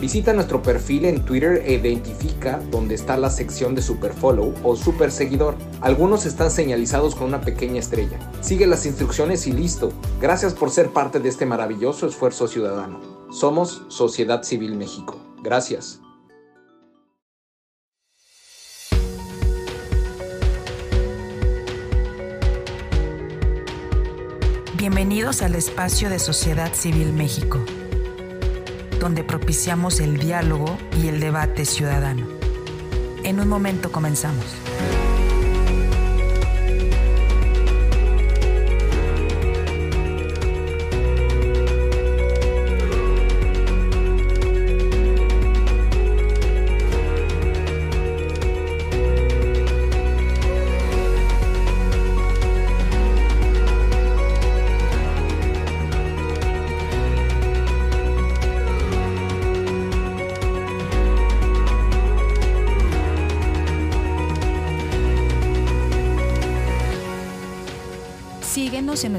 Visita 0.00 0.32
nuestro 0.32 0.62
perfil 0.62 1.06
en 1.06 1.24
Twitter 1.24 1.60
e 1.66 1.72
identifica 1.72 2.60
dónde 2.70 2.94
está 2.94 3.16
la 3.16 3.30
sección 3.30 3.74
de 3.74 3.82
Superfollow 3.82 4.54
o 4.62 4.76
Super 4.76 5.10
Seguidor. 5.10 5.56
Algunos 5.80 6.24
están 6.24 6.52
señalizados 6.52 7.16
con 7.16 7.26
una 7.26 7.40
pequeña 7.40 7.80
estrella. 7.80 8.16
Sigue 8.40 8.68
las 8.68 8.86
instrucciones 8.86 9.48
y 9.48 9.52
listo. 9.52 9.92
Gracias 10.20 10.54
por 10.54 10.70
ser 10.70 10.90
parte 10.90 11.18
de 11.18 11.28
este 11.28 11.46
maravilloso 11.46 12.06
esfuerzo 12.06 12.46
ciudadano. 12.46 13.00
Somos 13.32 13.82
Sociedad 13.88 14.44
Civil 14.44 14.76
México. 14.76 15.20
Gracias. 15.42 16.00
Bienvenidos 24.76 25.42
al 25.42 25.56
espacio 25.56 26.08
de 26.08 26.20
Sociedad 26.20 26.72
Civil 26.72 27.12
México 27.12 27.58
donde 28.98 29.24
propiciamos 29.24 30.00
el 30.00 30.18
diálogo 30.18 30.76
y 31.02 31.08
el 31.08 31.20
debate 31.20 31.64
ciudadano. 31.64 32.26
En 33.24 33.40
un 33.40 33.48
momento 33.48 33.90
comenzamos. 33.90 34.44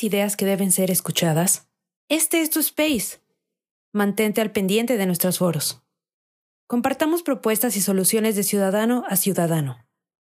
¿Tienes 0.00 0.14
ideas 0.14 0.36
que 0.36 0.46
deben 0.46 0.72
ser 0.72 0.90
escuchadas? 0.90 1.68
Este 2.08 2.40
es 2.40 2.48
tu 2.48 2.60
space. 2.60 3.18
Mantente 3.92 4.40
al 4.40 4.50
pendiente 4.50 4.96
de 4.96 5.04
nuestros 5.04 5.36
foros. 5.36 5.82
Compartamos 6.66 7.22
propuestas 7.22 7.76
y 7.76 7.82
soluciones 7.82 8.34
de 8.34 8.42
ciudadano 8.42 9.04
a 9.10 9.16
ciudadano. 9.16 9.76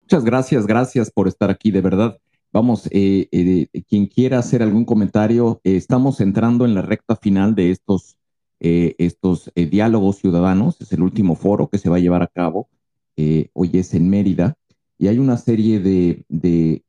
Muchas 0.02 0.24
gracias, 0.24 0.66
gracias 0.68 1.10
por 1.10 1.26
estar 1.26 1.50
aquí, 1.50 1.72
de 1.72 1.80
verdad. 1.80 2.18
Vamos, 2.52 2.86
eh, 2.92 3.26
eh, 3.32 3.66
quien 3.88 4.06
quiera 4.06 4.38
hacer 4.38 4.62
algún 4.62 4.84
comentario, 4.84 5.60
eh, 5.64 5.74
estamos 5.74 6.20
entrando 6.20 6.64
en 6.64 6.74
la 6.74 6.82
recta 6.82 7.16
final 7.16 7.56
de 7.56 7.72
estos, 7.72 8.16
estos 8.60 9.50
diálogos 9.56 10.18
ciudadanos. 10.18 10.80
Es 10.80 10.92
el 10.92 11.02
último 11.02 11.34
foro 11.34 11.68
que 11.68 11.78
se 11.78 11.91
va 11.91 11.96
a 11.96 12.00
llevar 12.00 12.22
a 12.22 12.28
cabo. 12.28 12.68
hoy 13.16 13.70
es 13.72 13.92
en 13.94 14.08
Mérida 14.08 14.56
y 14.98 15.08
hay 15.08 15.18
una 15.18 15.36
serie 15.36 15.80
de, 15.80 16.24
de 16.28 16.84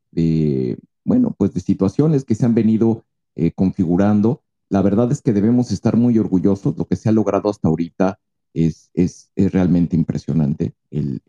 bueno, 1.06 1.34
pues 1.38 1.54
de 1.54 1.62
situaciones 1.62 2.26
que 2.26 2.36
se 2.36 2.46
han 2.46 2.56
venido 2.56 3.06
eh, 3.36 3.52
configurando. 3.52 4.42
La 4.70 4.82
verdad 4.82 5.12
es 5.12 5.22
que 5.22 5.32
debemos 5.32 5.72
estar 5.72 5.96
muy 5.96 6.18
orgullosos. 6.18 6.78
Lo 6.78 6.86
que 6.86 6.96
se 6.96 7.08
ha 7.08 7.12
logrado 7.14 7.50
hasta 7.50 7.68
ahorita 7.68 8.20
es, 8.54 8.90
es, 8.94 9.30
realmente 9.36 9.96
impresionante. 9.96 10.74
El, 10.90 11.22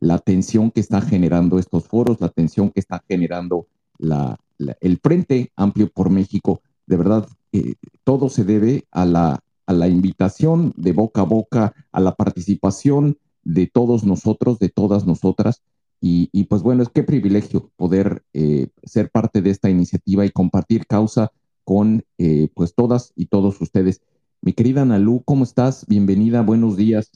la 0.00 0.14
atención 0.14 0.70
que 0.70 0.80
está 0.80 1.00
generando 1.00 1.58
estos 1.58 1.88
foros, 1.88 2.20
la 2.20 2.26
atención 2.26 2.70
que 2.70 2.80
está 2.80 3.02
generando 3.08 3.66
la, 3.98 4.38
el 4.80 4.98
Frente 4.98 5.52
Amplio 5.56 5.90
por 5.90 6.10
México. 6.10 6.60
De 6.86 6.96
verdad, 6.96 7.26
eh, 7.52 7.74
todo 8.04 8.28
se 8.28 8.44
debe 8.44 8.84
a 8.90 9.04
la, 9.04 9.40
a 9.66 9.72
la 9.72 9.88
invitación 9.88 10.72
de 10.76 10.92
boca 10.92 11.22
a 11.22 11.24
boca, 11.24 11.74
a 11.92 12.00
la 12.00 12.14
participación 12.14 13.18
de 13.42 13.66
todos 13.66 14.04
nosotros, 14.04 14.58
de 14.58 14.68
todas 14.68 15.06
nosotras, 15.06 15.62
y, 16.00 16.44
pues 16.44 16.62
bueno, 16.62 16.82
es 16.82 16.88
qué 16.88 17.02
privilegio 17.02 17.70
poder 17.76 18.22
eh, 18.32 18.68
ser 18.84 19.10
parte 19.10 19.42
de 19.42 19.50
esta 19.50 19.70
iniciativa 19.70 20.24
y 20.24 20.30
compartir 20.30 20.86
causa 20.86 21.32
con 21.64 22.04
eh, 22.18 22.48
pues 22.54 22.74
todas 22.74 23.12
y 23.16 23.26
todos 23.26 23.60
ustedes. 23.60 24.02
Mi 24.40 24.52
querida 24.52 24.82
Analú, 24.82 25.22
¿cómo 25.24 25.42
estás? 25.42 25.84
Bienvenida, 25.86 26.42
buenos 26.42 26.76
días. 26.76 27.10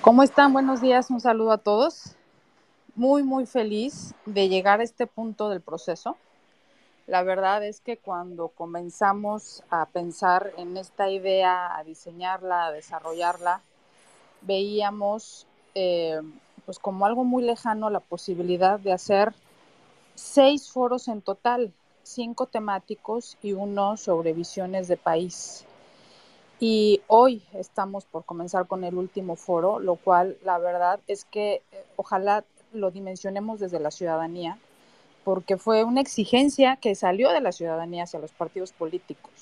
¿Cómo 0.00 0.22
están? 0.22 0.54
Buenos 0.54 0.80
días, 0.80 1.10
un 1.10 1.20
saludo 1.20 1.52
a 1.52 1.58
todos. 1.58 2.14
Muy, 2.94 3.22
muy 3.22 3.44
feliz 3.44 4.14
de 4.24 4.48
llegar 4.48 4.80
a 4.80 4.84
este 4.84 5.06
punto 5.06 5.50
del 5.50 5.60
proceso. 5.60 6.16
La 7.06 7.22
verdad 7.22 7.62
es 7.66 7.80
que 7.80 7.98
cuando 7.98 8.48
comenzamos 8.48 9.62
a 9.68 9.86
pensar 9.86 10.52
en 10.56 10.76
esta 10.76 11.10
idea, 11.10 11.76
a 11.76 11.84
diseñarla, 11.84 12.66
a 12.66 12.72
desarrollarla, 12.72 13.62
veíamos 14.42 15.46
eh, 15.74 16.20
pues 16.64 16.78
como 16.78 17.06
algo 17.06 17.24
muy 17.24 17.42
lejano 17.42 17.90
la 17.90 18.00
posibilidad 18.00 18.78
de 18.78 18.92
hacer 18.92 19.34
seis 20.14 20.70
foros 20.70 21.08
en 21.08 21.22
total, 21.22 21.72
cinco 22.02 22.46
temáticos 22.46 23.36
y 23.42 23.52
uno 23.52 23.96
sobre 23.96 24.32
visiones 24.32 24.88
de 24.88 24.96
país. 24.96 25.64
Y 26.58 27.00
hoy 27.06 27.42
estamos 27.54 28.04
por 28.04 28.24
comenzar 28.24 28.66
con 28.66 28.84
el 28.84 28.94
último 28.94 29.34
foro, 29.36 29.78
lo 29.78 29.96
cual 29.96 30.36
la 30.44 30.58
verdad 30.58 31.00
es 31.06 31.24
que 31.24 31.62
eh, 31.72 31.84
ojalá 31.96 32.44
lo 32.72 32.90
dimensionemos 32.90 33.60
desde 33.60 33.80
la 33.80 33.90
ciudadanía, 33.90 34.58
porque 35.24 35.56
fue 35.56 35.84
una 35.84 36.00
exigencia 36.00 36.76
que 36.76 36.94
salió 36.94 37.30
de 37.30 37.40
la 37.40 37.52
ciudadanía 37.52 38.04
hacia 38.04 38.20
los 38.20 38.32
partidos 38.32 38.72
políticos, 38.72 39.32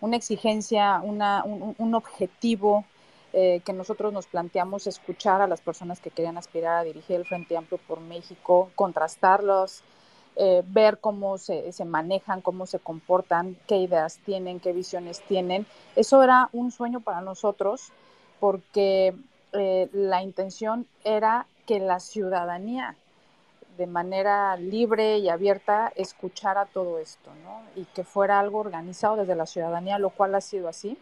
una 0.00 0.16
exigencia, 0.16 1.00
una, 1.02 1.44
un 1.44 1.94
objetivo 1.94 2.84
eh, 3.36 3.62
que 3.64 3.72
nosotros 3.72 4.12
nos 4.12 4.28
planteamos 4.28 4.86
escuchar 4.86 5.42
a 5.42 5.48
las 5.48 5.60
personas 5.60 5.98
que 5.98 6.12
querían 6.12 6.38
aspirar 6.38 6.76
a 6.78 6.84
dirigir 6.84 7.16
el 7.16 7.24
Frente 7.24 7.56
Amplio 7.56 7.80
por 7.88 7.98
México, 7.98 8.70
contrastarlos, 8.76 9.82
eh, 10.36 10.62
ver 10.64 10.98
cómo 10.98 11.36
se, 11.36 11.72
manejan, 11.84 12.42
cómo 12.42 12.66
se 12.66 12.78
comportan, 12.78 13.56
qué 13.66 13.78
ideas 13.78 14.20
tienen, 14.24 14.60
qué 14.60 14.72
visiones 14.72 15.20
tienen. 15.22 15.66
Eso 15.96 16.22
era 16.22 16.48
un 16.52 16.70
sueño 16.70 17.00
para 17.00 17.22
nosotros 17.22 17.90
porque 18.38 19.16
eh, 19.52 19.88
la 19.92 20.22
intención 20.22 20.86
era 21.02 21.48
que 21.66 21.80
la 21.80 21.98
ciudadanía 21.98 22.94
de 23.76 23.88
manera 23.88 24.56
libre 24.56 25.18
y 25.18 25.28
abierta 25.28 25.92
escuchara 25.96 26.66
todo 26.66 27.00
esto, 27.00 27.30
¿no? 27.42 27.62
Y 27.74 27.84
que 27.86 28.04
fuera 28.04 28.38
algo 28.38 28.60
organizado 28.60 29.16
desde 29.16 29.34
la 29.34 29.46
ciudadanía, 29.46 29.98
lo 29.98 30.10
cual 30.10 30.36
ha 30.36 30.40
sido 30.40 30.68
así. 30.68 30.96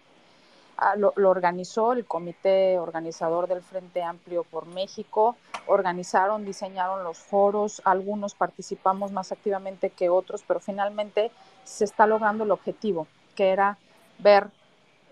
Ah, 0.76 0.96
lo, 0.96 1.12
organizó 1.16 1.92
el 1.92 2.06
comité 2.06 2.78
organizador 2.78 3.46
del 3.46 3.62
Frente 3.62 4.02
Amplio 4.02 4.42
por 4.42 4.66
México, 4.66 5.36
organizaron, 5.66 6.44
diseñaron 6.44 7.04
los 7.04 7.18
foros, 7.18 7.82
algunos 7.84 8.34
participamos 8.34 9.12
más 9.12 9.32
activamente 9.32 9.90
que 9.90 10.08
otros, 10.08 10.42
pero 10.46 10.60
finalmente 10.60 11.30
se 11.64 11.84
está 11.84 12.06
logrando 12.06 12.44
el 12.44 12.50
objetivo, 12.50 13.06
que 13.36 13.50
era 13.50 13.76
ver, 14.18 14.48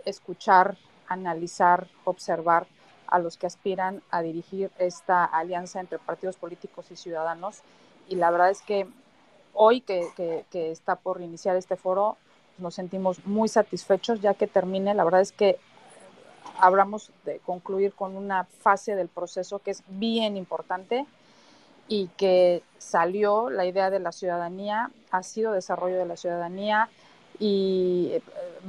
escuchar, 0.04 0.76
analizar, 1.06 1.86
observar 2.04 2.66
a 3.06 3.18
los 3.18 3.36
que 3.36 3.46
aspiran 3.46 4.02
a 4.10 4.22
dirigir 4.22 4.70
esta 4.78 5.24
alianza 5.24 5.78
entre 5.80 5.98
partidos 5.98 6.36
políticos 6.36 6.90
y 6.90 6.96
ciudadanos. 6.96 7.60
Y 8.08 8.16
la 8.16 8.30
verdad 8.30 8.50
es 8.50 8.62
que 8.62 8.88
hoy 9.52 9.82
que 9.82 10.44
está 10.52 10.96
por 10.96 11.20
iniciar 11.20 11.56
este 11.56 11.76
foro, 11.76 12.16
nos 12.60 12.74
sentimos 12.74 13.24
muy 13.26 13.48
satisfechos 13.48 14.20
ya 14.20 14.34
que 14.34 14.46
termine. 14.46 14.94
La 14.94 15.04
verdad 15.04 15.20
es 15.20 15.32
que 15.32 15.58
hablamos 16.58 17.10
de 17.24 17.38
concluir 17.40 17.92
con 17.94 18.16
una 18.16 18.44
fase 18.44 18.94
del 18.94 19.08
proceso 19.08 19.58
que 19.58 19.70
es 19.70 19.82
bien 19.88 20.36
importante 20.36 21.06
y 21.88 22.08
que 22.16 22.62
salió 22.78 23.50
la 23.50 23.66
idea 23.66 23.90
de 23.90 23.98
la 23.98 24.12
ciudadanía, 24.12 24.90
ha 25.10 25.22
sido 25.22 25.52
desarrollo 25.52 25.96
de 25.96 26.06
la 26.06 26.16
ciudadanía 26.16 26.88
y 27.38 28.10
eh, 28.12 28.22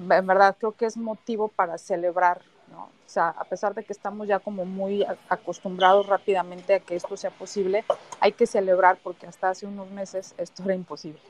en 0.10 0.28
verdad 0.28 0.56
creo 0.58 0.72
que 0.72 0.86
es 0.86 0.98
motivo 0.98 1.48
para 1.48 1.78
celebrar, 1.78 2.42
¿no? 2.72 2.86
O 2.86 3.14
sea, 3.14 3.30
a 3.30 3.44
pesar 3.44 3.76
de 3.76 3.84
que 3.84 3.94
estamos 3.94 4.28
ya 4.28 4.40
como 4.40 4.66
muy 4.66 5.06
acostumbrados 5.30 6.08
rápidamente 6.08 6.76
a 6.76 6.80
que 6.80 6.96
esto 6.96 7.16
sea 7.16 7.30
posible, 7.30 7.84
hay 8.20 8.32
que 8.32 8.48
celebrar 8.48 8.98
porque 9.04 9.28
hasta 9.28 9.50
hace 9.50 9.68
unos 9.68 9.92
meses 9.92 10.34
esto 10.38 10.64
era 10.64 10.74
imposible. 10.74 11.22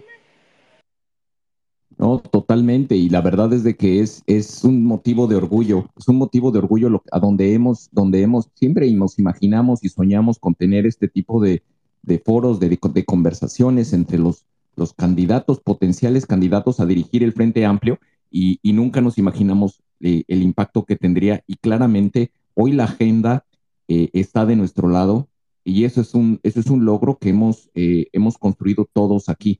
No, 1.98 2.20
totalmente. 2.20 2.96
Y 2.96 3.10
la 3.10 3.22
verdad 3.22 3.54
es 3.54 3.64
de 3.64 3.76
que 3.76 4.00
es, 4.00 4.24
es 4.26 4.64
un 4.64 4.84
motivo 4.84 5.28
de 5.28 5.36
orgullo, 5.36 5.88
es 5.98 6.08
un 6.08 6.18
motivo 6.18 6.52
de 6.52 6.60
orgullo 6.60 7.04
a 7.12 7.20
donde 7.20 7.54
hemos, 7.54 7.90
donde 7.92 8.22
hemos, 8.22 8.50
siempre 8.56 8.90
nos 8.92 9.20
imaginamos 9.20 9.84
y 9.84 9.90
soñamos 9.90 10.40
con 10.40 10.56
tener 10.56 10.86
este 10.86 11.08
tipo 11.08 11.42
de, 11.42 11.64
foros, 12.26 12.60
de, 12.60 12.70
de, 12.70 13.06
conversaciones 13.06 13.94
entre 13.94 14.18
los, 14.18 14.46
los 14.76 14.94
candidatos, 14.94 15.60
potenciales 15.60 16.26
candidatos 16.26 16.80
a 16.80 16.86
dirigir 16.86 17.24
el 17.24 17.34
Frente 17.34 17.66
Amplio, 17.66 18.00
y, 18.32 18.60
nunca 18.64 19.02
nos 19.02 19.18
imaginamos 19.18 19.84
eh, 20.00 20.24
el 20.28 20.42
impacto 20.42 20.86
que 20.86 20.96
tendría. 20.96 21.44
Y 21.46 21.58
claramente 21.58 22.32
hoy 22.54 22.72
la 22.72 22.86
agenda 22.86 23.46
eh, 23.88 24.10
está 24.14 24.46
de 24.46 24.56
nuestro 24.56 24.88
lado, 24.88 25.28
y 25.64 25.84
eso 25.84 26.02
es 26.02 26.16
un, 26.16 26.40
eso 26.42 26.60
es 26.60 26.68
un 26.68 26.86
logro 26.86 27.18
que 27.20 27.30
hemos, 27.30 27.70
eh, 27.76 28.08
hemos 28.14 28.38
construido 28.38 28.90
todos 28.92 29.30
aquí. 29.30 29.60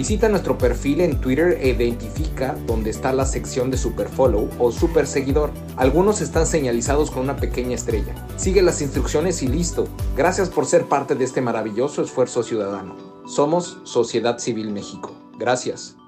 Visita 0.00 0.30
nuestro 0.30 0.56
perfil 0.56 1.02
en 1.02 1.20
Twitter 1.20 1.58
e 1.60 1.68
identifica 1.68 2.54
dónde 2.66 2.88
está 2.88 3.12
la 3.12 3.26
sección 3.26 3.70
de 3.70 3.76
Superfollow 3.76 4.48
o 4.58 4.72
Super 4.72 5.06
Seguidor. 5.06 5.52
Algunos 5.76 6.22
están 6.22 6.46
señalizados 6.46 7.10
con 7.10 7.24
una 7.24 7.36
pequeña 7.36 7.74
estrella. 7.74 8.14
Sigue 8.38 8.62
las 8.62 8.80
instrucciones 8.80 9.42
y 9.42 9.48
listo. 9.48 9.86
Gracias 10.16 10.48
por 10.48 10.64
ser 10.64 10.86
parte 10.86 11.14
de 11.16 11.26
este 11.26 11.42
maravilloso 11.42 12.00
esfuerzo 12.00 12.42
ciudadano. 12.42 12.96
Somos 13.26 13.76
Sociedad 13.84 14.38
Civil 14.38 14.70
México. 14.70 15.14
Gracias. 15.36 15.98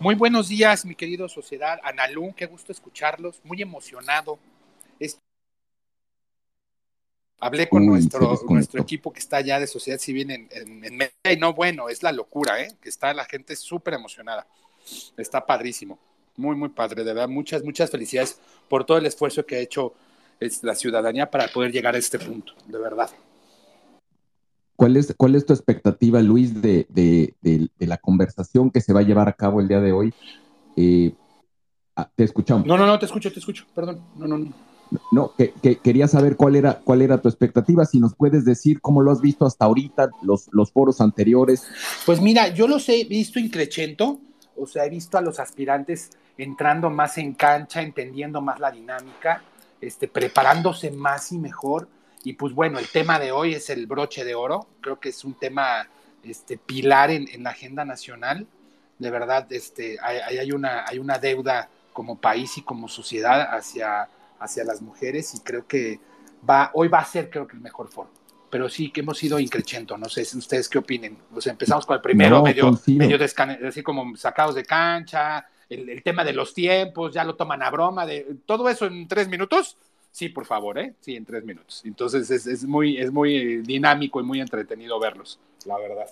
Muy 0.00 0.14
buenos 0.14 0.48
días, 0.48 0.86
mi 0.86 0.94
querido 0.94 1.28
Sociedad. 1.28 1.78
Analú, 1.84 2.32
qué 2.34 2.46
gusto 2.46 2.72
escucharlos. 2.72 3.42
Muy 3.44 3.60
emocionado. 3.60 4.38
Hablé 7.38 7.68
con 7.68 7.84
nuestro, 7.84 8.40
nuestro 8.48 8.80
equipo 8.80 9.12
que 9.12 9.18
está 9.18 9.38
allá 9.38 9.60
de 9.60 9.66
sociedad 9.66 9.98
civil 9.98 10.30
en, 10.30 10.48
en, 10.50 11.10
y 11.30 11.36
no, 11.36 11.52
bueno, 11.52 11.88
es 11.88 12.02
la 12.02 12.10
locura, 12.12 12.62
¿eh? 12.62 12.74
Que 12.80 12.88
está 12.88 13.12
la 13.12 13.26
gente 13.26 13.54
súper 13.56 13.94
emocionada. 13.94 14.46
Está 15.16 15.44
padrísimo. 15.44 15.98
Muy, 16.36 16.56
muy 16.56 16.70
padre, 16.70 17.04
de 17.04 17.12
verdad. 17.12 17.28
Muchas, 17.28 17.62
muchas 17.62 17.90
felicidades 17.90 18.38
por 18.68 18.84
todo 18.84 18.98
el 18.98 19.06
esfuerzo 19.06 19.44
que 19.44 19.56
ha 19.56 19.60
hecho 19.60 19.94
la 20.62 20.74
ciudadanía 20.74 21.30
para 21.30 21.48
poder 21.48 21.72
llegar 21.72 21.94
a 21.94 21.98
este 21.98 22.18
punto, 22.18 22.52
de 22.66 22.78
verdad. 22.78 23.10
¿Cuál 24.76 24.96
es, 24.98 25.14
cuál 25.16 25.34
es 25.34 25.46
tu 25.46 25.54
expectativa, 25.54 26.20
Luis, 26.20 26.60
de, 26.60 26.86
de, 26.90 27.34
de, 27.40 27.86
la 27.86 27.96
conversación 27.96 28.70
que 28.70 28.82
se 28.82 28.92
va 28.92 29.00
a 29.00 29.04
llevar 29.04 29.28
a 29.28 29.32
cabo 29.32 29.60
el 29.60 29.68
día 29.68 29.80
de 29.80 29.92
hoy? 29.92 30.12
Eh, 30.76 31.14
ah, 31.96 32.10
te 32.14 32.24
escuchamos. 32.24 32.66
No, 32.66 32.76
no, 32.76 32.86
no, 32.86 32.98
te 32.98 33.06
escucho, 33.06 33.32
te 33.32 33.38
escucho, 33.38 33.64
perdón. 33.74 34.02
No, 34.16 34.26
no, 34.26 34.36
no. 34.36 34.52
No, 35.10 35.32
que, 35.36 35.52
quería 35.78 36.08
saber 36.08 36.36
cuál 36.36 36.56
era, 36.56 36.80
cuál 36.80 37.02
era 37.02 37.18
tu 37.18 37.28
expectativa, 37.28 37.84
si 37.84 37.98
nos 37.98 38.14
puedes 38.14 38.44
decir 38.44 38.80
cómo 38.80 39.02
lo 39.02 39.10
has 39.10 39.20
visto 39.20 39.44
hasta 39.44 39.64
ahorita, 39.64 40.10
los, 40.22 40.48
los 40.52 40.70
foros 40.70 41.00
anteriores. 41.00 41.66
Pues 42.04 42.20
mira, 42.20 42.48
yo 42.48 42.68
los 42.68 42.88
he 42.88 43.04
visto 43.04 43.38
increchento, 43.38 44.20
o 44.56 44.66
sea, 44.66 44.84
he 44.84 44.90
visto 44.90 45.18
a 45.18 45.20
los 45.20 45.40
aspirantes 45.40 46.10
entrando 46.38 46.90
más 46.90 47.18
en 47.18 47.34
cancha, 47.34 47.82
entendiendo 47.82 48.40
más 48.40 48.60
la 48.60 48.70
dinámica, 48.70 49.42
este, 49.80 50.08
preparándose 50.08 50.90
más 50.90 51.32
y 51.32 51.38
mejor. 51.38 51.88
Y 52.24 52.34
pues 52.34 52.52
bueno, 52.54 52.78
el 52.78 52.88
tema 52.88 53.18
de 53.18 53.32
hoy 53.32 53.54
es 53.54 53.70
el 53.70 53.86
broche 53.86 54.24
de 54.24 54.34
oro, 54.34 54.66
creo 54.80 54.98
que 54.98 55.10
es 55.10 55.24
un 55.24 55.34
tema 55.34 55.88
este, 56.22 56.58
pilar 56.58 57.10
en, 57.10 57.42
la 57.42 57.50
agenda 57.50 57.84
nacional. 57.84 58.46
De 58.98 59.10
verdad, 59.10 59.46
este, 59.50 59.98
hay, 60.02 60.38
hay, 60.38 60.52
una, 60.52 60.84
hay 60.86 60.98
una 60.98 61.18
deuda 61.18 61.68
como 61.92 62.18
país 62.18 62.58
y 62.58 62.62
como 62.62 62.88
sociedad 62.88 63.54
hacia 63.54 64.08
hacia 64.38 64.64
las 64.64 64.82
mujeres 64.82 65.34
y 65.34 65.40
creo 65.40 65.66
que 65.66 66.00
va, 66.48 66.70
hoy 66.74 66.88
va 66.88 66.98
a 66.98 67.04
ser 67.04 67.30
creo 67.30 67.46
que 67.46 67.56
el 67.56 67.62
mejor 67.62 67.88
foro. 67.88 68.10
Pero 68.50 68.68
sí 68.68 68.90
que 68.90 69.00
hemos 69.00 69.22
ido 69.22 69.38
increchendo, 69.38 69.98
no 69.98 70.08
sé 70.08 70.24
si 70.24 70.38
ustedes 70.38 70.68
qué 70.68 70.78
opinen. 70.78 71.18
Pues 71.32 71.46
empezamos 71.46 71.84
con 71.84 71.96
el 71.96 72.00
primero, 72.00 72.42
medio, 72.42 72.78
medio 72.86 73.18
así 73.66 73.82
como 73.82 74.16
sacados 74.16 74.54
de 74.54 74.64
cancha, 74.64 75.44
el, 75.68 76.02
tema 76.02 76.24
de 76.24 76.32
los 76.32 76.54
tiempos, 76.54 77.12
ya 77.12 77.24
lo 77.24 77.34
toman 77.34 77.62
a 77.62 77.70
broma, 77.70 78.06
de 78.06 78.36
todo 78.46 78.68
eso 78.68 78.86
en 78.86 79.08
tres 79.08 79.28
minutos. 79.28 79.76
Sí, 80.12 80.28
por 80.28 80.46
favor, 80.46 80.78
¿eh? 80.78 80.94
Sí, 81.00 81.16
en 81.16 81.24
tres 81.24 81.44
minutos. 81.44 81.82
Entonces 81.84 82.30
es, 82.30 82.46
es 82.46 82.64
muy, 82.64 82.96
es 82.96 83.12
muy 83.12 83.58
dinámico 83.58 84.20
y 84.20 84.24
muy 84.24 84.40
entretenido 84.40 84.98
verlos, 84.98 85.38
la 85.66 85.76
verdad. 85.76 86.06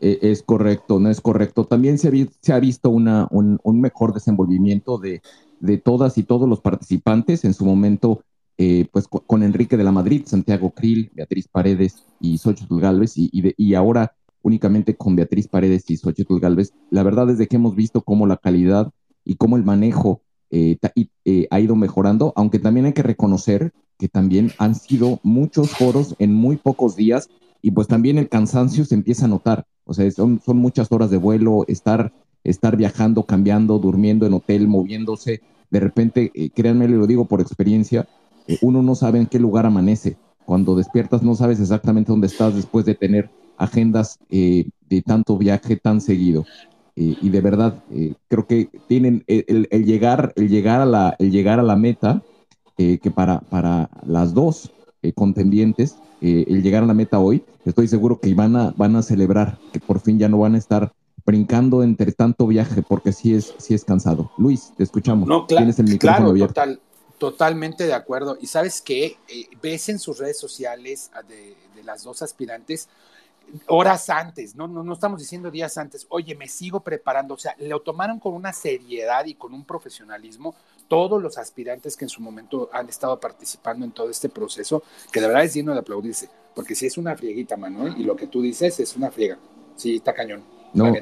E, 0.00 0.18
es 0.22 0.42
correcto, 0.42 0.98
no 0.98 1.10
es 1.10 1.20
correcto. 1.20 1.64
También 1.64 1.98
se 1.98 2.08
ha, 2.08 2.12
se 2.40 2.52
ha 2.52 2.60
visto 2.60 2.90
una, 2.90 3.26
un, 3.30 3.58
un, 3.62 3.80
mejor 3.80 4.14
desenvolvimiento 4.14 4.98
de, 4.98 5.22
de 5.60 5.78
todas 5.78 6.18
y 6.18 6.22
todos 6.22 6.48
los 6.48 6.60
participantes. 6.60 7.44
En 7.44 7.54
su 7.54 7.64
momento, 7.64 8.22
eh, 8.58 8.86
pues 8.90 9.06
con 9.08 9.42
Enrique 9.42 9.76
de 9.76 9.84
la 9.84 9.92
Madrid, 9.92 10.22
Santiago 10.26 10.70
Krill, 10.70 11.10
Beatriz 11.14 11.48
Paredes 11.48 12.04
y 12.20 12.38
Xochitl 12.38 12.80
Galvez, 12.80 13.16
y, 13.16 13.30
y, 13.32 13.74
ahora 13.74 14.14
únicamente 14.42 14.96
con 14.96 15.16
Beatriz 15.16 15.48
Paredes 15.48 15.90
y 15.90 15.96
Xochitl 15.96 16.38
Galvez. 16.38 16.72
La 16.90 17.02
verdad 17.02 17.28
es 17.30 17.38
de 17.38 17.48
que 17.48 17.56
hemos 17.56 17.74
visto 17.74 18.02
cómo 18.02 18.26
la 18.26 18.36
calidad 18.36 18.90
y 19.24 19.34
cómo 19.34 19.56
el 19.56 19.64
manejo 19.64 20.22
eh, 20.50 20.78
eh, 21.24 21.48
ha 21.50 21.60
ido 21.60 21.74
mejorando, 21.74 22.32
aunque 22.36 22.60
también 22.60 22.86
hay 22.86 22.92
que 22.92 23.02
reconocer 23.02 23.72
que 23.98 24.08
también 24.08 24.52
han 24.58 24.74
sido 24.74 25.20
muchos 25.22 25.70
foros 25.70 26.14
en 26.18 26.32
muy 26.32 26.56
pocos 26.56 26.96
días 26.96 27.28
y 27.62 27.72
pues 27.72 27.88
también 27.88 28.18
el 28.18 28.28
cansancio 28.28 28.84
se 28.84 28.94
empieza 28.94 29.24
a 29.24 29.28
notar. 29.28 29.66
O 29.84 29.94
sea, 29.94 30.08
son, 30.10 30.40
son 30.44 30.58
muchas 30.58 30.92
horas 30.92 31.10
de 31.10 31.16
vuelo, 31.16 31.64
estar 31.66 32.12
estar 32.46 32.76
viajando, 32.76 33.24
cambiando, 33.24 33.78
durmiendo 33.78 34.26
en 34.26 34.34
hotel, 34.34 34.68
moviéndose. 34.68 35.42
De 35.70 35.80
repente, 35.80 36.30
eh, 36.34 36.50
créanme, 36.50 36.88
lo 36.88 37.06
digo 37.06 37.26
por 37.26 37.40
experiencia, 37.40 38.06
eh, 38.46 38.58
uno 38.62 38.82
no 38.82 38.94
sabe 38.94 39.18
en 39.18 39.26
qué 39.26 39.38
lugar 39.38 39.66
amanece. 39.66 40.16
Cuando 40.44 40.76
despiertas 40.76 41.22
no 41.22 41.34
sabes 41.34 41.60
exactamente 41.60 42.12
dónde 42.12 42.28
estás 42.28 42.54
después 42.54 42.86
de 42.86 42.94
tener 42.94 43.28
agendas 43.58 44.18
eh, 44.30 44.68
de 44.88 45.02
tanto 45.02 45.36
viaje 45.36 45.76
tan 45.76 46.00
seguido. 46.00 46.44
y 46.98 47.28
de 47.28 47.40
verdad, 47.42 47.84
creo 48.28 48.46
que 48.46 48.70
tienen 48.88 49.22
el, 49.26 49.84
llegar, 49.84 50.32
el, 50.34 50.48
llegar 50.48 50.80
a 50.80 50.86
la, 50.86 51.14
el 51.18 51.30
llegar 51.30 51.60
a 51.60 51.62
la 51.62 51.76
meta, 51.76 52.22
que 52.78 53.10
para, 53.14 53.40
para 53.40 53.90
las 54.06 54.32
dos 54.32 54.72
contendientes, 55.14 55.96
el 56.22 56.62
llegar 56.62 56.84
a 56.84 56.86
la 56.86 56.94
meta 56.94 57.18
hoy, 57.18 57.42
estoy 57.66 57.86
seguro 57.86 58.18
que 58.18 58.32
van 58.32 58.56
a, 58.56 58.72
van 58.78 58.96
a 58.96 59.02
celebrar, 59.02 59.58
que 59.74 59.80
por 59.80 60.00
fin 60.00 60.18
ya 60.18 60.30
no 60.30 60.38
van 60.38 60.54
a 60.54 60.58
estar 60.58 60.90
brincando 61.26 61.82
entre 61.82 62.12
tanto 62.12 62.46
viaje, 62.46 62.82
porque 62.82 63.12
sí 63.12 63.34
es, 63.34 63.52
sí 63.58 63.74
es 63.74 63.84
cansado. 63.84 64.30
Luis, 64.38 64.72
te 64.76 64.84
escuchamos. 64.84 65.28
No, 65.28 65.46
claro, 65.46 65.64
Tienes 65.64 65.78
el 65.80 65.86
micrófono 65.86 66.30
abierto. 66.30 66.54
Total, 66.54 66.80
totalmente 67.18 67.86
de 67.86 67.94
acuerdo. 67.94 68.38
Y 68.40 68.46
sabes 68.46 68.80
qué, 68.80 69.18
eh, 69.28 69.48
ves 69.60 69.88
en 69.88 69.98
sus 69.98 70.18
redes 70.18 70.38
sociales 70.38 71.10
de, 71.28 71.56
de, 71.74 71.84
las 71.84 72.04
dos 72.04 72.22
aspirantes 72.22 72.88
horas 73.68 74.08
antes, 74.08 74.56
¿no? 74.56 74.66
¿no? 74.68 74.82
No 74.82 74.92
estamos 74.92 75.20
diciendo 75.20 75.50
días 75.50 75.76
antes, 75.78 76.06
oye, 76.10 76.34
me 76.36 76.48
sigo 76.48 76.80
preparando. 76.80 77.34
O 77.34 77.38
sea, 77.38 77.56
lo 77.58 77.80
tomaron 77.80 78.20
con 78.20 78.32
una 78.32 78.52
seriedad 78.52 79.26
y 79.26 79.34
con 79.34 79.52
un 79.52 79.64
profesionalismo 79.64 80.54
todos 80.88 81.20
los 81.20 81.38
aspirantes 81.38 81.96
que 81.96 82.04
en 82.04 82.08
su 82.08 82.20
momento 82.20 82.70
han 82.72 82.88
estado 82.88 83.18
participando 83.18 83.84
en 83.84 83.90
todo 83.90 84.10
este 84.10 84.28
proceso, 84.28 84.82
que 85.10 85.20
de 85.20 85.26
verdad 85.26 85.44
es 85.44 85.54
digno 85.54 85.72
de 85.72 85.80
aplaudirse, 85.80 86.28
porque 86.54 86.76
si 86.76 86.86
es 86.86 86.96
una 86.96 87.16
frieguita, 87.16 87.56
Manuel, 87.56 87.94
y 87.98 88.04
lo 88.04 88.14
que 88.14 88.28
tú 88.28 88.40
dices 88.40 88.78
es 88.78 88.96
una 88.96 89.10
friega. 89.10 89.38
Sí, 89.74 89.96
está 89.96 90.14
cañón. 90.14 90.55
No, 90.76 90.92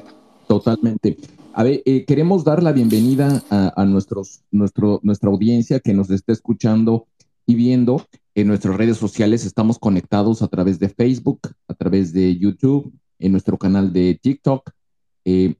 totalmente. 0.47 1.17
A 1.53 1.63
ver, 1.63 1.83
eh, 1.85 2.05
queremos 2.05 2.43
dar 2.43 2.63
la 2.63 2.71
bienvenida 2.71 3.43
a, 3.49 3.85
nuestros, 3.85 4.41
nuestro, 4.51 4.99
nuestra 5.03 5.29
audiencia 5.29 5.81
que 5.81 5.93
nos 5.93 6.09
está 6.09 6.31
escuchando 6.31 7.07
y 7.45 7.55
viendo. 7.55 8.05
En 8.35 8.47
nuestras 8.47 8.75
redes 8.75 8.97
sociales 8.97 9.45
estamos 9.45 9.77
conectados 9.77 10.41
a 10.41 10.47
través 10.47 10.79
de 10.79 10.89
Facebook, 10.89 11.41
a 11.67 11.73
través 11.73 12.13
de 12.13 12.37
YouTube, 12.37 12.93
en 13.19 13.31
nuestro 13.31 13.57
canal 13.57 13.91
de 13.91 14.17
TikTok. 14.21 14.71
Eh, 15.25 15.55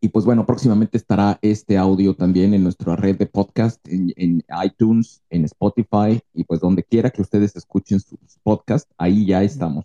y 0.00 0.08
pues 0.08 0.24
bueno, 0.24 0.44
próximamente 0.46 0.96
estará 0.96 1.38
este 1.40 1.76
audio 1.78 2.14
también 2.14 2.52
en 2.54 2.62
nuestra 2.62 2.96
red 2.96 3.16
de 3.16 3.26
podcast, 3.26 3.80
en, 3.88 4.42
iTunes, 4.64 5.22
en 5.30 5.44
Spotify 5.44 6.20
y 6.34 6.44
pues 6.44 6.60
donde 6.60 6.82
quiera 6.82 7.10
que 7.10 7.22
ustedes 7.22 7.56
escuchen 7.56 8.00
sus 8.00 8.38
podcasts, 8.42 8.90
ahí 8.98 9.26
ya 9.26 9.42
estamos. 9.42 9.84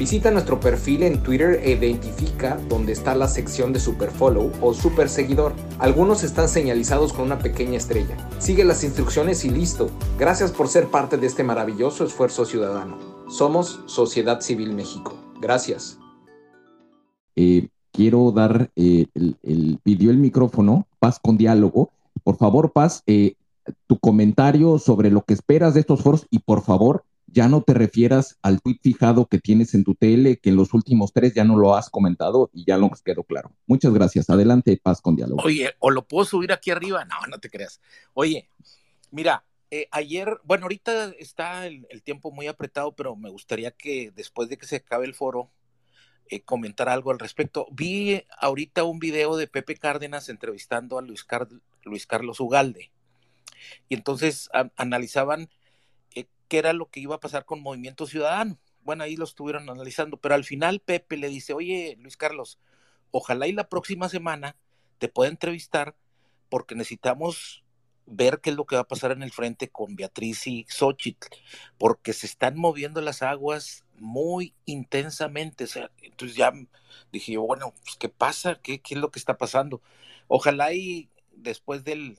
Visita 0.00 0.30
nuestro 0.30 0.58
perfil 0.58 1.02
en 1.02 1.22
Twitter 1.22 1.60
e 1.62 1.72
identifica 1.72 2.58
dónde 2.70 2.92
está 2.92 3.14
la 3.14 3.28
sección 3.28 3.74
de 3.74 3.80
Superfollow 3.80 4.50
o 4.62 4.72
Super 4.72 5.10
Seguidor. 5.10 5.52
Algunos 5.78 6.24
están 6.24 6.48
señalizados 6.48 7.12
con 7.12 7.26
una 7.26 7.38
pequeña 7.38 7.76
estrella. 7.76 8.16
Sigue 8.38 8.64
las 8.64 8.82
instrucciones 8.82 9.44
y 9.44 9.50
listo. 9.50 9.90
Gracias 10.18 10.52
por 10.52 10.68
ser 10.68 10.86
parte 10.86 11.18
de 11.18 11.26
este 11.26 11.44
maravilloso 11.44 12.06
esfuerzo 12.06 12.46
ciudadano. 12.46 12.96
Somos 13.28 13.82
Sociedad 13.84 14.40
Civil 14.40 14.72
México. 14.72 15.18
Gracias. 15.38 15.98
Eh, 17.36 17.68
quiero 17.92 18.32
dar 18.32 18.70
eh, 18.76 19.04
el, 19.12 19.78
pidió 19.82 20.10
el 20.10 20.16
micrófono, 20.16 20.86
Paz 20.98 21.18
con 21.22 21.36
diálogo. 21.36 21.90
Por 22.24 22.38
favor, 22.38 22.72
Paz, 22.72 23.02
eh, 23.06 23.34
tu 23.86 23.98
comentario 23.98 24.78
sobre 24.78 25.10
lo 25.10 25.20
que 25.26 25.34
esperas 25.34 25.74
de 25.74 25.80
estos 25.80 26.00
foros 26.00 26.26
y 26.30 26.38
por 26.38 26.62
favor 26.62 27.04
ya 27.32 27.48
no 27.48 27.62
te 27.62 27.74
refieras 27.74 28.38
al 28.42 28.60
tweet 28.60 28.78
fijado 28.82 29.26
que 29.26 29.38
tienes 29.38 29.74
en 29.74 29.84
tu 29.84 29.94
tele, 29.94 30.38
que 30.38 30.50
en 30.50 30.56
los 30.56 30.74
últimos 30.74 31.12
tres 31.12 31.34
ya 31.34 31.44
no 31.44 31.56
lo 31.56 31.76
has 31.76 31.90
comentado 31.90 32.50
y 32.52 32.64
ya 32.64 32.76
lo 32.76 32.90
quedó 33.04 33.24
claro. 33.24 33.52
Muchas 33.66 33.92
gracias. 33.92 34.30
Adelante, 34.30 34.78
paz 34.82 35.00
con 35.00 35.16
diálogo. 35.16 35.42
Oye, 35.44 35.70
o 35.78 35.90
lo 35.90 36.06
puedo 36.06 36.24
subir 36.24 36.52
aquí 36.52 36.70
arriba. 36.70 37.04
No, 37.04 37.16
no 37.28 37.38
te 37.38 37.50
creas. 37.50 37.80
Oye, 38.14 38.48
mira, 39.10 39.44
eh, 39.70 39.86
ayer, 39.92 40.40
bueno, 40.42 40.64
ahorita 40.64 41.12
está 41.18 41.66
el, 41.66 41.86
tiempo 42.02 42.32
muy 42.32 42.48
apretado, 42.48 42.92
pero 42.92 43.14
me 43.14 43.30
gustaría 43.30 43.70
que 43.70 44.10
después 44.14 44.48
de 44.48 44.58
que 44.58 44.66
se 44.66 44.76
acabe 44.76 45.06
el 45.06 45.14
foro, 45.14 45.50
eh, 46.28 46.42
comentar 46.42 46.88
algo 46.88 47.10
al 47.10 47.18
respecto. 47.18 47.66
Vi 47.70 48.24
ahorita 48.38 48.84
un 48.84 48.98
video 48.98 49.36
de 49.36 49.46
Pepe 49.46 49.76
Cárdenas 49.76 50.28
entrevistando 50.28 50.98
a 50.98 51.02
Luis, 51.02 51.26
Luis 51.84 52.06
Carlos 52.06 52.40
Ugalde. 52.40 52.90
Y 53.88 53.94
entonces 53.94 54.48
analizaban 54.76 55.50
qué 56.50 56.58
era 56.58 56.72
lo 56.72 56.90
que 56.90 56.98
iba 56.98 57.14
a 57.14 57.20
pasar 57.20 57.44
con 57.44 57.62
Movimiento 57.62 58.06
Ciudadano. 58.08 58.58
Bueno, 58.82 59.04
ahí 59.04 59.14
lo 59.14 59.24
estuvieron 59.24 59.70
analizando, 59.70 60.16
pero 60.16 60.34
al 60.34 60.44
final 60.44 60.80
Pepe 60.80 61.16
le 61.16 61.28
dice, 61.28 61.54
oye, 61.54 61.96
Luis 62.00 62.16
Carlos, 62.16 62.58
ojalá 63.12 63.46
y 63.46 63.52
la 63.52 63.68
próxima 63.68 64.08
semana 64.08 64.56
te 64.98 65.08
pueda 65.08 65.30
entrevistar 65.30 65.94
porque 66.48 66.74
necesitamos 66.74 67.62
ver 68.04 68.40
qué 68.40 68.50
es 68.50 68.56
lo 68.56 68.66
que 68.66 68.74
va 68.74 68.82
a 68.82 68.88
pasar 68.88 69.12
en 69.12 69.22
el 69.22 69.30
frente 69.30 69.70
con 69.70 69.94
Beatriz 69.94 70.48
y 70.48 70.66
Xochitl, 70.68 71.28
porque 71.78 72.12
se 72.12 72.26
están 72.26 72.58
moviendo 72.58 73.00
las 73.00 73.22
aguas 73.22 73.84
muy 73.96 74.52
intensamente. 74.64 75.64
O 75.64 75.68
sea, 75.68 75.92
entonces 76.02 76.36
ya 76.36 76.52
dije 77.12 77.32
yo, 77.32 77.42
bueno, 77.42 77.72
pues, 77.84 77.94
¿qué 77.96 78.08
pasa? 78.08 78.56
¿Qué, 78.60 78.80
¿Qué, 78.80 78.94
es 78.94 79.00
lo 79.00 79.12
que 79.12 79.20
está 79.20 79.38
pasando? 79.38 79.82
Ojalá 80.26 80.72
y 80.72 81.10
después 81.30 81.84
del, 81.84 82.18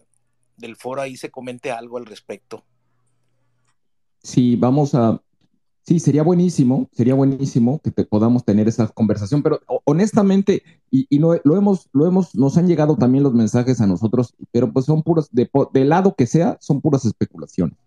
del 0.56 0.78
foro 0.78 1.02
ahí 1.02 1.18
se 1.18 1.32
comente 1.32 1.72
algo 1.72 1.98
al 1.98 2.06
respecto. 2.06 2.64
Sí, 4.24 4.56
vamos 4.56 4.94
a, 4.94 5.22
sí, 5.84 6.00
sería 6.00 6.24
buenísimo, 6.24 6.90
sería 6.92 7.16
buenísimo 7.16 7.80
que 7.84 7.92
te 7.92 8.06
podamos 8.06 8.46
tener 8.46 8.68
esa 8.68 8.88
conversación, 8.88 9.42
pero 9.42 9.60
honestamente, 9.86 10.64
y, 10.92 11.08
y 11.10 11.20
lo, 11.20 11.36
hemos, 11.58 11.90
lo 11.94 12.06
hemos, 12.06 12.36
nos 12.36 12.58
han 12.58 12.68
llegado 12.68 12.96
también 12.98 13.24
los 13.24 13.34
mensajes 13.34 13.82
a 13.82 13.88
nosotros, 13.88 14.36
pero 14.52 14.72
pues 14.72 14.86
son 14.86 15.04
puros, 15.04 15.30
de, 15.32 15.50
lado 15.86 16.16
que 16.16 16.28
sea, 16.28 16.58
son 16.62 16.82
puras 16.82 17.06
especulaciones. 17.06 17.78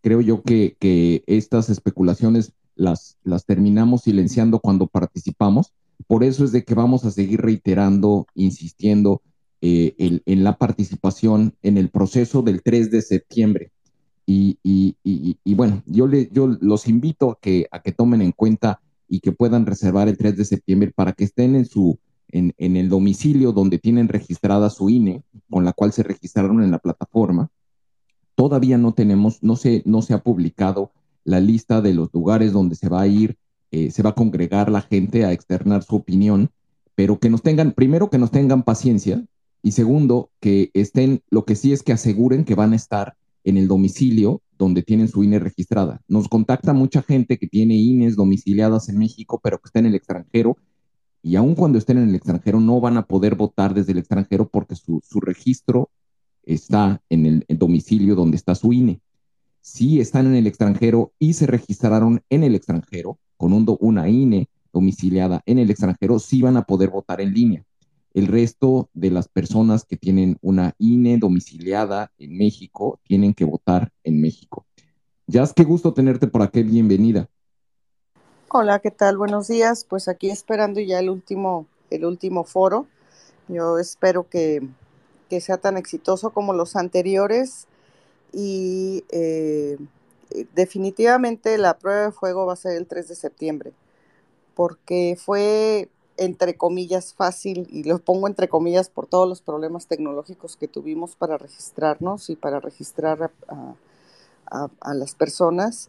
Creo 0.00 0.20
yo 0.20 0.42
que, 0.42 0.76
que 0.78 1.24
estas 1.26 1.70
especulaciones 1.70 2.52
las, 2.74 3.18
las 3.24 3.44
terminamos 3.44 4.02
silenciando 4.02 4.60
cuando 4.60 4.86
participamos. 4.86 5.72
Por 6.06 6.22
eso 6.22 6.44
es 6.44 6.52
de 6.52 6.64
que 6.64 6.74
vamos 6.74 7.04
a 7.04 7.10
seguir 7.10 7.40
reiterando, 7.40 8.26
insistiendo 8.34 9.22
eh, 9.60 10.20
en 10.24 10.44
la 10.44 10.56
participación 10.56 11.56
en 11.62 11.76
el 11.78 11.90
proceso 11.90 12.42
del 12.42 12.62
3 12.62 12.92
de 12.92 13.02
septiembre 13.02 13.72
y, 14.30 14.58
y, 14.62 15.38
y, 15.42 15.54
bueno, 15.54 15.82
yo, 15.86 16.06
le, 16.06 16.28
yo 16.30 16.48
los 16.60 16.86
invito 16.86 17.30
a 17.30 17.38
que, 17.40 17.66
a 17.70 17.80
que 17.80 17.92
tomen 17.92 18.20
en 18.20 18.32
cuenta 18.32 18.82
y 19.08 19.20
que 19.20 19.32
puedan 19.32 19.64
reservar 19.64 20.06
el 20.06 20.18
3 20.18 20.36
de 20.36 20.44
septiembre 20.44 20.92
para 20.94 21.14
que 21.14 21.24
estén 21.24 21.54
en, 21.54 21.64
su, 21.64 21.98
en, 22.28 22.52
en 22.58 22.76
el 22.76 22.90
domicilio 22.90 23.52
donde 23.52 23.78
tienen 23.78 24.06
registrada 24.06 24.68
su 24.68 24.90
INE, 24.90 25.22
con 25.48 25.64
la 25.64 25.72
cual 25.72 25.92
se 25.92 26.02
registraron 26.02 26.62
en 26.62 26.70
la 26.70 26.78
plataforma. 26.78 27.48
Todavía 28.34 28.76
no 28.76 28.92
tenemos, 28.92 29.42
no 29.42 29.56
se, 29.56 29.82
no 29.86 30.02
se 30.02 30.12
ha 30.12 30.22
publicado 30.22 30.92
la 31.24 31.40
lista 31.40 31.80
de 31.80 31.94
los 31.94 32.12
lugares 32.12 32.52
donde 32.52 32.74
se 32.74 32.90
va 32.90 33.00
a 33.00 33.06
ir, 33.06 33.38
eh, 33.70 33.90
se 33.90 34.02
va 34.02 34.10
a 34.10 34.14
congregar 34.14 34.70
la 34.70 34.82
gente 34.82 35.24
a 35.24 35.32
externar 35.32 35.84
su 35.84 35.96
opinión, 35.96 36.50
pero 36.94 37.18
que 37.18 37.30
nos 37.30 37.40
tengan, 37.40 37.72
primero 37.72 38.10
que 38.10 38.18
nos 38.18 38.30
tengan 38.30 38.62
paciencia 38.62 39.24
y 39.62 39.72
segundo 39.72 40.28
que 40.38 40.70
estén, 40.74 41.22
lo 41.30 41.46
que 41.46 41.56
sí 41.56 41.72
es 41.72 41.82
que 41.82 41.92
aseguren 41.92 42.44
que 42.44 42.54
van 42.54 42.74
a 42.74 42.76
estar 42.76 43.16
en 43.48 43.56
el 43.56 43.68
domicilio 43.68 44.42
donde 44.58 44.82
tienen 44.82 45.08
su 45.08 45.22
INE 45.24 45.38
registrada. 45.38 46.02
Nos 46.08 46.28
contacta 46.28 46.72
mucha 46.72 47.02
gente 47.02 47.38
que 47.38 47.46
tiene 47.46 47.76
INES 47.76 48.16
domiciliadas 48.16 48.88
en 48.88 48.98
México, 48.98 49.40
pero 49.42 49.58
que 49.58 49.66
está 49.66 49.78
en 49.78 49.86
el 49.86 49.94
extranjero, 49.94 50.56
y 51.22 51.36
aun 51.36 51.54
cuando 51.54 51.78
estén 51.78 51.98
en 51.98 52.08
el 52.08 52.14
extranjero 52.14 52.60
no 52.60 52.80
van 52.80 52.96
a 52.96 53.06
poder 53.06 53.34
votar 53.34 53.74
desde 53.74 53.92
el 53.92 53.98
extranjero 53.98 54.48
porque 54.48 54.76
su, 54.76 55.00
registro 55.20 55.90
está 56.42 57.02
en 57.08 57.26
el, 57.26 57.58
domicilio 57.58 58.14
donde 58.14 58.36
está 58.36 58.54
su 58.54 58.72
INE. 58.72 59.00
Si 59.60 60.00
están 60.00 60.26
en 60.26 60.34
el 60.34 60.46
extranjero 60.46 61.12
y 61.18 61.32
se 61.32 61.46
registraron 61.46 62.22
en 62.30 62.44
el 62.44 62.54
extranjero 62.54 63.18
con 63.36 63.52
un, 63.52 63.66
una 63.80 64.08
INE 64.08 64.48
domiciliada 64.72 65.42
en 65.46 65.58
el 65.58 65.70
extranjero, 65.70 66.18
sí 66.18 66.42
van 66.42 66.56
a 66.56 66.62
poder 66.62 66.90
votar 66.90 67.20
en 67.20 67.32
línea. 67.32 67.64
El 68.14 68.26
resto 68.26 68.88
de 68.94 69.10
las 69.10 69.28
personas 69.28 69.84
que 69.84 69.96
tienen 69.96 70.38
una 70.40 70.74
INE 70.78 71.18
domiciliada 71.18 72.12
en 72.18 72.36
México 72.36 73.00
tienen 73.04 73.34
que 73.34 73.44
votar 73.44 73.92
en 74.04 74.20
México. 74.20 74.66
Jazz, 75.26 75.52
qué 75.52 75.64
gusto 75.64 75.92
tenerte 75.92 76.26
por 76.26 76.42
aquí, 76.42 76.62
bienvenida. 76.62 77.28
Hola, 78.50 78.78
¿qué 78.78 78.90
tal? 78.90 79.18
Buenos 79.18 79.48
días. 79.48 79.84
Pues 79.84 80.08
aquí 80.08 80.30
esperando 80.30 80.80
ya 80.80 81.00
el 81.00 81.10
último, 81.10 81.66
el 81.90 82.06
último 82.06 82.44
foro. 82.44 82.86
Yo 83.46 83.78
espero 83.78 84.28
que, 84.28 84.66
sea 85.40 85.58
tan 85.58 85.76
exitoso 85.76 86.30
como 86.30 86.54
los 86.54 86.76
anteriores 86.76 87.66
y 88.32 89.04
eh, 89.10 89.76
definitivamente 90.54 91.58
la 91.58 91.76
prueba 91.78 92.06
de 92.06 92.12
fuego 92.12 92.46
va 92.46 92.54
a 92.54 92.56
ser 92.56 92.76
el 92.76 92.86
3 92.86 93.08
de 93.08 93.14
septiembre, 93.14 93.72
porque 94.54 95.18
fue 95.18 95.90
entre 96.18 96.56
comillas 96.56 97.14
fácil, 97.14 97.66
y 97.70 97.84
lo 97.84 97.98
pongo 98.00 98.26
entre 98.26 98.48
comillas 98.48 98.90
por 98.90 99.06
todos 99.06 99.28
los 99.28 99.40
problemas 99.40 99.86
tecnológicos 99.86 100.56
que 100.56 100.68
tuvimos 100.68 101.14
para 101.14 101.38
registrarnos 101.38 102.28
y 102.28 102.36
para 102.36 102.60
registrar 102.60 103.30
a, 104.50 104.94
las 104.94 105.14
personas, 105.14 105.88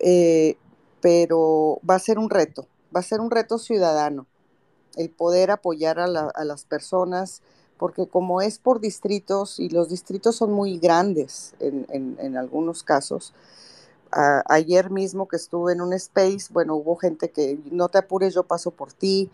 eh, 0.00 0.56
pero 1.00 1.80
va 1.88 1.94
a 1.94 1.98
ser 1.98 2.18
un 2.18 2.30
reto, 2.30 2.66
va 2.94 3.00
a 3.00 3.04
ser 3.04 3.20
un 3.20 3.30
reto 3.30 3.58
ciudadano, 3.58 4.26
el 4.96 5.10
poder 5.10 5.50
apoyar 5.50 5.98
a, 5.98 6.06
las 6.06 6.64
personas 6.64 7.42
porque 7.78 8.06
como 8.06 8.40
es 8.40 8.58
por 8.58 8.80
distritos 8.80 9.58
y 9.58 9.68
los 9.68 9.88
distritos 9.88 10.36
son 10.36 10.52
muy 10.52 10.78
grandes 10.78 11.54
en, 11.58 12.36
algunos 12.36 12.82
casos, 12.82 13.32
ayer 14.10 14.90
mismo 14.90 15.28
que 15.28 15.36
estuve 15.36 15.72
en 15.72 15.80
un 15.80 15.92
space, 15.92 16.46
bueno, 16.50 16.76
hubo 16.76 16.96
gente 16.96 17.30
que 17.30 17.58
no 17.70 17.88
te 17.88 17.98
apures, 17.98 18.34
yo 18.34 18.44
paso 18.44 18.70
por 18.70 18.92
ti. 18.92 19.30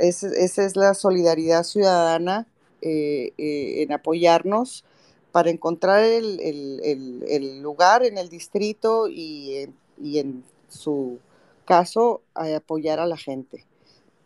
esa 0.00 0.64
es 0.64 0.76
la 0.76 0.94
solidaridad 0.94 1.64
ciudadana 1.64 2.46
eh, 2.82 3.32
eh, 3.38 3.82
en 3.82 3.92
apoyarnos 3.92 4.84
para 5.32 5.50
encontrar 5.50 6.02
el, 6.02 7.60
lugar 7.62 8.04
en 8.04 8.18
el 8.18 8.28
distrito 8.28 9.08
y, 9.08 9.68
y 10.00 10.18
en 10.18 10.44
su 10.68 11.18
caso 11.64 12.22
apoyar 12.34 13.00
a 13.00 13.06
la 13.06 13.16
gente 13.16 13.66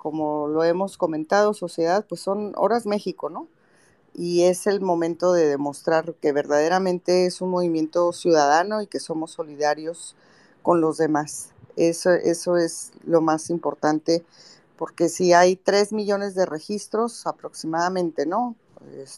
como 0.01 0.49
lo 0.49 0.65
hemos 0.65 0.97
comentado, 0.97 1.53
sociedad, 1.53 2.07
pues 2.09 2.23
son 2.23 2.55
horas 2.57 2.87
México, 2.87 3.29
¿no? 3.29 3.49
Y 4.15 4.43
es 4.43 4.67
el 4.67 4.81
momento 4.81 5.33
de 5.33 5.47
demostrar 5.47 6.15
que 6.15 6.33
verdaderamente 6.33 7.27
es 7.27 7.41
un 7.41 7.51
movimiento 7.51 8.13
ciudadano 8.13 8.83
y 8.83 8.87
que 8.87 9.01
somos 9.01 9.33
solidarios 9.33 10.17
con 10.63 10.81
los 10.81 10.99
demás. 10.99 11.51
Eso, 11.77 12.11
eso 12.11 12.57
es 12.57 12.93
lo 13.05 13.21
más 13.21 13.51
importante, 13.51 14.25
porque 14.77 15.09
si 15.09 15.33
hay 15.33 15.57
tres 15.57 15.93
millones 15.93 16.35
de 16.35 16.47
registros 16.47 17.27
aproximadamente, 17.27 18.27
¿no? 18.27 18.57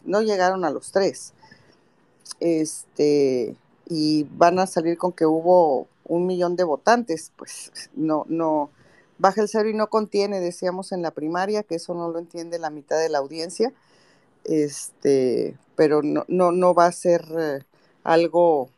No 0.04 0.20
llegaron 0.20 0.64
a 0.64 0.70
los 0.70 0.92
tres. 0.92 1.32
Este, 2.40 3.56
y 3.88 4.24
van 4.36 4.58
a 4.58 4.66
salir 4.66 4.98
con 4.98 5.12
que 5.12 5.26
hubo 5.26 5.86
un 6.04 6.26
millón 6.26 6.56
de 6.56 6.64
votantes, 6.64 7.32
pues 7.36 7.72
no, 7.94 8.26
no, 8.28 8.70
baja 9.18 9.42
el 9.42 9.48
cero 9.48 9.68
y 9.68 9.74
no 9.74 9.88
contiene, 9.88 10.40
decíamos 10.40 10.92
en 10.92 11.02
la 11.02 11.12
primaria, 11.12 11.62
que 11.62 11.76
eso 11.76 11.94
no 11.94 12.10
lo 12.10 12.18
entiende 12.18 12.58
la 12.58 12.70
mitad 12.70 12.98
de 12.98 13.08
la 13.08 13.18
audiencia, 13.18 13.72
este, 14.44 15.56
pero 15.76 16.02
no, 16.02 16.24
no, 16.28 16.52
no 16.52 16.74
va 16.74 16.86
a 16.86 16.92
ser 16.92 17.24
eh, 17.38 17.60
algo 18.04 18.70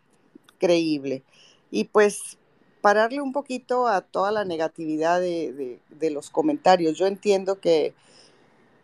creíble. 0.58 1.22
Y 1.70 1.84
pues 1.84 2.38
pararle 2.80 3.20
un 3.20 3.32
poquito 3.32 3.86
a 3.86 4.02
toda 4.02 4.30
la 4.30 4.44
negatividad 4.44 5.20
de, 5.20 5.80
los 6.10 6.30
comentarios. 6.30 6.98
Yo 6.98 7.06
entiendo 7.06 7.58
que, 7.60 7.94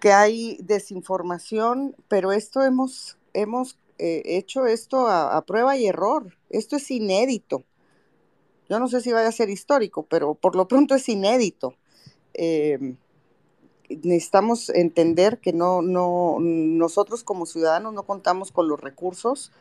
que, 0.00 0.12
hay 0.12 0.58
desinformación, 0.62 1.94
pero 2.08 2.32
esto 2.32 2.62
hemos, 2.62 3.18
hemos 3.34 3.78
eh, 3.98 4.22
hecho 4.24 4.66
esto 4.66 5.06
a 5.08 5.40
prueba 5.44 5.76
y 5.76 5.86
error. 5.86 6.34
Esto 6.48 6.76
es 6.76 6.90
inédito. 6.90 7.64
Yo 8.70 8.78
no 8.78 8.86
sé 8.86 9.00
si 9.00 9.10
vaya 9.10 9.28
a 9.28 9.32
ser 9.32 9.50
histórico, 9.50 10.04
pero 10.04 10.34
por 10.34 10.54
lo 10.54 10.68
pronto 10.68 10.94
es 10.94 11.08
inédito. 11.08 11.74
Em, 12.34 12.96
necesitamos 14.02 14.68
entender 14.70 15.38
que 15.38 15.52
no, 15.52 15.82
no, 15.82 16.36
nosotros 16.40 17.24
como 17.24 17.46
ciudadanos 17.46 17.92
no 17.92 18.04
contamos 18.04 18.52
con 18.52 18.68
los 18.68 18.80
recursos 18.80 19.52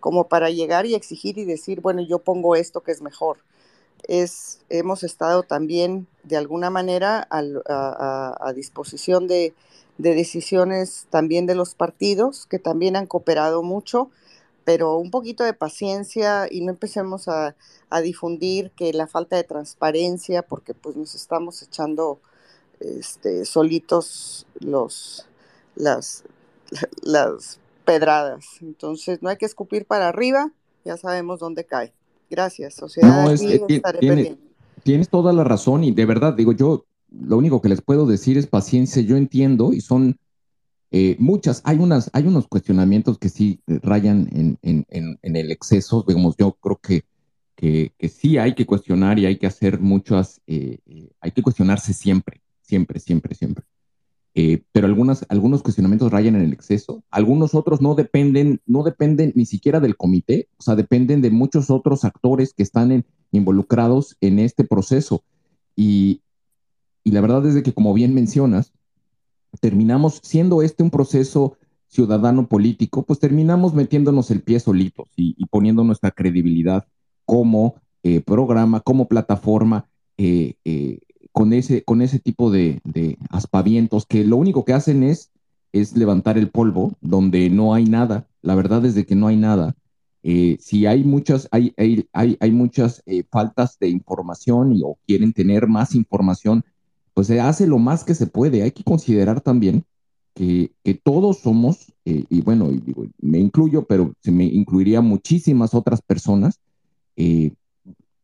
como 0.00 0.28
para 0.28 0.50
llegar 0.50 0.86
y 0.86 0.94
exigir 0.94 1.38
y 1.38 1.44
decir, 1.44 1.80
bueno, 1.80 2.00
yo 2.00 2.20
pongo 2.20 2.56
esto 2.56 2.82
que 2.82 2.92
es 2.92 3.02
mejor. 3.02 3.38
Es, 4.08 4.60
hemos 4.70 5.02
estado 5.02 5.42
también 5.42 6.06
de 6.22 6.36
alguna 6.36 6.70
manera 6.70 7.28
a, 7.30 8.52
disposición 8.54 9.28
de, 9.28 9.54
de, 9.98 10.14
decisiones 10.14 11.06
también 11.10 11.46
de 11.46 11.54
los 11.54 11.74
partidos 11.74 12.46
que 12.46 12.58
también 12.58 12.96
han 12.96 13.06
cooperado 13.06 13.62
mucho 13.62 14.10
pero 14.64 14.98
un 14.98 15.10
poquito 15.10 15.42
de 15.44 15.52
paciencia 15.52 16.46
y 16.50 16.60
no 16.60 16.70
empecemos 16.70 17.28
a, 17.28 17.56
difundir 18.04 18.70
que 18.70 18.92
la 18.92 19.08
falta 19.08 19.34
de 19.34 19.42
transparencia, 19.42 20.42
porque 20.42 20.74
pues 20.74 20.94
nos 20.94 21.16
estamos 21.16 21.60
echando 21.60 22.20
este, 22.80 23.44
solitos 23.44 24.46
los, 24.58 25.26
las, 25.76 26.24
las 27.02 27.58
pedradas. 27.84 28.44
Entonces 28.60 29.22
no 29.22 29.28
hay 29.28 29.36
que 29.36 29.46
escupir 29.46 29.86
para 29.86 30.08
arriba, 30.08 30.52
ya 30.84 30.96
sabemos 30.96 31.40
dónde 31.40 31.64
cae. 31.64 31.92
Gracias, 32.30 32.74
sociedad. 32.74 33.24
No, 33.24 33.30
eh, 33.32 34.38
tienes 34.82 35.08
toda 35.08 35.32
la 35.32 35.44
razón 35.44 35.84
y 35.84 35.90
de 35.92 36.06
verdad, 36.06 36.34
digo 36.34 36.52
yo, 36.52 36.86
lo 37.10 37.36
único 37.36 37.60
que 37.60 37.68
les 37.68 37.82
puedo 37.82 38.06
decir 38.06 38.38
es 38.38 38.46
paciencia, 38.46 39.02
yo 39.02 39.16
entiendo 39.16 39.72
y 39.72 39.80
son 39.80 40.16
eh, 40.92 41.16
muchas, 41.18 41.60
hay, 41.64 41.78
unas, 41.78 42.10
hay 42.12 42.26
unos 42.26 42.48
cuestionamientos 42.48 43.18
que 43.18 43.28
sí 43.28 43.60
rayan 43.66 44.28
en, 44.32 44.58
en, 44.62 45.18
en, 45.22 45.36
el 45.36 45.52
exceso, 45.52 46.04
digamos, 46.06 46.36
yo 46.36 46.52
creo 46.60 46.80
que, 46.82 47.04
que, 47.54 48.08
sí 48.08 48.38
hay 48.38 48.54
que 48.54 48.66
cuestionar 48.66 49.18
y 49.18 49.26
hay 49.26 49.36
que 49.36 49.46
hacer 49.46 49.78
muchas, 49.78 50.40
eh, 50.48 50.78
eh, 50.86 51.10
hay 51.20 51.30
que 51.30 51.42
cuestionarse 51.42 51.92
siempre, 51.92 52.40
siempre, 52.70 53.00
siempre, 53.00 53.34
siempre. 53.34 53.64
pero 54.72 54.86
algunas, 54.86 55.26
algunos 55.28 55.62
cuestionamientos 55.62 56.12
rayan 56.12 56.36
en 56.36 56.42
el 56.42 56.52
exceso, 56.52 57.02
algunos 57.10 57.54
otros 57.54 57.80
no 57.80 57.94
dependen, 57.94 58.60
no 58.64 58.82
dependen 58.82 59.32
ni 59.34 59.44
siquiera 59.44 59.80
del 59.80 59.96
comité, 59.96 60.48
o 60.56 60.62
sea, 60.62 60.76
dependen 60.76 61.20
de 61.20 61.30
muchos 61.30 61.68
otros 61.68 62.04
actores 62.04 62.54
que 62.54 62.62
están 62.62 63.04
involucrados 63.32 64.16
en 64.20 64.38
este 64.38 64.64
proceso. 64.64 65.24
Y, 65.76 66.22
y 67.04 67.10
la 67.10 67.20
verdad 67.20 67.44
es 67.46 67.54
de 67.54 67.62
que, 67.62 67.74
como 67.74 67.92
bien 67.92 68.14
mencionas, 68.14 68.72
terminamos 69.60 70.20
siendo 70.22 70.62
este 70.62 70.82
un 70.82 70.90
proceso 70.90 71.56
ciudadano 71.90 72.46
político, 72.46 73.02
pues 73.04 73.18
terminamos 73.18 73.74
metiéndonos 73.74 74.30
el 74.30 74.42
pie 74.42 74.60
solitos 74.60 75.08
y, 75.16 75.44
poniendo 75.46 75.82
nuestra 75.82 76.12
credibilidad 76.12 76.86
como 77.24 77.74
eh, 78.04 78.20
programa, 78.20 78.80
como 78.80 79.08
plataforma, 79.08 79.88
eh, 80.16 80.54
eh, 80.64 81.00
con, 81.32 81.52
ese, 81.52 81.82
con 81.84 82.02
ese 82.02 82.18
tipo 82.18 82.50
de, 82.50 82.80
aspavientos 83.30 84.06
que 84.06 84.24
lo 84.24 84.36
único 84.36 84.64
que 84.64 84.72
hacen 84.72 85.02
es, 85.02 85.30
es 85.72 85.96
levantar 85.96 86.38
el 86.38 86.50
polvo 86.50 86.92
donde 87.00 87.48
no 87.50 87.74
hay 87.74 87.84
nada. 87.84 88.26
La 88.42 88.54
verdad 88.54 88.84
es 88.84 88.94
de 88.94 89.06
que 89.06 89.14
no 89.14 89.28
hay 89.28 89.36
nada. 89.36 89.74
si 90.22 90.86
hay 90.86 91.04
muchas, 91.04 91.48
hay, 91.50 91.72
hay, 91.76 92.08
hay, 92.12 92.36
hay 92.40 92.50
muchas 92.50 93.02
faltas 93.30 93.78
de 93.78 93.88
información 93.88 94.74
y, 94.74 94.82
o 94.84 94.98
quieren 95.06 95.32
tener 95.32 95.68
más 95.68 95.94
información, 95.94 96.64
pues 97.14 97.26
se 97.26 97.40
hace 97.40 97.66
lo 97.66 97.78
más 97.78 98.04
que 98.04 98.14
se 98.14 98.26
puede. 98.26 98.62
Hay 98.62 98.72
que 98.72 98.84
considerar 98.84 99.40
también 99.40 99.84
que, 100.34 101.00
todos 101.02 101.38
somos, 101.38 101.92
eh, 102.04 102.24
y 102.28 102.40
bueno, 102.40 102.70
me 103.18 103.38
incluyo, 103.38 103.84
pero 103.84 104.14
se 104.20 104.30
me 104.30 104.44
incluiría 104.44 105.00
muchísimas 105.00 105.74
otras 105.74 106.00
personas, 106.02 106.60
eh, 107.16 107.52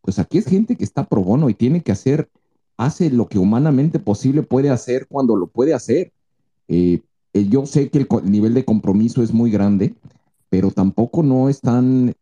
pues 0.01 0.19
aquí 0.19 0.39
es 0.39 0.47
gente 0.47 0.77
que 0.77 0.85
está 0.85 1.05
pro 1.05 1.23
bono 1.23 1.51
y 1.51 1.55
tiene 1.55 1.83
que 1.83 1.93
hacer, 1.93 2.31
hace 2.77 3.11
lo 3.11 3.29
que 3.29 3.39
humanamente 3.39 3.99
posible 3.99 4.43
puede 4.43 4.71
hacer 4.71 5.07
cuando 5.09 5.37
lo 5.37 5.47
puede 5.47 5.75
hacer. 5.75 6.13
Eh, 6.69 7.01
yo 7.33 7.67
sé 7.67 7.89
que 7.91 7.99
el, 7.99 8.09
nivel 8.25 8.55
de 8.55 8.65
compromiso 8.65 9.23
es 9.23 9.33
muy 9.33 9.51
grande, 9.51 9.95
pero 10.49 10.71
tampoco 10.71 11.23
no 11.23 11.49
están, 11.49 12.15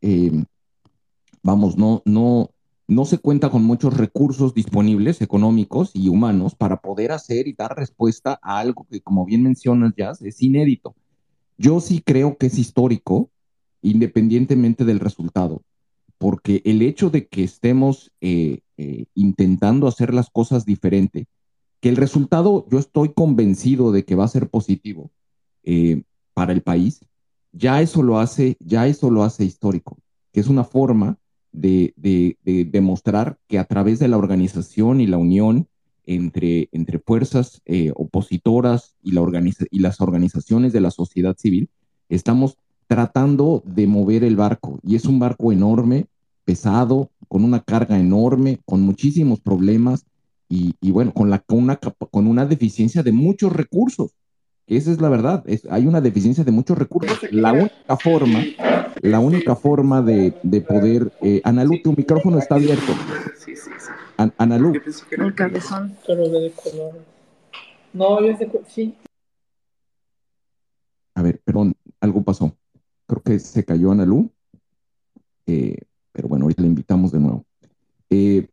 vamos, 1.42 1.76
no, 1.76 2.02
no, 2.04 2.50
no 2.86 3.04
se 3.04 3.18
cuenta 3.18 3.50
con 3.50 3.64
muchos 3.64 3.96
recursos 3.96 4.54
disponibles, 4.54 5.22
económicos 5.22 5.90
y 5.94 6.08
humanos, 6.08 6.54
para 6.54 6.76
poder 6.76 7.12
hacer 7.12 7.48
y 7.48 7.54
dar 7.54 7.76
respuesta 7.76 8.38
a 8.42 8.58
algo 8.58 8.86
que, 8.90 9.00
como 9.00 9.24
bien 9.24 9.42
mencionas, 9.42 9.94
ya 9.96 10.12
es 10.20 10.42
inédito. 10.42 10.94
Yo 11.56 11.80
sí 11.80 12.02
creo 12.04 12.36
que 12.36 12.46
es 12.46 12.58
histórico, 12.58 13.30
independientemente 13.80 14.84
del 14.84 15.00
resultado, 15.00 15.62
porque 16.24 16.62
el 16.64 16.80
hecho 16.80 17.10
de 17.10 17.26
que 17.26 17.44
estemos 17.44 18.10
eh, 18.22 18.60
eh, 18.78 19.04
intentando 19.14 19.86
hacer 19.86 20.14
las 20.14 20.30
cosas 20.30 20.64
diferente, 20.64 21.26
que 21.82 21.90
el 21.90 21.96
resultado 21.96 22.66
yo 22.70 22.78
estoy 22.78 23.12
convencido 23.12 23.92
de 23.92 24.06
que 24.06 24.14
va 24.14 24.24
a 24.24 24.28
ser 24.28 24.48
positivo 24.48 25.10
eh, 25.64 26.02
para 26.32 26.54
el 26.54 26.62
país, 26.62 27.04
ya 27.52 27.82
eso 27.82 28.02
lo 28.02 28.20
hace, 28.20 28.56
ya 28.58 28.86
eso 28.86 29.10
lo 29.10 29.22
hace 29.22 29.44
histórico, 29.44 29.98
que 30.32 30.40
es 30.40 30.48
una 30.48 30.64
forma 30.64 31.18
de, 31.52 31.92
demostrar 32.72 33.38
que 33.46 33.58
a 33.58 33.64
través 33.64 33.98
de 33.98 34.08
la 34.08 34.16
organización 34.16 35.02
y 35.02 35.06
la 35.06 35.18
unión 35.18 35.68
entre, 36.06 36.70
entre 36.72 37.00
fuerzas 37.00 37.60
opositoras 37.96 38.96
y, 39.02 39.12
la 39.12 39.22
y 39.70 39.78
las 39.80 40.00
organizaciones 40.00 40.72
de 40.72 40.80
la 40.80 40.90
sociedad 40.90 41.36
civil, 41.36 41.68
estamos 42.08 42.56
tratando 42.86 43.62
de 43.66 43.86
mover 43.86 44.24
el 44.24 44.36
barco. 44.36 44.78
Y 44.82 44.96
es 44.96 45.04
un 45.04 45.18
barco 45.18 45.52
enorme, 45.52 46.06
pesado, 46.44 47.10
con 47.28 47.44
una 47.44 47.60
carga 47.62 47.98
enorme, 47.98 48.60
con 48.64 48.82
muchísimos 48.82 49.40
problemas 49.40 50.06
y, 50.48 50.90
bueno, 50.92 51.12
con, 51.12 51.30
la, 51.30 51.40
con, 51.40 51.58
una, 51.58 51.76
con 51.76 52.26
una 52.26 52.46
deficiencia 52.46 53.02
de 53.02 53.12
muchos 53.12 53.52
recursos. 53.52 54.14
Esa 54.66 54.92
es 54.92 55.00
la 55.00 55.08
verdad, 55.08 55.42
es, 55.46 55.66
hay 55.70 55.86
una 55.86 56.00
deficiencia 56.00 56.44
de 56.44 56.52
muchos 56.52 56.78
recursos. 56.78 57.18
La 57.32 57.52
única 57.52 57.96
forma, 57.96 58.44
la 59.02 59.20
única 59.20 59.56
forma 59.56 60.00
de, 60.00 60.34
de 60.42 60.60
poder... 60.60 61.12
Eh, 61.20 61.40
Analu, 61.44 61.82
tu 61.82 61.92
micrófono 61.92 62.38
está 62.38 62.54
abierto. 62.54 62.92
Sí, 63.36 63.56
sí, 63.56 63.70
sí. 63.78 63.90
An 64.16 64.32
Analu. 64.38 64.72
El 65.10 65.34
cabezón. 65.34 65.96
Pero 66.06 66.28
de 66.28 66.52
color. 66.52 67.04
No, 67.92 68.24
yo 68.24 68.36
sé, 68.36 68.50
sí. 68.68 68.94
A 71.14 71.22
ver, 71.22 71.40
perdón, 71.44 71.74
algo 72.00 72.22
pasó. 72.22 72.56
Creo 73.06 73.22
que 73.22 73.38
se 73.38 73.64
cayó 73.64 73.90
Analu. 73.90 74.30
Eh, 75.46 75.78
pero 76.14 76.28
bueno, 76.28 76.44
ahorita 76.44 76.62
le 76.62 76.68
invitamos 76.68 77.10
de 77.10 77.18
nuevo. 77.18 77.44
Eh, 78.08 78.48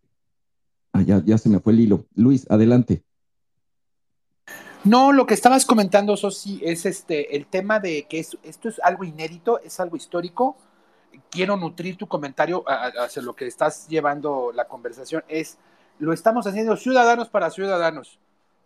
ah, 0.94 1.04
ya, 1.04 1.22
ya 1.24 1.38
se 1.38 1.48
me 1.48 1.60
fue 1.60 1.74
el 1.74 1.82
hilo. 1.82 2.06
Luis, 2.16 2.50
adelante. 2.50 3.04
No, 4.84 5.12
lo 5.12 5.28
que 5.28 5.36
estabas 5.36 5.64
comentando, 5.64 6.18
Sosi, 6.18 6.60
es 6.64 6.88
este 6.88 7.36
el 7.36 7.46
tema 7.46 7.80
de 7.80 8.08
que 8.10 8.20
esto 8.20 8.68
es 8.68 8.80
algo 8.84 9.04
inédito, 9.04 9.60
es 9.60 9.80
algo 9.80 9.96
histórico. 9.96 10.58
Quiero 11.30 11.56
nutrir 11.56 11.98
tu 11.98 12.08
comentario 12.08 12.64
hacia 12.68 13.22
lo 13.22 13.36
que 13.36 13.46
estás 13.46 13.88
llevando 13.88 14.52
la 14.56 14.68
conversación. 14.68 15.24
Es 15.28 15.60
lo 16.00 16.14
estamos 16.14 16.48
haciendo 16.48 16.76
ciudadanos 16.78 17.30
para 17.30 17.52
ciudadanos. 17.52 18.18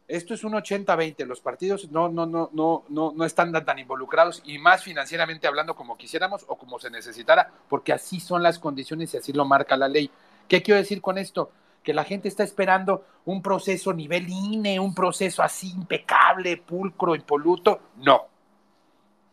Esto 0.08 0.36
es 0.36 0.44
un 0.44 0.54
80-20. 0.54 1.26
Los 1.26 1.41
partidos 1.41 1.89
no, 1.91 2.10
no, 2.10 2.26
no, 2.26 2.50
no, 2.54 2.84
no, 2.89 3.13
no 3.15 3.26
están 3.26 3.52
tan 3.65 3.80
involucrados 3.80 4.41
y 4.46 4.60
más 4.60 4.84
financieramente 4.84 5.48
hablando 5.48 5.76
como 5.76 5.98
quisiéramos 5.98 6.46
o 6.48 6.58
como 6.58 6.80
se 6.80 6.91
necesitara, 6.91 7.52
porque 7.68 7.91
así 7.91 8.20
son 8.20 8.44
las 8.44 8.60
condiciones 8.60 9.13
y 9.13 9.18
así 9.18 9.34
lo 9.34 9.46
marca 9.46 9.76
la 9.76 9.88
ley. 9.88 10.12
¿Qué 10.48 10.62
quiero 10.62 10.80
decir 10.80 11.02
con 11.02 11.18
esto? 11.18 11.52
Que 11.84 11.94
la 11.94 12.04
gente 12.04 12.28
está 12.28 12.44
esperando 12.44 13.04
un 13.26 13.41
proceso 13.41 13.94
nivel 13.94 14.30
INE, 14.30 14.80
un 14.80 14.94
proceso 14.94 15.41
así 15.41 15.72
impecable, 15.72 16.58
pulcro, 16.58 17.15
impoluto. 17.15 17.80
No. 17.98 18.28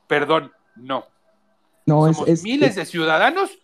Perdón, 0.07 0.53
no. 0.77 1.07
No, 1.85 2.13
Somos 2.13 2.29
es, 2.29 2.43
miles 2.43 2.77
de 2.77 2.87
ciudadanos 2.87 3.59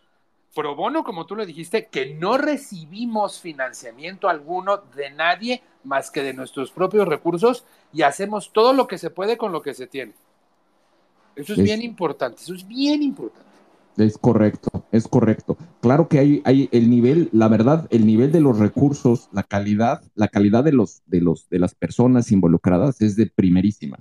pro 0.55 0.75
bono, 0.75 1.05
como 1.05 1.25
tú 1.25 1.37
lo 1.37 1.47
dijiste, 1.47 1.87
que 1.87 2.14
no 2.14 2.37
recibimos 2.37 3.40
financiamiento 3.40 4.29
alguno 4.29 4.79
de 4.79 5.11
nadie 5.11 5.62
más 5.85 6.11
que 6.11 6.23
de 6.23 6.35
nuestros 6.35 6.71
propios 6.71 7.09
recursos 7.09 7.64
y 7.93 8.03
hacemos 8.03 8.53
todo 8.53 8.73
lo 8.73 8.87
que 8.87 8.99
se 8.99 9.11
puede 9.11 9.37
con 9.37 9.53
lo 9.53 9.62
que 9.62 9.75
se 9.75 9.87
tiene. 9.87 10.12
Eso 11.37 11.53
es, 11.53 11.62
bien 11.62 11.83
importante, 11.83 12.43
eso 12.43 12.55
es 12.55 12.67
bien 12.67 13.03
importante. 13.03 13.47
Es 13.97 14.19
correcto, 14.19 14.85
es 14.93 15.07
correcto. 15.07 15.57
Claro 15.81 16.09
que 16.09 16.19
hay, 16.19 16.43
hay 16.45 16.69
el 16.73 16.91
nivel, 16.91 17.29
la 17.33 17.49
verdad, 17.49 17.87
el 17.91 18.07
nivel 18.07 18.33
de 18.33 18.41
los 18.41 18.59
recursos, 18.59 19.29
la 19.33 19.43
calidad, 19.43 20.03
la 20.14 20.29
calidad 20.29 20.64
de 20.64 20.73
los, 20.73 21.03
de 21.07 21.21
los, 21.21 21.49
de 21.49 21.59
las 21.59 21.75
personas 21.75 22.31
involucradas 22.33 23.01
es 23.01 23.17
de 23.17 23.27
primerísima. 23.27 23.99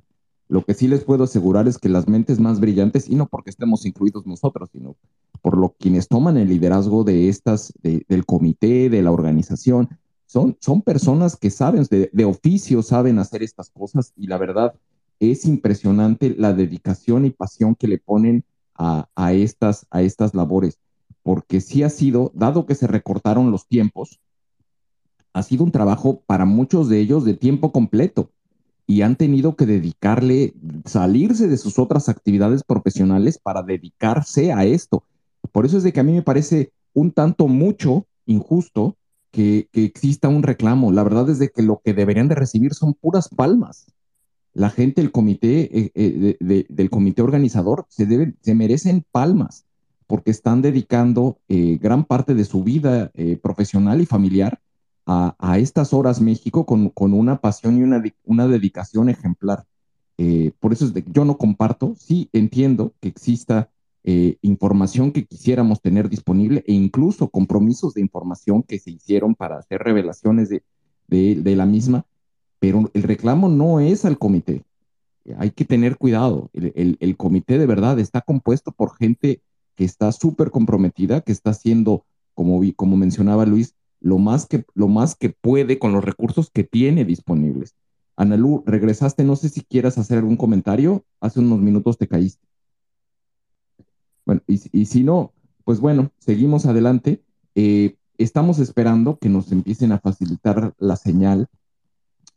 Lo 0.50 0.64
que 0.64 0.74
sí 0.74 0.88
les 0.88 1.04
puedo 1.04 1.26
asegurar 1.26 1.68
es 1.68 1.78
que 1.78 1.90
las 1.90 2.08
mentes 2.08 2.40
más 2.40 2.60
brillantes, 2.60 3.10
y 3.10 3.16
no 3.16 3.28
porque 3.28 3.50
estemos 3.50 3.86
incluidos 3.86 4.26
nosotros, 4.26 4.70
sino 4.72 4.96
por 5.42 5.58
lo 5.58 5.76
quienes 5.78 6.08
toman 6.08 6.38
el 6.38 6.48
liderazgo 6.48 7.04
de 7.04 7.28
estas, 7.28 7.74
del 7.82 8.26
comité, 8.26 8.90
de 8.90 9.02
la 9.02 9.12
organización, 9.12 9.90
son, 10.28 10.58
son 10.60 10.82
personas 10.82 11.36
que 11.38 11.50
saben, 11.50 11.88
de, 11.90 12.26
oficio 12.26 12.84
saben 12.84 13.18
hacer 13.18 13.42
estas 13.42 13.70
cosas 13.70 14.14
y 14.16 14.28
la 14.28 14.38
verdad 14.38 14.76
es 15.20 15.46
impresionante 15.46 16.36
la 16.38 16.54
dedicación 16.54 17.26
y 17.26 17.32
pasión 17.32 17.74
que 17.74 17.88
le 17.88 17.98
ponen 17.98 18.44
a, 18.76 19.08
a, 19.16 19.34
estas, 19.34 19.88
a 19.90 20.04
estas 20.04 20.36
labores, 20.36 20.78
porque 21.24 21.62
sí 21.62 21.82
ha 21.82 21.90
sido, 21.90 22.32
dado 22.36 22.66
que 22.66 22.76
se 22.76 22.86
recortaron 22.86 23.50
los 23.50 23.68
tiempos, 23.68 24.20
ha 25.34 25.44
sido 25.44 25.64
un 25.64 25.72
trabajo 25.72 26.22
para 26.28 26.46
muchos 26.46 26.90
de 26.90 27.00
ellos 27.00 27.24
de 27.24 27.34
tiempo 27.34 27.72
completo 27.72 28.30
y 28.86 29.02
han 29.02 29.16
tenido 29.16 29.56
que 29.56 29.66
dedicarle, 29.66 30.54
salirse 30.86 31.48
de 31.48 31.58
sus 31.58 31.80
otras 31.80 32.10
actividades 32.10 32.64
profesionales 32.64 33.38
para 33.38 33.64
dedicarse 33.64 34.52
a 34.52 34.66
esto. 34.66 35.04
Por 35.52 35.66
eso 35.66 35.78
es 35.78 35.84
de 35.84 35.94
que 35.94 36.00
a 36.00 36.04
mí 36.04 36.14
me 36.14 36.22
parece 36.22 36.72
un 36.94 37.12
tanto 37.12 37.48
mucho 37.48 38.06
injusto 38.26 38.96
que, 39.32 39.70
exista 39.74 40.28
un 40.28 40.44
reclamo. 40.44 40.92
La 40.92 41.04
verdad 41.04 41.30
es 41.30 41.40
de 41.40 41.50
que 41.50 41.62
lo 41.62 41.82
que 41.84 41.94
deberían 41.94 42.28
de 42.28 42.36
recibir 42.36 42.74
son 42.74 42.94
puras 42.94 43.30
palmas. 43.30 43.88
La 44.54 44.70
gente 44.70 45.02
del 45.02 45.12
comité, 45.12 45.70
eh, 45.80 45.92
eh, 45.94 46.66
del 46.70 46.90
comité 46.90 47.22
organizador 47.22 47.86
se, 47.90 48.06
debe, 48.06 48.34
se 48.42 48.56
merecen 48.56 49.06
palmas 49.12 49.66
porque 50.08 50.32
están 50.32 50.62
dedicando 50.62 51.38
eh, 51.48 51.78
gran 51.82 52.06
parte 52.06 52.34
de 52.34 52.46
su 52.46 52.64
vida 52.64 53.12
profesional 53.42 54.02
y 54.02 54.06
familiar 54.06 54.62
a, 55.06 55.58
estas 55.60 55.94
horas 55.94 56.22
México 56.22 56.66
con, 56.66 56.92
una 57.14 57.40
pasión 57.40 57.78
y 57.78 57.84
una, 57.84 58.02
una 58.24 58.48
dedicación 58.48 59.10
ejemplar. 59.10 59.66
Por 60.60 60.74
eso 60.74 60.86
es 60.86 60.94
de, 60.94 61.06
yo 61.08 61.24
no 61.24 61.38
comparto, 61.38 61.94
sí 61.98 62.30
entiendo 62.34 62.94
que 63.00 63.10
exista 63.10 63.70
eh, 64.10 64.38
información 64.42 65.12
que 65.12 65.26
quisiéramos 65.26 65.82
tener 65.82 66.08
disponible 66.08 66.64
e 66.66 66.72
incluso 66.72 67.28
compromisos 67.28 67.94
de 67.94 68.00
información 68.00 68.64
que 68.64 68.80
se 68.80 68.90
hicieron 68.90 69.36
para 69.36 69.58
hacer 69.58 69.82
revelaciones 69.82 70.48
de, 70.48 70.64
de, 71.10 71.56
la 71.58 71.66
misma, 71.66 72.06
pero 72.58 72.90
el 72.94 73.04
reclamo 73.04 73.50
no 73.50 73.82
es 73.82 74.06
al 74.06 74.18
comité. 74.18 74.64
Hay 75.38 75.52
que 75.52 75.66
tener 75.66 75.98
cuidado. 75.98 76.50
El, 76.54 76.96
el 77.02 77.18
comité 77.18 77.58
de 77.58 77.66
verdad 77.66 78.00
está 78.00 78.22
compuesto 78.22 78.72
por 78.72 78.96
gente 78.96 79.42
que 79.76 79.84
está 79.84 80.14
súper 80.14 80.52
comprometida, 80.52 81.20
que 81.20 81.34
está 81.34 81.50
haciendo, 81.50 82.06
como, 82.34 82.62
como 82.78 82.96
mencionaba 82.96 83.46
Luis, 83.46 83.76
lo 84.00 84.20
más, 84.20 84.46
que, 84.46 84.64
lo 84.74 84.88
más 84.88 85.16
que 85.16 85.32
puede 85.32 85.80
con 85.80 85.92
los 85.92 86.06
recursos 86.06 86.50
que 86.50 86.64
tiene 86.64 87.04
disponibles. 87.04 87.76
Analú, 88.16 88.64
regresaste, 88.66 89.26
no 89.26 89.36
sé 89.36 89.50
si 89.50 89.64
quieras 89.64 89.98
hacer 89.98 90.20
algún 90.20 90.38
comentario, 90.38 91.04
hace 91.20 91.42
unos 91.42 91.60
minutos 91.60 91.98
te 91.98 92.08
caíste. 92.08 92.48
Bueno, 94.28 94.42
y, 94.46 94.86
si 94.86 95.04
no, 95.04 95.32
pues 95.64 95.80
bueno, 95.80 96.12
seguimos 96.20 96.66
adelante. 96.66 97.24
Eh, 97.56 97.96
estamos 98.18 98.60
esperando 98.60 99.18
que 99.20 99.30
nos 99.30 99.54
empiecen 99.54 99.94
a 99.94 100.00
facilitar 100.00 100.74
la 100.80 100.98
señal 100.98 101.48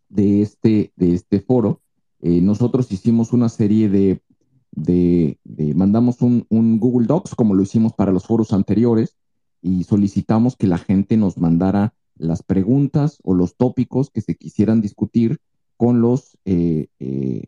de 0.08 0.40
este, 0.40 0.92
de 0.94 1.14
este 1.14 1.40
foro. 1.40 1.80
Eh, 2.20 2.40
nosotros 2.40 2.92
hicimos 2.92 3.32
una 3.32 3.48
serie 3.48 3.88
de, 3.88 4.22
de, 4.70 5.36
mandamos 5.74 6.22
un, 6.22 6.46
un, 6.48 6.78
Google 6.78 7.08
Docs 7.08 7.34
como 7.34 7.54
lo 7.54 7.64
hicimos 7.64 7.92
para 7.92 8.12
los 8.12 8.24
foros 8.24 8.52
anteriores, 8.52 9.16
y 9.60 9.82
solicitamos 9.82 10.54
que 10.54 10.68
la 10.68 10.78
gente 10.78 11.16
nos 11.16 11.38
mandara 11.38 11.92
las 12.14 12.44
preguntas 12.44 13.18
o 13.24 13.34
los 13.34 13.56
tópicos 13.56 14.10
que 14.10 14.20
se 14.20 14.36
quisieran 14.36 14.80
discutir 14.80 15.40
con 15.76 16.00
los, 16.00 16.38
eh, 16.44 16.86
eh, 17.00 17.46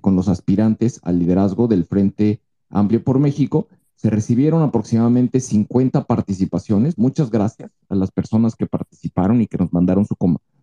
con 0.00 0.16
los 0.16 0.28
aspirantes 0.28 0.98
al 1.02 1.18
liderazgo 1.18 1.68
del 1.68 1.84
Frente 1.84 2.40
Amplio 2.70 3.04
por 3.04 3.18
México. 3.18 3.68
Se 3.96 4.10
recibieron 4.10 4.62
aproximadamente 4.62 5.40
50 5.40 6.04
participaciones. 6.04 6.98
Muchas 6.98 7.30
gracias 7.30 7.70
a 7.88 7.94
las 7.94 8.10
personas 8.10 8.56
que 8.56 8.66
participaron 8.66 9.40
y 9.40 9.46
que 9.46 9.58
nos 9.58 9.72
mandaron 9.72 10.04
su, 10.04 10.16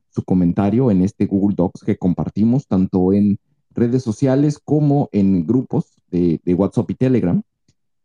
su 0.10 0.24
comentario 0.24 0.92
en 0.92 1.02
este 1.02 1.26
Google 1.26 1.56
Docs 1.56 1.84
que 1.84 1.98
compartimos 1.98 2.68
tanto 2.68 3.14
en 3.14 3.40
redes 3.72 4.04
sociales 4.04 4.60
como 4.64 5.10
en 5.12 5.46
grupos 5.46 5.94
de, 6.12 6.42
WhatsApp 6.54 6.92
y 6.92 6.96
Telegram. 6.96 7.42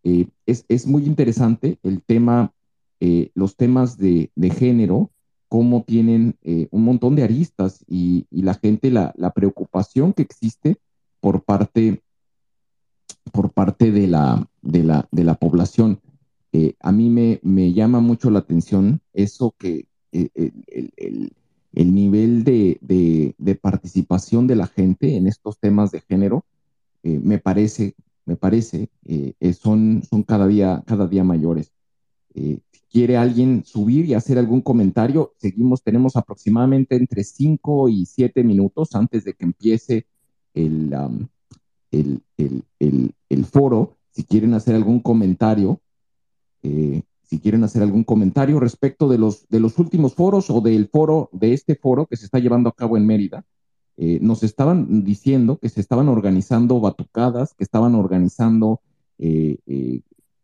es, 0.02 0.64
es, 0.68 0.86
muy 0.86 1.04
interesante 1.06 1.78
el 1.82 2.02
tema 2.02 2.52
eh, 3.00 3.30
los 3.34 3.56
temas 3.56 3.98
de, 3.98 4.30
género, 4.56 5.10
cómo 5.48 5.82
tienen 5.82 6.36
eh, 6.42 6.68
un 6.70 6.84
montón 6.84 7.16
de 7.16 7.24
aristas 7.24 7.84
y, 7.86 8.26
la 8.30 8.54
gente, 8.54 8.90
la, 8.90 9.12
preocupación 9.34 10.12
que 10.12 10.22
existe 10.22 10.76
por 11.20 11.42
parte, 11.44 12.02
por 13.32 13.52
parte 13.52 13.90
de, 13.90 14.06
la, 14.06 14.48
de, 14.62 14.82
la, 14.82 15.08
de 15.10 15.24
la 15.24 15.34
población. 15.34 16.00
Eh, 16.52 16.74
a 16.80 16.92
mí 16.92 17.10
me, 17.10 17.40
me, 17.42 17.72
llama 17.72 18.00
mucho 18.00 18.30
la 18.30 18.40
atención 18.40 19.00
eso 19.12 19.54
que 19.58 19.86
el, 20.12 21.32
nivel 21.72 22.44
de, 22.44 22.78
de, 22.80 23.54
participación 23.56 24.46
de 24.46 24.54
la 24.54 24.68
gente 24.68 25.16
en 25.16 25.26
estos 25.26 25.58
temas 25.58 25.90
de 25.90 26.00
género 26.00 26.44
me 27.02 27.38
parece, 27.38 27.96
me 28.24 28.36
parece, 28.36 28.88
son, 29.60 30.04
son 30.08 30.22
cada, 30.22 30.46
día, 30.46 30.84
cada 30.86 31.08
día 31.08 31.24
mayores 31.24 31.72
quiere 32.94 33.16
alguien 33.16 33.64
subir 33.64 34.04
y 34.04 34.14
hacer 34.14 34.38
algún 34.38 34.60
comentario, 34.60 35.34
seguimos, 35.38 35.82
tenemos 35.82 36.14
aproximadamente 36.14 36.94
entre 36.94 37.24
5 37.24 37.88
y 37.88 38.06
7 38.06 38.44
minutos 38.44 38.94
antes 38.94 39.24
de 39.24 39.34
que 39.34 39.44
empiece 39.44 40.06
el, 40.54 40.94
el, 41.98 43.44
foro. 43.44 43.96
Si 44.10 44.24
quieren 44.24 44.54
hacer 44.54 44.74
algún 44.74 45.00
comentario, 45.00 45.80
eh, 46.62 47.02
si 47.22 47.40
quieren 47.40 47.64
hacer 47.64 47.82
algún 47.82 48.04
comentario 48.04 48.60
respecto 48.60 49.08
de 49.08 49.18
los, 49.18 49.48
de 49.48 49.60
los 49.60 49.78
últimos 49.78 50.14
foros 50.14 50.50
o 50.50 50.60
del 50.60 50.88
foro, 50.88 51.30
de 51.32 51.52
este 51.52 51.74
foro 51.74 52.06
que 52.06 52.16
se 52.16 52.26
está 52.26 52.38
llevando 52.38 52.68
a 52.68 52.74
cabo 52.74 52.96
en 52.96 53.06
Mérida, 53.06 53.44
eh, 53.96 54.18
nos 54.20 54.42
estaban 54.42 55.04
diciendo 55.04 55.58
que 55.58 55.68
se 55.68 55.80
estaban 55.80 56.08
organizando 56.08 56.80
batucadas, 56.80 57.54
que 57.54 57.64
estaban 57.64 57.94
organizando 57.94 58.80
eh, 59.18 60.00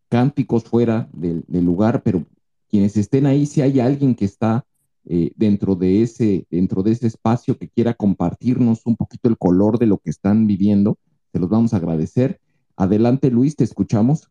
cánticos 0.09 0.63
fuera 0.63 1.09
del, 1.13 1.43
lugar, 1.49 2.03
pero 2.03 2.25
quienes 2.69 2.97
estén 2.97 3.25
ahí, 3.25 3.45
si 3.45 3.61
hay 3.61 3.79
alguien 3.79 4.15
que 4.15 4.25
está 4.25 4.65
dentro, 5.03 5.75
de 5.75 6.03
ese, 6.03 6.45
dentro 6.51 6.83
de 6.83 6.91
ese 6.91 7.07
espacio 7.07 7.57
que 7.57 7.67
quiera 7.67 7.95
compartirnos 7.95 8.85
un 8.85 8.95
poquito 8.95 9.29
el 9.29 9.37
color 9.37 9.79
de 9.79 9.87
lo 9.87 9.97
que 9.97 10.11
están 10.11 10.45
viviendo, 10.45 10.99
se 11.31 11.39
los 11.39 11.49
vamos 11.49 11.73
a 11.73 11.77
agradecer. 11.77 12.39
Adelante, 12.75 13.29
Luis, 13.29 13.55
te 13.55 13.63
escuchamos. 13.63 14.29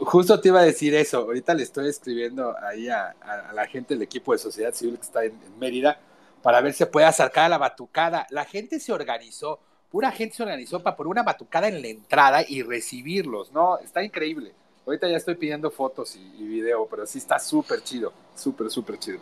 Justo 0.00 0.40
te 0.40 0.48
iba 0.48 0.60
a 0.60 0.64
decir 0.64 0.94
eso. 0.94 1.18
Ahorita 1.18 1.54
le 1.54 1.62
estoy 1.62 1.88
escribiendo 1.88 2.54
ahí 2.62 2.88
a, 2.88 3.14
la 3.54 3.66
gente 3.66 3.94
del 3.94 4.02
equipo 4.02 4.32
de 4.32 4.38
sociedad 4.38 4.74
civil 4.74 4.96
que 4.96 5.02
está 5.02 5.24
en, 5.24 5.38
Mérida 5.58 5.98
para 6.42 6.60
ver 6.60 6.72
si 6.72 6.78
se 6.78 6.86
puede 6.86 7.06
acercar 7.06 7.46
a 7.46 7.48
la 7.48 7.58
batucada. 7.58 8.26
La 8.30 8.44
gente 8.44 8.78
se 8.80 8.92
organizó, 8.92 9.60
pura 9.90 10.10
gente 10.10 10.36
se 10.36 10.42
organizó 10.42 10.82
para 10.82 10.96
poner 10.96 11.10
una 11.10 11.22
batucada 11.22 11.68
en 11.68 11.80
la 11.80 11.88
entrada 11.88 12.44
y 12.46 12.62
recibirlos, 12.62 13.52
¿no? 13.52 13.78
Está 13.78 14.02
increíble. 14.02 14.52
Ahorita 14.86 15.08
ya 15.08 15.16
estoy 15.16 15.36
pidiendo 15.36 15.70
fotos 15.70 16.16
y, 16.16 16.44
video, 16.44 16.86
pero 16.90 17.06
sí 17.06 17.18
está 17.18 17.38
súper 17.38 17.82
chido, 17.82 18.12
súper, 18.34 18.70
súper 18.70 18.98
chido. 18.98 19.20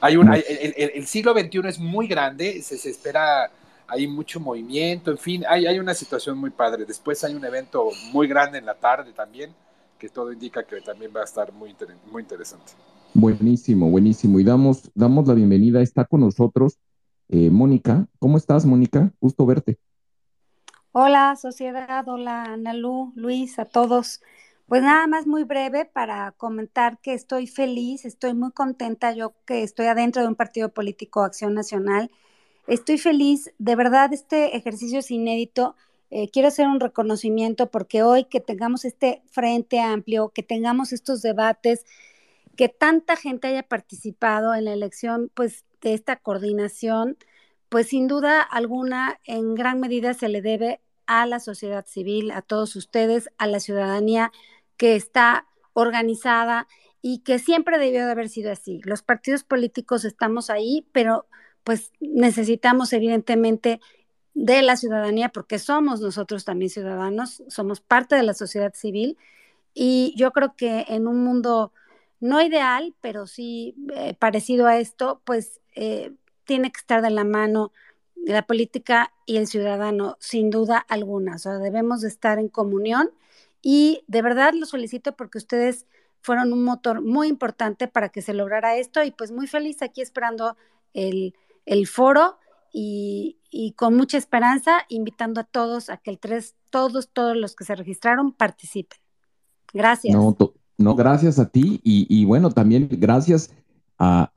Hay 0.00 0.16
un, 0.16 0.32
el, 0.32 1.06
siglo 1.06 1.32
XXI 1.32 1.60
es 1.68 1.78
muy 1.78 2.06
grande, 2.06 2.60
se, 2.62 2.74
espera 2.88 3.50
hay 3.88 4.06
mucho 4.06 4.40
movimiento, 4.40 5.10
en 5.10 5.18
fin, 5.18 5.44
hay, 5.48 5.66
hay 5.66 5.78
una 5.78 5.94
situación 5.94 6.38
muy 6.38 6.50
padre. 6.50 6.84
Después 6.84 7.22
hay 7.24 7.34
un 7.34 7.44
evento 7.44 7.88
muy 8.12 8.26
grande 8.26 8.58
en 8.58 8.66
la 8.66 8.74
tarde 8.74 9.12
también, 9.12 9.54
que 9.98 10.08
todo 10.08 10.32
indica 10.32 10.64
que 10.64 10.80
también 10.80 11.12
va 11.14 11.20
a 11.20 11.24
estar 11.24 11.52
muy, 11.52 11.74
muy 12.10 12.22
interesante. 12.22 12.72
Buenísimo, 13.14 13.88
buenísimo. 13.90 14.40
Y 14.40 14.44
damos, 14.44 14.90
damos 14.94 15.26
la 15.26 15.34
bienvenida, 15.34 15.80
está 15.80 16.04
con 16.04 16.20
nosotros 16.20 16.78
eh, 17.28 17.50
Mónica. 17.50 18.06
¿Cómo 18.18 18.36
estás, 18.36 18.64
Mónica? 18.64 19.12
Gusto 19.20 19.46
verte. 19.46 19.78
Hola, 20.92 21.36
sociedad, 21.36 22.08
hola, 22.08 22.44
Analú, 22.44 23.12
Luis, 23.16 23.58
a 23.58 23.64
todos. 23.66 24.20
Pues 24.66 24.82
nada 24.82 25.06
más 25.06 25.26
muy 25.26 25.44
breve 25.44 25.84
para 25.84 26.32
comentar 26.32 26.98
que 26.98 27.14
estoy 27.14 27.46
feliz, 27.46 28.04
estoy 28.04 28.34
muy 28.34 28.50
contenta, 28.50 29.12
yo 29.12 29.34
que 29.46 29.62
estoy 29.62 29.86
adentro 29.86 30.22
de 30.22 30.28
un 30.28 30.34
partido 30.34 30.70
político, 30.70 31.22
Acción 31.22 31.54
Nacional, 31.54 32.10
Estoy 32.66 32.98
feliz, 32.98 33.52
de 33.58 33.76
verdad 33.76 34.12
este 34.12 34.56
ejercicio 34.56 34.98
es 34.98 35.10
inédito. 35.12 35.76
Eh, 36.10 36.28
quiero 36.30 36.48
hacer 36.48 36.66
un 36.66 36.80
reconocimiento 36.80 37.70
porque 37.70 38.02
hoy 38.02 38.24
que 38.24 38.40
tengamos 38.40 38.84
este 38.84 39.22
frente 39.30 39.80
amplio, 39.80 40.30
que 40.30 40.42
tengamos 40.42 40.92
estos 40.92 41.22
debates, 41.22 41.84
que 42.56 42.68
tanta 42.68 43.14
gente 43.16 43.48
haya 43.48 43.62
participado 43.62 44.54
en 44.54 44.64
la 44.64 44.72
elección, 44.72 45.30
pues 45.34 45.64
de 45.80 45.94
esta 45.94 46.16
coordinación, 46.16 47.16
pues 47.68 47.88
sin 47.88 48.08
duda 48.08 48.42
alguna, 48.42 49.20
en 49.24 49.54
gran 49.54 49.78
medida 49.78 50.14
se 50.14 50.28
le 50.28 50.42
debe 50.42 50.80
a 51.06 51.24
la 51.26 51.38
sociedad 51.38 51.86
civil, 51.86 52.32
a 52.32 52.42
todos 52.42 52.74
ustedes, 52.74 53.30
a 53.38 53.46
la 53.46 53.60
ciudadanía 53.60 54.32
que 54.76 54.96
está 54.96 55.46
organizada 55.72 56.66
y 57.00 57.18
que 57.20 57.38
siempre 57.38 57.78
debió 57.78 58.04
de 58.06 58.10
haber 58.10 58.28
sido 58.28 58.50
así. 58.50 58.80
Los 58.84 59.02
partidos 59.02 59.44
políticos 59.44 60.04
estamos 60.04 60.50
ahí, 60.50 60.84
pero 60.92 61.26
pues 61.66 61.90
necesitamos 61.98 62.92
evidentemente 62.92 63.80
de 64.34 64.62
la 64.62 64.76
ciudadanía, 64.76 65.30
porque 65.30 65.58
somos 65.58 66.00
nosotros 66.00 66.44
también 66.44 66.70
ciudadanos, 66.70 67.42
somos 67.48 67.80
parte 67.80 68.14
de 68.14 68.22
la 68.22 68.34
sociedad 68.34 68.72
civil, 68.72 69.18
y 69.74 70.14
yo 70.16 70.30
creo 70.30 70.54
que 70.56 70.84
en 70.86 71.08
un 71.08 71.24
mundo 71.24 71.72
no 72.20 72.40
ideal, 72.40 72.94
pero 73.00 73.26
sí 73.26 73.74
eh, 73.96 74.14
parecido 74.16 74.68
a 74.68 74.78
esto, 74.78 75.20
pues 75.24 75.60
eh, 75.74 76.12
tiene 76.44 76.70
que 76.70 76.78
estar 76.78 77.02
de 77.02 77.10
la 77.10 77.24
mano 77.24 77.72
la 78.14 78.46
política 78.46 79.12
y 79.26 79.36
el 79.36 79.48
ciudadano, 79.48 80.16
sin 80.20 80.50
duda 80.50 80.78
alguna. 80.78 81.34
O 81.34 81.38
sea, 81.38 81.58
debemos 81.58 82.00
de 82.00 82.08
estar 82.08 82.38
en 82.38 82.48
comunión 82.48 83.10
y 83.60 84.04
de 84.06 84.22
verdad 84.22 84.54
lo 84.54 84.66
solicito 84.66 85.16
porque 85.16 85.38
ustedes 85.38 85.84
fueron 86.20 86.52
un 86.52 86.62
motor 86.62 87.02
muy 87.02 87.26
importante 87.26 87.88
para 87.88 88.08
que 88.08 88.22
se 88.22 88.34
lograra 88.34 88.76
esto 88.76 89.02
y 89.02 89.10
pues 89.10 89.32
muy 89.32 89.48
feliz 89.48 89.82
aquí 89.82 90.00
esperando 90.00 90.56
el 90.94 91.34
el 91.66 91.86
foro 91.86 92.38
y, 92.72 93.74
con 93.76 93.96
mucha 93.96 94.18
esperanza, 94.18 94.80
invitando 94.88 95.40
a 95.40 95.44
todos 95.44 95.90
a 95.90 95.96
que 95.96 96.10
el 96.10 96.18
3, 96.18 96.54
todos, 96.70 97.10
todos 97.12 97.36
los 97.36 97.56
que 97.56 97.64
se 97.64 97.74
registraron 97.74 98.32
participen. 98.32 98.98
Gracias. 99.72 100.14
No, 100.14 100.36
no 100.78 100.94
gracias 100.94 101.38
a 101.38 101.48
ti 101.48 101.80
y, 101.82 102.24
bueno, 102.24 102.50
también 102.50 102.88
gracias 102.90 103.50
a, 103.98 104.30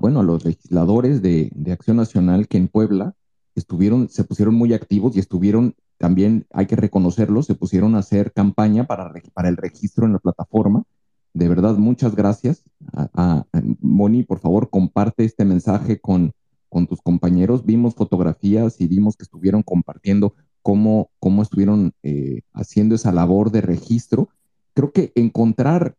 bueno, 0.00 0.20
a 0.20 0.22
los 0.22 0.44
legisladores 0.44 1.22
de, 1.22 1.50
Acción 1.72 1.96
Nacional 1.96 2.46
que 2.46 2.56
en 2.56 2.68
Puebla 2.68 3.14
estuvieron, 3.54 4.08
se 4.08 4.24
pusieron 4.24 4.54
muy 4.54 4.72
activos 4.72 5.16
y 5.16 5.20
estuvieron 5.20 5.74
también, 5.98 6.46
hay 6.52 6.66
que 6.66 6.76
reconocerlo, 6.76 7.42
se 7.42 7.54
pusieron 7.54 7.94
a 7.94 7.98
hacer 7.98 8.32
campaña 8.32 8.86
para, 8.86 9.12
para 9.32 9.48
el 9.48 9.56
registro 9.56 10.06
en 10.06 10.12
la 10.12 10.18
plataforma. 10.18 10.84
De 11.32 11.48
verdad, 11.48 11.74
muchas 11.76 12.14
gracias. 12.14 12.62
a 12.92 13.44
Moni, 13.80 14.22
por 14.22 14.38
favor, 14.38 14.70
comparte 14.70 15.24
este 15.24 15.44
mensaje 15.44 15.98
con, 15.98 16.32
con 16.76 16.86
tus 16.86 17.00
compañeros, 17.00 17.64
vimos 17.64 17.94
fotografías 17.94 18.82
y 18.82 18.86
vimos 18.86 19.16
que 19.16 19.22
estuvieron 19.22 19.62
compartiendo 19.62 20.34
cómo, 20.60 21.08
cómo 21.18 21.40
estuvieron 21.40 21.94
eh, 22.02 22.42
haciendo 22.52 22.94
esa 22.94 23.12
labor 23.12 23.50
de 23.50 23.62
registro. 23.62 24.28
Creo 24.74 24.92
que 24.92 25.10
encontrar, 25.14 25.96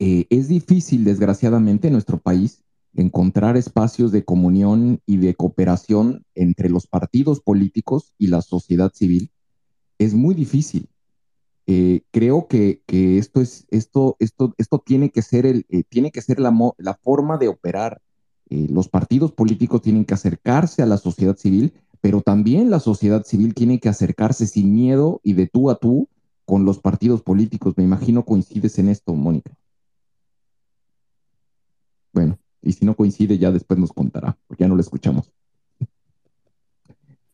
eh, 0.00 0.26
es 0.28 0.48
difícil, 0.48 1.04
desgraciadamente, 1.04 1.86
en 1.86 1.92
nuestro 1.92 2.18
país, 2.18 2.64
encontrar 2.96 3.56
espacios 3.56 4.10
de 4.10 4.24
comunión 4.24 5.02
y 5.06 5.18
de 5.18 5.36
cooperación 5.36 6.24
entre 6.34 6.68
los 6.68 6.88
partidos 6.88 7.38
políticos 7.38 8.12
y 8.18 8.26
la 8.26 8.42
sociedad 8.42 8.90
civil. 8.92 9.30
Es 9.98 10.14
muy 10.14 10.34
difícil. 10.34 10.88
Eh, 11.68 12.02
creo 12.10 12.48
que, 12.48 12.82
esto, 12.88 13.40
es, 13.40 13.68
esto, 13.70 14.16
esto, 14.18 14.52
esto 14.58 14.82
tiene 14.84 15.10
que 15.10 15.22
ser, 15.22 15.46
el, 15.46 15.64
tiene 15.88 16.10
que 16.10 16.22
ser 16.22 16.40
la, 16.40 16.52
la 16.76 16.94
forma 16.94 17.38
de 17.38 17.46
operar 17.46 18.02
eh, 18.50 18.66
los 18.68 18.88
partidos 18.88 19.30
políticos 19.30 19.80
tienen 19.80 20.04
que 20.04 20.14
acercarse 20.14 20.82
a 20.82 20.86
la 20.86 20.98
sociedad 20.98 21.36
civil, 21.36 21.72
pero 22.00 22.20
también 22.20 22.68
la 22.68 22.80
sociedad 22.80 23.24
civil 23.24 23.54
tiene 23.54 23.78
que 23.78 23.88
acercarse 23.88 24.46
sin 24.48 24.74
miedo 24.74 25.20
y 25.22 25.34
de 25.34 25.46
tú 25.46 25.70
a 25.70 25.76
tú 25.76 26.08
con 26.44 26.64
los 26.64 26.80
partidos 26.80 27.22
políticos. 27.22 27.74
Me 27.76 27.84
imagino 27.84 28.24
coincides 28.24 28.76
en 28.80 28.88
esto, 28.88 29.14
Mónica. 29.14 29.52
Bueno, 32.12 32.40
y 32.60 32.72
si 32.72 32.84
no 32.84 32.96
coincide, 32.96 33.38
ya 33.38 33.52
después 33.52 33.78
nos 33.78 33.92
contará, 33.92 34.36
porque 34.48 34.64
ya 34.64 34.68
no 34.68 34.74
lo 34.74 34.80
escuchamos. 34.80 35.30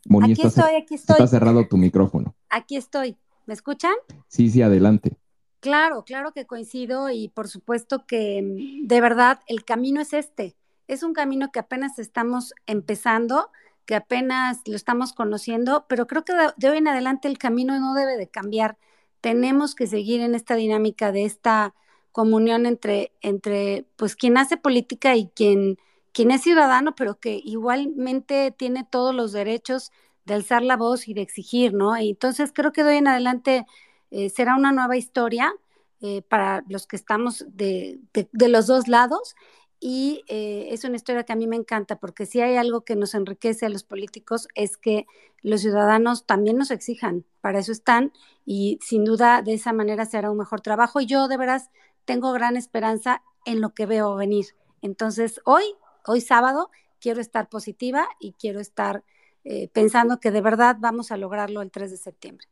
Moni, 0.06 0.32
aquí 0.32 0.42
estoy, 0.42 0.74
aquí 0.74 0.94
estoy. 0.96 1.14
Está 1.14 1.26
cerrado 1.26 1.66
tu 1.66 1.78
micrófono. 1.78 2.34
Aquí 2.50 2.76
estoy. 2.76 3.16
¿Me 3.46 3.54
escuchan? 3.54 3.94
Sí, 4.28 4.50
sí, 4.50 4.60
adelante. 4.60 5.16
Claro, 5.60 6.04
claro 6.04 6.32
que 6.32 6.46
coincido 6.46 7.08
y 7.08 7.28
por 7.28 7.48
supuesto 7.48 8.04
que 8.06 8.42
mm, 8.42 8.86
de 8.86 9.00
verdad 9.00 9.40
el 9.46 9.64
camino 9.64 10.02
es 10.02 10.12
este 10.12 10.54
es 10.88 11.02
un 11.02 11.12
camino 11.12 11.50
que 11.52 11.58
apenas 11.58 11.98
estamos 11.98 12.54
empezando, 12.66 13.50
que 13.86 13.94
apenas 13.94 14.60
lo 14.66 14.76
estamos 14.76 15.12
conociendo, 15.12 15.86
pero 15.88 16.06
creo 16.06 16.24
que 16.24 16.32
de, 16.56 16.70
hoy 16.70 16.78
en 16.78 16.88
adelante 16.88 17.28
el 17.28 17.38
camino 17.38 17.78
no 17.78 17.94
debe 17.94 18.16
de 18.16 18.28
cambiar. 18.28 18.78
Tenemos 19.20 19.74
que 19.74 19.86
seguir 19.86 20.20
en 20.20 20.34
esta 20.34 20.54
dinámica 20.56 21.12
de 21.12 21.24
esta 21.24 21.74
comunión 22.12 22.66
entre, 22.66 23.12
entre 23.20 23.86
pues 23.96 24.16
quien 24.16 24.38
hace 24.38 24.56
política 24.56 25.16
y 25.16 25.28
quien, 25.28 25.78
quien 26.12 26.30
es 26.30 26.42
ciudadano, 26.42 26.94
pero 26.94 27.18
que 27.20 27.40
igualmente 27.44 28.54
tiene 28.56 28.84
todos 28.84 29.14
los 29.14 29.32
derechos 29.32 29.92
de 30.24 30.34
alzar 30.34 30.62
la 30.62 30.76
voz 30.76 31.08
y 31.08 31.14
de 31.14 31.22
exigir, 31.22 31.72
¿no? 31.72 31.96
entonces 31.96 32.52
creo 32.52 32.72
que 32.72 32.82
de 32.82 32.90
hoy 32.90 32.96
en 32.96 33.06
adelante 33.06 33.64
eh, 34.10 34.28
será 34.30 34.56
una 34.56 34.72
nueva 34.72 34.96
historia 34.96 35.54
eh, 36.00 36.22
para 36.22 36.64
los 36.68 36.86
que 36.86 36.96
estamos 36.96 37.46
de, 37.48 38.00
de, 38.12 38.48
los 38.48 38.66
dos 38.66 38.88
lados 38.88 39.34
y 39.80 40.24
eh, 40.28 40.68
es 40.70 40.84
una 40.84 40.96
historia 40.96 41.24
que 41.24 41.32
a 41.32 41.36
mí 41.36 41.46
me 41.46 41.56
encanta 41.56 41.96
porque 41.96 42.26
si 42.26 42.40
hay 42.40 42.56
algo 42.56 42.82
que 42.82 42.96
nos 42.96 43.14
enriquece 43.14 43.66
a 43.66 43.68
los 43.68 43.84
políticos 43.84 44.48
es 44.54 44.76
que 44.76 45.06
los 45.42 45.60
ciudadanos 45.60 46.24
también 46.24 46.56
nos 46.56 46.70
exijan, 46.70 47.24
para 47.40 47.58
eso 47.58 47.72
están 47.72 48.12
y 48.44 48.78
sin 48.82 49.04
duda 49.04 49.42
de 49.42 49.54
esa 49.54 49.72
manera 49.72 50.06
se 50.06 50.16
hará 50.16 50.30
un 50.30 50.38
mejor 50.38 50.60
trabajo 50.60 51.00
y 51.00 51.06
yo 51.06 51.28
de 51.28 51.36
veras 51.36 51.70
tengo 52.04 52.32
gran 52.32 52.56
esperanza 52.56 53.22
en 53.44 53.60
lo 53.60 53.74
que 53.74 53.86
veo 53.86 54.14
venir. 54.16 54.46
Entonces 54.80 55.40
hoy, 55.44 55.64
hoy 56.06 56.20
sábado, 56.20 56.70
quiero 57.00 57.20
estar 57.20 57.48
positiva 57.48 58.08
y 58.18 58.32
quiero 58.32 58.60
estar 58.60 59.04
eh, 59.44 59.68
pensando 59.72 60.18
que 60.20 60.30
de 60.30 60.40
verdad 60.40 60.76
vamos 60.80 61.12
a 61.12 61.16
lograrlo 61.16 61.62
el 61.62 61.70
3 61.70 61.90
de 61.90 61.96
septiembre. 61.96 62.46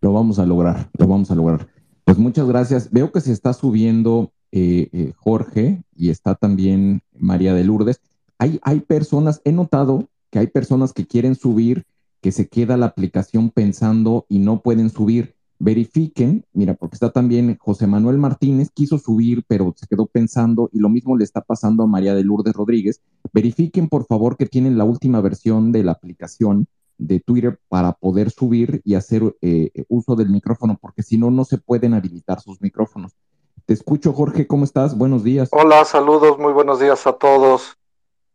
Lo 0.00 0.12
vamos 0.12 0.38
a 0.38 0.46
lograr, 0.46 0.90
lo 0.98 1.06
vamos 1.06 1.30
a 1.30 1.34
lograr. 1.34 1.68
Pues 2.04 2.18
muchas 2.18 2.46
gracias. 2.46 2.90
Veo 2.90 3.10
que 3.10 3.20
se 3.20 3.32
está 3.32 3.52
subiendo 3.52 4.32
eh, 4.56 4.88
eh, 4.92 5.12
Jorge 5.16 5.82
y 5.96 6.10
está 6.10 6.36
también 6.36 7.02
María 7.18 7.54
de 7.54 7.64
Lourdes. 7.64 8.00
Hay, 8.38 8.60
hay 8.62 8.78
personas, 8.82 9.42
he 9.44 9.50
notado 9.50 10.08
que 10.30 10.38
hay 10.38 10.46
personas 10.46 10.92
que 10.92 11.08
quieren 11.08 11.34
subir, 11.34 11.86
que 12.20 12.30
se 12.30 12.46
queda 12.46 12.76
la 12.76 12.86
aplicación 12.86 13.50
pensando 13.50 14.26
y 14.28 14.38
no 14.38 14.62
pueden 14.62 14.90
subir. 14.90 15.34
Verifiquen, 15.58 16.44
mira, 16.52 16.74
porque 16.74 16.94
está 16.94 17.10
también 17.10 17.56
José 17.58 17.88
Manuel 17.88 18.18
Martínez, 18.18 18.70
quiso 18.72 18.98
subir, 18.98 19.42
pero 19.48 19.74
se 19.76 19.88
quedó 19.88 20.06
pensando 20.06 20.70
y 20.72 20.78
lo 20.78 20.88
mismo 20.88 21.16
le 21.16 21.24
está 21.24 21.40
pasando 21.40 21.82
a 21.82 21.88
María 21.88 22.14
de 22.14 22.22
Lourdes 22.22 22.54
Rodríguez. 22.54 23.00
Verifiquen, 23.32 23.88
por 23.88 24.06
favor, 24.06 24.36
que 24.36 24.46
tienen 24.46 24.78
la 24.78 24.84
última 24.84 25.20
versión 25.20 25.72
de 25.72 25.82
la 25.82 25.90
aplicación 25.90 26.68
de 26.96 27.18
Twitter 27.18 27.58
para 27.68 27.94
poder 27.94 28.30
subir 28.30 28.80
y 28.84 28.94
hacer 28.94 29.34
eh, 29.42 29.72
uso 29.88 30.14
del 30.14 30.30
micrófono, 30.30 30.78
porque 30.80 31.02
si 31.02 31.18
no, 31.18 31.32
no 31.32 31.44
se 31.44 31.58
pueden 31.58 31.92
habilitar 31.94 32.40
sus 32.40 32.60
micrófonos. 32.60 33.16
Te 33.66 33.72
escucho, 33.72 34.12
Jorge, 34.12 34.46
¿cómo 34.46 34.64
estás? 34.64 34.96
Buenos 34.96 35.24
días. 35.24 35.48
Hola, 35.50 35.86
saludos, 35.86 36.38
muy 36.38 36.52
buenos 36.52 36.80
días 36.80 37.06
a 37.06 37.14
todos. 37.14 37.78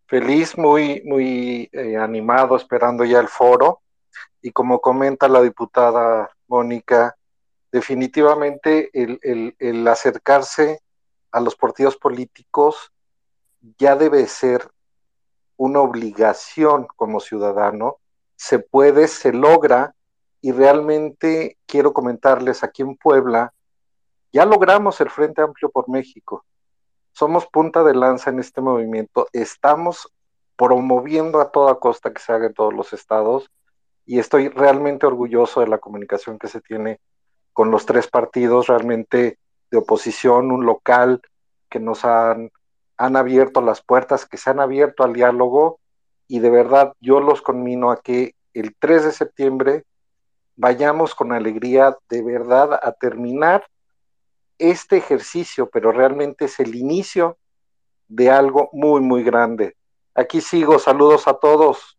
Feliz, 0.07 0.57
muy, 0.57 1.03
muy 1.05 1.69
eh, 1.71 1.97
animado, 1.97 2.55
esperando 2.55 3.05
ya 3.05 3.19
el 3.19 3.27
foro. 3.27 3.81
Y 4.41 4.49
como 4.51 4.81
comenta 4.81 5.27
la 5.27 5.41
diputada 5.41 6.31
Mónica, 6.47 7.15
definitivamente 7.71 8.89
el, 8.93 9.55
el 9.59 9.87
acercarse 9.87 10.81
a 11.31 11.39
los 11.39 11.55
partidos 11.55 11.95
políticos 11.95 12.91
ya 13.77 13.95
debe 13.95 14.25
ser 14.25 14.67
una 15.57 15.81
obligación 15.81 16.87
como 16.95 17.19
ciudadano. 17.19 17.97
Se 18.35 18.57
puede, 18.57 19.07
se 19.07 19.31
logra, 19.31 19.93
y 20.41 20.53
realmente 20.53 21.57
quiero 21.67 21.93
comentarles 21.93 22.63
aquí 22.63 22.81
en 22.81 22.95
Puebla, 22.95 23.53
ya 24.31 24.45
logramos 24.45 24.99
el 25.01 25.09
Frente 25.09 25.41
Amplio 25.41 25.69
por 25.69 25.89
México. 25.89 26.45
Somos 27.11 27.47
punta 27.47 27.83
de 27.83 27.95
lanza 27.95 28.29
en 28.29 28.39
este 28.39 28.61
movimiento. 28.61 29.27
Estamos 29.33 30.13
promoviendo 30.55 31.41
a 31.41 31.51
toda 31.51 31.79
costa 31.79 32.13
que 32.13 32.21
se 32.21 32.31
haga 32.31 32.47
en 32.47 32.53
todos 32.53 32.73
los 32.73 32.93
estados 32.93 33.49
y 34.05 34.19
estoy 34.19 34.49
realmente 34.49 35.05
orgulloso 35.05 35.61
de 35.61 35.67
la 35.67 35.77
comunicación 35.77 36.37
que 36.37 36.47
se 36.47 36.61
tiene 36.61 36.99
con 37.53 37.71
los 37.71 37.85
tres 37.85 38.07
partidos 38.07 38.67
realmente 38.67 39.37
de 39.71 39.77
oposición, 39.77 40.51
un 40.51 40.65
local 40.65 41.21
que 41.69 41.79
nos 41.79 42.05
han, 42.05 42.51
han 42.97 43.15
abierto 43.15 43.61
las 43.61 43.81
puertas, 43.81 44.25
que 44.25 44.37
se 44.37 44.49
han 44.49 44.59
abierto 44.59 45.03
al 45.03 45.13
diálogo 45.13 45.79
y 46.27 46.39
de 46.39 46.49
verdad 46.49 46.93
yo 46.99 47.19
los 47.19 47.41
conmino 47.41 47.91
a 47.91 48.01
que 48.01 48.35
el 48.53 48.75
3 48.77 49.05
de 49.05 49.11
septiembre 49.11 49.83
vayamos 50.55 51.15
con 51.15 51.31
alegría 51.31 51.97
de 52.09 52.21
verdad 52.21 52.79
a 52.81 52.91
terminar 52.91 53.65
este 54.59 54.97
ejercicio, 54.97 55.69
pero 55.71 55.91
realmente 55.91 56.45
es 56.45 56.59
el 56.59 56.75
inicio 56.75 57.37
de 58.07 58.29
algo 58.29 58.69
muy, 58.73 59.01
muy 59.01 59.23
grande. 59.23 59.75
Aquí 60.13 60.41
sigo, 60.41 60.77
saludos 60.77 61.27
a 61.27 61.33
todos. 61.33 61.97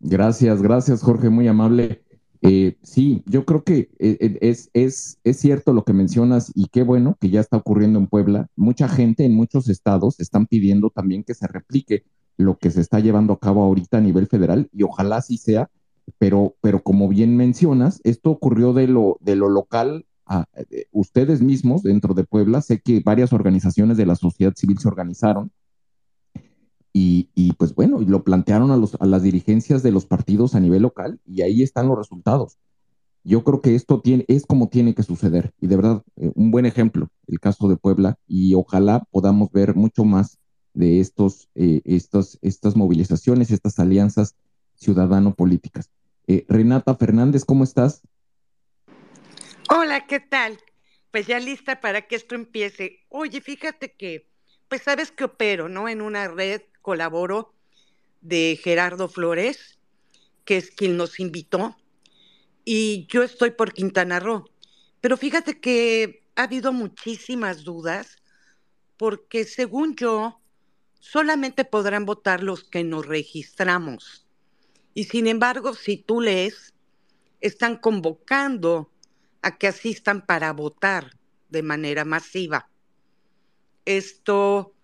Gracias, 0.00 0.60
gracias 0.62 1.02
Jorge, 1.02 1.30
muy 1.30 1.46
amable. 1.46 2.02
Eh, 2.42 2.78
sí, 2.82 3.22
yo 3.26 3.44
creo 3.44 3.64
que 3.64 3.90
eh, 3.98 4.16
eh, 4.18 4.38
es, 4.40 4.70
es, 4.72 5.18
es, 5.24 5.38
cierto 5.38 5.74
lo 5.74 5.84
que 5.84 5.92
mencionas 5.92 6.50
y 6.54 6.68
qué 6.68 6.82
bueno 6.82 7.18
que 7.20 7.28
ya 7.28 7.40
está 7.40 7.58
ocurriendo 7.58 7.98
en 7.98 8.06
Puebla. 8.06 8.48
Mucha 8.56 8.88
gente 8.88 9.24
en 9.26 9.34
muchos 9.34 9.68
estados 9.68 10.18
están 10.20 10.46
pidiendo 10.46 10.88
también 10.88 11.22
que 11.22 11.34
se 11.34 11.46
replique 11.46 12.04
lo 12.38 12.56
que 12.56 12.70
se 12.70 12.80
está 12.80 12.98
llevando 12.98 13.34
a 13.34 13.38
cabo 13.38 13.62
ahorita 13.62 13.98
a 13.98 14.00
nivel 14.00 14.26
federal 14.26 14.70
y 14.72 14.84
ojalá 14.84 15.16
así 15.16 15.36
sea, 15.36 15.70
pero, 16.18 16.54
pero 16.62 16.82
como 16.82 17.08
bien 17.08 17.36
mencionas, 17.36 18.00
esto 18.04 18.30
ocurrió 18.30 18.72
de 18.72 18.86
lo, 18.88 19.18
de 19.20 19.36
lo 19.36 19.50
local 19.50 20.06
a, 20.30 20.46
ustedes 20.92 21.42
mismos 21.42 21.82
dentro 21.82 22.14
de 22.14 22.24
Puebla. 22.24 22.62
Sé 22.62 22.80
que 22.80 23.00
varias 23.04 23.32
organizaciones 23.32 23.96
de 23.98 24.06
la 24.06 24.14
sociedad 24.14 24.54
civil 24.56 24.78
se 24.78 24.88
organizaron 24.88 25.50
y, 26.92 27.52
pues 27.58 27.74
bueno, 27.74 28.00
lo 28.00 28.24
plantearon 28.24 28.70
a, 28.70 28.76
los, 28.76 28.96
a 29.00 29.06
las 29.06 29.22
dirigencias 29.22 29.82
de 29.82 29.92
los 29.92 30.06
partidos 30.06 30.54
a 30.54 30.60
nivel 30.60 30.82
local 30.82 31.20
y 31.26 31.42
ahí 31.42 31.62
están 31.62 31.88
los 31.88 31.98
resultados. 31.98 32.58
Yo 33.22 33.44
creo 33.44 33.60
que 33.60 33.74
esto 33.74 34.00
tiene, 34.00 34.24
es 34.28 34.46
como 34.46 34.68
tiene 34.68 34.94
que 34.94 35.02
suceder 35.02 35.52
y 35.60 35.66
de 35.66 35.76
verdad, 35.76 36.02
eh, 36.16 36.32
un 36.34 36.50
buen 36.50 36.64
ejemplo, 36.64 37.08
el 37.26 37.38
caso 37.38 37.68
de 37.68 37.76
Puebla 37.76 38.18
y 38.26 38.54
ojalá 38.54 39.04
podamos 39.10 39.52
ver 39.52 39.74
mucho 39.74 40.04
más 40.04 40.38
de 40.72 41.00
estos, 41.00 41.48
eh, 41.54 41.82
estas 41.84 42.76
movilizaciones, 42.76 43.50
estas 43.50 43.78
alianzas 43.78 44.36
ciudadano-políticas. 44.76 45.90
Eh, 46.26 46.46
Renata 46.48 46.94
Fernández, 46.94 47.44
¿cómo 47.44 47.64
estás? 47.64 48.02
Hola, 49.72 50.04
¿qué 50.08 50.18
tal? 50.18 50.58
Pues 51.12 51.28
ya 51.28 51.38
lista 51.38 51.80
para 51.80 52.08
que 52.08 52.16
esto 52.16 52.34
empiece. 52.34 53.04
Oye, 53.08 53.40
fíjate 53.40 53.92
que, 53.92 54.28
pues 54.66 54.82
sabes 54.82 55.12
que 55.12 55.22
opero, 55.22 55.68
¿no? 55.68 55.88
En 55.88 56.02
una 56.02 56.26
red 56.26 56.62
colaboro 56.82 57.54
de 58.20 58.58
Gerardo 58.60 59.08
Flores, 59.08 59.78
que 60.44 60.56
es 60.56 60.72
quien 60.72 60.96
nos 60.96 61.20
invitó, 61.20 61.76
y 62.64 63.06
yo 63.06 63.22
estoy 63.22 63.52
por 63.52 63.72
Quintana 63.72 64.18
Roo. 64.18 64.50
Pero 65.00 65.16
fíjate 65.16 65.60
que 65.60 66.24
ha 66.34 66.42
habido 66.42 66.72
muchísimas 66.72 67.62
dudas, 67.62 68.16
porque 68.96 69.44
según 69.44 69.94
yo, 69.94 70.40
solamente 70.98 71.64
podrán 71.64 72.06
votar 72.06 72.42
los 72.42 72.64
que 72.64 72.82
nos 72.82 73.06
registramos. 73.06 74.26
Y 74.94 75.04
sin 75.04 75.28
embargo, 75.28 75.74
si 75.74 75.96
tú 75.96 76.20
lees, 76.20 76.74
están 77.40 77.76
convocando 77.76 78.90
a 79.42 79.56
que 79.58 79.68
asistan 79.68 80.24
para 80.26 80.52
votar 80.52 81.18
de 81.48 81.62
manera 81.62 82.04
masiva. 82.04 82.68
Esto 83.84 84.74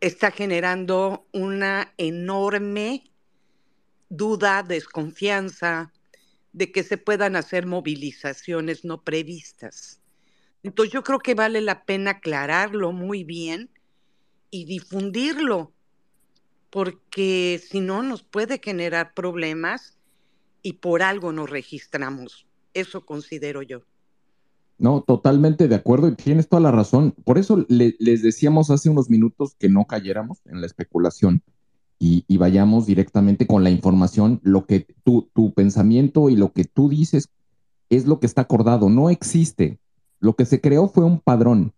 está 0.00 0.30
generando 0.30 1.26
una 1.32 1.94
enorme 1.96 3.04
duda, 4.08 4.62
desconfianza 4.62 5.92
de 6.52 6.70
que 6.70 6.82
se 6.82 6.98
puedan 6.98 7.36
hacer 7.36 7.66
movilizaciones 7.66 8.84
no 8.84 9.02
previstas. 9.02 10.00
Entonces 10.62 10.92
yo 10.92 11.02
creo 11.02 11.18
que 11.18 11.34
vale 11.34 11.60
la 11.60 11.84
pena 11.84 12.12
aclararlo 12.12 12.92
muy 12.92 13.24
bien 13.24 13.70
y 14.50 14.66
difundirlo, 14.66 15.72
porque 16.70 17.60
si 17.66 17.80
no 17.80 18.02
nos 18.02 18.22
puede 18.22 18.60
generar 18.62 19.14
problemas 19.14 19.98
y 20.62 20.74
por 20.74 21.02
algo 21.02 21.32
nos 21.32 21.48
registramos. 21.48 22.46
Eso 22.74 23.04
considero 23.04 23.62
yo. 23.62 23.82
No, 24.78 25.02
totalmente 25.02 25.68
de 25.68 25.74
acuerdo 25.74 26.08
y 26.08 26.16
tienes 26.16 26.48
toda 26.48 26.60
la 26.60 26.72
razón. 26.72 27.14
Por 27.24 27.38
eso 27.38 27.64
les 27.68 28.22
decíamos 28.22 28.70
hace 28.70 28.90
unos 28.90 29.10
minutos 29.10 29.54
que 29.58 29.68
no 29.68 29.86
cayéramos 29.86 30.40
en 30.46 30.60
la 30.60 30.66
especulación 30.66 31.42
y, 32.04 32.36
vayamos 32.36 32.86
directamente 32.86 33.46
con 33.46 33.62
la 33.62 33.70
información. 33.70 34.40
Lo 34.42 34.66
que 34.66 34.88
tu, 35.04 35.30
pensamiento 35.54 36.30
y 36.30 36.36
lo 36.36 36.52
que 36.52 36.64
tú 36.64 36.88
dices 36.88 37.28
es 37.90 38.06
lo 38.06 38.18
que 38.18 38.26
está 38.26 38.40
acordado. 38.40 38.88
No 38.88 39.08
existe. 39.08 39.78
Lo 40.18 40.34
que 40.34 40.44
se 40.44 40.60
creó 40.60 40.88
fue 40.88 41.04
un 41.04 41.20
padrón. 41.20 41.72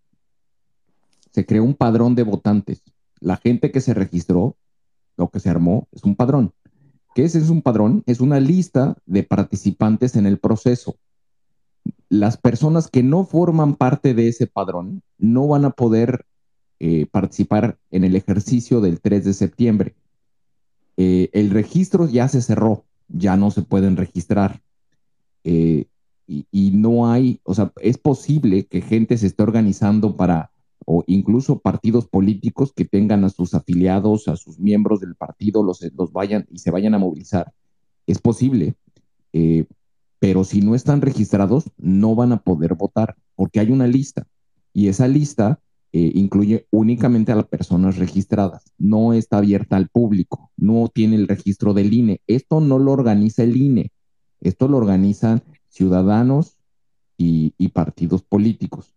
Se 1.31 1.45
creó 1.45 1.63
un 1.63 1.75
padrón 1.75 2.15
de 2.15 2.23
votantes. 2.23 2.81
La 3.19 3.37
gente 3.37 3.71
que 3.71 3.81
se 3.81 3.93
registró, 3.93 4.57
lo 5.15 5.29
que 5.29 5.39
se 5.39 5.51
armó, 5.51 5.87
es 5.91 6.03
un 6.03 6.15
padrón. 6.15 6.53
¿Qué 7.13 7.23
es, 7.23 7.35
es 7.35 7.49
un 7.49 7.61
padrón? 7.61 8.01
Es 8.07 8.19
una 8.19 8.39
lista 8.39 8.97
de 9.05 9.21
participantes 9.21 10.15
en 10.15 10.25
el 10.25 10.39
proceso 10.39 10.97
las 12.09 12.37
personas 12.37 12.89
que 12.89 13.03
no 13.03 13.25
forman 13.25 13.75
parte 13.75 14.13
de 14.13 14.27
ese 14.27 14.47
padrón 14.47 15.01
no 15.17 15.47
van 15.47 15.65
a 15.65 15.71
poder 15.71 16.25
eh, 16.79 17.05
participar 17.07 17.77
en 17.91 18.03
el 18.03 18.15
ejercicio 18.15 18.81
del 18.81 19.01
3 19.01 19.25
de 19.25 19.33
septiembre. 19.33 19.95
Eh, 20.97 21.29
el 21.33 21.49
registro 21.49 22.07
ya 22.07 22.27
se 22.27 22.41
cerró, 22.41 22.85
ya 23.07 23.37
no 23.37 23.51
se 23.51 23.61
pueden 23.61 23.97
registrar. 23.97 24.61
Eh, 25.43 25.85
y, 26.27 26.47
y, 26.51 26.71
no 26.71 27.11
hay, 27.11 27.39
o 27.43 27.53
sea, 27.53 27.71
es 27.81 27.97
posible 27.97 28.65
que 28.65 28.81
gente 28.81 29.17
se 29.17 29.27
esté 29.27 29.43
organizando 29.43 30.15
para, 30.15 30.51
o 30.85 31.03
incluso 31.05 31.59
partidos 31.59 32.07
políticos 32.07 32.73
que 32.73 32.85
tengan 32.85 33.23
a 33.23 33.29
sus 33.29 33.53
afiliados, 33.53 34.27
a 34.27 34.35
sus 34.35 34.59
miembros 34.59 35.01
del 35.01 35.15
partido, 35.15 35.63
los, 35.63 35.81
los 35.95 36.11
vayan 36.11 36.47
y 36.49 36.59
se 36.59 36.71
vayan 36.71 36.95
a 36.95 36.99
movilizar. 36.99 37.53
Es 38.07 38.19
posible, 38.19 38.75
pero 40.25 40.43
si 40.43 40.59
no 40.59 40.73
están 40.73 41.01
registrados, 41.01 41.65
no 41.77 42.15
van 42.15 42.31
a 42.31 42.41
poder 42.41 42.73
votar 42.73 43.15
porque 43.35 43.59
hay 43.59 43.69
una 43.69 43.85
lista 43.85 44.25
y 44.73 44.87
esa 44.87 45.07
lista 45.07 45.59
eh, 45.93 46.13
incluye 46.15 46.65
únicamente 46.71 47.31
a 47.31 47.35
las 47.35 47.45
personas 47.45 47.97
registradas, 47.97 48.63
no 48.79 49.13
está 49.13 49.37
abierta 49.37 49.75
al 49.75 49.87
público, 49.87 50.49
no 50.57 50.89
tiene 50.91 51.15
el 51.15 51.27
registro 51.27 51.75
del 51.75 51.93
INE. 51.93 52.21
Esto 52.25 52.59
no 52.59 52.79
lo 52.79 52.91
organiza 52.93 53.43
el 53.43 53.55
INE, 53.55 53.91
esto 54.41 54.67
lo 54.67 54.77
organizan 54.77 55.43
ciudadanos 55.69 56.57
y, 57.17 57.51
partidos 57.69 58.23
políticos. 58.23 58.95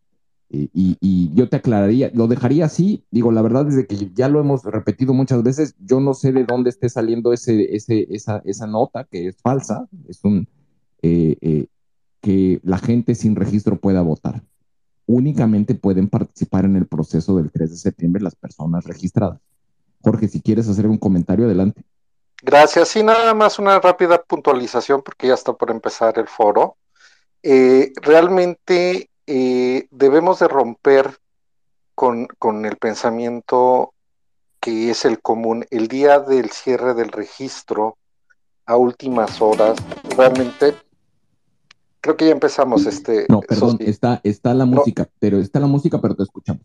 Eh, 0.49 0.71
y, 0.73 1.31
yo 1.35 1.51
te 1.51 1.57
aclararía, 1.57 2.11
lo 2.14 2.27
dejaría 2.27 2.64
así, 2.64 3.05
digo, 3.11 3.33
la 3.33 3.43
verdad 3.43 3.69
es 3.69 3.87
que 3.87 4.11
ya 4.14 4.31
lo 4.31 4.41
hemos 4.41 4.64
repetido 4.64 5.12
muchas 5.12 5.43
veces, 5.43 5.75
yo 5.79 6.01
no 6.01 6.14
sé 6.14 6.33
de 6.33 6.45
dónde 6.45 6.71
esté 6.71 6.88
saliendo 6.88 7.35
ese, 7.35 7.77
ese, 7.77 8.07
esa, 8.09 8.41
esa 8.47 8.67
nota 8.67 9.05
que 9.05 9.27
es 9.27 9.37
falsa, 9.43 9.87
es 10.09 10.25
un, 10.25 10.49
eh, 11.03 11.37
eh, 11.41 11.67
que 12.21 12.61
la 12.65 12.79
gente 12.79 13.15
sin 13.15 13.37
registro 13.37 13.77
pueda 13.77 14.03
votar. 14.03 14.43
Únicamente 15.07 15.75
pueden 15.75 16.09
participar 16.09 16.65
en 16.65 16.77
el 16.77 16.87
proceso 16.87 17.37
del 17.37 17.51
3 17.51 17.71
de 17.71 17.77
septiembre 17.77 18.23
las 18.23 18.35
personas 18.35 18.85
registradas. 18.85 19.41
Jorge, 20.03 20.29
si 20.29 20.41
quieres 20.41 20.69
hacer 20.69 20.87
un 20.87 20.99
comentario, 20.99 21.47
adelante. 21.47 21.83
Gracias. 22.43 22.89
Sí, 22.89 23.03
nada 23.03 23.33
más 23.35 23.59
una 23.59 23.81
rápida 23.81 24.23
puntualización 24.23 25.03
porque 25.03 25.29
ya 25.29 25.35
está 25.35 25.53
por 25.53 25.71
empezar 25.71 26.19
el 26.19 26.29
foro. 26.29 26.77
Eh, 27.43 27.93
realmente 28.03 29.09
debemos 29.91 30.39
de 30.39 30.49
romper 30.49 31.19
con, 31.95 32.27
con, 32.39 32.65
el 32.65 32.77
pensamiento 32.77 33.93
que 34.61 34.91
es 34.91 35.05
el 35.05 35.21
común. 35.21 35.67
El 35.71 35.89
día 35.89 36.21
del 36.21 36.51
cierre 36.51 36.95
del 36.95 37.13
registro 37.13 37.99
a 38.67 38.77
últimas 38.77 39.41
horas, 39.41 39.79
realmente 40.17 40.75
Creo 42.01 42.17
que 42.17 42.27
ya 42.27 42.33
empezamos 42.33 42.87
este. 42.87 43.27
No, 43.29 43.40
perdón, 43.40 43.79
está, 43.81 44.21
está 44.23 44.55
la 44.55 44.65
música, 44.65 45.09
pero 45.19 45.38
está 45.38 45.59
la 45.59 45.67
música, 45.67 46.01
pero 46.01 46.15
te 46.15 46.23
escuchamos. 46.23 46.63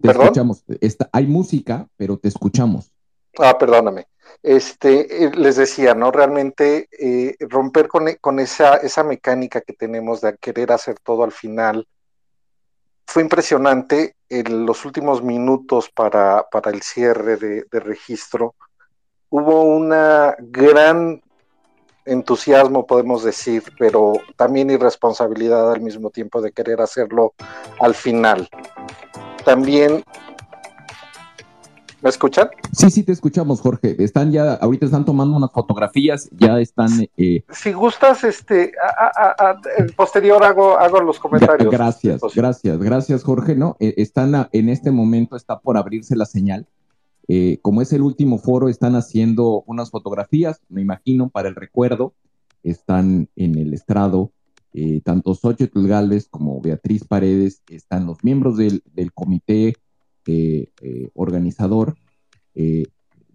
Te 0.00 0.10
escuchamos. 0.10 0.64
Está, 0.80 1.08
hay 1.12 1.26
música, 1.26 1.88
pero 1.96 2.16
te 2.16 2.28
escuchamos. 2.28 2.92
Ah, 3.38 3.58
perdóname. 3.58 4.06
Este, 4.42 5.24
eh, 5.24 5.32
les 5.34 5.56
decía, 5.56 5.94
¿no? 5.94 6.10
Realmente 6.10 6.88
eh, 6.92 7.36
romper 7.40 7.88
con, 7.88 8.06
con, 8.20 8.38
esa, 8.38 8.76
esa 8.76 9.02
mecánica 9.02 9.60
que 9.60 9.72
tenemos 9.72 10.20
de 10.20 10.36
querer 10.36 10.72
hacer 10.72 10.98
todo 11.00 11.24
al 11.24 11.32
final 11.32 11.86
fue 13.06 13.22
impresionante 13.22 14.16
en 14.28 14.64
los 14.64 14.84
últimos 14.84 15.22
minutos 15.22 15.90
para, 15.90 16.46
para 16.50 16.70
el 16.70 16.82
cierre 16.82 17.36
de, 17.36 17.64
de 17.70 17.80
registro. 17.80 18.54
Hubo 19.28 19.62
una 19.62 20.36
gran 20.38 21.20
entusiasmo, 22.04 22.86
podemos 22.86 23.24
decir, 23.24 23.62
pero 23.78 24.14
también 24.36 24.70
irresponsabilidad 24.70 25.72
al 25.72 25.80
mismo 25.80 26.10
tiempo 26.10 26.40
de 26.40 26.52
querer 26.52 26.80
hacerlo 26.80 27.34
al 27.80 27.94
final. 27.94 28.48
También 29.44 30.04
¿Me 32.04 32.10
escuchan? 32.10 32.50
Sí, 32.70 32.90
sí, 32.90 33.02
te 33.02 33.12
escuchamos, 33.12 33.62
Jorge. 33.62 33.96
Están 33.98 34.30
ya, 34.30 34.56
ahorita 34.56 34.84
están 34.84 35.06
tomando 35.06 35.38
unas 35.38 35.50
fotografías, 35.50 36.28
ya 36.32 36.60
están. 36.60 36.90
Eh, 37.16 37.42
si 37.48 37.72
gustas, 37.72 38.24
este, 38.24 38.72
a, 38.78 39.58
posterior 39.96 40.44
hago, 40.44 40.78
hago 40.78 41.00
los 41.00 41.18
comentarios. 41.18 41.72
Gracias, 41.72 42.20
gracias, 42.34 42.78
gracias, 42.78 43.24
Jorge. 43.24 43.56
No, 43.56 43.78
eh, 43.80 43.94
están 43.96 44.50
en 44.52 44.68
este 44.68 44.90
momento 44.90 45.34
está 45.34 45.58
por 45.58 45.78
abrirse 45.78 46.14
la 46.14 46.26
señal. 46.26 46.66
Eh, 47.28 47.58
como 47.62 47.82
es 47.82 47.92
el 47.92 48.02
último 48.02 48.38
foro, 48.38 48.68
están 48.68 48.94
haciendo 48.96 49.62
unas 49.66 49.90
fotografías, 49.90 50.60
me 50.68 50.82
imagino, 50.82 51.30
para 51.30 51.48
el 51.48 51.54
recuerdo. 51.54 52.14
Están 52.62 53.28
en 53.36 53.58
el 53.58 53.74
estrado 53.74 54.32
tanto 55.04 55.34
Xochitl 55.34 55.86
Galvez 55.86 56.26
como 56.28 56.60
Beatriz 56.60 57.04
Paredes, 57.04 57.62
están 57.68 58.06
los 58.06 58.24
miembros 58.24 58.56
del, 58.56 58.82
comité 59.14 59.74
eh, 60.26 60.68
eh, 60.80 61.10
organizador. 61.14 61.96
Eh, 62.54 62.84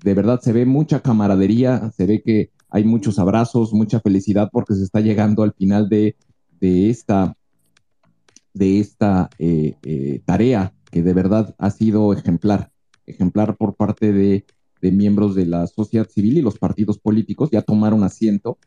de 0.03 0.13
verdad 0.13 0.41
se 0.41 0.51
ve 0.51 0.65
mucha 0.65 1.01
camaradería, 1.01 1.91
se 1.95 2.05
ve 2.05 2.21
que 2.21 2.51
hay 2.69 2.83
muchos 2.83 3.19
abrazos, 3.19 3.73
mucha 3.73 3.99
felicidad 4.01 4.49
porque 4.51 4.73
se 4.75 4.83
está 4.83 4.99
llegando 4.99 5.43
al 5.43 5.53
final 5.53 5.87
de, 5.87 6.15
esta, 6.61 7.35
de 8.53 8.79
esta 8.79 9.29
tarea 10.25 10.73
que 10.91 11.03
de 11.03 11.13
verdad 11.13 11.55
ha 11.57 11.69
sido 11.69 12.13
ejemplar, 12.13 12.71
ejemplar 13.09 13.57
por 13.57 13.75
parte 13.75 14.11
de, 14.11 14.45
de 14.81 14.91
miembros 14.91 15.35
de 15.35 15.45
la 15.45 15.67
sociedad 15.67 16.07
civil 16.07 16.37
y 16.37 16.41
los 16.41 16.57
partidos 16.57 16.99
políticos. 16.99 17.49
Ya 17.51 17.61
tomaron 17.61 18.03
asiento 18.03 18.57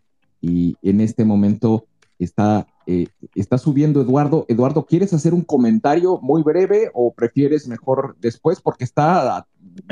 y 0.40 0.76
en 0.82 1.00
este 1.00 1.24
momento 1.24 1.86
está 2.18 2.66
eh, 2.86 3.06
está 3.34 3.58
subiendo 3.58 4.00
Eduardo. 4.00 4.44
Eduardo, 4.48 4.84
¿quieres 4.86 5.12
hacer 5.12 5.34
un 5.34 5.42
comentario 5.42 6.18
muy 6.20 6.42
breve 6.42 6.90
o 6.94 7.12
prefieres 7.14 7.68
mejor 7.68 8.16
después? 8.20 8.60
Porque 8.60 8.84
está 8.84 9.38
a 9.38 9.46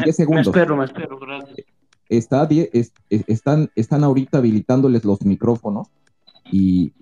10 0.05 0.17
segundos. 0.17 0.47
Me 0.47 0.51
espero, 0.51 0.77
me 0.77 0.85
espero, 0.85 1.19
gracias. 1.19 1.67
Está 2.09 2.49
están, 3.09 3.71
están 3.77 4.03
ahorita 4.03 4.39
habilitándoles 4.39 5.05
los 5.05 5.23
micrófonos 5.25 5.89
y, 6.51 6.93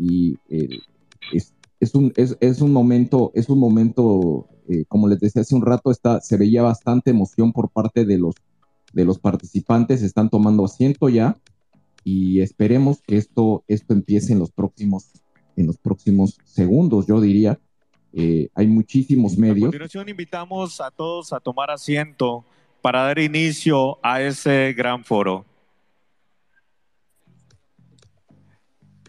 es, 1.33 1.55
un, 1.95 2.13
es, 2.17 2.61
un 2.61 2.73
momento, 2.73 3.31
es 3.35 3.49
un 3.49 3.59
momento, 3.59 4.49
eh, 4.69 4.85
como 4.89 5.09
les 5.09 5.21
decía 5.21 5.43
hace 5.43 5.55
un 5.55 5.65
rato, 5.65 5.91
está, 5.91 6.21
se 6.21 6.37
veía 6.37 6.63
bastante 6.63 7.11
emoción 7.11 7.53
por 7.53 7.71
parte 7.71 8.05
de 8.05 8.19
los, 8.19 8.35
de 8.93 9.05
los 9.05 9.19
participantes, 9.19 10.03
están 10.03 10.29
tomando 10.31 10.65
asiento 10.65 11.09
ya 11.09 11.37
y 12.05 12.41
esperemos 12.41 13.01
que 13.07 13.17
esto, 13.17 13.65
esto 13.69 13.95
empiece 13.95 14.33
en 14.33 14.39
los 14.39 14.51
próximos 14.51 15.11
en 15.59 15.67
los 15.67 15.77
próximos 15.77 16.39
segundos, 16.45 17.07
yo 17.07 17.21
diría. 17.21 17.59
Eh, 18.13 18.49
hay 18.55 18.67
muchísimos 18.69 19.37
medios. 19.37 19.65
A 19.65 19.67
continuación 19.67 20.09
invitamos 20.09 20.81
a 20.81 20.91
todos 20.91 21.33
a 21.33 21.41
tomar 21.41 21.71
asiento 21.71 22.45
para 22.81 23.03
dar 23.03 23.19
inicio 23.19 23.99
a 24.03 24.23
ese 24.23 24.73
gran 24.73 25.05
foro. 25.05 25.45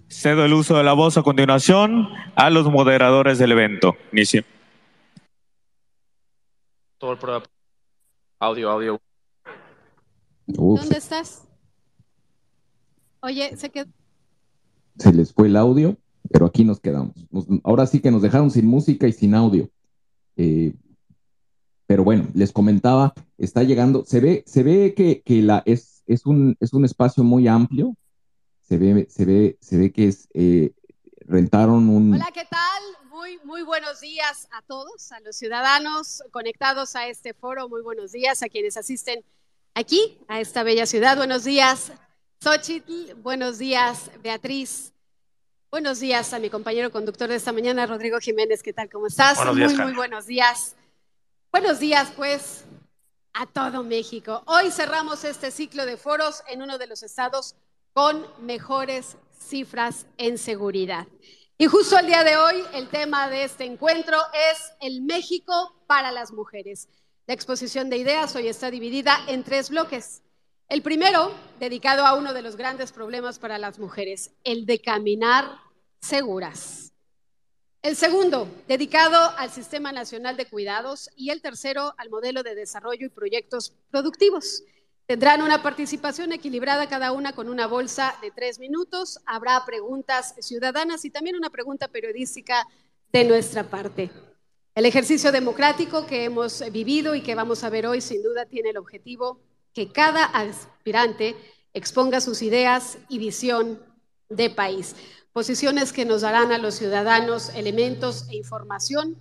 Cedo 0.10 0.46
el 0.46 0.54
uso 0.54 0.78
de 0.78 0.84
la 0.84 0.94
voz 0.94 1.18
a 1.18 1.24
continuación 1.24 2.10
a 2.36 2.50
los 2.50 2.70
moderadores 2.70 3.38
del 3.38 3.52
evento. 3.52 3.96
Inicio. 4.12 4.44
Todo 6.98 7.14
el 7.14 7.18
programa. 7.18 7.46
Audio, 8.40 8.70
audio. 8.70 9.02
¿Dónde 10.48 10.98
estás? 10.98 11.48
Oye, 13.22 13.56
se 13.56 13.70
quedó. 13.70 13.86
Se 14.98 15.14
les 15.14 15.34
fue 15.34 15.48
el 15.48 15.56
audio 15.56 15.98
pero 16.30 16.46
aquí 16.46 16.64
nos 16.64 16.80
quedamos. 16.80 17.14
ahora 17.64 17.86
sí 17.86 18.00
que 18.00 18.12
nos 18.12 18.22
dejaron 18.22 18.52
sin 18.52 18.66
música 18.66 19.08
y 19.08 19.14
sin 19.14 19.34
audio. 19.34 19.70
Eh, 20.36 20.74
pero 21.88 22.04
bueno, 22.04 22.28
les 22.34 22.52
comentaba, 22.52 23.14
está 23.38 23.64
llegando, 23.64 24.06
se 24.06 24.20
ve, 24.20 24.44
se 24.46 24.62
ve 24.64 24.94
que, 24.94 25.42
la, 25.42 25.64
es, 25.66 26.04
es, 26.06 26.26
un, 26.26 26.56
es 26.60 26.74
un 26.74 26.86
espacio 26.86 27.24
muy 27.24 27.48
amplio, 27.48 27.96
se 28.70 28.78
ve, 28.78 29.08
se 29.10 29.26
ve, 29.26 29.58
se 29.60 29.78
ve 29.78 29.92
que 29.92 30.08
es, 30.08 30.30
eh, 30.36 30.74
rentaron 31.22 31.90
un... 31.90 32.14
Hola, 32.14 32.30
¿qué 32.32 32.46
tal? 32.46 33.10
Muy, 33.10 33.40
muy 33.44 33.64
buenos 33.64 34.00
días 34.00 34.48
a 34.52 34.62
todos, 34.62 35.12
a 35.12 35.20
los 35.22 35.36
ciudadanos 35.36 36.22
conectados 36.30 36.96
a 36.96 37.08
este 37.08 37.34
foro, 37.34 37.68
muy 37.68 37.82
buenos 37.82 38.12
días 38.12 38.44
a 38.44 38.48
quienes 38.48 38.78
asisten 38.78 39.26
aquí, 39.74 40.20
a 40.28 40.40
esta 40.40 40.62
bella 40.62 40.86
ciudad. 40.86 41.18
Buenos 41.18 41.46
días, 41.46 41.92
Xochitl, 42.44 43.16
buenos 43.16 43.58
días, 43.58 44.12
Beatriz. 44.22 44.94
Buenos 45.72 46.00
días 46.00 46.32
a 46.34 46.40
mi 46.40 46.52
compañero 46.52 46.92
conductor 46.92 47.28
de 47.28 47.38
esta 47.38 47.52
mañana, 47.52 47.88
Rodrigo 47.88 48.20
Jiménez. 48.20 48.62
¿Qué 48.62 48.74
tal? 48.74 48.88
¿Cómo 48.88 49.08
estás? 49.08 49.44
muy, 49.48 49.76
muy 49.78 49.94
buenos 49.94 50.28
días. 50.28 50.76
Buenos 51.52 51.80
días, 51.80 52.12
pues, 52.16 52.66
a 53.34 53.48
todo 53.48 53.82
México. 53.82 54.44
Hoy 54.46 54.70
cerramos 54.70 55.24
este 55.24 55.50
ciclo 55.50 55.88
de 55.88 55.98
foros 55.98 56.44
en 56.48 56.62
uno 56.62 56.78
de 56.78 56.86
los 56.86 57.02
estados 57.02 57.56
con 57.94 58.26
mejores 58.40 59.18
cifras 59.38 60.06
en 60.18 60.38
seguridad. 60.38 61.08
Y 61.58 61.66
justo 61.66 61.98
el 61.98 62.08
día 62.08 62.24
de 62.24 62.38
hoy, 62.38 62.64
el 62.74 62.88
tema 62.90 63.30
de 63.30 63.44
este 63.44 63.66
encuentro 63.66 64.18
es 64.52 64.72
el 64.80 65.02
México 65.02 65.76
para 65.88 66.12
las 66.12 66.32
mujeres. 66.32 66.88
La 67.28 67.34
exposición 67.34 67.90
de 67.90 67.98
ideas 67.98 68.36
hoy 68.36 68.48
está 68.48 68.72
dividida 68.72 69.20
en 69.28 69.44
tres 69.44 69.70
bloques. 69.70 70.22
El 70.70 70.82
primero, 70.82 71.34
dedicado 71.60 72.06
a 72.06 72.16
uno 72.16 72.34
de 72.34 72.42
los 72.42 72.56
grandes 72.56 72.92
problemas 72.92 73.40
para 73.40 73.58
las 73.58 73.80
mujeres, 73.80 74.32
el 74.44 74.66
de 74.66 74.80
caminar 74.80 75.60
seguras. 76.00 76.94
El 77.82 77.96
segundo, 77.96 78.48
dedicado 78.68 79.18
al 79.38 79.50
Sistema 79.50 79.92
Nacional 79.92 80.38
de 80.38 80.46
Cuidados. 80.46 81.10
Y 81.16 81.30
el 81.30 81.42
tercero, 81.42 81.94
al 81.98 82.10
modelo 82.10 82.44
de 82.44 82.54
desarrollo 82.54 83.06
y 83.06 83.10
proyectos 83.10 83.74
productivos. 83.90 84.64
Tendrán 85.10 85.42
una 85.42 85.64
participación 85.64 86.34
equilibrada 86.34 86.88
cada 86.88 87.12
una 87.14 87.34
con 87.34 87.50
una 87.50 87.66
bolsa 87.66 88.14
de 88.22 88.30
tres 88.30 88.60
minutos. 88.60 89.20
Habrá 89.26 89.66
preguntas 89.66 90.36
ciudadanas 90.40 91.04
y 91.04 91.10
también 91.10 91.36
una 91.36 91.50
pregunta 91.50 91.88
periodística 91.88 92.68
de 93.12 93.24
nuestra 93.24 93.64
parte. 93.64 94.12
El 94.76 94.86
ejercicio 94.86 95.32
democrático 95.32 96.06
que 96.06 96.26
hemos 96.26 96.64
vivido 96.72 97.16
y 97.16 97.24
que 97.24 97.34
vamos 97.34 97.64
a 97.64 97.72
ver 97.72 97.88
hoy 97.88 98.02
sin 98.02 98.22
duda 98.22 98.46
tiene 98.46 98.70
el 98.70 98.78
objetivo 98.78 99.42
que 99.74 99.92
cada 99.92 100.26
aspirante 100.26 101.36
exponga 101.74 102.22
sus 102.22 102.44
ideas 102.44 103.00
y 103.10 103.18
visión 103.18 103.82
de 104.30 104.52
país, 104.52 104.96
posiciones 105.34 105.92
que 105.92 106.06
nos 106.06 106.22
darán 106.22 106.52
a 106.52 106.60
los 106.60 106.76
ciudadanos 106.76 107.50
elementos 107.56 108.28
e 108.30 108.36
información 108.36 109.18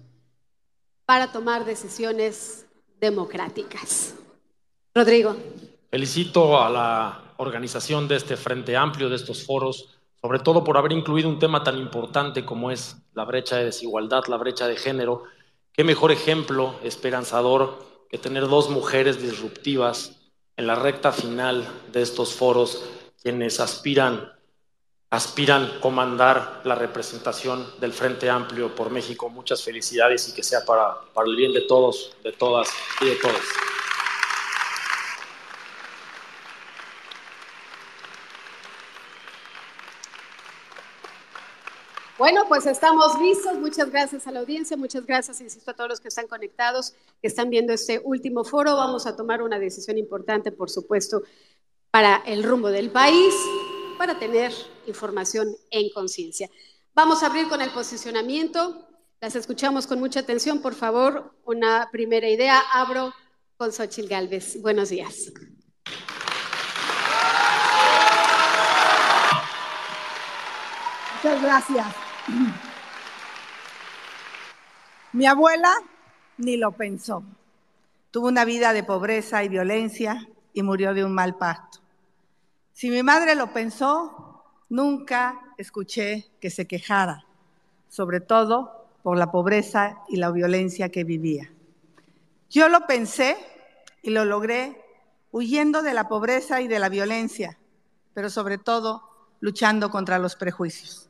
para 1.07 1.33
tomar 1.33 1.65
decisiones 1.65 2.67
democráticas. 3.01 4.13
Rodrigo. 4.95 5.35
Felicito 5.91 6.61
a 6.61 6.69
la 6.69 7.33
organización 7.39 8.09
de 8.09 8.17
este 8.17 8.37
Frente 8.37 8.77
Amplio, 8.77 9.09
de 9.09 9.17
estos 9.17 9.47
foros, 9.47 9.89
sobre 10.21 10.39
todo 10.39 10.63
por 10.63 10.77
haber 10.77 10.93
incluido 10.93 11.31
un 11.31 11.39
tema 11.39 11.65
tan 11.65 11.79
importante 11.79 12.45
como 12.45 12.71
es 12.71 12.97
la 13.15 13.25
brecha 13.25 13.57
de 13.57 13.65
desigualdad, 13.65 14.25
la 14.29 14.37
brecha 14.37 14.69
de 14.69 14.77
género. 14.77 15.25
Qué 15.73 15.85
mejor 15.85 16.13
ejemplo 16.13 16.75
esperanzador 16.83 17.79
que 18.11 18.19
tener 18.19 18.49
dos 18.49 18.69
mujeres 18.69 19.23
disruptivas 19.23 20.21
en 20.59 20.67
la 20.67 20.75
recta 20.75 21.11
final 21.11 21.67
de 21.93 22.03
estos 22.03 22.35
foros 22.35 22.85
quienes 23.23 23.59
aspiran 23.61 24.33
aspiran 25.11 25.81
comandar 25.81 26.61
la 26.65 26.75
representación 26.75 27.67
del 27.81 27.95
Frente 27.95 28.29
Amplio 28.29 28.75
por 28.75 28.91
México. 28.91 29.31
Muchas 29.31 29.63
felicidades 29.63 30.29
y 30.29 30.35
que 30.35 30.43
sea 30.43 30.67
para, 30.67 31.01
para 31.15 31.27
el 31.29 31.35
bien 31.35 31.55
de 31.55 31.63
todos, 31.63 32.13
de 32.23 32.33
todas 32.33 32.69
y 33.01 33.07
de 33.07 33.15
todos. 33.17 33.41
Bueno, 42.19 42.47
pues 42.49 42.67
estamos 42.67 43.17
listos. 43.21 43.57
Muchas 43.59 43.93
gracias 43.93 44.27
a 44.27 44.33
la 44.33 44.41
audiencia, 44.41 44.77
muchas 44.77 45.07
gracias, 45.07 45.41
insisto, 45.41 45.71
a 45.71 45.75
todos 45.75 45.89
los 45.89 46.01
que 46.01 46.09
están 46.09 46.27
conectados, 46.27 46.95
que 47.23 47.29
están 47.29 47.49
viendo 47.49 47.73
este 47.73 48.01
último 48.03 48.43
foro. 48.43 48.75
Vamos 48.75 49.07
a 49.07 49.15
tomar 49.15 49.41
una 49.41 49.61
decisión 49.61 49.99
importante, 49.99 50.51
por 50.51 50.69
supuesto, 50.69 51.23
para 51.93 52.17
el 52.27 52.43
rumbo 52.43 52.71
del 52.71 52.91
país, 52.91 53.33
para 53.99 54.19
tener 54.19 54.53
información 54.89 55.47
en 55.71 55.91
conciencia. 55.91 56.51
Vamos 56.93 57.23
a 57.23 57.27
abrir 57.27 57.49
con 57.49 57.63
el 57.63 57.71
posicionamiento. 57.71 58.89
Las 59.21 59.37
escuchamos 59.37 59.87
con 59.87 60.01
mucha 60.01 60.19
atención. 60.19 60.61
Por 60.61 60.75
favor, 60.75 61.37
una 61.45 61.89
primera 61.93 62.29
idea. 62.29 62.61
Abro 62.73 63.15
con 63.57 63.73
Xochil 63.73 64.09
Gálvez. 64.09 64.61
Buenos 64.61 64.89
días. 64.89 65.33
Muchas 71.23 71.43
gracias. 71.43 72.08
Mi 75.13 75.27
abuela 75.27 75.73
ni 76.37 76.57
lo 76.57 76.73
pensó. 76.73 77.23
Tuvo 78.11 78.29
una 78.29 78.45
vida 78.45 78.73
de 78.73 78.83
pobreza 78.83 79.45
y 79.45 79.49
violencia 79.49 80.29
y 80.53 80.63
murió 80.63 80.95
de 80.95 81.05
un 81.05 81.15
mal 81.15 81.37
parto. 81.37 81.79
Si 82.73 82.91
mi 82.91 83.03
madre 83.03 83.35
lo 83.35 83.53
pensó, 83.53 84.45
nunca 84.69 85.41
escuché 85.57 86.29
que 86.41 86.51
se 86.51 86.67
quejara, 86.67 87.25
sobre 87.89 88.21
todo 88.21 88.87
por 89.03 89.19
la 89.19 89.31
pobreza 89.31 89.99
y 90.09 90.17
la 90.17 90.31
violencia 90.31 90.91
que 90.91 91.05
vivía. 91.05 91.51
Yo 92.51 92.69
lo 92.69 92.87
pensé 92.87 93.37
y 94.03 94.11
lo 94.11 94.25
logré 94.25 94.83
huyendo 95.33 95.83
de 95.83 95.95
la 95.95 96.09
pobreza 96.09 96.61
y 96.61 96.69
de 96.69 96.79
la 96.79 96.89
violencia, 96.89 97.59
pero 98.15 98.31
sobre 98.31 98.59
todo 98.59 99.03
luchando 99.41 99.91
contra 99.91 100.19
los 100.19 100.37
prejuicios. 100.37 101.08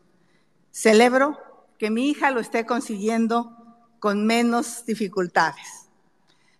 Celebro 0.79 1.37
que 1.77 1.91
mi 1.91 2.09
hija 2.09 2.31
lo 2.31 2.39
esté 2.39 2.65
consiguiendo 2.65 3.51
con 3.99 4.25
menos 4.25 4.85
dificultades. 4.87 5.89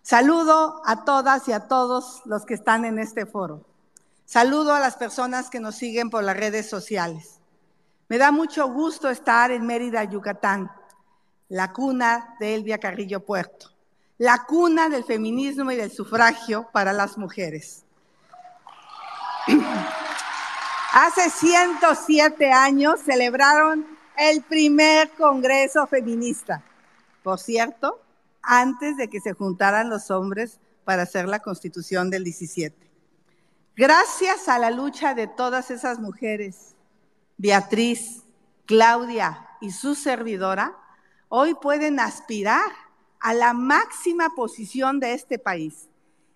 Saludo 0.01 0.81
a 0.85 1.05
todas 1.05 1.47
y 1.47 1.53
a 1.53 1.69
todos 1.69 2.21
los 2.25 2.45
que 2.45 2.53
están 2.53 2.83
en 2.83 2.99
este 2.99 3.25
foro. 3.25 3.63
Saludo 4.25 4.73
a 4.73 4.81
las 4.81 4.97
personas 4.97 5.49
que 5.49 5.61
nos 5.61 5.75
siguen 5.75 6.09
por 6.09 6.25
las 6.25 6.35
redes 6.35 6.69
sociales. 6.69 7.39
Me 8.09 8.17
da 8.17 8.33
mucho 8.33 8.67
gusto 8.67 9.09
estar 9.09 9.51
en 9.51 9.65
Mérida, 9.65 10.03
Yucatán, 10.03 10.69
la 11.47 11.71
cuna 11.71 12.35
de 12.41 12.55
Elvia 12.55 12.77
Carrillo 12.77 13.21
Puerto, 13.21 13.69
la 14.17 14.43
cuna 14.43 14.89
del 14.89 15.05
feminismo 15.05 15.71
y 15.71 15.77
del 15.77 15.93
sufragio 15.93 16.67
para 16.73 16.91
las 16.91 17.17
mujeres. 17.17 17.85
Hace 20.91 21.29
107 21.29 22.51
años 22.51 22.99
celebraron 22.99 23.97
el 24.19 24.43
primer 24.43 25.11
Congreso 25.11 25.87
Feminista. 25.87 26.61
Por 27.23 27.39
cierto, 27.39 28.01
antes 28.41 28.97
de 28.97 29.07
que 29.07 29.21
se 29.21 29.31
juntaran 29.31 29.89
los 29.89 30.11
hombres 30.11 30.59
para 30.83 31.03
hacer 31.03 31.25
la 31.25 31.39
Constitución 31.39 32.09
del 32.09 32.25
17. 32.25 32.75
Gracias 33.77 34.49
a 34.49 34.59
la 34.59 34.71
lucha 34.71 35.13
de 35.13 35.27
todas 35.27 35.71
esas 35.71 35.99
mujeres, 35.99 36.75
Beatriz, 37.37 38.23
Claudia 38.65 39.47
y 39.61 39.71
su 39.71 39.95
servidora, 39.95 40.75
hoy 41.29 41.53
pueden 41.53 42.01
aspirar 42.01 42.71
a 43.21 43.33
la 43.33 43.53
máxima 43.53 44.35
posición 44.35 44.99
de 44.99 45.13
este 45.13 45.39
país, 45.39 45.87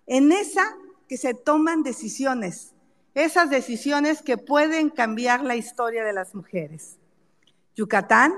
en 0.08 0.32
esa 0.32 0.64
que 1.10 1.18
se 1.18 1.34
toman 1.34 1.84
decisiones, 1.84 2.76
esas 3.14 3.50
decisiones 3.50 4.22
que 4.22 4.38
pueden 4.38 4.90
cambiar 4.90 5.44
la 5.44 5.58
historia 5.58 6.06
de 6.06 6.14
las 6.14 6.34
mujeres. 6.34 6.98
Yucatán 7.76 8.34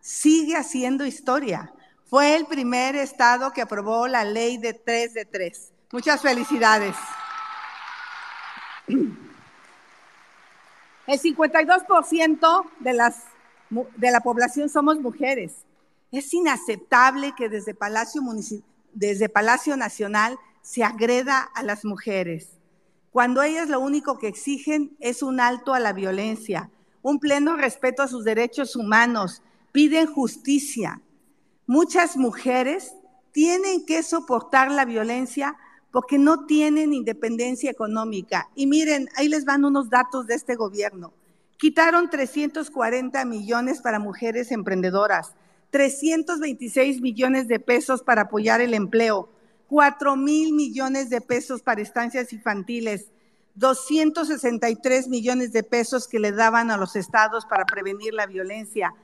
sigue 0.00 0.56
haciendo 0.56 1.06
historia. 1.06 1.72
Fue 2.04 2.36
el 2.36 2.46
primer 2.46 2.94
estado 2.96 3.52
que 3.52 3.62
aprobó 3.62 4.06
la 4.06 4.24
ley 4.24 4.58
de 4.58 4.74
tres 4.74 5.14
de 5.14 5.24
tres. 5.24 5.72
Muchas 5.92 6.22
felicidades. 6.22 6.94
El 11.06 11.20
52% 11.20 12.70
de, 12.80 12.92
las, 12.92 13.24
de 13.70 14.10
la 14.10 14.20
población 14.20 14.68
somos 14.68 15.00
mujeres. 15.00 15.64
Es 16.12 16.32
inaceptable 16.34 17.34
que 17.36 17.48
desde 17.48 17.74
Palacio, 17.74 18.22
desde 18.92 19.28
Palacio 19.28 19.76
Nacional 19.76 20.38
se 20.62 20.84
agreda 20.84 21.40
a 21.54 21.62
las 21.62 21.84
mujeres, 21.84 22.58
cuando 23.12 23.42
ellas 23.42 23.68
lo 23.68 23.80
único 23.80 24.18
que 24.18 24.28
exigen 24.28 24.96
es 25.00 25.22
un 25.22 25.40
alto 25.40 25.72
a 25.72 25.80
la 25.80 25.92
violencia, 25.92 26.70
un 27.06 27.20
pleno 27.20 27.56
respeto 27.56 28.02
a 28.02 28.08
sus 28.08 28.24
derechos 28.24 28.74
humanos, 28.74 29.40
piden 29.70 30.08
justicia. 30.08 31.00
Muchas 31.64 32.16
mujeres 32.16 32.96
tienen 33.30 33.86
que 33.86 34.02
soportar 34.02 34.72
la 34.72 34.84
violencia 34.84 35.56
porque 35.92 36.18
no 36.18 36.46
tienen 36.46 36.92
independencia 36.92 37.70
económica. 37.70 38.48
Y 38.56 38.66
miren, 38.66 39.08
ahí 39.14 39.28
les 39.28 39.44
van 39.44 39.64
unos 39.64 39.88
datos 39.88 40.26
de 40.26 40.34
este 40.34 40.56
gobierno. 40.56 41.12
Quitaron 41.58 42.10
340 42.10 43.24
millones 43.24 43.80
para 43.80 44.00
mujeres 44.00 44.50
emprendedoras, 44.50 45.36
326 45.70 47.00
millones 47.02 47.46
de 47.46 47.60
pesos 47.60 48.02
para 48.02 48.22
apoyar 48.22 48.60
el 48.60 48.74
empleo, 48.74 49.28
4 49.68 50.16
mil 50.16 50.54
millones 50.54 51.08
de 51.08 51.20
pesos 51.20 51.62
para 51.62 51.82
estancias 51.82 52.32
infantiles, 52.32 53.12
263 53.56 55.08
millones 55.08 55.52
de 55.52 55.62
pesos 55.62 56.06
que 56.08 56.18
le 56.18 56.32
daban 56.32 56.70
a 56.70 56.76
los 56.76 56.94
estados 56.94 57.46
para 57.46 57.64
prevenir 57.64 58.14
la 58.14 58.26
violencia, 58.26 58.94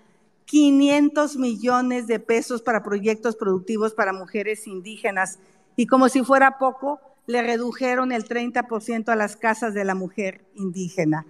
500 0.44 1.36
millones 1.36 2.06
de 2.06 2.20
pesos 2.20 2.62
para 2.62 2.82
proyectos 2.82 3.36
productivos 3.36 3.94
para 3.94 4.12
mujeres 4.12 4.66
indígenas 4.66 5.38
y 5.76 5.86
como 5.86 6.08
si 6.08 6.22
fuera 6.22 6.58
poco, 6.58 7.00
le 7.26 7.42
redujeron 7.42 8.12
el 8.12 8.24
30% 8.24 9.08
a 9.08 9.16
las 9.16 9.36
casas 9.36 9.74
de 9.74 9.84
la 9.84 9.94
mujer 9.94 10.44
indígena. 10.54 11.24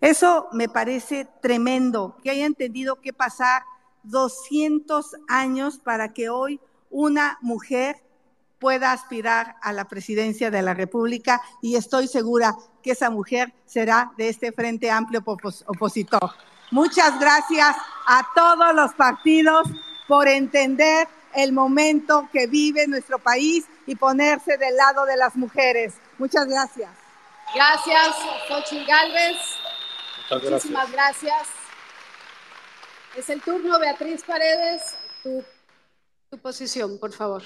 Eso 0.00 0.48
me 0.52 0.68
parece 0.68 1.26
tremendo, 1.42 2.16
que 2.22 2.30
haya 2.30 2.46
entendido 2.46 3.00
que 3.00 3.12
pasar 3.12 3.62
200 4.04 5.16
años 5.28 5.78
para 5.78 6.12
que 6.12 6.28
hoy 6.28 6.60
una 6.90 7.38
mujer 7.42 8.03
pueda 8.64 8.92
aspirar 8.92 9.56
a 9.60 9.74
la 9.74 9.84
presidencia 9.84 10.50
de 10.50 10.62
la 10.62 10.72
República 10.72 11.42
y 11.60 11.76
estoy 11.76 12.08
segura 12.08 12.54
que 12.82 12.92
esa 12.92 13.10
mujer 13.10 13.52
será 13.66 14.10
de 14.16 14.30
este 14.30 14.52
Frente 14.52 14.90
Amplio 14.90 15.22
opositor. 15.22 16.30
Muchas 16.70 17.20
gracias 17.20 17.76
a 18.06 18.26
todos 18.34 18.74
los 18.74 18.94
partidos 18.94 19.68
por 20.08 20.28
entender 20.28 21.06
el 21.34 21.52
momento 21.52 22.26
que 22.32 22.46
vive 22.46 22.86
nuestro 22.86 23.18
país 23.18 23.66
y 23.86 23.96
ponerse 23.96 24.56
del 24.56 24.74
lado 24.76 25.04
de 25.04 25.18
las 25.18 25.36
mujeres. 25.36 25.96
Muchas 26.16 26.46
gracias. 26.46 26.90
Gracias, 27.54 28.16
Xochitl 28.48 28.86
Galvez. 28.86 29.36
Muchísimas 30.30 30.90
gracias. 30.90 31.48
Es 33.14 33.28
el 33.28 33.42
turno, 33.42 33.78
Beatriz 33.78 34.24
Paredes. 34.24 34.96
tu 35.22 36.38
posición, 36.38 36.98
por 36.98 37.12
favor. 37.12 37.42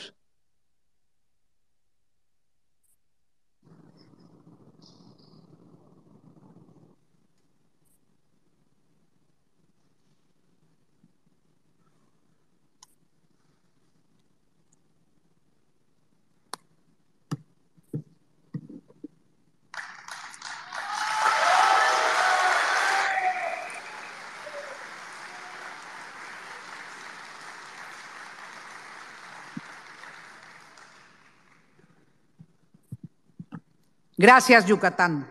Gracias, 34.20 34.66
Yucatán. 34.66 35.30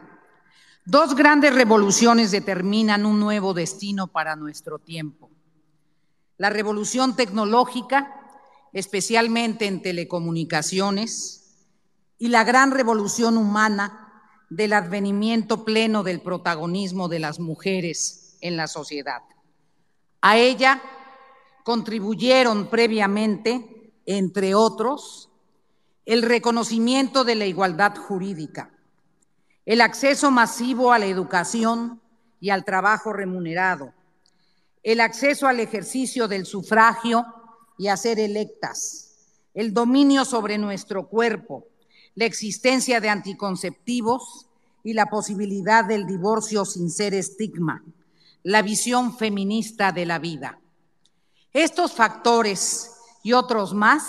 Dos 0.86 1.14
grandes 1.14 1.54
revoluciones 1.54 2.32
determinan 2.32 3.06
un 3.06 3.20
nuevo 3.20 3.54
destino 3.54 4.08
para 4.08 4.38
nuestro 4.38 4.80
tiempo. 4.80 5.30
La 6.38 6.50
revolución 6.50 7.18
tecnológica, 7.18 8.16
especialmente 8.72 9.66
en 9.66 9.82
telecomunicaciones, 9.82 11.68
y 12.18 12.30
la 12.30 12.46
gran 12.46 12.72
revolución 12.72 13.36
humana 13.36 14.24
del 14.50 14.72
advenimiento 14.72 15.66
pleno 15.66 16.04
del 16.04 16.22
protagonismo 16.22 17.10
de 17.10 17.20
las 17.20 17.42
mujeres 17.42 18.38
en 18.40 18.56
la 18.56 18.68
sociedad. 18.68 19.22
A 20.22 20.38
ella 20.38 20.82
contribuyeron 21.66 22.70
previamente, 22.70 23.92
entre 24.06 24.56
otros, 24.56 25.30
el 26.06 26.22
reconocimiento 26.22 27.26
de 27.26 27.36
la 27.36 27.46
igualdad 27.46 27.98
jurídica, 27.98 28.72
el 29.68 29.82
acceso 29.82 30.32
masivo 30.32 30.94
a 30.94 30.98
la 30.98 31.08
educación 31.08 32.02
y 32.40 32.52
al 32.52 32.64
trabajo 32.64 33.12
remunerado, 33.12 33.94
el 34.82 35.02
acceso 35.02 35.46
al 35.46 35.60
ejercicio 35.60 36.30
del 36.30 36.46
sufragio 36.46 37.26
y 37.78 37.90
a 37.90 37.98
ser 37.98 38.18
electas, 38.18 39.44
el 39.54 39.74
dominio 39.74 40.24
sobre 40.24 40.58
nuestro 40.58 41.10
cuerpo, 41.10 41.68
la 42.16 42.24
existencia 42.24 43.02
de 43.02 43.10
anticonceptivos 43.10 44.48
y 44.86 44.94
la 44.94 45.08
posibilidad 45.08 45.84
del 45.84 46.08
divorcio 46.08 46.64
sin 46.64 46.90
ser 46.90 47.14
estigma, 47.14 47.84
la 48.44 48.62
visión 48.62 49.18
feminista 49.18 49.92
de 49.92 50.06
la 50.06 50.18
vida. 50.18 50.62
Estos 51.52 51.92
factores 51.92 52.94
y 53.22 53.34
otros 53.34 53.74
más 53.74 54.06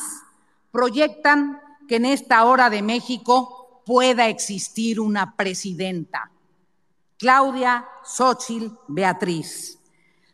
proyectan 0.71 1.61
que 1.89 1.97
en 1.97 2.05
esta 2.05 2.45
hora 2.45 2.71
de 2.71 2.83
México 2.83 3.58
pueda 3.89 4.29
existir 4.29 5.01
una 5.01 5.35
presidenta. 5.35 6.31
Claudia 7.17 7.89
Xochitl 8.05 8.77
Beatriz, 8.87 9.79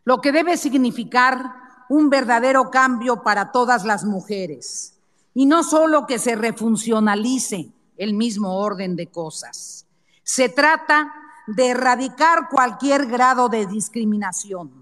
lo 0.03 0.21
que 0.21 0.33
debe 0.33 0.57
significar 0.57 1.55
un 1.89 2.11
verdadero 2.11 2.69
cambio 2.73 3.23
para 3.23 3.53
todas 3.53 3.85
las 3.85 4.05
mujeres 4.05 4.99
y 5.35 5.47
no 5.47 5.63
solo 5.63 6.05
que 6.05 6.19
se 6.19 6.35
refuncionalice 6.35 7.71
el 7.97 8.15
mismo 8.15 8.59
orden 8.59 8.97
de 8.97 9.07
cosas. 9.07 9.87
Se 10.25 10.49
trata 10.49 11.15
de 11.47 11.69
erradicar 11.69 12.49
cualquier 12.49 13.07
grado 13.07 13.49
de 13.49 13.67
discriminación, 13.67 14.73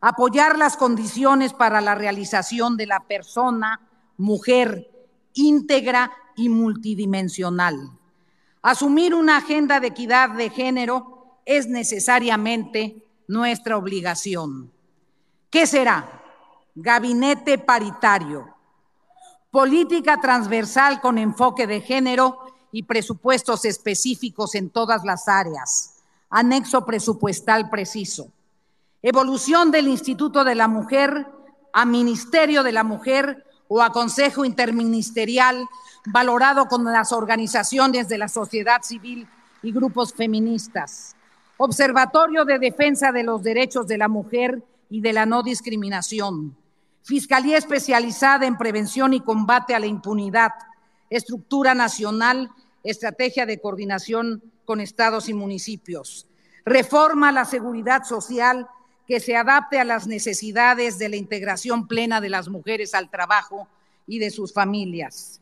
apoyar 0.00 0.58
las 0.58 0.76
condiciones 0.76 1.52
para 1.52 1.80
la 1.80 1.94
realización 1.94 2.76
de 2.76 2.86
la 2.86 2.98
persona, 2.98 3.80
mujer, 4.16 4.90
íntegra 5.34 6.10
y 6.34 6.48
multidimensional. 6.48 7.97
Asumir 8.62 9.14
una 9.14 9.38
agenda 9.38 9.80
de 9.80 9.88
equidad 9.88 10.30
de 10.30 10.50
género 10.50 11.40
es 11.44 11.68
necesariamente 11.68 13.04
nuestra 13.28 13.76
obligación. 13.76 14.72
¿Qué 15.50 15.66
será? 15.66 16.22
Gabinete 16.74 17.58
paritario, 17.58 18.54
política 19.50 20.20
transversal 20.20 21.00
con 21.00 21.18
enfoque 21.18 21.66
de 21.66 21.80
género 21.80 22.38
y 22.70 22.82
presupuestos 22.82 23.64
específicos 23.64 24.54
en 24.54 24.70
todas 24.70 25.04
las 25.04 25.28
áreas, 25.28 25.96
anexo 26.28 26.84
presupuestal 26.84 27.70
preciso, 27.70 28.30
evolución 29.02 29.70
del 29.70 29.88
Instituto 29.88 30.44
de 30.44 30.54
la 30.54 30.68
Mujer 30.68 31.26
a 31.72 31.84
Ministerio 31.84 32.62
de 32.62 32.72
la 32.72 32.84
Mujer 32.84 33.44
o 33.68 33.82
a 33.82 33.92
Consejo 33.92 34.44
Interministerial 34.44 35.68
valorado 36.12 36.66
con 36.66 36.84
las 36.84 37.12
organizaciones 37.12 38.08
de 38.08 38.18
la 38.18 38.28
sociedad 38.28 38.82
civil 38.82 39.28
y 39.62 39.72
grupos 39.72 40.12
feministas. 40.12 41.14
Observatorio 41.56 42.44
de 42.44 42.58
Defensa 42.58 43.12
de 43.12 43.24
los 43.24 43.42
Derechos 43.42 43.86
de 43.86 43.98
la 43.98 44.08
Mujer 44.08 44.62
y 44.90 45.00
de 45.00 45.12
la 45.12 45.26
No 45.26 45.42
Discriminación. 45.42 46.56
Fiscalía 47.02 47.58
especializada 47.58 48.46
en 48.46 48.56
prevención 48.56 49.12
y 49.12 49.20
combate 49.20 49.74
a 49.74 49.80
la 49.80 49.86
impunidad. 49.86 50.52
Estructura 51.10 51.74
nacional, 51.74 52.50
estrategia 52.84 53.44
de 53.44 53.60
coordinación 53.60 54.42
con 54.64 54.80
estados 54.80 55.28
y 55.28 55.34
municipios. 55.34 56.26
Reforma 56.64 57.30
a 57.30 57.32
la 57.32 57.44
seguridad 57.44 58.04
social 58.04 58.68
que 59.06 59.20
se 59.20 59.36
adapte 59.36 59.80
a 59.80 59.84
las 59.84 60.06
necesidades 60.06 60.98
de 60.98 61.08
la 61.08 61.16
integración 61.16 61.88
plena 61.88 62.20
de 62.20 62.28
las 62.28 62.48
mujeres 62.48 62.94
al 62.94 63.10
trabajo 63.10 63.66
y 64.06 64.18
de 64.18 64.30
sus 64.30 64.52
familias. 64.52 65.40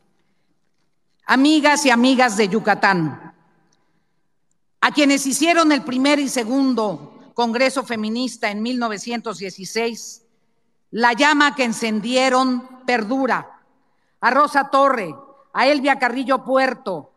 Amigas 1.29 1.85
y 1.85 1.91
amigas 1.91 2.37
de 2.37 2.47
Yucatán, 2.49 3.35
a 4.81 4.93
quienes 4.93 5.27
hicieron 5.27 5.73
el 5.73 5.83
primer 5.83 6.21
y 6.21 6.29
segundo 6.29 7.33
Congreso 7.35 7.83
Feminista 7.83 8.49
en 8.49 8.63
1916, 8.63 10.23
la 10.93 11.15
llama 11.15 11.57
que 11.57 11.65
encendieron 11.65 12.85
perdura. 12.87 13.59
A 14.21 14.31
Rosa 14.31 14.71
Torre, 14.71 15.17
a 15.53 15.67
Elvia 15.67 15.99
Carrillo 15.99 16.45
Puerto, 16.45 17.11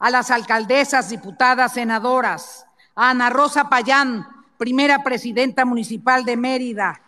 a 0.00 0.10
las 0.10 0.32
alcaldesas, 0.32 1.10
diputadas, 1.10 1.74
senadoras, 1.74 2.66
a 2.96 3.10
Ana 3.10 3.30
Rosa 3.30 3.68
Payán, 3.68 4.26
primera 4.58 5.04
presidenta 5.04 5.64
municipal 5.64 6.24
de 6.24 6.36
Mérida, 6.36 7.00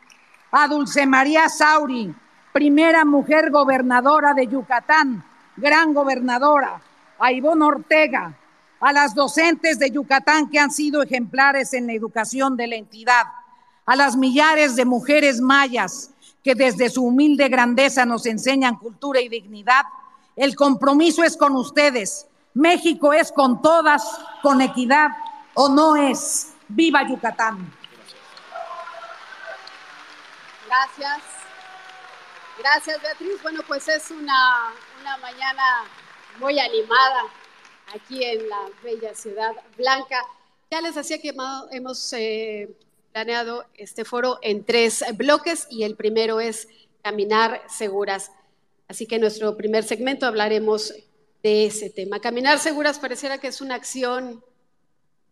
a 0.53 0.69
Dulce 0.69 1.07
María 1.07 1.49
Sauri, 1.49 2.15
primera 2.53 3.05
mujer 3.05 3.51
gobernadora 3.51 4.33
de 4.33 4.47
Yucatán, 4.47 5.25
gran 5.57 5.95
gobernadora, 5.95 6.81
a 7.19 7.33
Ivonne 7.33 7.65
Ortega, 7.65 8.37
a 8.81 8.93
las 8.93 9.15
docentes 9.15 9.79
de 9.79 9.91
Yucatán 9.91 10.51
que 10.51 10.59
han 10.59 10.71
sido 10.71 11.03
ejemplares 11.03 11.73
en 11.73 11.87
la 11.87 11.95
educación 11.95 12.57
de 12.57 12.67
la 12.67 12.77
entidad, 12.77 13.25
a 13.87 13.97
las 13.97 14.17
millares 14.17 14.77
de 14.77 14.85
mujeres 14.85 15.41
mayas 15.41 16.11
que 16.43 16.55
desde 16.55 16.91
su 16.91 17.05
humilde 17.05 17.49
grandeza 17.49 18.05
nos 18.05 18.27
enseñan 18.27 18.77
cultura 18.77 19.21
y 19.21 19.29
dignidad, 19.29 19.83
el 20.37 20.55
compromiso 20.55 21.25
es 21.25 21.37
con 21.37 21.57
ustedes. 21.57 22.27
México 22.55 23.13
es 23.13 23.33
con 23.33 23.61
todas, 23.63 24.05
con 24.43 24.61
equidad 24.61 25.09
o 25.55 25.69
no 25.69 25.97
es. 25.97 26.53
¡Viva 26.69 27.09
Yucatán! 27.09 27.73
Gracias. 30.67 31.46
Gracias, 32.59 33.03
Beatriz. 33.03 33.43
Bueno, 33.43 33.61
pues 33.67 33.87
es 33.89 34.11
una, 34.11 34.73
una 35.01 35.17
mañana 35.19 35.85
muy 36.39 36.59
animada 36.59 37.25
aquí 37.95 38.25
en 38.25 38.49
la 38.49 38.69
bella 38.83 39.15
ciudad 39.15 39.53
blanca. 39.77 40.25
Ya 40.71 40.81
les 40.81 40.95
decía 40.95 41.21
que 41.21 41.35
hemos 41.71 42.13
eh, 42.15 42.69
planeado 43.13 43.67
este 43.75 44.05
foro 44.05 44.39
en 44.43 44.65
tres 44.65 45.05
bloques 45.15 45.67
y 45.71 45.85
el 45.85 45.97
primero 45.97 46.41
es 46.41 46.69
Caminar 47.03 47.63
Seguras. 47.69 48.33
Así 48.89 49.07
que 49.07 49.17
en 49.17 49.21
nuestro 49.21 49.57
primer 49.57 49.85
segmento 49.85 50.27
hablaremos 50.27 50.95
de 51.43 51.67
ese 51.67 51.91
tema. 51.91 52.21
Caminar 52.21 52.59
Seguras 52.59 52.99
pareciera 52.99 53.39
que 53.39 53.49
es 53.49 53.61
una 53.61 53.75
acción 53.75 54.43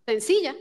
sencilla, 0.07 0.55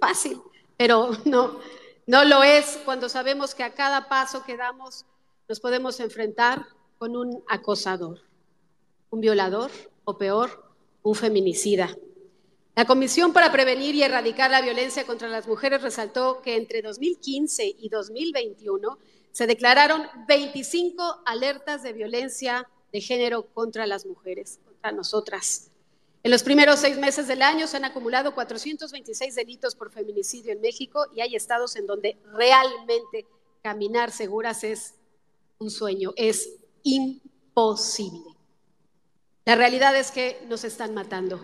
fácil, 0.00 0.40
pero 0.76 1.10
no, 1.24 1.60
no 2.06 2.24
lo 2.24 2.42
es 2.42 2.78
cuando 2.84 3.08
sabemos 3.08 3.54
que 3.54 3.62
a 3.62 3.72
cada 3.72 4.08
paso 4.08 4.44
que 4.44 4.56
damos 4.56 5.04
nos 5.48 5.60
podemos 5.60 5.98
enfrentar 6.00 6.66
con 6.98 7.16
un 7.16 7.42
acosador, 7.48 8.20
un 9.08 9.20
violador 9.20 9.70
o 10.04 10.18
peor, 10.18 10.62
un 11.02 11.14
feminicida. 11.14 11.96
La 12.76 12.84
Comisión 12.84 13.32
para 13.32 13.50
Prevenir 13.50 13.94
y 13.94 14.02
Erradicar 14.02 14.50
la 14.50 14.60
Violencia 14.60 15.06
contra 15.06 15.26
las 15.26 15.48
Mujeres 15.48 15.80
resaltó 15.80 16.42
que 16.42 16.56
entre 16.56 16.82
2015 16.82 17.76
y 17.78 17.88
2021 17.88 18.98
se 19.32 19.46
declararon 19.46 20.06
25 20.28 21.22
alertas 21.24 21.82
de 21.82 21.94
violencia 21.94 22.68
de 22.92 23.00
género 23.00 23.46
contra 23.46 23.86
las 23.86 24.04
mujeres, 24.04 24.60
contra 24.66 24.92
nosotras. 24.92 25.70
En 26.24 26.30
los 26.30 26.42
primeros 26.42 26.80
seis 26.80 26.98
meses 26.98 27.26
del 27.26 27.40
año 27.40 27.66
se 27.66 27.78
han 27.78 27.86
acumulado 27.86 28.34
426 28.34 29.34
delitos 29.34 29.74
por 29.74 29.90
feminicidio 29.90 30.52
en 30.52 30.60
México 30.60 31.06
y 31.14 31.22
hay 31.22 31.34
estados 31.36 31.76
en 31.76 31.86
donde 31.86 32.18
realmente 32.34 33.26
caminar 33.62 34.10
seguras 34.10 34.62
es 34.62 34.97
un 35.58 35.70
sueño, 35.70 36.12
es 36.16 36.50
imposible. 36.82 38.34
La 39.44 39.56
realidad 39.56 39.96
es 39.96 40.10
que 40.10 40.40
nos 40.48 40.64
están 40.64 40.94
matando. 40.94 41.40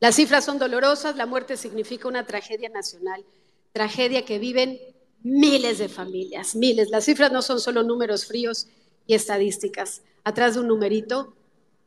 Las 0.00 0.16
cifras 0.16 0.44
son 0.44 0.58
dolorosas, 0.58 1.16
la 1.16 1.26
muerte 1.26 1.56
significa 1.56 2.08
una 2.08 2.26
tragedia 2.26 2.68
nacional, 2.68 3.24
tragedia 3.72 4.24
que 4.24 4.38
viven 4.38 4.80
miles 5.22 5.78
de 5.78 5.88
familias, 5.88 6.56
miles. 6.56 6.90
Las 6.90 7.04
cifras 7.04 7.30
no 7.30 7.42
son 7.42 7.60
solo 7.60 7.82
números 7.82 8.26
fríos 8.26 8.66
y 9.06 9.14
estadísticas. 9.14 10.02
Atrás 10.24 10.54
de 10.54 10.60
un 10.60 10.68
numerito 10.68 11.36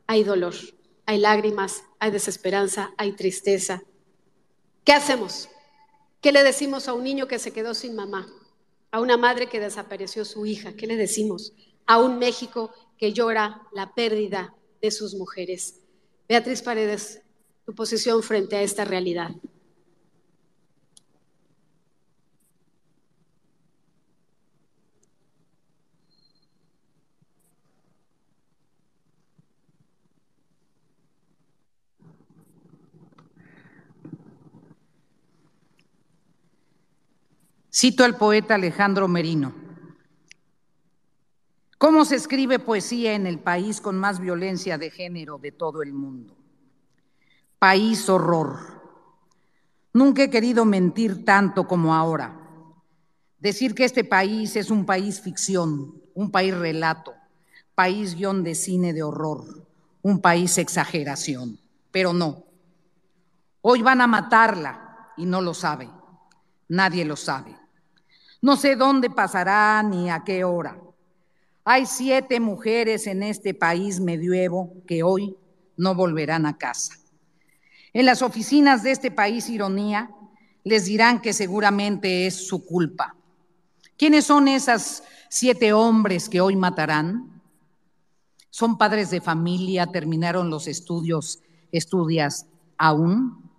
hay 0.06 0.24
dolor, 0.24 0.54
hay 1.04 1.18
lágrimas, 1.18 1.82
hay 1.98 2.10
desesperanza, 2.10 2.94
hay 2.96 3.12
tristeza. 3.12 3.82
¿Qué 4.84 4.92
hacemos? 4.92 5.50
¿Qué 6.22 6.32
le 6.32 6.42
decimos 6.42 6.88
a 6.88 6.94
un 6.94 7.04
niño 7.04 7.28
que 7.28 7.38
se 7.38 7.52
quedó 7.52 7.74
sin 7.74 7.94
mamá? 7.94 8.26
A 8.96 9.00
una 9.00 9.18
madre 9.18 9.46
que 9.46 9.60
desapareció 9.60 10.24
su 10.24 10.46
hija, 10.46 10.72
¿qué 10.72 10.86
le 10.86 10.96
decimos? 10.96 11.52
A 11.84 12.00
un 12.00 12.18
México 12.18 12.72
que 12.96 13.12
llora 13.12 13.60
la 13.74 13.92
pérdida 13.92 14.54
de 14.80 14.90
sus 14.90 15.14
mujeres. 15.14 15.82
Beatriz 16.26 16.62
Paredes, 16.62 17.20
tu 17.66 17.74
posición 17.74 18.22
frente 18.22 18.56
a 18.56 18.62
esta 18.62 18.86
realidad. 18.86 19.32
Cito 37.78 38.04
al 38.04 38.16
poeta 38.16 38.54
Alejandro 38.54 39.06
Merino. 39.06 39.52
¿Cómo 41.76 42.06
se 42.06 42.16
escribe 42.16 42.58
poesía 42.58 43.12
en 43.12 43.26
el 43.26 43.38
país 43.38 43.82
con 43.82 43.98
más 43.98 44.18
violencia 44.18 44.78
de 44.78 44.90
género 44.90 45.36
de 45.36 45.52
todo 45.52 45.82
el 45.82 45.92
mundo? 45.92 46.34
País 47.58 48.08
horror. 48.08 48.82
Nunca 49.92 50.22
he 50.22 50.30
querido 50.30 50.64
mentir 50.64 51.22
tanto 51.26 51.66
como 51.68 51.94
ahora. 51.94 52.40
Decir 53.40 53.74
que 53.74 53.84
este 53.84 54.04
país 54.04 54.56
es 54.56 54.70
un 54.70 54.86
país 54.86 55.20
ficción, 55.20 56.00
un 56.14 56.30
país 56.30 56.56
relato, 56.56 57.12
país 57.74 58.14
guion 58.14 58.42
de 58.42 58.54
cine 58.54 58.94
de 58.94 59.02
horror, 59.02 59.66
un 60.00 60.22
país 60.22 60.56
exageración. 60.56 61.58
Pero 61.90 62.14
no. 62.14 62.42
Hoy 63.60 63.82
van 63.82 64.00
a 64.00 64.06
matarla 64.06 65.12
y 65.18 65.26
no 65.26 65.42
lo 65.42 65.52
sabe. 65.52 65.90
Nadie 66.68 67.04
lo 67.04 67.16
sabe. 67.16 67.65
No 68.42 68.56
sé 68.56 68.76
dónde 68.76 69.10
pasará 69.10 69.82
ni 69.82 70.10
a 70.10 70.24
qué 70.24 70.44
hora. 70.44 70.78
Hay 71.64 71.86
siete 71.86 72.38
mujeres 72.38 73.06
en 73.06 73.22
este 73.22 73.54
país 73.54 73.98
medievo 73.98 74.72
que 74.86 75.02
hoy 75.02 75.36
no 75.76 75.94
volverán 75.94 76.46
a 76.46 76.56
casa. 76.56 76.94
En 77.92 78.06
las 78.06 78.22
oficinas 78.22 78.82
de 78.82 78.92
este 78.92 79.10
país, 79.10 79.48
ironía, 79.48 80.10
les 80.64 80.84
dirán 80.84 81.20
que 81.20 81.32
seguramente 81.32 82.26
es 82.26 82.46
su 82.46 82.64
culpa. 82.64 83.16
¿Quiénes 83.96 84.26
son 84.26 84.48
esas 84.48 85.02
siete 85.28 85.72
hombres 85.72 86.28
que 86.28 86.40
hoy 86.40 86.56
matarán? 86.56 87.42
Son 88.50 88.76
padres 88.76 89.10
de 89.10 89.20
familia, 89.20 89.86
terminaron 89.86 90.50
los 90.50 90.66
estudios, 90.66 91.40
estudias 91.72 92.46
aún. 92.76 93.50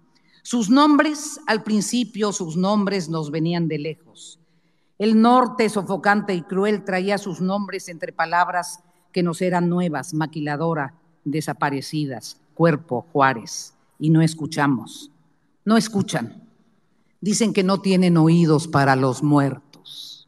Sus 0.43 0.69
nombres, 0.69 1.39
al 1.47 1.63
principio, 1.63 2.32
sus 2.32 2.55
nombres 2.55 3.09
nos 3.09 3.32
venían 3.32 3.67
de 3.67 3.80
lejos. 3.80 4.39
El 4.97 5.21
norte, 5.21 5.69
sofocante 5.69 6.33
y 6.33 6.41
cruel, 6.41 6.83
traía 6.83 7.17
sus 7.17 7.39
nombres 7.39 7.87
entre 7.87 8.11
palabras 8.11 8.83
que 9.11 9.23
nos 9.23 9.41
eran 9.41 9.69
nuevas, 9.69 10.13
maquiladora, 10.13 10.95
desaparecidas, 11.23 12.39
Cuerpo, 12.53 13.05
Juárez, 13.13 13.75
y 13.99 14.09
no 14.09 14.21
escuchamos, 14.21 15.11
no 15.63 15.77
escuchan. 15.77 16.47
Dicen 17.21 17.53
que 17.53 17.63
no 17.63 17.81
tienen 17.81 18.17
oídos 18.17 18.67
para 18.67 18.95
los 18.95 19.21
muertos. 19.21 20.27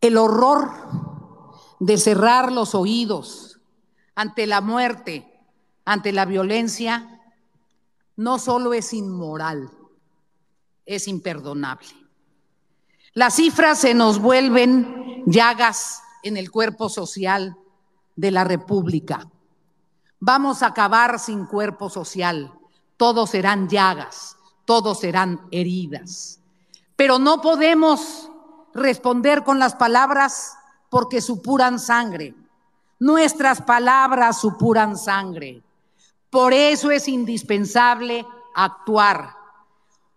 El 0.00 0.16
horror 0.16 0.70
de 1.80 1.96
cerrar 1.96 2.52
los 2.52 2.74
oídos 2.74 3.60
ante 4.14 4.46
la 4.46 4.60
muerte, 4.60 5.26
ante 5.84 6.12
la 6.12 6.24
violencia, 6.24 7.20
no 8.16 8.38
solo 8.38 8.72
es 8.72 8.92
inmoral, 8.92 9.70
es 10.84 11.08
imperdonable. 11.08 12.05
Las 13.16 13.36
cifras 13.36 13.78
se 13.78 13.94
nos 13.94 14.18
vuelven 14.18 15.22
llagas 15.24 16.02
en 16.22 16.36
el 16.36 16.50
cuerpo 16.50 16.90
social 16.90 17.56
de 18.14 18.30
la 18.30 18.44
República. 18.44 19.26
Vamos 20.20 20.62
a 20.62 20.66
acabar 20.66 21.18
sin 21.18 21.46
cuerpo 21.46 21.88
social. 21.88 22.52
Todos 22.98 23.30
serán 23.30 23.70
llagas, 23.70 24.36
todos 24.66 25.00
serán 25.00 25.48
heridas. 25.50 26.40
Pero 26.94 27.18
no 27.18 27.40
podemos 27.40 28.30
responder 28.74 29.44
con 29.44 29.58
las 29.58 29.74
palabras 29.76 30.58
porque 30.90 31.22
supuran 31.22 31.80
sangre. 31.80 32.34
Nuestras 32.98 33.62
palabras 33.62 34.42
supuran 34.42 34.98
sangre. 34.98 35.62
Por 36.28 36.52
eso 36.52 36.90
es 36.90 37.08
indispensable 37.08 38.26
actuar. 38.54 39.30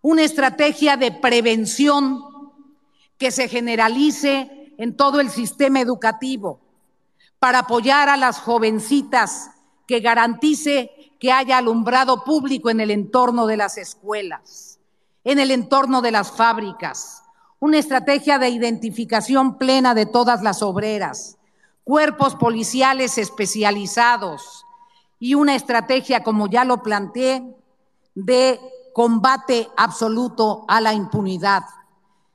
Una 0.02 0.24
estrategia 0.24 0.98
de 0.98 1.14
prevención 1.14 2.29
que 3.20 3.32
se 3.32 3.50
generalice 3.50 4.74
en 4.78 4.96
todo 4.96 5.20
el 5.20 5.30
sistema 5.30 5.82
educativo 5.82 6.62
para 7.38 7.60
apoyar 7.60 8.10
a 8.10 8.18
las 8.18 8.40
jovencitas, 8.40 9.52
que 9.86 10.00
garantice 10.00 10.92
que 11.20 11.32
haya 11.32 11.58
alumbrado 11.58 12.24
público 12.24 12.70
en 12.70 12.80
el 12.80 12.92
entorno 12.92 13.46
de 13.46 13.58
las 13.58 13.78
escuelas, 13.78 14.80
en 15.24 15.38
el 15.38 15.52
entorno 15.52 16.02
de 16.02 16.12
las 16.12 16.32
fábricas, 16.32 17.24
una 17.60 17.78
estrategia 17.78 18.40
de 18.40 18.50
identificación 18.50 19.58
plena 19.58 19.94
de 19.94 20.06
todas 20.06 20.42
las 20.42 20.62
obreras, 20.64 21.38
cuerpos 21.84 22.36
policiales 22.36 23.18
especializados 23.18 24.66
y 25.20 25.34
una 25.34 25.56
estrategia, 25.56 26.24
como 26.24 26.48
ya 26.48 26.64
lo 26.64 26.82
planteé, 26.84 27.44
de 28.16 28.60
combate 28.94 29.68
absoluto 29.76 30.64
a 30.70 30.80
la 30.80 30.94
impunidad 30.94 31.64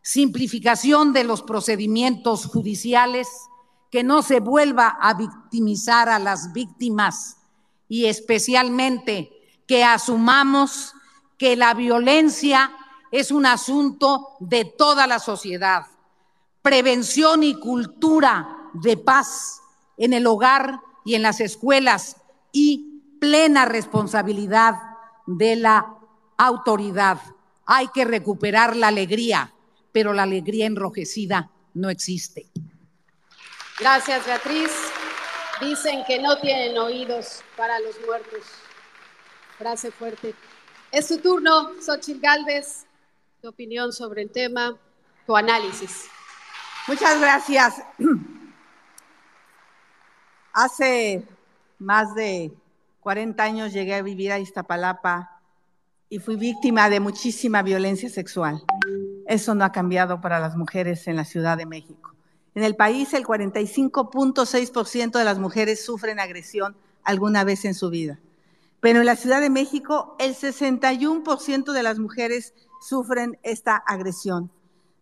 simplificación 0.05 1.15
de 1.15 1.25
los 1.25 1.43
procedimientos 1.43 2.45
judiciales, 2.45 3.27
que 3.91 4.03
no 4.03 4.23
se 4.23 4.39
vuelva 4.41 4.99
a 5.01 5.15
victimizar 5.15 6.11
a 6.11 6.19
las 6.19 6.53
víctimas 6.53 7.39
y 7.89 8.05
especialmente 8.05 9.33
que 9.67 9.83
asumamos 9.83 10.93
que 11.39 11.57
la 11.57 11.73
violencia 11.73 12.71
es 13.11 13.31
un 13.31 13.47
asunto 13.47 14.37
de 14.41 14.67
toda 14.67 15.07
la 15.07 15.19
sociedad. 15.19 15.87
Prevención 16.61 17.43
y 17.43 17.59
cultura 17.59 18.59
de 18.75 18.99
paz 18.99 19.63
en 19.97 20.13
el 20.13 20.27
hogar 20.27 20.81
y 21.07 21.15
en 21.15 21.23
las 21.23 21.41
escuelas 21.41 22.17
y 22.53 23.01
plena 23.21 23.65
responsabilidad 23.65 24.75
de 25.27 25.57
la 25.57 25.95
autoridad. 26.37 27.21
Hay 27.65 27.89
que 27.89 28.05
recuperar 28.05 28.77
la 28.77 28.89
alegría, 28.89 29.54
pero 29.95 30.13
la 30.13 30.25
alegría 30.25 30.67
enrojecida 30.67 31.53
no 31.73 31.89
existe. 31.89 32.51
Gracias, 33.79 34.27
Beatriz. 34.27 34.73
Dicen 35.61 36.03
que 36.05 36.21
no 36.21 36.37
tienen 36.41 36.77
oídos 36.77 37.45
para 37.57 37.79
los 37.79 37.95
muertos. 38.05 38.41
Frase 39.57 39.93
fuerte. 39.93 40.35
Es 40.91 41.07
tu 41.07 41.19
turno, 41.19 41.71
Xochitl 41.81 42.21
Galvez. 42.21 42.87
Tu 43.41 43.49
opinión 43.49 43.93
sobre 43.93 44.23
el 44.23 44.31
tema, 44.31 44.77
tu 45.29 45.37
análisis. 45.37 46.07
Muchas 46.89 47.21
gracias. 47.21 47.81
Hace 50.53 51.25
más 51.79 52.17
de 52.17 52.53
40 52.99 53.45
años 53.45 53.73
llegué 53.73 53.95
a 53.95 54.03
vivir 54.03 54.33
a 54.33 54.41
Iztapalapa 54.41 55.41
y 56.09 56.19
fui 56.19 56.35
víctima 56.35 56.91
de 56.91 56.99
muchísima 56.99 57.63
violencia 57.63 58.09
sexual. 58.09 58.61
Eso 59.27 59.55
no 59.55 59.65
ha 59.65 59.73
cambiado 59.73 60.21
para 60.21 60.41
las 60.41 60.57
mujeres 60.57 61.07
en 61.09 61.17
la 61.17 61.25
Ciudad 61.25 61.57
de 61.57 61.67
México. 61.67 62.15
En 62.55 62.63
el 62.63 62.77
país, 62.77 63.15
el 63.15 63.25
45.6% 63.25 65.19
de 65.19 65.25
las 65.25 65.39
mujeres 65.39 65.85
sufren 65.85 66.21
agresión 66.21 66.77
alguna 67.03 67.45
vez 67.45 67.65
en 67.65 67.75
su 67.75 67.91
vida. 67.91 68.21
Pero 68.81 69.01
en 69.01 69.07
la 69.07 69.17
Ciudad 69.17 69.41
de 69.41 69.51
México, 69.51 70.15
el 70.19 70.35
61% 70.35 71.73
de 71.73 71.83
las 71.83 71.99
mujeres 71.99 72.55
sufren 72.81 73.39
esta 73.43 73.77
agresión. 73.77 74.51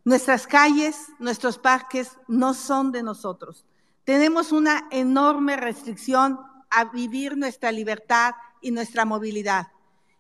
Nuestras 0.05 0.47
calles, 0.47 0.97
nuestros 1.19 1.59
parques 1.59 2.13
no 2.29 2.55
son 2.55 2.91
de 2.93 3.03
nosotros. 3.03 3.67
Tenemos 4.05 4.51
una 4.51 4.89
enorme 4.91 5.57
restricción 5.57 6.41
a 6.71 6.87
vivir 6.87 7.37
nuestra 7.37 7.71
libertad 7.71 8.35
y 8.61 8.71
nuestra 8.71 9.05
movilidad. 9.05 9.69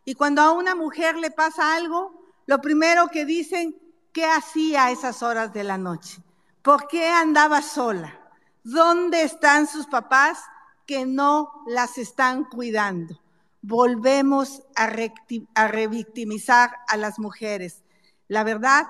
Y 0.04 0.14
cuando 0.14 0.42
a 0.42 0.52
una 0.52 0.74
mujer 0.74 1.16
le 1.16 1.30
pasa 1.30 1.74
algo, 1.74 2.22
lo 2.46 2.60
primero 2.60 3.08
que 3.08 3.24
dicen 3.24 3.76
¿Qué 4.12 4.26
hacía 4.26 4.84
a 4.84 4.90
esas 4.90 5.22
horas 5.22 5.54
de 5.54 5.64
la 5.64 5.78
noche? 5.78 6.22
¿Por 6.60 6.86
qué 6.86 7.08
andaba 7.08 7.62
sola? 7.62 8.20
¿Dónde 8.62 9.22
están 9.22 9.66
sus 9.66 9.86
papás 9.86 10.38
que 10.86 11.06
no 11.06 11.50
las 11.66 11.96
están 11.96 12.44
cuidando? 12.44 13.18
Volvemos 13.62 14.64
a, 14.76 14.86
revictimizar 15.66 16.72
a 16.88 16.98
las 16.98 17.18
mujeres. 17.18 17.84
La 18.28 18.44
verdad, 18.44 18.86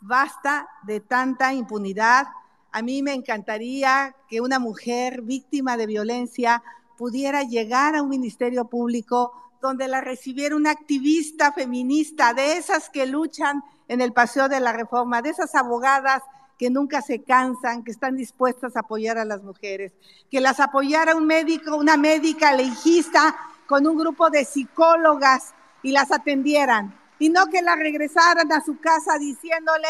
basta 0.00 0.68
de 0.82 0.98
tanta 0.98 1.54
impunidad. 1.54 2.26
A 2.72 2.82
mí 2.82 3.00
me 3.00 3.14
encantaría 3.14 4.16
que 4.28 4.40
una 4.40 4.58
mujer 4.58 5.22
víctima 5.22 5.76
de 5.76 5.86
violencia 5.86 6.64
pudiera 6.98 7.44
llegar 7.44 7.94
a 7.94 8.02
un 8.02 8.08
ministerio 8.08 8.64
público 8.64 9.32
donde 9.62 9.86
la 9.86 10.00
recibiera 10.00 10.56
una 10.56 10.72
activista 10.72 11.52
feminista, 11.52 12.34
de 12.34 12.56
esas 12.56 12.90
que 12.90 13.06
luchan 13.06 13.62
en 13.88 14.00
el 14.00 14.12
Paseo 14.12 14.48
de 14.48 14.60
la 14.60 14.72
Reforma, 14.72 15.22
de 15.22 15.30
esas 15.30 15.54
abogadas 15.54 16.22
que 16.58 16.70
nunca 16.70 17.02
se 17.02 17.22
cansan, 17.22 17.82
que 17.82 17.90
están 17.90 18.16
dispuestas 18.16 18.76
a 18.76 18.80
apoyar 18.80 19.18
a 19.18 19.24
las 19.24 19.42
mujeres, 19.42 19.92
que 20.30 20.40
las 20.40 20.60
apoyara 20.60 21.16
un 21.16 21.26
médico, 21.26 21.76
una 21.76 21.96
médica 21.96 22.54
legista 22.54 23.36
con 23.66 23.86
un 23.86 23.96
grupo 23.96 24.30
de 24.30 24.44
psicólogas 24.44 25.54
y 25.82 25.90
las 25.92 26.12
atendieran, 26.12 26.98
y 27.18 27.28
no 27.28 27.46
que 27.46 27.62
la 27.62 27.76
regresaran 27.76 28.50
a 28.52 28.62
su 28.62 28.78
casa 28.78 29.18
diciéndole 29.18 29.88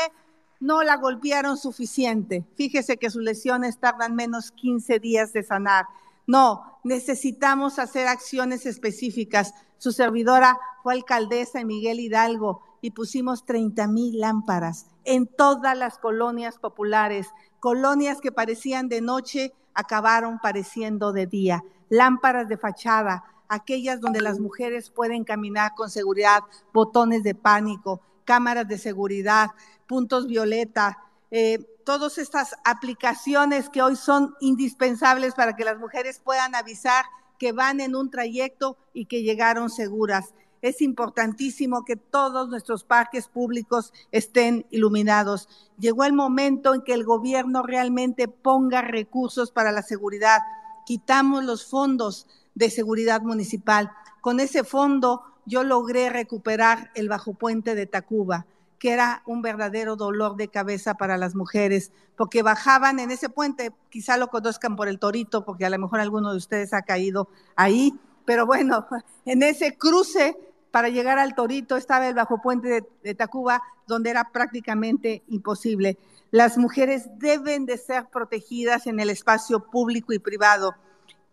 no 0.61 0.83
la 0.83 0.97
golpearon 0.97 1.59
suficiente. 1.59 2.45
Fíjese 2.57 2.97
que 2.97 3.11
sus 3.11 3.23
lesiones 3.23 3.79
tardan 3.79 4.15
menos 4.15 4.51
15 4.53 4.99
días 4.99 5.33
de 5.33 5.43
sanar. 5.43 5.87
No, 6.27 6.81
necesitamos 6.85 7.79
hacer 7.79 8.07
acciones 8.07 8.65
específicas. 8.65 9.53
Su 9.77 9.93
servidora 9.93 10.59
fue 10.83 10.95
alcaldesa 10.95 11.61
en 11.61 11.67
Miguel 11.67 12.01
Hidalgo 12.01 12.63
y 12.85 12.91
pusimos 12.91 13.47
30 13.47 13.89
mil 13.89 14.21
lámparas 14.21 14.89
en 15.05 15.27
todas 15.27 15.75
las 15.75 15.97
colonias 15.97 16.59
populares, 16.59 17.29
colonias 17.59 18.21
que 18.21 18.31
parecían 18.31 18.91
de 18.91 19.01
noche, 19.01 19.55
acabaron 19.73 20.39
pareciendo 20.39 21.15
de 21.15 21.27
día, 21.27 21.65
lámparas 21.89 22.47
de 22.47 22.59
fachada, 22.59 23.25
aquellas 23.49 24.03
donde 24.03 24.21
las 24.21 24.39
mujeres 24.39 24.91
pueden 24.91 25.25
caminar 25.25 25.73
con 25.75 25.89
seguridad, 25.89 26.41
botones 26.75 27.23
de 27.23 27.35
pánico, 27.35 28.03
cámaras 28.27 28.69
de 28.69 28.77
seguridad, 28.77 29.49
puntos 29.87 30.27
violeta, 30.27 30.99
eh, 31.31 31.61
todas 31.87 32.19
estas 32.19 32.55
aplicaciones 32.67 33.71
que 33.71 33.81
hoy 33.81 33.97
son 33.97 34.35
indispensables 34.41 35.35
para 35.35 35.57
que 35.57 35.65
las 35.65 35.79
mujeres 35.79 36.21
puedan 36.23 36.55
avisar 36.55 37.07
que 37.39 37.53
van 37.53 37.81
en 37.81 37.97
un 37.97 38.11
trayecto 38.11 38.77
y 38.93 39.07
que 39.07 39.23
llegaron 39.23 39.71
seguras 39.71 40.35
es 40.65 40.81
importantísimo 40.81 41.85
que 41.85 41.95
todos 41.95 42.49
nuestros 42.49 42.85
parques 42.85 43.29
públicos 43.29 43.93
estén 44.13 44.65
iluminados. 44.71 45.47
Llegó 45.79 46.05
el 46.05 46.15
momento 46.15 46.73
en 46.73 46.81
que 46.81 46.95
el 46.95 47.05
gobierno 47.05 47.63
realmente 47.63 48.29
ponga 48.29 48.81
recursos 48.81 49.51
para 49.51 49.73
la 49.73 49.83
seguridad. 49.83 50.39
Quitamos 50.87 51.45
los 51.45 51.67
fondos 51.67 52.27
de 52.55 52.71
seguridad 52.71 53.21
municipal. 53.21 53.93
Con 54.23 54.41
ese 54.41 54.65
fondo 54.65 55.23
yo 55.45 55.65
logré 55.65 56.09
recuperar 56.09 56.91
el 56.95 57.11
bajo 57.11 57.35
puente 57.35 57.75
de 57.75 57.85
Tacuba 57.85 58.47
que 58.79 58.93
era 58.93 59.23
un 59.25 59.41
verdadero 59.41 59.97
dolor 59.97 60.37
de 60.37 60.49
cabeza 60.49 60.93
para 60.95 61.17
las 61.17 61.35
mujeres, 61.35 61.91
porque 62.17 62.43
bajaban 62.43 63.01
en 63.01 63.11
ese 63.11 63.31
puente, 63.31 63.73
quizá 63.89 64.19
lo 64.19 64.29
conozcan 64.29 64.77
por 64.77 64.89
el 64.89 64.99
torito, 64.99 65.43
porque 65.43 65.65
a 65.65 65.71
lo 65.71 65.79
mejor 65.79 66.01
alguno 66.01 66.33
de 66.33 66.37
ustedes 66.37 66.75
ha 66.75 66.83
caído 66.83 67.29
ahí, 67.57 67.99
pero 68.27 68.45
bueno, 68.45 68.87
en 69.25 69.43
ese 69.43 69.79
cruce 69.79 70.37
para 70.75 70.89
llegar 70.89 71.21
al 71.21 71.37
Torito 71.37 71.77
estaba 71.77 72.09
el 72.09 72.15
bajo 72.15 72.43
puente 72.43 72.85
de, 73.05 73.15
Tacuba, 73.15 73.63
donde 73.87 74.11
era 74.11 74.33
prácticamente 74.33 75.23
imposible. 75.29 75.99
Las 76.33 76.59
mujeres 76.59 77.09
deben 77.17 77.65
de 77.65 77.79
ser 77.79 78.09
protegidas 78.09 78.89
en 78.89 78.99
el 78.99 79.09
espacio 79.09 79.71
público 79.71 80.13
y 80.13 80.19
privado. 80.19 80.75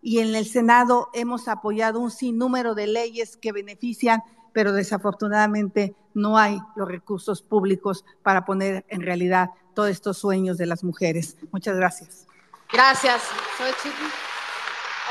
y 0.04 0.20
en 0.20 0.36
el 0.36 0.46
Senado 0.46 1.10
hemos 1.14 1.48
apoyado 1.48 2.00
un 2.00 2.12
sinnúmero 2.12 2.76
de 2.76 2.86
leyes 2.86 3.36
que 3.36 3.52
benefician, 3.52 4.22
pero 4.54 4.74
desafortunadamente 4.74 5.96
no 6.14 6.38
hay 6.38 6.60
los 6.76 6.88
recursos 6.88 7.42
públicos 7.42 8.06
para 8.22 8.46
poner 8.46 8.86
en 8.90 9.02
realidad 9.02 9.50
todos 9.74 9.90
estos 9.90 10.20
sueños 10.20 10.60
de 10.60 10.68
las 10.68 10.84
mujeres. 10.84 11.36
Muchas 11.52 11.76
gracias. 11.76 12.28
Gracias. 12.72 13.24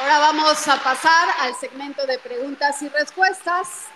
Ahora 0.00 0.20
vamos 0.20 0.68
a 0.68 0.80
pasar 0.84 1.28
al 1.40 1.56
segmento 1.56 2.06
de 2.06 2.20
preguntas 2.20 2.80
y 2.82 2.88
respuestas. 2.90 3.88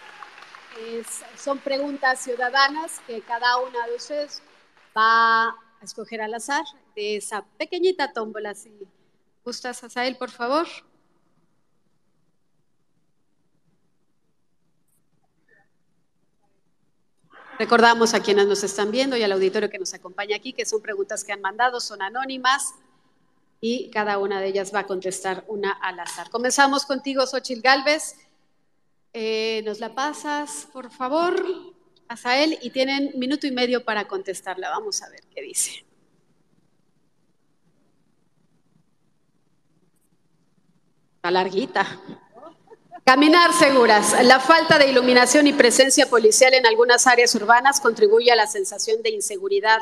Son 1.36 1.58
preguntas 1.58 2.20
ciudadanas 2.20 3.00
que 3.06 3.20
cada 3.22 3.58
una 3.58 3.86
de 3.86 3.96
ustedes 3.96 4.42
va 4.96 5.48
a 5.48 5.56
escoger 5.82 6.22
al 6.22 6.34
azar 6.34 6.64
de 6.94 7.16
esa 7.16 7.44
pequeñita 7.58 8.12
tómbola. 8.12 8.54
Si 8.54 8.70
gustas, 9.44 9.84
Asael, 9.84 10.16
por 10.16 10.30
favor. 10.30 10.66
Recordamos 17.58 18.14
a 18.14 18.20
quienes 18.20 18.46
nos 18.48 18.64
están 18.64 18.90
viendo 18.90 19.16
y 19.16 19.22
al 19.22 19.30
auditorio 19.30 19.70
que 19.70 19.78
nos 19.78 19.94
acompaña 19.94 20.34
aquí 20.36 20.52
que 20.52 20.66
son 20.66 20.82
preguntas 20.82 21.22
que 21.22 21.32
han 21.32 21.40
mandado, 21.40 21.78
son 21.80 22.02
anónimas 22.02 22.74
y 23.60 23.90
cada 23.90 24.18
una 24.18 24.40
de 24.40 24.48
ellas 24.48 24.74
va 24.74 24.80
a 24.80 24.86
contestar 24.86 25.44
una 25.46 25.72
al 25.72 26.00
azar. 26.00 26.30
Comenzamos 26.30 26.84
contigo, 26.84 27.24
Xochil 27.26 27.62
Galvez. 27.62 28.16
Eh, 29.16 29.62
¿Nos 29.64 29.78
la 29.78 29.94
pasas, 29.94 30.66
por 30.72 30.90
favor, 30.90 31.40
Azael? 32.08 32.58
Y 32.62 32.70
tienen 32.70 33.12
minuto 33.14 33.46
y 33.46 33.52
medio 33.52 33.84
para 33.84 34.08
contestarla. 34.08 34.70
Vamos 34.70 35.02
a 35.02 35.08
ver 35.08 35.20
qué 35.32 35.40
dice. 35.40 35.86
Está 41.14 41.30
larguita. 41.30 42.00
Caminar 43.04 43.52
seguras. 43.52 44.20
La 44.24 44.40
falta 44.40 44.78
de 44.80 44.90
iluminación 44.90 45.46
y 45.46 45.52
presencia 45.52 46.10
policial 46.10 46.52
en 46.52 46.66
algunas 46.66 47.06
áreas 47.06 47.32
urbanas 47.36 47.80
contribuye 47.80 48.32
a 48.32 48.36
la 48.36 48.48
sensación 48.48 49.00
de 49.02 49.10
inseguridad 49.10 49.78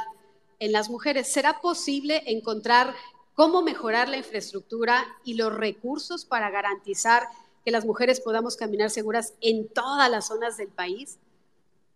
en 0.58 0.72
las 0.72 0.90
mujeres. 0.90 1.32
¿Será 1.32 1.58
posible 1.62 2.22
encontrar 2.26 2.94
cómo 3.32 3.62
mejorar 3.62 4.10
la 4.10 4.18
infraestructura 4.18 5.06
y 5.24 5.34
los 5.34 5.54
recursos 5.54 6.26
para 6.26 6.50
garantizar 6.50 7.28
que 7.64 7.70
las 7.70 7.84
mujeres 7.84 8.20
podamos 8.20 8.56
caminar 8.56 8.90
seguras 8.90 9.34
en 9.40 9.68
todas 9.68 10.10
las 10.10 10.26
zonas 10.26 10.56
del 10.56 10.68
país? 10.68 11.18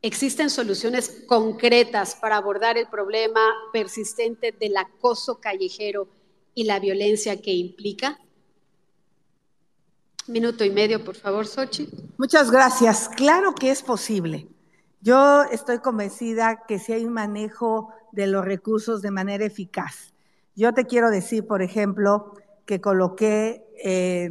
¿Existen 0.03 0.51
soluciones 0.51 1.25
concretas 1.27 2.15
para 2.15 2.37
abordar 2.37 2.79
el 2.79 2.87
problema 2.89 3.41
persistente 3.73 4.53
del 4.53 4.77
acoso 4.77 5.41
callejero 5.41 6.09
y 6.55 6.65
la 6.65 6.79
violencia 6.79 7.41
que 7.41 7.53
implica? 7.53 8.21
Minuto 10.29 10.65
y 10.65 10.71
medio, 10.71 11.05
por 11.05 11.15
favor, 11.15 11.47
Sochi. 11.47 11.89
Muchas 12.19 12.51
gracias. 12.51 13.09
Claro 13.09 13.55
que 13.55 13.71
es 13.71 13.83
posible. 13.83 14.49
Yo 15.01 15.43
estoy 15.45 15.79
convencida 15.79 16.65
que 16.67 16.79
si 16.79 16.93
hay 16.93 17.05
un 17.05 17.13
manejo 17.13 17.93
de 18.13 18.27
los 18.27 18.45
recursos 18.45 19.03
de 19.03 19.11
manera 19.11 19.45
eficaz, 19.45 20.13
yo 20.57 20.73
te 20.73 20.85
quiero 20.85 21.11
decir, 21.11 21.47
por 21.47 21.63
ejemplo, 21.63 22.33
que 22.67 22.81
coloqué 22.81 23.65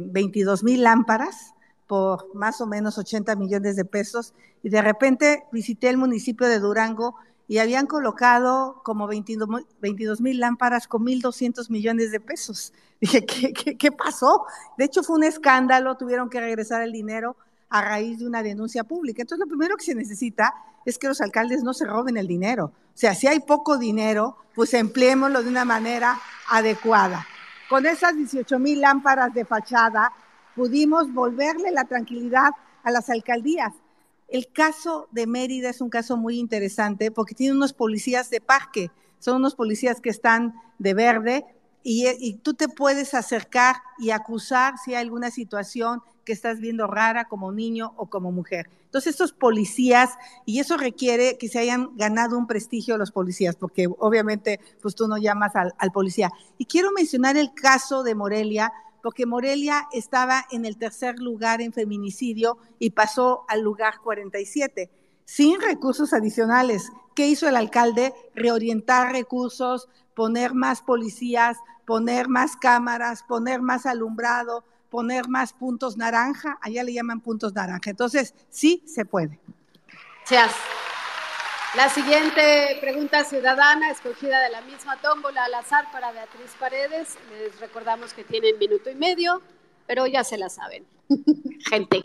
22 0.02 0.60
eh, 0.60 0.64
mil 0.64 0.82
lámparas 0.82 1.54
por 1.86 2.34
más 2.34 2.60
o 2.60 2.66
menos 2.66 2.98
80 2.98 3.34
millones 3.36 3.76
de 3.76 3.84
pesos 3.84 4.34
y 4.62 4.68
de 4.68 4.82
repente 4.82 5.44
visité 5.52 5.88
el 5.88 5.96
municipio 5.96 6.46
de 6.46 6.58
Durango 6.58 7.16
y 7.48 7.58
habían 7.58 7.86
colocado 7.86 8.82
como 8.84 9.06
22 9.06 10.20
mil 10.20 10.40
lámparas 10.40 10.88
con 10.88 11.04
1.200 11.04 11.70
millones 11.70 12.10
de 12.10 12.20
pesos. 12.20 12.72
Dije, 13.00 13.24
¿qué, 13.24 13.76
qué 13.76 13.92
pasó? 13.92 14.44
De 14.76 14.84
hecho, 14.84 15.02
fue 15.02 15.16
un 15.16 15.24
escándalo, 15.24 15.96
tuvieron 15.96 16.28
que 16.28 16.40
regresar 16.40 16.82
el 16.82 16.92
dinero 16.92 17.36
a 17.68 17.82
raíz 17.82 18.18
de 18.18 18.26
una 18.26 18.42
denuncia 18.42 18.84
pública. 18.84 19.22
Entonces, 19.22 19.44
lo 19.44 19.48
primero 19.48 19.76
que 19.76 19.84
se 19.84 19.94
necesita 19.94 20.54
es 20.84 20.98
que 20.98 21.08
los 21.08 21.20
alcaldes 21.20 21.62
no 21.62 21.74
se 21.74 21.84
roben 21.84 22.16
el 22.16 22.26
dinero. 22.26 22.66
O 22.66 22.98
sea, 22.98 23.14
si 23.14 23.26
hay 23.26 23.40
poco 23.40 23.78
dinero, 23.78 24.36
pues 24.54 24.74
empleémoslo 24.74 25.42
de 25.42 25.48
una 25.48 25.64
manera 25.64 26.18
adecuada. 26.48 27.26
Con 27.68 27.84
esas 27.84 28.16
18 28.16 28.60
mil 28.60 28.80
lámparas 28.80 29.34
de 29.34 29.44
fachada, 29.44 30.12
pudimos 30.54 31.12
volverle 31.12 31.72
la 31.72 31.84
tranquilidad 31.84 32.50
a 32.84 32.92
las 32.92 33.10
alcaldías. 33.10 33.72
El 34.28 34.52
caso 34.52 35.08
de 35.10 35.26
Mérida 35.26 35.70
es 35.70 35.80
un 35.80 35.90
caso 35.90 36.16
muy 36.16 36.38
interesante 36.38 37.10
porque 37.10 37.34
tiene 37.34 37.56
unos 37.56 37.72
policías 37.72 38.30
de 38.30 38.40
parque, 38.40 38.92
son 39.18 39.36
unos 39.36 39.56
policías 39.56 40.00
que 40.00 40.10
están 40.10 40.54
de 40.78 40.94
verde 40.94 41.44
y, 41.88 42.34
tú 42.42 42.54
te 42.54 42.68
puedes 42.68 43.14
acercar 43.14 43.76
y 43.96 44.10
acusar 44.10 44.74
si 44.76 44.94
hay 44.94 45.02
alguna 45.02 45.30
situación 45.30 46.02
que 46.24 46.32
estás 46.32 46.58
viendo 46.58 46.88
rara 46.88 47.26
como 47.26 47.52
niño 47.52 47.92
o 47.96 48.10
como 48.10 48.32
mujer. 48.32 48.68
Entonces, 48.86 49.12
estos 49.12 49.32
policías, 49.32 50.10
y 50.44 50.58
eso 50.58 50.76
requiere 50.76 51.38
que 51.38 51.46
se 51.46 51.60
hayan 51.60 51.96
ganado 51.96 52.36
un 52.36 52.48
prestigio 52.48 52.98
los 52.98 53.12
policías, 53.12 53.54
porque 53.54 53.86
obviamente 54.00 54.58
pues 54.82 54.96
tú 54.96 55.06
no 55.06 55.16
llamas 55.16 55.54
al, 55.54 55.74
al 55.78 55.92
policía. 55.92 56.32
Y 56.58 56.64
quiero 56.64 56.90
mencionar 56.90 57.36
el 57.36 57.54
caso 57.54 58.02
de 58.02 58.16
Morelia, 58.16 58.72
porque 59.00 59.24
Morelia 59.24 59.86
estaba 59.92 60.44
en 60.50 60.64
el 60.64 60.78
tercer 60.78 61.20
lugar 61.20 61.60
en 61.60 61.72
feminicidio 61.72 62.58
y 62.80 62.90
pasó 62.90 63.44
al 63.46 63.60
lugar 63.60 64.00
47, 64.02 64.90
sin 65.24 65.60
recursos 65.60 66.12
adicionales. 66.12 66.90
¿Qué 67.14 67.28
hizo 67.28 67.48
el 67.48 67.54
alcalde? 67.54 68.12
Reorientar 68.34 69.12
recursos, 69.12 69.88
poner 70.16 70.54
más 70.54 70.82
policías, 70.82 71.58
poner 71.86 72.28
más 72.28 72.56
cámaras, 72.56 73.22
poner 73.22 73.62
más 73.62 73.86
alumbrado, 73.86 74.64
poner 74.90 75.28
más 75.28 75.52
puntos 75.52 75.96
naranja, 75.96 76.58
allá 76.60 76.82
le 76.84 76.92
llaman 76.92 77.20
puntos 77.20 77.54
naranja. 77.54 77.90
Entonces, 77.90 78.34
sí 78.50 78.82
se 78.86 79.04
puede. 79.04 79.40
Gracias. 80.28 80.54
La 81.76 81.90
siguiente 81.90 82.78
pregunta 82.80 83.22
ciudadana, 83.24 83.90
escogida 83.90 84.40
de 84.40 84.50
la 84.50 84.62
misma 84.62 84.96
tómbola 84.96 85.44
al 85.44 85.54
azar 85.54 85.90
para 85.92 86.10
Beatriz 86.10 86.52
Paredes. 86.58 87.18
Les 87.30 87.60
recordamos 87.60 88.12
que 88.14 88.24
tienen 88.24 88.58
minuto 88.58 88.90
y 88.90 88.94
medio, 88.94 89.42
pero 89.86 90.06
ya 90.06 90.24
se 90.24 90.38
la 90.38 90.48
saben. 90.48 90.86
Gente. 91.68 92.02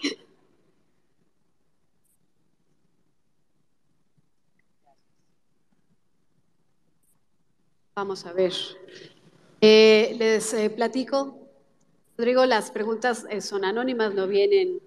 Vamos 7.96 8.26
a 8.26 8.34
ver. 8.34 8.54
Eh, 9.62 10.16
les 10.18 10.54
eh, 10.56 10.72
platico 10.72 11.42
Rodrigo, 12.22 12.46
las 12.46 12.70
preguntas 12.70 13.26
eh, 13.32 13.42
son 13.42 13.66
anónimas, 13.66 14.14
no 14.14 14.28
vienen 14.28 14.80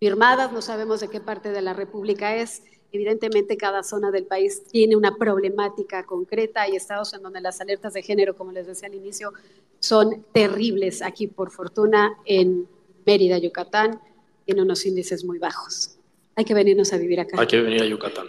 firmadas, 0.00 0.52
no 0.52 0.60
sabemos 0.60 0.98
de 0.98 1.08
qué 1.08 1.20
parte 1.20 1.50
de 1.50 1.62
la 1.62 1.72
República 1.72 2.34
es. 2.34 2.64
Evidentemente, 2.90 3.56
cada 3.56 3.84
zona 3.84 4.10
del 4.10 4.24
país 4.24 4.64
tiene 4.64 4.96
una 4.96 5.14
problemática 5.14 6.04
concreta. 6.04 6.62
Hay 6.62 6.74
estados 6.74 7.14
en 7.14 7.22
donde 7.22 7.40
las 7.40 7.60
alertas 7.60 7.94
de 7.94 8.02
género, 8.02 8.36
como 8.36 8.50
les 8.50 8.66
decía 8.66 8.88
al 8.88 8.96
inicio, 8.96 9.32
son 9.78 10.24
terribles. 10.32 11.00
Aquí, 11.00 11.28
por 11.28 11.52
fortuna, 11.52 12.18
en 12.24 12.66
Mérida, 13.04 13.38
Yucatán, 13.38 14.00
tiene 14.44 14.62
unos 14.62 14.84
índices 14.84 15.24
muy 15.24 15.38
bajos. 15.38 15.96
Hay 16.34 16.44
que 16.44 16.54
venirnos 16.54 16.92
a 16.92 16.98
vivir 16.98 17.20
acá. 17.20 17.40
Hay 17.40 17.46
que 17.46 17.60
venir 17.60 17.82
a 17.82 17.86
Yucatán. 17.86 18.26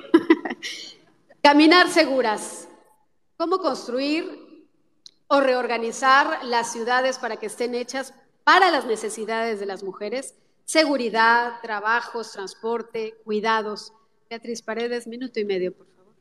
Caminar 1.41 1.89
seguras. 1.89 2.67
¿Cómo 3.37 3.57
construir 3.57 4.46
o 5.27 5.41
reorganizar 5.41 6.43
las 6.45 6.71
ciudades 6.71 7.19
para 7.19 7.37
que 7.37 7.47
estén 7.47 7.75
hechas 7.75 8.13
para 8.43 8.71
las 8.71 8.85
necesidades 8.85 9.59
de 9.59 9.65
las 9.65 9.83
mujeres, 9.83 10.35
seguridad, 10.63 11.59
trabajos, 11.61 12.31
transporte, 12.31 13.15
cuidados. 13.25 13.93
Beatriz 14.29 14.61
Paredes, 14.61 15.05
minuto 15.05 15.39
y 15.39 15.45
medio, 15.45 15.75
por 15.75 15.85
favor. 15.87 16.13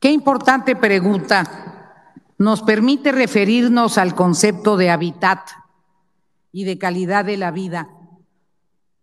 Qué 0.00 0.10
importante 0.10 0.74
pregunta. 0.74 1.94
Nos 2.38 2.62
permite 2.62 3.12
referirnos 3.12 3.96
al 3.96 4.14
concepto 4.14 4.76
de 4.76 4.90
hábitat 4.90 5.48
y 6.52 6.64
de 6.64 6.78
calidad 6.78 7.24
de 7.24 7.36
la 7.36 7.50
vida 7.50 7.95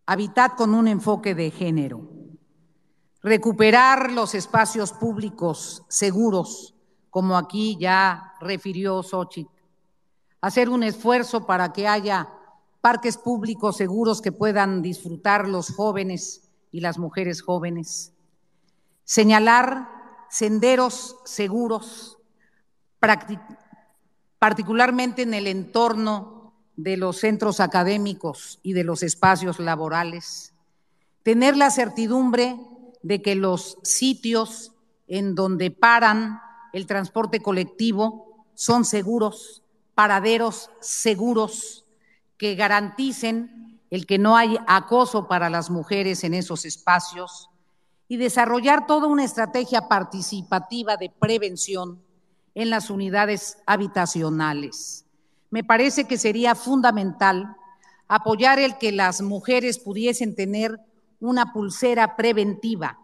Habitat 0.06 0.56
con 0.56 0.74
un 0.74 0.88
enfoque 0.88 1.34
de 1.34 1.50
género. 1.50 2.02
Recuperar 3.22 4.12
los 4.12 4.36
espacios 4.36 4.92
públicos 4.92 5.84
seguros, 5.88 6.76
como 7.10 7.38
aquí 7.38 7.78
ya 7.80 8.34
refirió 8.42 9.02
Xochitl. 9.02 9.50
Hacer 10.42 10.70
un 10.70 10.84
esfuerzo 10.84 11.46
para 11.46 11.72
que 11.72 11.88
haya 11.88 12.28
parques 12.82 13.18
públicos 13.18 13.78
seguros 13.78 14.22
que 14.22 14.34
puedan 14.34 14.82
disfrutar 14.82 15.48
los 15.48 15.74
jóvenes 15.74 16.52
y 16.70 16.82
las 16.82 17.00
mujeres 17.00 17.42
jóvenes. 17.42 18.12
Señalar 19.06 19.88
senderos 20.30 21.16
seguros, 21.24 22.18
particularmente 24.38 25.22
en 25.22 25.34
el 25.34 25.48
entorno 25.48 26.43
de 26.76 26.98
los 26.98 27.18
centros 27.18 27.60
académicos 27.60 28.60
y 28.64 28.74
de 28.74 28.84
los 28.84 29.04
espacios 29.04 29.60
laborales, 29.60 30.54
tener 31.24 31.56
la 31.56 31.70
certidumbre 31.70 32.58
de 33.02 33.22
que 33.22 33.36
los 33.36 33.78
sitios 33.84 34.72
en 35.08 35.36
donde 35.36 35.72
paran 35.72 36.40
el 36.74 36.88
transporte 36.88 37.42
colectivo 37.42 38.46
son 38.56 38.86
seguros, 38.86 39.64
paraderos 39.94 40.70
seguros, 40.80 41.86
que 42.38 42.56
garanticen 42.56 43.80
el 43.90 44.06
que 44.08 44.18
no 44.18 44.36
hay 44.36 44.58
acoso 44.68 45.28
para 45.28 45.50
las 45.50 45.70
mujeres 45.70 46.24
en 46.24 46.34
esos 46.34 46.66
espacios 46.66 47.50
y 48.08 48.18
desarrollar 48.18 48.88
toda 48.88 49.08
una 49.08 49.24
estrategia 49.24 49.88
participativa 49.88 50.98
de 50.98 51.10
prevención 51.10 52.02
en 52.56 52.70
las 52.70 52.90
unidades 52.90 53.58
habitacionales. 53.66 55.03
Me 55.54 55.64
parece 55.64 56.06
que 56.06 56.18
sería 56.18 56.56
fundamental 56.56 57.56
apoyar 58.08 58.58
el 58.58 58.80
que 58.80 58.92
las 58.92 59.22
mujeres 59.22 59.78
pudiesen 59.78 60.34
tener 60.34 60.80
una 61.20 61.54
pulsera 61.54 62.16
preventiva 62.16 62.98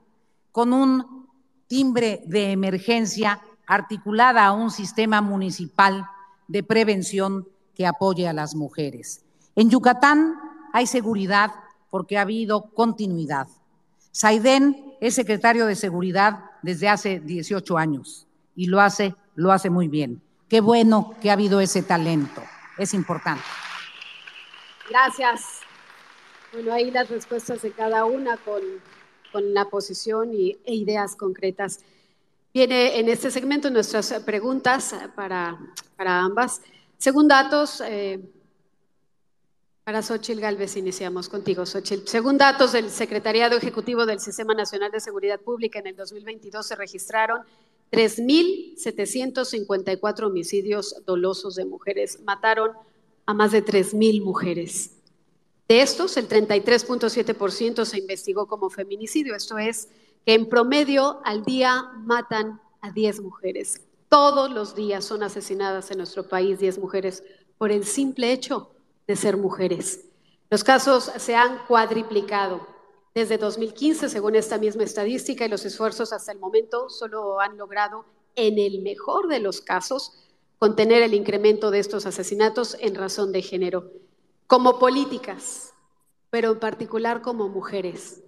con 0.51 0.73
un 0.73 1.27
timbre 1.67 2.23
de 2.25 2.51
emergencia 2.51 3.39
articulada 3.67 4.47
a 4.47 4.51
un 4.51 4.71
sistema 4.71 5.21
municipal 5.21 6.07
de 6.47 6.63
prevención 6.63 7.47
que 7.75 7.85
apoye 7.85 8.27
a 8.27 8.33
las 8.33 8.55
mujeres. 8.55 9.23
En 9.55 9.69
Yucatán 9.69 10.33
hay 10.73 10.87
seguridad 10.87 11.51
porque 11.91 12.17
ha 12.17 12.21
habido 12.21 12.71
continuidad. 12.71 13.47
Saidén 14.09 14.95
es 15.01 15.13
secretario 15.13 15.67
de 15.67 15.75
Seguridad 15.75 16.45
desde 16.63 16.89
hace 16.89 17.19
18 17.19 17.77
años 17.77 18.25
y 18.55 18.65
lo 18.65 18.81
hace, 18.81 19.13
lo 19.35 19.51
hace 19.51 19.69
muy 19.69 19.87
bien. 19.87 20.23
Qué 20.49 20.61
bueno 20.61 21.15
que 21.21 21.29
ha 21.29 21.33
habido 21.33 21.61
ese 21.61 21.83
talento. 21.83 22.41
Es 22.77 22.93
importante. 22.93 23.43
Gracias. 24.89 25.59
Bueno, 26.51 26.73
ahí 26.73 26.89
las 26.89 27.09
respuestas 27.09 27.61
de 27.61 27.71
cada 27.71 28.05
una 28.05 28.37
con, 28.37 28.61
con 29.31 29.53
la 29.53 29.65
posición 29.65 30.33
y, 30.33 30.57
e 30.65 30.73
ideas 30.73 31.15
concretas. 31.15 31.79
Viene 32.51 32.99
en 32.99 33.09
este 33.09 33.29
segmento 33.29 33.69
nuestras 33.69 34.11
preguntas 34.25 34.95
para, 35.15 35.59
para 35.95 36.19
ambas. 36.19 36.61
Según 36.97 37.27
datos, 37.27 37.81
eh, 37.85 38.19
para 39.83 40.01
Xochil 40.01 40.41
Galvez 40.41 40.75
iniciamos 40.77 41.29
contigo, 41.29 41.65
Xochil. 41.67 42.07
Según 42.07 42.39
datos 42.39 42.71
del 42.71 42.89
Secretariado 42.89 43.55
Ejecutivo 43.55 44.07
del 44.07 44.19
Sistema 44.19 44.55
Nacional 44.55 44.91
de 44.91 44.99
Seguridad 44.99 45.39
Pública, 45.39 45.77
en 45.77 45.87
el 45.87 45.95
2022 45.95 46.65
se 46.65 46.75
registraron 46.75 47.41
3.754 47.91 50.27
homicidios 50.27 50.95
dolosos 51.05 51.55
de 51.55 51.65
mujeres. 51.65 52.19
Mataron 52.23 52.71
a 53.25 53.33
más 53.33 53.51
de 53.51 53.65
3.000 53.65 54.23
mujeres. 54.23 54.91
De 55.67 55.81
estos, 55.81 56.15
el 56.17 56.27
33.7% 56.27 57.85
se 57.85 57.99
investigó 57.99 58.47
como 58.47 58.69
feminicidio, 58.69 59.35
esto 59.35 59.57
es, 59.59 59.89
que 60.25 60.33
en 60.33 60.49
promedio 60.49 61.21
al 61.23 61.43
día 61.43 61.91
matan 61.99 62.59
a 62.81 62.91
10 62.91 63.21
mujeres. 63.21 63.81
Todos 64.09 64.51
los 64.51 64.73
días 64.73 65.05
son 65.05 65.21
asesinadas 65.21 65.91
en 65.91 65.97
nuestro 65.97 66.27
país 66.27 66.57
10 66.59 66.79
mujeres 66.79 67.23
por 67.59 67.71
el 67.71 67.85
simple 67.85 68.31
hecho 68.31 68.71
de 69.05 69.15
ser 69.15 69.37
mujeres. 69.37 70.05
Los 70.49 70.63
casos 70.63 71.11
se 71.17 71.35
han 71.35 71.59
cuadriplicado 71.67 72.65
desde 73.19 73.37
2015, 73.37 74.07
según 74.07 74.35
esta 74.35 74.57
misma 74.57 74.83
estadística, 74.83 75.45
y 75.45 75.49
los 75.49 75.65
esfuerzos 75.65 76.13
hasta 76.13 76.31
el 76.31 76.39
momento 76.39 76.89
solo 76.89 77.41
han 77.41 77.57
logrado, 77.57 78.05
en 78.35 78.57
el 78.57 78.81
mejor 78.81 79.27
de 79.27 79.39
los 79.39 79.59
casos, 79.59 80.13
contener 80.57 81.03
el 81.03 81.13
incremento 81.13 81.69
de 81.69 81.79
estos 81.79 82.05
asesinatos 82.05 82.77
en 82.79 82.95
razón 82.95 83.33
de 83.33 83.41
género. 83.41 83.91
Como 84.47 84.79
políticas, 84.79 85.73
pero 86.29 86.51
en 86.51 86.59
particular 86.59 87.21
como 87.21 87.49
mujeres, 87.49 88.23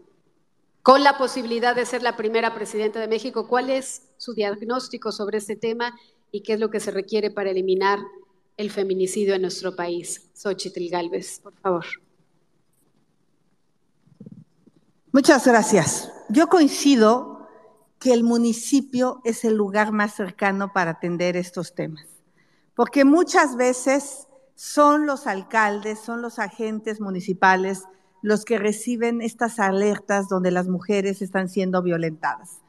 con 0.84 1.04
la 1.04 1.18
posibilidad 1.18 1.74
de 1.76 1.86
ser 1.86 2.04
la 2.04 2.18
primera 2.18 2.54
presidenta 2.54 3.00
de 3.00 3.08
México, 3.08 3.48
¿cuál 3.48 3.70
es 3.70 4.10
su 4.18 4.34
diagnóstico 4.34 5.12
sobre 5.12 5.38
este 5.38 5.56
tema 5.56 5.98
y 6.32 6.42
qué 6.42 6.54
es 6.54 6.60
lo 6.60 6.70
que 6.70 6.80
se 6.82 6.92
requiere 6.92 7.32
para 7.32 7.52
eliminar 7.52 8.00
el 8.58 8.72
feminicidio 8.72 9.36
en 9.36 9.44
nuestro 9.44 9.76
país? 9.76 10.30
Xochitl 10.34 10.90
Galvez, 10.90 11.40
por 11.40 11.54
favor. 11.54 11.86
Muchas 15.12 15.46
gracias. 15.46 16.12
Yo 16.30 16.48
coincido 16.48 17.48
que 18.00 18.14
el 18.14 18.24
municipio 18.24 19.22
es 19.24 19.44
el 19.46 19.56
lugar 19.56 19.92
más 19.92 20.16
cercano 20.16 20.72
para 20.74 20.92
atender 20.92 21.36
estos 21.38 21.76
temas 21.76 22.12
porque 22.76 23.06
muchas 23.06 23.56
veces 23.56 24.28
son 24.56 25.06
los 25.06 25.28
alcaldes, 25.28 26.00
son 26.00 26.22
los 26.22 26.40
agentes 26.40 27.02
municipales 27.02 27.84
los 28.24 28.46
que 28.46 28.60
reciben 28.60 29.22
estas 29.22 29.60
alertas 29.60 30.28
donde 30.28 30.52
las 30.52 30.68
mujeres 30.68 31.22
están 31.22 31.50
siendo 31.50 31.82
violentadas. 31.82 32.62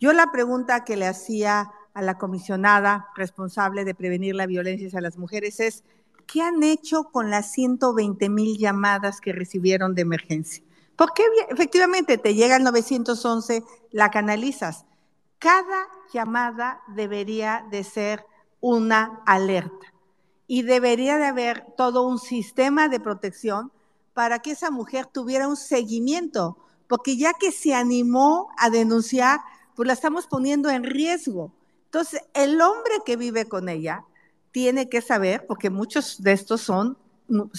Yo 0.00 0.12
la 0.12 0.30
pregunta 0.30 0.84
que 0.84 0.96
le 0.96 1.06
hacía 1.06 1.70
a 1.94 2.02
la 2.02 2.18
comisionada 2.18 3.06
responsable 3.16 3.84
de 3.84 3.94
prevenir 3.94 4.34
la 4.34 4.46
violencia 4.46 4.86
hacia 4.86 5.00
las 5.00 5.18
mujeres 5.18 5.58
es, 5.60 5.84
¿qué 6.26 6.42
han 6.42 6.62
hecho 6.62 7.04
con 7.04 7.30
las 7.30 7.52
120 7.52 8.28
mil 8.28 8.58
llamadas 8.58 9.20
que 9.20 9.32
recibieron 9.32 9.94
de 9.94 10.02
emergencia? 10.02 10.64
Porque 10.96 11.22
efectivamente 11.48 12.18
te 12.18 12.34
llega 12.34 12.56
el 12.56 12.64
911, 12.64 13.64
la 13.90 14.10
canalizas. 14.10 14.84
Cada 15.38 15.88
llamada 16.12 16.82
debería 16.88 17.66
de 17.70 17.84
ser 17.84 18.24
una 18.60 19.22
alerta. 19.26 19.92
Y 20.46 20.62
debería 20.62 21.18
de 21.18 21.26
haber 21.26 21.66
todo 21.76 22.06
un 22.06 22.18
sistema 22.18 22.88
de 22.88 23.00
protección 23.00 23.72
para 24.12 24.38
que 24.38 24.52
esa 24.52 24.70
mujer 24.70 25.06
tuviera 25.06 25.48
un 25.48 25.56
seguimiento, 25.56 26.56
porque 26.88 27.16
ya 27.16 27.32
que 27.34 27.50
se 27.50 27.74
animó 27.74 28.48
a 28.56 28.70
denunciar, 28.70 29.40
pues 29.74 29.86
la 29.86 29.92
estamos 29.92 30.26
poniendo 30.26 30.70
en 30.70 30.84
riesgo. 30.84 31.52
Entonces, 31.86 32.22
el 32.34 32.60
hombre 32.60 32.94
que 33.04 33.16
vive 33.16 33.46
con 33.46 33.68
ella 33.68 34.04
tiene 34.52 34.88
que 34.88 35.02
saber, 35.02 35.46
porque 35.46 35.70
muchos 35.70 36.22
de 36.22 36.32
estos 36.32 36.60
son, 36.60 36.96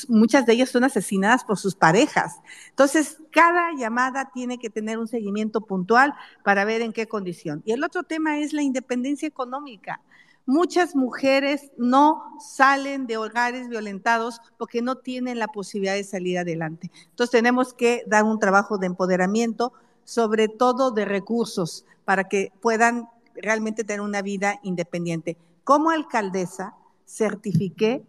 muchas 0.07 0.45
de 0.45 0.53
ellas 0.53 0.69
son 0.69 0.84
asesinadas 0.84 1.43
por 1.43 1.57
sus 1.57 1.76
parejas. 1.76 2.41
Entonces, 2.69 3.17
cada 3.32 3.71
llamada 3.78 4.32
tiene 4.34 4.57
que 4.57 4.69
tener 4.69 4.97
un 4.97 5.07
seguimiento 5.07 5.61
puntual 5.61 6.13
para 6.43 6.65
ver 6.65 6.82
en 6.82 6.93
qué 6.93 7.07
condición. 7.07 7.61
Y 7.65 7.71
el 7.71 7.84
otro 7.84 8.03
tema 8.03 8.39
es 8.39 8.53
la 8.53 8.61
independencia 8.61 9.28
económica. 9.28 10.01
Muchas 10.47 10.95
mujeres 10.95 11.71
no 11.76 12.23
salen 12.39 13.07
de 13.07 13.17
hogares 13.17 13.67
violentados 13.67 14.39
porque 14.57 14.82
no 14.84 14.97
tienen 14.97 15.39
la 15.39 15.47
posibilidad 15.47 15.95
de 15.95 16.03
salir 16.03 16.38
adelante. 16.38 16.91
Entonces 17.09 17.32
tenemos 17.32 17.73
que 17.73 18.03
dar 18.05 18.23
un 18.23 18.38
trabajo 18.38 18.78
de 18.78 18.86
empoderamiento, 18.86 19.73
sobre 20.03 20.47
todo 20.47 20.91
de 20.91 21.05
recursos, 21.05 21.86
para 22.05 22.26
que 22.26 22.51
puedan 22.61 23.09
realmente 23.34 23.84
tener 23.84 24.01
una 24.01 24.21
vida 24.21 24.59
independiente. 24.61 25.36
Como 25.63 25.89
alcaldesa, 25.89 26.76
certifiqué 27.07 28.05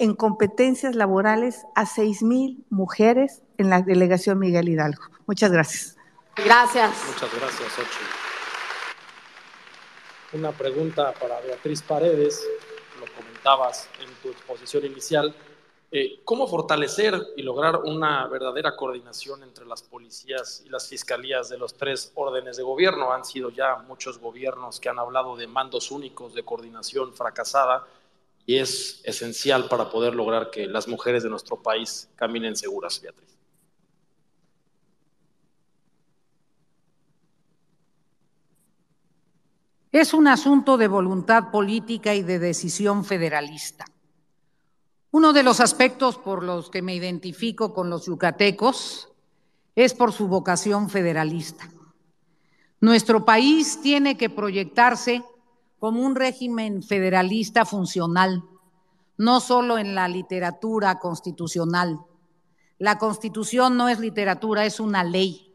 en 0.00 0.14
competencias 0.14 0.96
laborales 0.96 1.64
a 1.76 1.86
seis 1.86 2.22
mil 2.22 2.64
mujeres 2.70 3.42
en 3.58 3.70
la 3.70 3.82
delegación 3.82 4.38
Miguel 4.38 4.68
Hidalgo. 4.68 5.02
Muchas 5.26 5.52
gracias. 5.52 5.96
Gracias. 6.36 6.90
Muchas 7.06 7.30
gracias, 7.38 7.78
Ocho 7.78 8.20
una 10.32 10.52
pregunta 10.52 11.12
para 11.12 11.40
Beatriz 11.40 11.82
Paredes, 11.82 12.46
lo 13.00 13.06
comentabas 13.14 13.88
en 14.00 14.08
tu 14.22 14.28
exposición 14.28 14.84
inicial. 14.86 15.34
Eh, 15.90 16.20
¿Cómo 16.24 16.46
fortalecer 16.46 17.20
y 17.36 17.42
lograr 17.42 17.78
una 17.78 18.28
verdadera 18.28 18.76
coordinación 18.76 19.42
entre 19.42 19.66
las 19.66 19.82
policías 19.82 20.62
y 20.64 20.68
las 20.68 20.88
fiscalías 20.88 21.48
de 21.48 21.58
los 21.58 21.74
tres 21.74 22.12
órdenes 22.14 22.56
de 22.56 22.62
gobierno? 22.62 23.12
Han 23.12 23.24
sido 23.24 23.50
ya 23.50 23.76
muchos 23.88 24.18
gobiernos 24.18 24.78
que 24.78 24.88
han 24.88 25.00
hablado 25.00 25.36
de 25.36 25.48
mandos 25.48 25.90
únicos, 25.90 26.32
de 26.32 26.44
coordinación 26.44 27.12
fracasada, 27.12 27.84
y 28.50 28.58
es 28.58 29.00
esencial 29.04 29.68
para 29.68 29.88
poder 29.90 30.16
lograr 30.16 30.50
que 30.50 30.66
las 30.66 30.88
mujeres 30.88 31.22
de 31.22 31.30
nuestro 31.30 31.62
país 31.62 32.10
caminen 32.16 32.56
seguras, 32.56 33.00
Beatriz. 33.00 33.38
Es 39.92 40.12
un 40.12 40.26
asunto 40.26 40.76
de 40.78 40.88
voluntad 40.88 41.52
política 41.52 42.12
y 42.16 42.24
de 42.24 42.40
decisión 42.40 43.04
federalista. 43.04 43.84
Uno 45.12 45.32
de 45.32 45.44
los 45.44 45.60
aspectos 45.60 46.18
por 46.18 46.42
los 46.42 46.70
que 46.70 46.82
me 46.82 46.96
identifico 46.96 47.72
con 47.72 47.88
los 47.88 48.06
yucatecos 48.06 49.12
es 49.76 49.94
por 49.94 50.12
su 50.12 50.26
vocación 50.26 50.90
federalista. 50.90 51.70
Nuestro 52.80 53.24
país 53.24 53.80
tiene 53.80 54.16
que 54.16 54.28
proyectarse 54.28 55.22
como 55.80 56.02
un 56.02 56.14
régimen 56.14 56.82
federalista 56.82 57.64
funcional, 57.64 58.44
no 59.16 59.40
solo 59.40 59.78
en 59.78 59.94
la 59.94 60.06
literatura 60.08 60.98
constitucional. 60.98 61.98
La 62.78 62.98
constitución 62.98 63.76
no 63.76 63.88
es 63.88 63.98
literatura, 63.98 64.66
es 64.66 64.78
una 64.78 65.02
ley. 65.02 65.54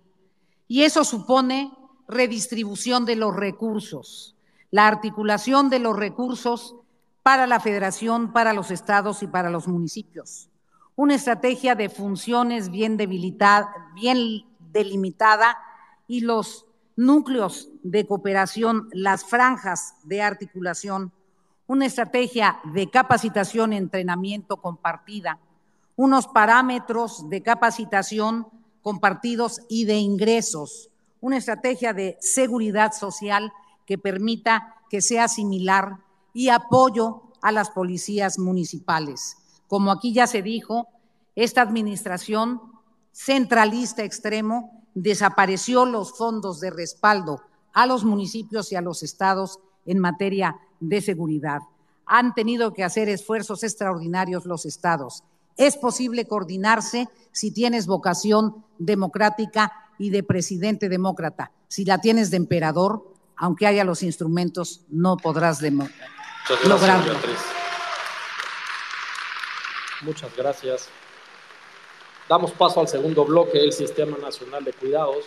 Y 0.68 0.82
eso 0.82 1.04
supone 1.04 1.72
redistribución 2.08 3.06
de 3.06 3.16
los 3.16 3.36
recursos, 3.36 4.36
la 4.72 4.88
articulación 4.88 5.70
de 5.70 5.80
los 5.80 5.96
recursos 5.96 6.76
para 7.22 7.48
la 7.48 7.60
federación, 7.60 8.34
para 8.34 8.54
los 8.54 8.72
estados 8.72 9.22
y 9.22 9.28
para 9.28 9.52
los 9.52 9.68
municipios. 9.68 10.50
Una 10.96 11.16
estrategia 11.16 11.76
de 11.76 11.90
funciones 11.90 12.70
bien, 12.72 12.98
bien 12.98 14.46
delimitada 14.72 15.58
y 16.08 16.22
los 16.22 16.66
núcleos 16.96 17.70
de 17.84 18.06
cooperación, 18.06 18.90
las 18.92 19.26
franjas 19.26 19.96
de 20.04 20.22
articulación, 20.22 21.12
una 21.68 21.86
estrategia 21.86 22.60
de 22.74 22.90
capacitación 22.90 23.74
entrenamiento 23.74 24.58
compartida, 24.58 25.40
unos 25.96 26.28
parámetros 26.28 27.30
de 27.30 27.42
capacitación 27.42 28.48
compartidos 28.82 29.62
y 29.68 29.86
de 29.86 29.96
ingresos, 29.96 30.90
una 31.22 31.38
estrategia 31.38 31.94
de 31.94 32.18
seguridad 32.20 32.94
social 32.94 33.52
que 33.86 33.98
permita 33.98 34.76
que 34.90 35.02
sea 35.02 35.28
similar 35.28 35.98
y 36.34 36.50
apoyo 36.50 37.24
a 37.42 37.52
las 37.52 37.72
policías 37.72 38.38
municipales. 38.38 39.38
Como 39.68 39.92
aquí 39.92 40.14
ya 40.14 40.28
se 40.28 40.42
dijo, 40.42 40.88
esta 41.36 41.62
administración 41.62 42.62
centralista 43.12 44.04
extremo 44.04 44.85
desapareció 44.96 45.86
los 45.86 46.18
fondos 46.18 46.60
de 46.60 46.72
respaldo 46.72 47.42
a 47.74 47.86
los 47.86 48.04
municipios 48.04 48.72
y 48.72 48.76
a 48.76 48.82
los 48.82 49.04
estados 49.04 49.60
en 49.86 50.00
materia 50.00 50.58
de 50.80 51.02
seguridad. 51.02 51.60
Han 52.08 52.34
tenido 52.34 52.74
que 52.74 52.84
hacer 52.84 53.10
esfuerzos 53.10 53.64
extraordinarios 53.64 54.46
los 54.46 54.66
estados. 54.66 55.24
Es 55.58 55.78
posible 55.78 56.26
coordinarse 56.26 57.08
si 57.32 57.52
tienes 57.52 57.86
vocación 57.86 58.66
democrática 58.80 59.72
y 59.98 60.10
de 60.10 60.24
presidente 60.24 60.90
demócrata. 60.90 61.52
Si 61.68 61.86
la 61.86 62.00
tienes 62.00 62.32
de 62.32 62.38
emperador, 62.38 63.14
aunque 63.38 63.68
haya 63.68 63.84
los 63.84 64.04
instrumentos, 64.04 64.86
no 64.90 65.18
podrás 65.18 65.62
lograrlo. 65.62 67.14
Muchas 70.02 70.36
gracias. 70.36 70.90
Damos 72.28 72.54
paso 72.54 72.80
al 72.80 72.88
segundo 72.88 73.24
bloque 73.24 73.60
del 73.60 73.72
Sistema 73.72 74.18
Nacional 74.18 74.64
de 74.64 74.74
Cuidados. 74.74 75.26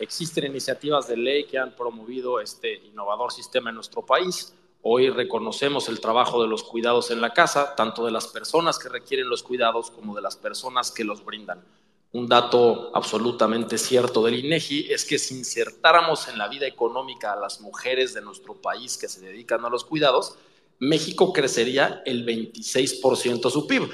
Existen 0.00 0.46
iniciativas 0.46 1.06
de 1.06 1.16
ley 1.16 1.44
que 1.44 1.58
han 1.58 1.76
promovido 1.76 2.40
este 2.40 2.74
innovador 2.86 3.32
sistema 3.32 3.70
en 3.70 3.76
nuestro 3.76 4.04
país. 4.04 4.52
Hoy 4.82 5.10
reconocemos 5.10 5.88
el 5.88 6.00
trabajo 6.00 6.42
de 6.42 6.48
los 6.48 6.64
cuidados 6.64 7.12
en 7.12 7.20
la 7.20 7.32
casa, 7.32 7.76
tanto 7.76 8.04
de 8.04 8.10
las 8.10 8.26
personas 8.26 8.80
que 8.80 8.88
requieren 8.88 9.28
los 9.28 9.44
cuidados 9.44 9.92
como 9.92 10.12
de 10.16 10.22
las 10.22 10.36
personas 10.36 10.90
que 10.90 11.04
los 11.04 11.24
brindan. 11.24 11.64
Un 12.10 12.26
dato 12.26 12.90
absolutamente 12.96 13.78
cierto 13.78 14.24
del 14.24 14.44
INEGI 14.44 14.92
es 14.92 15.04
que 15.04 15.20
si 15.20 15.38
insertáramos 15.38 16.26
en 16.26 16.36
la 16.36 16.48
vida 16.48 16.66
económica 16.66 17.32
a 17.32 17.36
las 17.36 17.60
mujeres 17.60 18.12
de 18.12 18.22
nuestro 18.22 18.60
país 18.60 18.98
que 18.98 19.08
se 19.08 19.20
dedican 19.20 19.64
a 19.64 19.70
los 19.70 19.84
cuidados, 19.84 20.34
México 20.80 21.32
crecería 21.32 22.02
el 22.06 22.26
26% 22.26 23.50
su 23.50 23.68
PIB 23.68 23.88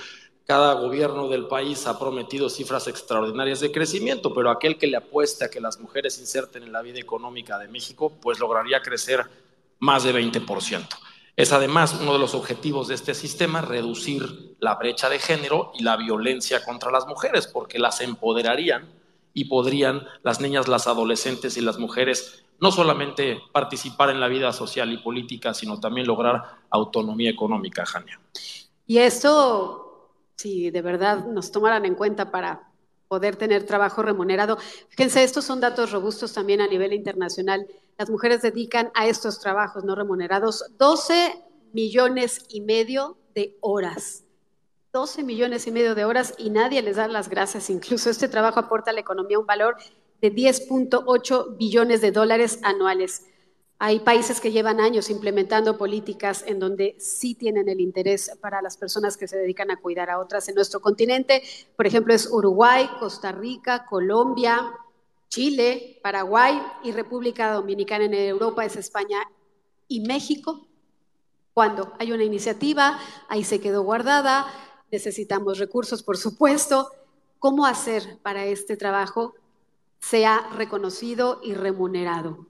cada 0.46 0.74
gobierno 0.74 1.28
del 1.28 1.48
país 1.48 1.86
ha 1.88 1.98
prometido 1.98 2.48
cifras 2.48 2.86
extraordinarias 2.86 3.58
de 3.58 3.72
crecimiento, 3.72 4.32
pero 4.32 4.50
aquel 4.50 4.78
que 4.78 4.86
le 4.86 4.96
apuesta 4.96 5.46
a 5.46 5.50
que 5.50 5.60
las 5.60 5.80
mujeres 5.80 6.14
se 6.14 6.20
inserten 6.20 6.62
en 6.62 6.72
la 6.72 6.82
vida 6.82 7.00
económica 7.00 7.58
de 7.58 7.66
México, 7.66 8.12
pues 8.22 8.38
lograría 8.38 8.80
crecer 8.80 9.24
más 9.80 10.04
de 10.04 10.14
20%. 10.14 10.86
Es 11.34 11.52
además 11.52 11.98
uno 12.00 12.12
de 12.12 12.20
los 12.20 12.34
objetivos 12.34 12.88
de 12.88 12.94
este 12.94 13.12
sistema 13.12 13.60
reducir 13.60 14.56
la 14.60 14.76
brecha 14.76 15.08
de 15.08 15.18
género 15.18 15.72
y 15.78 15.82
la 15.82 15.96
violencia 15.96 16.64
contra 16.64 16.92
las 16.92 17.06
mujeres, 17.06 17.48
porque 17.48 17.80
las 17.80 18.00
empoderarían 18.00 18.88
y 19.34 19.46
podrían 19.46 20.06
las 20.22 20.40
niñas, 20.40 20.68
las 20.68 20.86
adolescentes 20.86 21.56
y 21.56 21.60
las 21.60 21.78
mujeres 21.78 22.44
no 22.58 22.70
solamente 22.70 23.40
participar 23.52 24.10
en 24.10 24.20
la 24.20 24.28
vida 24.28 24.52
social 24.52 24.90
y 24.92 24.98
política, 24.98 25.52
sino 25.52 25.78
también 25.78 26.06
lograr 26.06 26.42
autonomía 26.70 27.30
económica, 27.30 27.84
Jania. 27.84 28.18
Y 28.86 28.98
esto 28.98 29.85
si 30.36 30.70
de 30.70 30.82
verdad 30.82 31.26
nos 31.26 31.50
tomaran 31.50 31.84
en 31.84 31.94
cuenta 31.94 32.30
para 32.30 32.70
poder 33.08 33.36
tener 33.36 33.64
trabajo 33.64 34.02
remunerado. 34.02 34.58
Fíjense, 34.88 35.22
estos 35.22 35.44
son 35.44 35.60
datos 35.60 35.92
robustos 35.92 36.32
también 36.32 36.60
a 36.60 36.66
nivel 36.66 36.92
internacional. 36.92 37.66
Las 37.98 38.10
mujeres 38.10 38.42
dedican 38.42 38.90
a 38.94 39.06
estos 39.06 39.38
trabajos 39.38 39.84
no 39.84 39.94
remunerados 39.94 40.64
12 40.78 41.42
millones 41.72 42.44
y 42.48 42.60
medio 42.60 43.16
de 43.34 43.56
horas. 43.60 44.24
12 44.92 45.22
millones 45.22 45.66
y 45.66 45.72
medio 45.72 45.94
de 45.94 46.04
horas 46.04 46.34
y 46.38 46.50
nadie 46.50 46.82
les 46.82 46.96
da 46.96 47.06
las 47.06 47.28
gracias. 47.28 47.70
Incluso 47.70 48.10
este 48.10 48.28
trabajo 48.28 48.60
aporta 48.60 48.90
a 48.90 48.94
la 48.94 49.00
economía 49.00 49.38
un 49.38 49.46
valor 49.46 49.76
de 50.20 50.32
10.8 50.32 51.56
billones 51.56 52.00
de 52.00 52.12
dólares 52.12 52.60
anuales. 52.62 53.26
Hay 53.78 54.00
países 54.00 54.40
que 54.40 54.52
llevan 54.52 54.80
años 54.80 55.10
implementando 55.10 55.76
políticas 55.76 56.44
en 56.46 56.58
donde 56.58 56.96
sí 56.98 57.34
tienen 57.34 57.68
el 57.68 57.80
interés 57.80 58.30
para 58.40 58.62
las 58.62 58.78
personas 58.78 59.18
que 59.18 59.28
se 59.28 59.36
dedican 59.36 59.70
a 59.70 59.76
cuidar 59.76 60.08
a 60.08 60.18
otras 60.18 60.48
en 60.48 60.54
nuestro 60.54 60.80
continente. 60.80 61.42
Por 61.76 61.86
ejemplo, 61.86 62.14
es 62.14 62.26
Uruguay, 62.30 62.88
Costa 62.98 63.32
Rica, 63.32 63.84
Colombia, 63.84 64.72
Chile, 65.28 66.00
Paraguay 66.02 66.58
y 66.84 66.92
República 66.92 67.52
Dominicana 67.52 68.06
en 68.06 68.14
Europa 68.14 68.64
es 68.64 68.76
España 68.76 69.18
y 69.88 70.00
México. 70.00 70.66
Cuando 71.52 71.92
hay 71.98 72.12
una 72.12 72.24
iniciativa, 72.24 72.98
ahí 73.28 73.44
se 73.44 73.60
quedó 73.60 73.82
guardada, 73.82 74.46
necesitamos 74.90 75.58
recursos, 75.58 76.02
por 76.02 76.16
supuesto. 76.16 76.90
¿Cómo 77.38 77.66
hacer 77.66 78.18
para 78.22 78.46
este 78.46 78.78
trabajo 78.78 79.34
sea 80.00 80.48
reconocido 80.56 81.40
y 81.42 81.52
remunerado? 81.52 82.46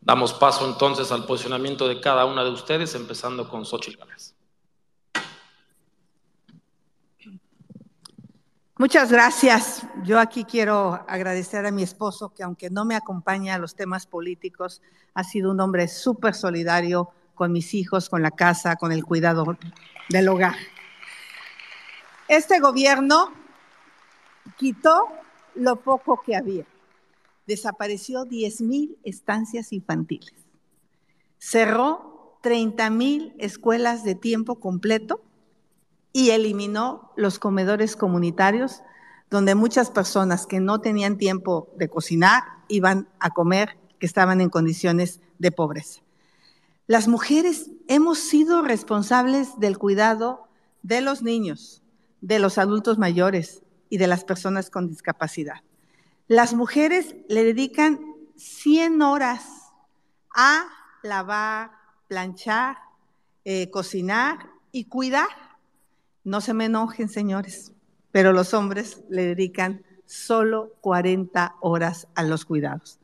Damos 0.00 0.32
paso 0.32 0.66
entonces 0.66 1.12
al 1.12 1.26
posicionamiento 1.26 1.86
de 1.86 2.00
cada 2.00 2.24
una 2.24 2.42
de 2.42 2.50
ustedes, 2.50 2.94
empezando 2.94 3.48
con 3.48 3.66
Xochitl. 3.66 4.02
Muchas 8.78 9.12
gracias. 9.12 9.86
Yo 10.04 10.18
aquí 10.18 10.44
quiero 10.44 11.04
agradecer 11.06 11.66
a 11.66 11.70
mi 11.70 11.82
esposo, 11.82 12.32
que 12.32 12.42
aunque 12.42 12.70
no 12.70 12.86
me 12.86 12.96
acompaña 12.96 13.54
a 13.54 13.58
los 13.58 13.74
temas 13.74 14.06
políticos, 14.06 14.80
ha 15.12 15.22
sido 15.22 15.50
un 15.50 15.60
hombre 15.60 15.86
súper 15.86 16.34
solidario 16.34 17.10
con 17.34 17.52
mis 17.52 17.74
hijos, 17.74 18.08
con 18.08 18.22
la 18.22 18.30
casa, 18.30 18.76
con 18.76 18.92
el 18.92 19.04
cuidado 19.04 19.58
del 20.08 20.28
hogar. 20.28 20.56
Este 22.26 22.58
gobierno 22.58 23.34
quitó 24.56 25.08
lo 25.56 25.76
poco 25.76 26.22
que 26.24 26.36
había 26.36 26.64
desapareció 27.50 28.26
10.000 28.26 28.96
estancias 29.02 29.72
infantiles, 29.72 30.34
cerró 31.38 32.38
30.000 32.44 33.34
escuelas 33.38 34.04
de 34.04 34.14
tiempo 34.14 34.60
completo 34.60 35.20
y 36.12 36.30
eliminó 36.30 37.10
los 37.16 37.40
comedores 37.40 37.96
comunitarios 37.96 38.82
donde 39.30 39.56
muchas 39.56 39.90
personas 39.90 40.46
que 40.46 40.60
no 40.60 40.80
tenían 40.80 41.18
tiempo 41.18 41.72
de 41.76 41.88
cocinar 41.88 42.44
iban 42.68 43.08
a 43.18 43.30
comer, 43.30 43.76
que 43.98 44.06
estaban 44.06 44.40
en 44.40 44.48
condiciones 44.48 45.20
de 45.40 45.50
pobreza. 45.50 46.02
Las 46.86 47.08
mujeres 47.08 47.70
hemos 47.88 48.18
sido 48.18 48.62
responsables 48.62 49.58
del 49.58 49.76
cuidado 49.76 50.48
de 50.82 51.00
los 51.00 51.22
niños, 51.22 51.82
de 52.20 52.38
los 52.38 52.58
adultos 52.58 52.96
mayores 52.96 53.62
y 53.88 53.98
de 53.98 54.06
las 54.06 54.24
personas 54.24 54.70
con 54.70 54.88
discapacidad. 54.88 55.62
Las 56.30 56.54
mujeres 56.54 57.16
le 57.28 57.42
dedican 57.42 57.98
100 58.36 59.02
horas 59.02 59.72
a 60.32 60.64
lavar, 61.02 61.72
planchar, 62.06 62.76
eh, 63.44 63.68
cocinar 63.68 64.48
y 64.70 64.84
cuidar. 64.84 65.26
No 66.22 66.40
se 66.40 66.54
me 66.54 66.66
enojen, 66.66 67.08
señores, 67.08 67.72
pero 68.12 68.32
los 68.32 68.54
hombres 68.54 69.02
le 69.08 69.26
dedican 69.26 69.82
solo 70.06 70.72
40 70.82 71.56
horas 71.62 72.06
a 72.14 72.22
los 72.22 72.44
cuidados. 72.44 73.00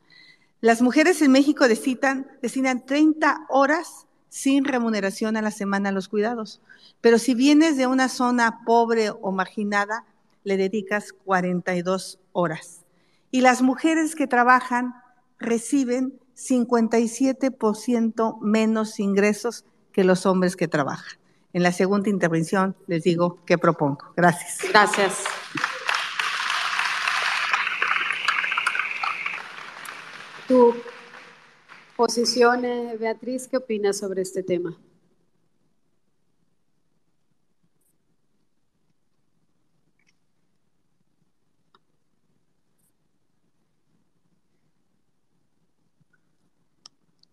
Las 0.61 0.81
mujeres 0.81 1.21
en 1.21 1.33
México 1.33 1.67
destinan, 1.67 2.31
destinan 2.41 2.85
30 2.85 3.47
horas 3.49 4.07
sin 4.29 4.63
remuneración 4.63 5.35
a 5.35 5.41
la 5.41 5.51
semana 5.51 5.89
a 5.89 5.91
los 5.91 6.07
cuidados, 6.07 6.61
pero 7.01 7.19
si 7.19 7.35
vienes 7.35 7.75
de 7.75 7.87
una 7.87 8.07
zona 8.07 8.61
pobre 8.65 9.09
o 9.09 9.33
marginada, 9.33 10.05
le 10.45 10.55
dedicas 10.55 11.11
42 11.11 12.19
horas 12.31 12.86
y 13.31 13.41
las 13.41 13.61
mujeres 13.61 14.15
que 14.15 14.27
trabajan 14.27 14.95
reciben 15.39 16.19
57% 16.35 18.39
menos 18.41 18.99
ingresos 18.99 19.65
que 19.91 20.03
los 20.03 20.25
hombres 20.25 20.55
que 20.55 20.67
trabajan. 20.67 21.17
En 21.53 21.63
la 21.63 21.71
segunda 21.71 22.09
intervención 22.09 22.75
les 22.87 23.03
digo 23.03 23.39
qué 23.45 23.57
propongo. 23.57 23.99
Gracias. 24.15 24.59
Gracias. 24.69 25.23
Tu 30.47 30.75
posición, 31.95 32.63
eh, 32.63 32.95
Beatriz, 32.99 33.47
¿qué 33.47 33.57
opinas 33.57 33.97
sobre 33.97 34.21
este 34.21 34.43
tema? 34.43 34.77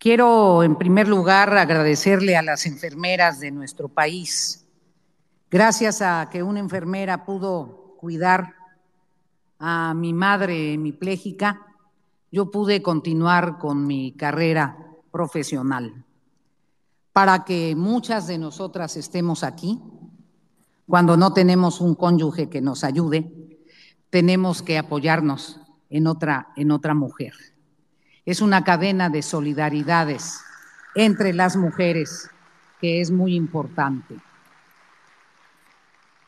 Quiero, 0.05 0.61
en 0.61 0.75
primer 0.75 1.07
lugar, 1.07 1.57
agradecerle 1.57 2.37
a 2.37 2.43
las 2.43 2.67
enfermeras 2.67 3.39
de 3.39 3.49
nuestro 3.49 3.89
país. 3.89 4.63
Gracias 5.49 5.99
a 6.03 6.29
que 6.31 6.43
una 6.43 6.59
enfermera 6.59 7.25
pudo 7.25 7.95
cuidar 7.97 8.53
a 9.57 9.95
mi 9.95 10.13
madre 10.13 10.73
hemipléjica, 10.73 11.65
yo 12.31 12.51
pude 12.51 12.83
continuar 12.83 13.57
con 13.57 13.87
mi 13.87 14.11
carrera 14.11 14.77
profesional. 15.09 16.05
Para 17.11 17.43
que 17.43 17.75
muchas 17.75 18.27
de 18.27 18.37
nosotras 18.37 18.97
estemos 18.97 19.43
aquí, 19.43 19.81
cuando 20.85 21.17
no 21.17 21.33
tenemos 21.33 21.81
un 21.81 21.95
cónyuge 21.95 22.47
que 22.47 22.61
nos 22.61 22.83
ayude, 22.83 23.57
tenemos 24.11 24.61
que 24.61 24.77
apoyarnos 24.77 25.59
en 25.89 26.05
otra, 26.05 26.49
en 26.57 26.69
otra 26.69 26.93
mujer. 26.93 27.54
Es 28.25 28.41
una 28.41 28.63
cadena 28.63 29.09
de 29.09 29.21
solidaridades 29.21 30.41
entre 30.95 31.33
las 31.33 31.55
mujeres 31.55 32.29
que 32.81 33.01
es 33.01 33.11
muy 33.11 33.35
importante. 33.35 34.15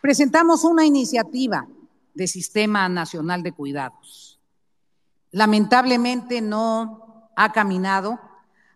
Presentamos 0.01 0.63
una 0.63 0.85
iniciativa 0.85 1.67
de 2.13 2.27
Sistema 2.27 2.87
Nacional 2.87 3.43
de 3.43 3.51
Cuidados. 3.51 4.39
Lamentablemente 5.31 6.41
no 6.41 7.29
ha 7.35 7.51
caminado, 7.51 8.19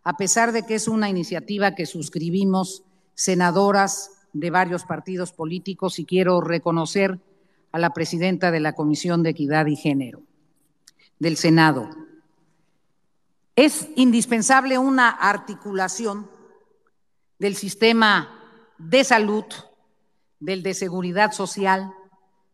a 0.04 0.18
pesar 0.18 0.52
de 0.52 0.64
que 0.66 0.76
es 0.76 0.88
una 0.88 1.10
iniciativa 1.10 1.76
que 1.76 1.86
suscribimos 1.86 2.84
senadoras 3.14 4.12
de 4.34 4.50
varios 4.50 4.84
partidos 4.84 5.32
políticos 5.32 6.00
y 6.00 6.06
quiero 6.06 6.42
reconocer 6.42 7.20
a 7.72 7.80
la 7.80 7.92
presidenta 7.92 8.52
de 8.52 8.60
la 8.60 8.74
Comisión 8.74 9.24
de 9.24 9.30
Equidad 9.30 9.68
y 9.68 9.76
Género 9.76 10.24
del 11.20 11.38
Senado. 11.38 12.01
Es 13.62 13.90
indispensable 13.96 14.80
una 14.80 15.10
articulación 15.10 16.28
del 17.38 17.56
sistema 17.56 18.28
de 18.80 19.04
salud, 19.04 19.46
del 20.40 20.64
de 20.64 20.74
seguridad 20.74 21.32
social, 21.32 21.94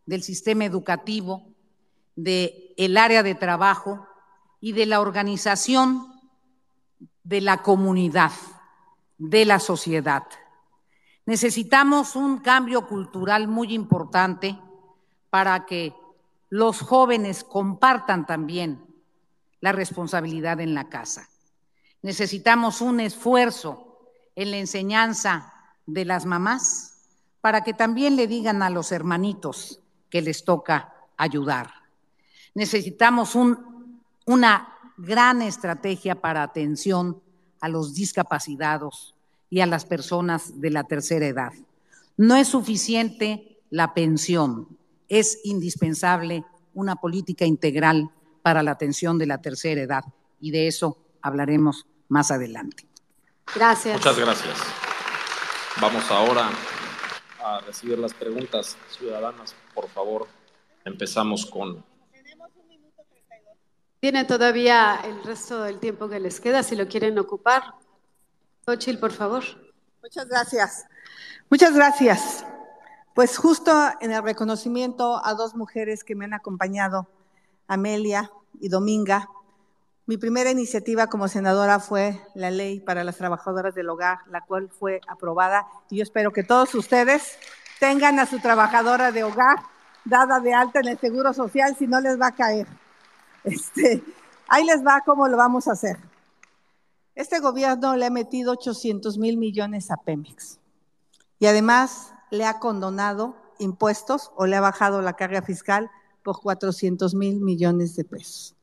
del 0.06 0.22
sistema 0.22 0.66
educativo, 0.66 1.48
del 2.18 2.98
área 2.98 3.24
de 3.24 3.36
trabajo 3.36 4.06
y 4.60 4.74
de 4.74 4.86
la 4.86 5.00
organización 5.00 6.12
de 7.24 7.40
la 7.40 7.64
comunidad, 7.64 8.34
de 9.18 9.46
la 9.46 9.60
sociedad. 9.60 10.24
Necesitamos 11.26 12.18
un 12.18 12.40
cambio 12.40 12.86
cultural 12.86 13.48
muy 13.48 13.74
importante 13.74 14.60
para 15.30 15.66
que 15.66 15.96
los 16.50 16.82
jóvenes 16.82 17.46
compartan 17.46 18.26
también 18.26 18.87
la 19.62 19.72
responsabilidad 19.72 20.60
en 20.60 20.74
la 20.74 20.90
casa. 20.90 21.30
Necesitamos 22.02 22.82
un 22.82 23.00
esfuerzo 23.00 24.00
en 24.36 24.52
la 24.52 24.58
enseñanza 24.58 25.54
de 25.86 26.06
las 26.06 26.26
mamás 26.26 26.94
para 27.42 27.64
que 27.64 27.74
también 27.74 28.16
le 28.16 28.28
digan 28.28 28.62
a 28.62 28.70
los 28.70 28.92
hermanitos 28.92 29.80
que 30.10 30.22
les 30.22 30.44
toca 30.44 30.94
ayudar. 31.18 31.72
Necesitamos 32.54 33.36
una 34.26 34.74
gran 34.98 35.42
estrategia 35.42 36.16
para 36.16 36.44
atención 36.44 37.22
a 37.60 37.70
los 37.70 37.94
discapacitados 37.94 39.16
y 39.50 39.62
a 39.62 39.66
las 39.66 39.86
personas 39.86 40.60
de 40.60 40.72
la 40.72 40.84
tercera 40.84 41.26
edad. 41.26 41.54
No 42.18 42.36
es 42.36 42.50
suficiente 42.50 43.60
la 43.70 43.94
pensión, 43.94 44.78
es 45.08 45.40
indispensable 45.44 46.44
una 46.74 46.96
política 46.96 47.46
integral 47.46 48.12
para 48.48 48.64
la 48.64 48.72
atención 48.72 49.18
de 49.18 49.26
la 49.26 49.42
tercera 49.42 49.82
edad 49.82 50.06
y 50.40 50.52
de 50.52 50.70
eso 50.70 50.98
hablaremos 51.22 51.86
más 52.08 52.32
adelante. 52.32 52.88
Gracias. 53.54 53.98
Muchas 53.98 54.18
gracias. 54.18 54.58
Vamos 55.82 56.10
ahora 56.10 56.50
a 57.44 57.60
recibir 57.60 58.00
las 58.00 58.14
preguntas 58.14 58.78
ciudadanas. 58.90 59.54
Por 59.76 59.90
favor, 59.90 60.30
empezamos 60.86 61.46
con... 61.46 61.84
Tienen 64.00 64.26
todavía 64.26 65.02
el 65.04 65.22
resto 65.26 65.64
del 65.64 65.82
tiempo 65.82 66.08
que 66.08 66.22
les 66.22 66.40
queda, 66.40 66.64
si 66.64 66.78
lo 66.78 66.88
quieren 66.88 67.20
ocupar. 67.20 67.74
Ochil, 68.66 68.98
por 68.98 69.12
favor. 69.12 69.44
Muchas 70.02 70.26
gracias. 70.26 70.86
Muchas 71.50 71.74
gracias. 71.74 72.46
Pues 73.14 73.38
justo 73.38 73.74
en 74.00 74.14
el 74.14 74.24
reconocimiento 74.24 75.20
a 75.22 75.34
dos 75.34 75.54
mujeres 75.54 76.06
que 76.06 76.16
me 76.16 76.24
han 76.24 76.34
acompañado, 76.34 77.10
Amelia 77.68 78.32
y 78.60 78.70
Dominga, 78.70 79.30
mi 80.06 80.18
primera 80.18 80.50
iniciativa 80.50 81.08
como 81.08 81.28
senadora 81.28 81.80
fue 81.80 82.22
la 82.34 82.50
ley 82.50 82.80
para 82.80 83.04
las 83.04 83.18
trabajadoras 83.18 83.76
del 83.76 83.90
hogar, 83.90 84.20
la 84.30 84.42
cual 84.42 84.70
fue 84.70 85.02
aprobada 85.08 85.68
y 85.90 85.98
yo 85.98 86.04
espero 86.04 86.32
que 86.32 86.44
todos 86.44 86.74
ustedes 86.76 87.38
tengan 87.80 88.18
a 88.20 88.26
su 88.26 88.40
trabajadora 88.40 89.12
de 89.12 89.24
hogar 89.24 89.58
dada 90.06 90.40
de 90.40 90.54
alta 90.54 90.80
en 90.80 90.88
el 90.88 90.98
Seguro 90.98 91.34
Social, 91.34 91.76
si 91.78 91.88
no 91.88 92.00
les 92.00 92.20
va 92.20 92.28
a 92.28 92.36
caer. 92.36 92.68
Este, 93.44 94.04
ahí 94.48 94.66
les 94.66 94.86
va 94.86 95.04
cómo 95.06 95.28
lo 95.28 95.38
vamos 95.38 95.68
a 95.68 95.74
hacer. 95.74 95.98
Este 97.16 97.40
gobierno 97.40 97.96
le 97.96 98.06
ha 98.06 98.10
metido 98.10 98.54
800 98.54 99.18
mil 99.18 99.38
millones 99.38 99.90
a 99.92 99.98
Pemex 99.98 100.60
y 101.40 101.48
además 101.48 102.14
le 102.30 102.46
ha 102.46 102.60
condonado 102.60 103.36
impuestos 103.60 104.32
o 104.36 104.46
le 104.46 104.56
ha 104.56 104.62
bajado 104.62 105.02
la 105.02 105.14
carga 105.14 105.42
fiscal 105.42 105.90
por 106.28 106.42
400 106.42 107.16
mil 107.16 107.40
millones 107.40 107.96
de 107.96 108.04
pesos. 108.04 108.54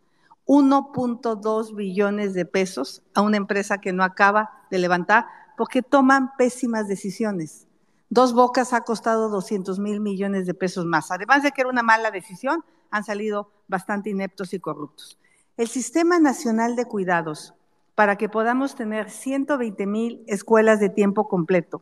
1.2 0.45 1.75
billones 1.75 2.35
de 2.35 2.45
pesos 2.45 3.03
a 3.15 3.23
una 3.23 3.39
empresa 3.39 3.79
que 3.79 3.95
no 3.95 4.05
acaba 4.05 4.67
de 4.71 4.77
levantar 4.77 5.25
porque 5.57 5.81
toman 5.81 6.37
pésimas 6.37 6.89
decisiones. 6.89 7.67
Dos 8.11 8.35
Bocas 8.35 8.75
ha 8.75 8.83
costado 8.83 9.31
200 9.31 9.79
mil 9.79 10.01
millones 10.01 10.45
de 10.45 10.53
pesos 10.53 10.85
más. 10.85 11.11
Además 11.11 11.43
de 11.43 11.53
que 11.53 11.63
era 11.63 11.71
una 11.71 11.83
mala 11.83 12.11
decisión, 12.11 12.63
han 12.91 13.03
salido 13.03 13.51
bastante 13.67 14.11
ineptos 14.11 14.53
y 14.53 14.61
corruptos. 14.61 15.19
El 15.57 15.69
Sistema 15.69 16.19
Nacional 16.19 16.77
de 16.77 16.85
Cuidados, 16.85 17.55
para 17.95 18.17
que 18.17 18.29
podamos 18.29 18.75
tener 18.75 19.09
120 19.09 19.87
mil 19.87 20.23
escuelas 20.27 20.81
de 20.81 20.91
tiempo 20.91 21.29
completo, 21.29 21.81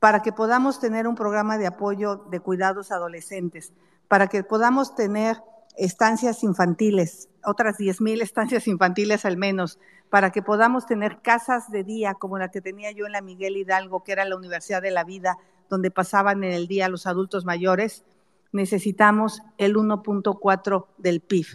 para 0.00 0.20
que 0.20 0.32
podamos 0.32 0.80
tener 0.80 1.06
un 1.06 1.14
programa 1.14 1.58
de 1.58 1.68
apoyo 1.68 2.16
de 2.28 2.40
cuidados 2.40 2.90
adolescentes, 2.90 3.72
para 4.08 4.26
que 4.28 4.44
podamos 4.44 4.94
tener 4.94 5.42
estancias 5.76 6.42
infantiles, 6.42 7.28
otras 7.44 7.78
10.000 7.78 8.22
estancias 8.22 8.66
infantiles 8.66 9.24
al 9.24 9.36
menos, 9.36 9.78
para 10.10 10.30
que 10.30 10.42
podamos 10.42 10.86
tener 10.86 11.22
casas 11.22 11.70
de 11.70 11.84
día 11.84 12.14
como 12.14 12.38
la 12.38 12.50
que 12.50 12.60
tenía 12.60 12.90
yo 12.92 13.06
en 13.06 13.12
la 13.12 13.22
Miguel 13.22 13.56
Hidalgo, 13.56 14.04
que 14.04 14.12
era 14.12 14.24
la 14.26 14.36
Universidad 14.36 14.82
de 14.82 14.90
la 14.90 15.04
Vida, 15.04 15.38
donde 15.70 15.90
pasaban 15.90 16.44
en 16.44 16.52
el 16.52 16.66
día 16.66 16.90
los 16.90 17.06
adultos 17.06 17.46
mayores, 17.46 18.04
necesitamos 18.52 19.42
el 19.56 19.74
1.4 19.74 20.86
del 20.98 21.20
PIB. 21.20 21.46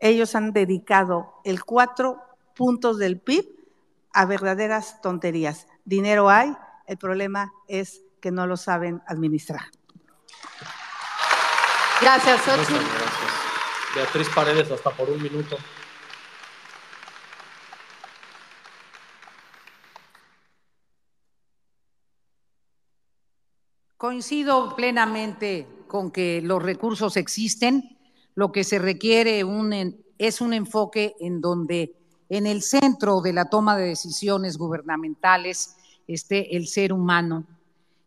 Ellos 0.00 0.34
han 0.34 0.52
dedicado 0.52 1.32
el 1.44 1.64
4 1.64 2.20
puntos 2.54 2.98
del 2.98 3.18
PIB 3.18 3.46
a 4.12 4.26
verdaderas 4.26 5.00
tonterías. 5.00 5.66
Dinero 5.86 6.28
hay, 6.28 6.54
el 6.86 6.98
problema 6.98 7.54
es 7.68 8.02
que 8.20 8.30
no 8.30 8.46
lo 8.46 8.58
saben 8.58 9.02
administrar. 9.06 9.62
Gracias. 12.00 12.46
Muchas 12.46 12.68
gracias. 12.68 13.44
Beatriz 13.94 14.28
Paredes, 14.34 14.70
hasta 14.70 14.90
por 14.90 15.08
un 15.08 15.22
minuto. 15.22 15.56
Coincido 23.96 24.74
plenamente 24.76 25.66
con 25.86 26.10
que 26.10 26.42
los 26.42 26.62
recursos 26.62 27.16
existen. 27.16 27.96
Lo 28.34 28.50
que 28.50 28.64
se 28.64 28.78
requiere 28.78 29.44
un, 29.44 29.96
es 30.18 30.40
un 30.40 30.52
enfoque 30.52 31.14
en 31.20 31.40
donde 31.40 31.94
en 32.28 32.46
el 32.46 32.62
centro 32.62 33.20
de 33.20 33.32
la 33.32 33.48
toma 33.48 33.76
de 33.76 33.86
decisiones 33.86 34.58
gubernamentales 34.58 35.76
esté 36.08 36.56
el 36.56 36.66
ser 36.66 36.92
humano 36.92 37.44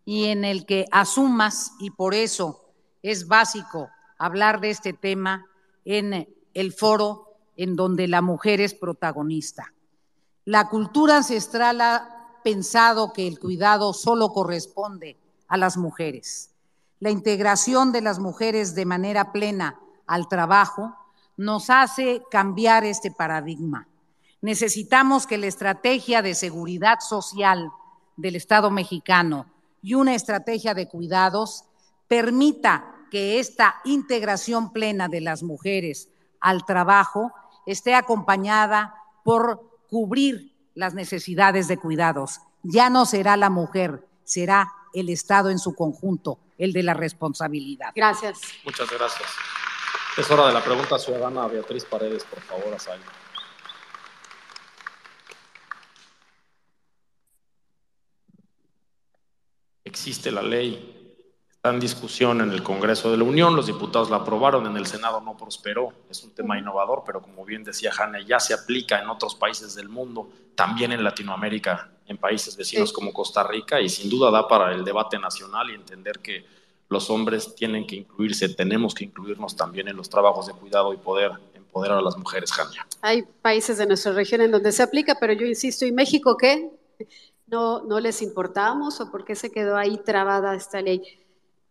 y 0.05 0.25
en 0.25 0.45
el 0.45 0.65
que 0.65 0.85
asumas, 0.91 1.73
y 1.79 1.91
por 1.91 2.13
eso 2.13 2.66
es 3.01 3.27
básico 3.27 3.89
hablar 4.17 4.61
de 4.61 4.69
este 4.69 4.93
tema 4.93 5.45
en 5.85 6.27
el 6.53 6.73
foro 6.73 7.37
en 7.55 7.75
donde 7.75 8.07
la 8.07 8.21
mujer 8.21 8.61
es 8.61 8.73
protagonista. 8.73 9.73
La 10.45 10.69
cultura 10.69 11.17
ancestral 11.17 11.81
ha 11.81 12.39
pensado 12.43 13.13
que 13.13 13.27
el 13.27 13.39
cuidado 13.39 13.93
solo 13.93 14.29
corresponde 14.29 15.17
a 15.47 15.57
las 15.57 15.77
mujeres. 15.77 16.51
La 16.99 17.09
integración 17.09 17.91
de 17.91 18.01
las 18.01 18.19
mujeres 18.19 18.73
de 18.73 18.85
manera 18.85 19.31
plena 19.31 19.79
al 20.05 20.27
trabajo 20.27 20.95
nos 21.35 21.69
hace 21.69 22.23
cambiar 22.31 22.85
este 22.85 23.11
paradigma. 23.11 23.87
Necesitamos 24.41 25.27
que 25.27 25.37
la 25.37 25.47
estrategia 25.47 26.21
de 26.21 26.33
seguridad 26.33 26.99
social 26.99 27.69
del 28.15 28.35
Estado 28.35 28.71
mexicano 28.71 29.45
y 29.81 29.93
una 29.93 30.15
estrategia 30.15 30.73
de 30.73 30.87
cuidados 30.87 31.65
permita 32.07 32.93
que 33.11 33.39
esta 33.39 33.81
integración 33.85 34.71
plena 34.71 35.07
de 35.07 35.21
las 35.21 35.43
mujeres 35.43 36.09
al 36.39 36.65
trabajo 36.65 37.31
esté 37.65 37.95
acompañada 37.95 38.95
por 39.23 39.61
cubrir 39.89 40.55
las 40.75 40.93
necesidades 40.93 41.67
de 41.67 41.77
cuidados. 41.77 42.41
Ya 42.63 42.89
no 42.89 43.05
será 43.05 43.37
la 43.37 43.49
mujer, 43.49 44.05
será 44.23 44.71
el 44.93 45.09
Estado 45.09 45.49
en 45.49 45.59
su 45.59 45.75
conjunto, 45.75 46.39
el 46.57 46.73
de 46.73 46.83
la 46.83 46.93
responsabilidad. 46.93 47.91
Gracias. 47.95 48.39
Muchas 48.63 48.89
gracias. 48.91 49.29
Es 50.17 50.29
hora 50.31 50.47
de 50.47 50.53
la 50.53 50.63
pregunta 50.63 50.97
ciudadana 50.97 51.47
Beatriz 51.47 51.85
Paredes, 51.85 52.23
por 52.23 52.41
favor, 52.41 52.73
Asaya. 52.73 53.03
Existe 59.83 60.31
la 60.31 60.41
ley, 60.41 60.96
está 61.57 61.71
en 61.71 61.79
discusión 61.79 62.41
en 62.41 62.51
el 62.51 62.61
Congreso 62.61 63.09
de 63.09 63.17
la 63.17 63.23
Unión, 63.23 63.55
los 63.55 63.65
diputados 63.65 64.11
la 64.11 64.17
aprobaron, 64.17 64.67
en 64.67 64.77
el 64.77 64.85
Senado 64.85 65.21
no 65.21 65.35
prosperó, 65.35 65.91
es 66.07 66.23
un 66.23 66.29
tema 66.31 66.57
innovador, 66.57 67.01
pero 67.03 67.19
como 67.19 67.43
bien 67.45 67.63
decía 67.63 67.91
Hanna, 67.97 68.21
ya 68.21 68.39
se 68.39 68.53
aplica 68.53 69.01
en 69.01 69.09
otros 69.09 69.33
países 69.33 69.73
del 69.73 69.89
mundo, 69.89 70.29
también 70.53 70.91
en 70.91 71.03
Latinoamérica, 71.03 71.89
en 72.05 72.17
países 72.17 72.55
vecinos 72.55 72.93
como 72.93 73.11
Costa 73.11 73.43
Rica, 73.43 73.81
y 73.81 73.89
sin 73.89 74.07
duda 74.07 74.29
da 74.29 74.47
para 74.47 74.71
el 74.71 74.85
debate 74.85 75.17
nacional 75.17 75.71
y 75.71 75.73
entender 75.73 76.19
que 76.19 76.45
los 76.89 77.09
hombres 77.09 77.55
tienen 77.55 77.87
que 77.87 77.95
incluirse, 77.95 78.49
tenemos 78.49 78.93
que 78.93 79.05
incluirnos 79.05 79.55
también 79.55 79.87
en 79.87 79.97
los 79.97 80.09
trabajos 80.09 80.45
de 80.45 80.53
cuidado 80.53 80.93
y 80.93 80.97
poder 80.97 81.31
empoderar 81.55 81.97
a 81.97 82.01
las 82.01 82.15
mujeres, 82.17 82.51
Jania. 82.51 82.85
Hay 83.01 83.23
países 83.41 83.79
de 83.79 83.87
nuestra 83.87 84.11
región 84.11 84.41
en 84.41 84.51
donde 84.51 84.71
se 84.71 84.83
aplica, 84.83 85.17
pero 85.19 85.33
yo 85.33 85.47
insisto, 85.47 85.87
¿y 85.87 85.91
México 85.91 86.37
qué? 86.37 86.69
¿No, 87.47 87.81
no 87.81 87.99
les 87.99 88.21
importamos 88.21 89.01
o 89.01 89.09
por 89.09 89.25
qué 89.25 89.35
se 89.35 89.51
quedó 89.51 89.75
ahí 89.75 89.97
trabada 89.97 90.55
esta 90.55 90.81
ley? 90.81 91.01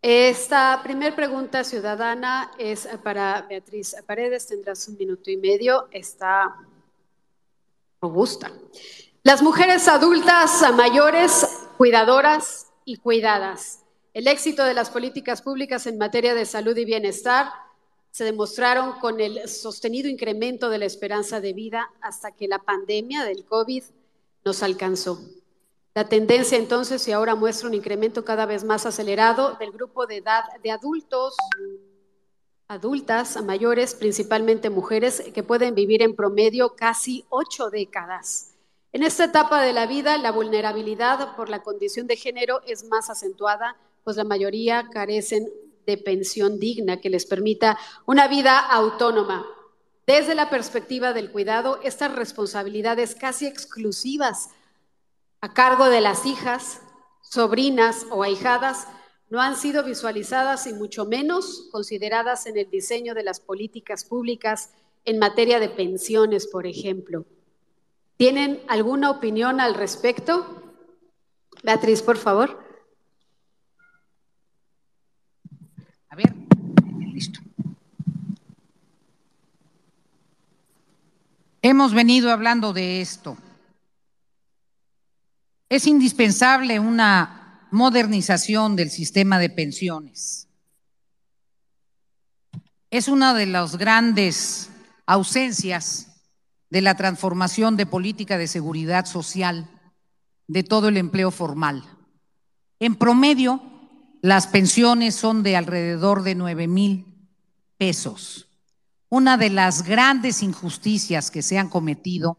Esta 0.09 0.83
primera 0.85 1.17
pregunta 1.17 1.65
ciudadana 1.65 2.53
es 2.59 2.89
para 3.03 3.43
Beatriz 3.43 3.97
Paredes, 4.07 4.47
tendrás 4.47 4.87
un 4.87 4.97
minuto 4.97 5.33
y 5.33 5.37
medio, 5.37 5.89
está 5.91 6.55
robusta. 8.01 8.53
Las 9.25 9.43
mujeres 9.43 9.89
adultas, 9.89 10.63
mayores, 10.77 11.67
cuidadoras 11.77 12.69
y 12.85 12.99
cuidadas 12.99 13.81
el 14.15 14.29
éxito 14.29 14.65
de 14.65 14.75
las 14.75 14.91
políticas 14.91 15.43
públicas 15.43 15.89
en 15.89 15.99
materia 15.99 16.37
de 16.37 16.47
salud 16.47 16.77
y 16.77 16.85
bienestar 16.85 17.49
se 18.13 18.23
demostraron 18.23 19.01
con 19.01 19.19
el 19.19 19.49
sostenido 19.49 20.09
incremento 20.09 20.71
de 20.71 20.79
la 20.79 20.85
esperanza 20.85 21.41
de 21.41 21.53
vida 21.53 21.91
hasta 22.01 22.31
que 22.31 22.47
la 22.47 22.61
pandemia 22.61 23.25
del 23.25 23.45
COVID 23.45 23.83
nos 24.45 24.63
alcanzó. 24.63 25.19
La 25.97 26.07
tendencia 26.07 26.59
entonces 26.59 27.09
y 27.09 27.13
ahora 27.13 27.35
muestra 27.35 27.69
un 27.69 27.73
incremento 27.73 28.23
cada 28.23 28.45
vez 28.45 28.65
más 28.65 28.85
acelerado 28.85 29.55
del 29.55 29.73
grupo 29.73 30.07
de 30.07 30.17
edad 30.17 30.45
de 30.63 30.71
adultos, 30.71 31.35
adultas, 32.69 33.43
mayores, 33.43 33.95
principalmente 33.95 34.69
mujeres, 34.69 35.23
que 35.33 35.43
pueden 35.43 35.75
vivir 35.75 36.03
en 36.03 36.15
promedio 36.15 36.77
casi 36.77 37.25
ocho 37.31 37.71
décadas. 37.71 38.53
En 38.93 39.05
esta 39.05 39.25
etapa 39.25 39.63
de 39.63 39.73
la 39.73 39.87
vida, 39.87 40.19
la 40.19 40.33
vulnerabilidad 40.33 41.35
por 41.35 41.49
la 41.49 41.63
condición 41.63 42.07
de 42.07 42.17
género 42.17 42.61
es 42.67 42.85
más 42.85 43.09
acentuada 43.09 43.79
pues 44.05 44.19
la 44.19 44.25
mayoría 44.25 44.91
carecen 44.93 45.49
de 45.87 45.97
pensión 45.97 46.61
digna 46.61 47.01
que 47.01 47.09
les 47.09 47.25
permita 47.25 47.79
una 48.05 48.29
vida 48.29 48.59
autónoma. 48.59 49.47
Desde 50.07 50.35
la 50.35 50.51
perspectiva 50.51 51.15
del 51.15 51.33
cuidado, 51.33 51.81
estas 51.83 52.15
responsabilidades 52.15 53.15
casi 53.15 53.47
exclusivas 53.47 54.51
a 55.41 55.53
cargo 55.53 55.89
de 55.89 56.01
las 56.01 56.27
hijas, 56.27 56.81
sobrinas 57.23 58.07
o 58.11 58.23
ahijadas 58.23 58.89
no 59.29 59.41
han 59.41 59.57
sido 59.57 59.83
visualizadas 59.83 60.67
y 60.67 60.73
mucho 60.73 61.05
menos 61.05 61.69
consideradas 61.73 62.47
en 62.47 62.57
el 62.57 62.71
diseño 62.71 63.15
de 63.15 63.25
las 63.25 63.41
políticas 63.41 64.05
públicas 64.05 64.71
en 65.05 65.19
materia 65.19 65.59
de 65.59 65.69
pensiones, 65.69 66.47
por 66.47 66.67
ejemplo. 66.67 67.25
¿Tienen 68.17 68.63
alguna 68.69 69.11
opinión 69.11 69.61
al 69.61 69.75
respecto? 69.75 70.63
Beatriz, 71.63 72.03
por 72.03 72.17
favor. 72.17 72.65
Listo. 77.13 77.41
Hemos 81.63 81.95
venido 81.95 82.31
hablando 82.31 82.73
de 82.73 83.01
esto. 83.01 83.37
Es 85.69 85.87
indispensable 85.87 86.79
una 86.79 87.67
modernización 87.71 88.77
del 88.77 88.91
sistema 88.91 89.39
de 89.39 89.51
pensiones. 89.51 90.49
Es 92.91 93.09
una 93.09 93.35
de 93.35 93.47
las 93.47 93.77
grandes 93.77 94.71
ausencias 95.07 96.23
de 96.71 96.83
la 96.83 96.95
transformación 96.95 97.77
de 97.77 97.87
política 97.87 98.39
de 98.39 98.47
seguridad 98.47 99.07
social 99.07 99.69
de 100.47 100.63
todo 100.63 100.89
el 100.89 100.97
empleo 100.97 101.33
formal. 101.33 101.83
En 102.79 102.95
promedio, 102.95 103.61
las 104.23 104.47
pensiones 104.47 105.15
son 105.15 105.43
de 105.43 105.57
alrededor 105.57 106.23
de 106.23 106.35
9 106.37 106.69
mil 106.69 107.29
pesos. 107.77 108.49
Una 109.09 109.37
de 109.37 109.51
las 109.51 109.83
grandes 109.83 110.43
injusticias 110.43 111.31
que 111.31 111.43
se 111.43 111.59
han 111.59 111.69
cometido 111.69 112.39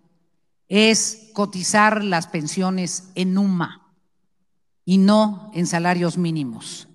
es 0.69 1.29
cotizar 1.33 2.03
las 2.03 2.27
pensiones 2.27 3.09
en 3.15 3.37
UMA 3.37 3.93
y 4.85 4.97
no 4.97 5.51
en 5.53 5.67
salarios 5.67 6.17
mínimos. 6.17 6.87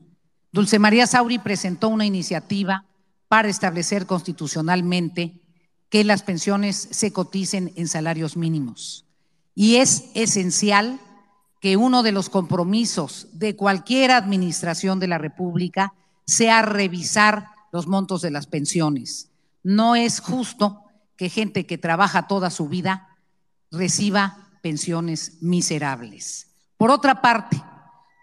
Dulce 0.53 0.78
María 0.78 1.07
Sauri 1.07 1.39
presentó 1.39 1.89
una 1.89 2.05
iniciativa 2.05 2.85
para 3.28 3.49
establecer 3.49 4.07
constitucionalmente 4.07 5.40
que 5.89 6.05
las 6.05 6.23
pensiones 6.23 6.89
se 6.90 7.12
coticen 7.12 7.73
en 7.77 7.89
salarios 7.89 8.36
mínimos. 8.36 9.07
Y 9.55 9.77
es 9.77 10.11
esencial 10.15 11.01
que 11.61 11.77
uno 11.77 12.03
de 12.03 12.12
los 12.12 12.28
compromisos 12.28 13.28
de 13.32 13.57
cualquier 13.57 14.11
administración 14.11 14.99
de 15.01 15.09
la 15.09 15.19
República 15.19 15.94
sea 16.27 16.62
revisar 16.62 17.49
los 17.73 17.86
montos 17.86 18.20
de 18.20 18.31
las 18.31 18.47
pensiones. 18.47 19.31
No 19.62 19.97
es 19.97 20.20
justo 20.20 20.82
que 21.16 21.28
gente 21.28 21.66
que 21.66 21.78
trabaja 21.78 22.27
toda 22.27 22.51
su 22.51 22.69
vida 22.69 23.11
reciba 23.73 24.51
pensiones 24.62 25.39
miserables. 25.40 26.47
Por 26.77 26.90
otra 26.90 27.20
parte, 27.20 27.61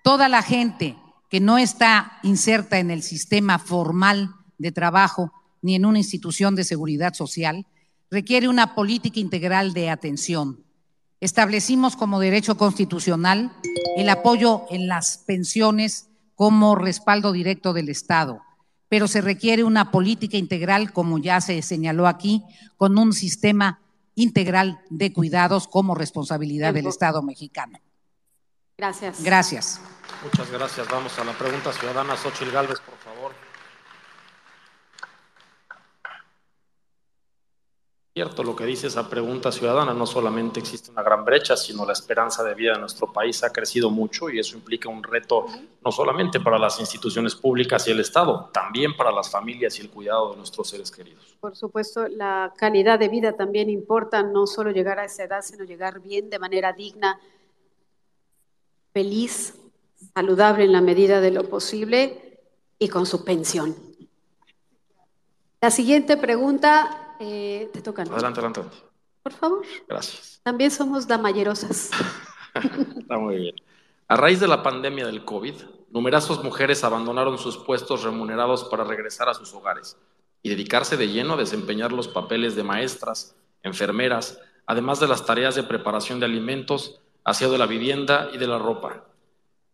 toda 0.04 0.30
la 0.30 0.42
gente 0.42 0.96
que 1.30 1.42
no 1.42 1.58
está 1.58 2.20
inserta 2.24 2.80
en 2.80 2.92
el 2.92 3.04
sistema 3.04 3.60
formal 3.60 4.34
de 4.58 4.72
trabajo 4.72 5.34
ni 5.62 5.76
en 5.76 5.86
una 5.86 5.98
institución 5.98 6.56
de 6.56 6.64
seguridad 6.64 7.14
social 7.14 7.66
requiere 8.10 8.48
una 8.48 8.76
política 8.76 9.20
integral 9.20 9.74
de 9.74 9.90
atención 9.90 10.64
Establecimos 11.22 11.98
como 11.98 12.22
derecho 12.22 12.56
constitucional 12.56 13.52
el 13.98 14.08
apoyo 14.08 14.64
en 14.70 14.88
las 14.88 15.18
pensiones 15.18 16.08
como 16.36 16.76
respaldo 16.76 17.34
directo 17.34 17.74
del 17.74 17.90
Estado, 17.90 18.42
pero 18.88 19.10
se 19.10 19.20
requiere 19.20 19.66
una 19.66 19.92
política 19.92 20.38
integral, 20.38 20.94
como 20.94 21.18
ya 21.18 21.42
se 21.42 21.62
señaló 21.62 22.08
aquí, 22.08 22.44
con 22.78 22.98
un 22.98 23.12
sistema 23.12 23.82
integral 24.20 24.82
de 24.90 25.14
cuidados 25.14 25.68
como 25.68 25.96
responsabilidad 25.96 26.74
del 26.74 26.88
Estado 26.88 27.22
mexicano. 27.22 27.80
Gracias. 28.78 29.24
Gracias. 29.24 29.82
Muchas 30.24 30.52
gracias. 30.52 30.88
Vamos 30.90 31.18
a 31.20 31.24
la 31.24 31.34
pregunta 31.34 31.72
ciudadana. 31.72 32.16
Xochil 32.16 32.52
Gálvez, 32.52 32.80
por 32.80 32.98
favor. 32.98 33.32
Cierto 38.14 38.44
lo 38.44 38.56
que 38.56 38.66
dice 38.66 38.88
esa 38.88 39.08
pregunta 39.08 39.52
ciudadana, 39.52 39.94
no 39.94 40.06
solamente 40.08 40.60
existe 40.60 40.90
una 40.90 41.04
gran 41.04 41.24
brecha, 41.24 41.56
sino 41.56 41.86
la 41.86 41.94
esperanza 41.94 42.44
de 42.44 42.56
vida 42.56 42.74
en 42.74 42.82
nuestro 42.82 43.14
país 43.14 43.44
ha 43.44 43.52
crecido 43.52 43.92
mucho 43.92 44.30
y 44.30 44.40
eso 44.40 44.58
implica 44.58 44.90
un 44.90 45.04
reto 45.04 45.46
no 45.86 45.92
solamente 45.92 46.40
para 46.40 46.58
las 46.58 46.80
instituciones 46.80 47.36
públicas 47.36 47.88
y 47.88 47.92
el 47.92 48.00
Estado, 48.00 48.50
también 48.52 48.98
para 48.98 49.12
las 49.12 49.30
familias 49.30 49.78
y 49.78 49.84
el 49.84 49.92
cuidado 49.92 50.32
de 50.32 50.38
nuestros 50.38 50.70
seres 50.70 50.90
queridos. 50.90 51.38
Por 51.40 51.56
supuesto, 51.56 52.08
la 52.08 52.52
calidad 52.58 52.98
de 52.98 53.10
vida 53.10 53.34
también 53.34 53.70
importa, 53.70 54.24
no 54.24 54.48
solo 54.48 54.72
llegar 54.72 54.98
a 55.00 55.06
esa 55.06 55.24
edad, 55.24 55.42
sino 55.44 55.64
llegar 55.64 56.02
bien, 56.02 56.32
de 56.32 56.40
manera 56.40 56.74
digna, 56.74 57.20
feliz, 58.92 59.54
saludable 60.16 60.64
en 60.64 60.72
la 60.72 60.82
medida 60.82 61.22
de 61.22 61.30
lo 61.30 61.48
posible 61.48 62.40
y 62.80 62.90
con 62.90 63.06
su 63.06 63.24
pensión. 63.24 63.76
La 65.62 65.70
siguiente 65.72 66.18
pregunta 66.18 66.99
eh, 67.20 67.70
te 67.74 67.82
tocan. 67.82 68.08
Adelante, 68.12 68.40
adelante. 68.40 68.62
Por 69.22 69.34
favor. 69.34 69.66
Gracias. 69.88 70.40
También 70.44 70.72
somos 70.72 71.08
damayerosas. 71.08 71.92
Está 72.98 73.18
muy 73.18 73.36
bien. 73.36 73.56
A 74.08 74.16
raíz 74.16 74.40
de 74.40 74.48
la 74.48 74.64
pandemia 74.64 75.06
del 75.06 75.24
COVID, 75.24 75.54
numerosas 75.92 76.44
mujeres 76.44 76.84
abandonaron 76.84 77.38
sus 77.38 77.58
puestos 77.58 78.04
remunerados 78.04 78.64
para 78.66 78.84
regresar 78.84 79.30
a 79.30 79.34
sus 79.34 79.54
hogares 79.54 79.98
y 80.42 80.50
dedicarse 80.50 80.98
de 80.98 81.10
lleno 81.10 81.34
a 81.34 81.38
desempeñar 81.38 81.92
los 81.92 82.08
papeles 82.08 82.56
de 82.56 82.64
maestras, 82.64 83.36
enfermeras, 83.62 84.40
además 84.66 85.00
de 85.00 85.08
las 85.08 85.26
tareas 85.26 85.56
de 85.56 85.64
preparación 85.64 86.20
de 86.20 86.26
alimentos, 86.26 87.02
aseo 87.24 87.52
de 87.52 87.58
la 87.58 87.66
vivienda 87.66 88.30
y 88.34 88.38
de 88.38 88.48
la 88.48 88.58
ropa. 88.58 89.04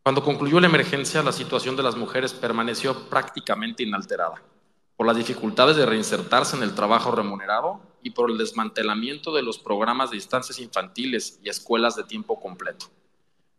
Cuando 0.03 0.23
concluyó 0.23 0.59
la 0.59 0.67
emergencia, 0.67 1.23
la 1.23 1.31
situación 1.31 1.75
de 1.75 1.83
las 1.83 1.95
mujeres 1.95 2.33
permaneció 2.33 3.07
prácticamente 3.09 3.83
inalterada 3.83 4.41
por 4.97 5.07
las 5.07 5.17
dificultades 5.17 5.75
de 5.75 5.85
reinsertarse 5.85 6.55
en 6.55 6.63
el 6.63 6.73
trabajo 6.73 7.11
remunerado 7.11 7.81
y 8.01 8.11
por 8.11 8.29
el 8.29 8.37
desmantelamiento 8.37 9.33
de 9.33 9.41
los 9.41 9.59
programas 9.59 10.11
de 10.11 10.17
instancias 10.17 10.59
infantiles 10.59 11.39
y 11.43 11.49
escuelas 11.49 11.95
de 11.95 12.03
tiempo 12.03 12.39
completo. 12.39 12.85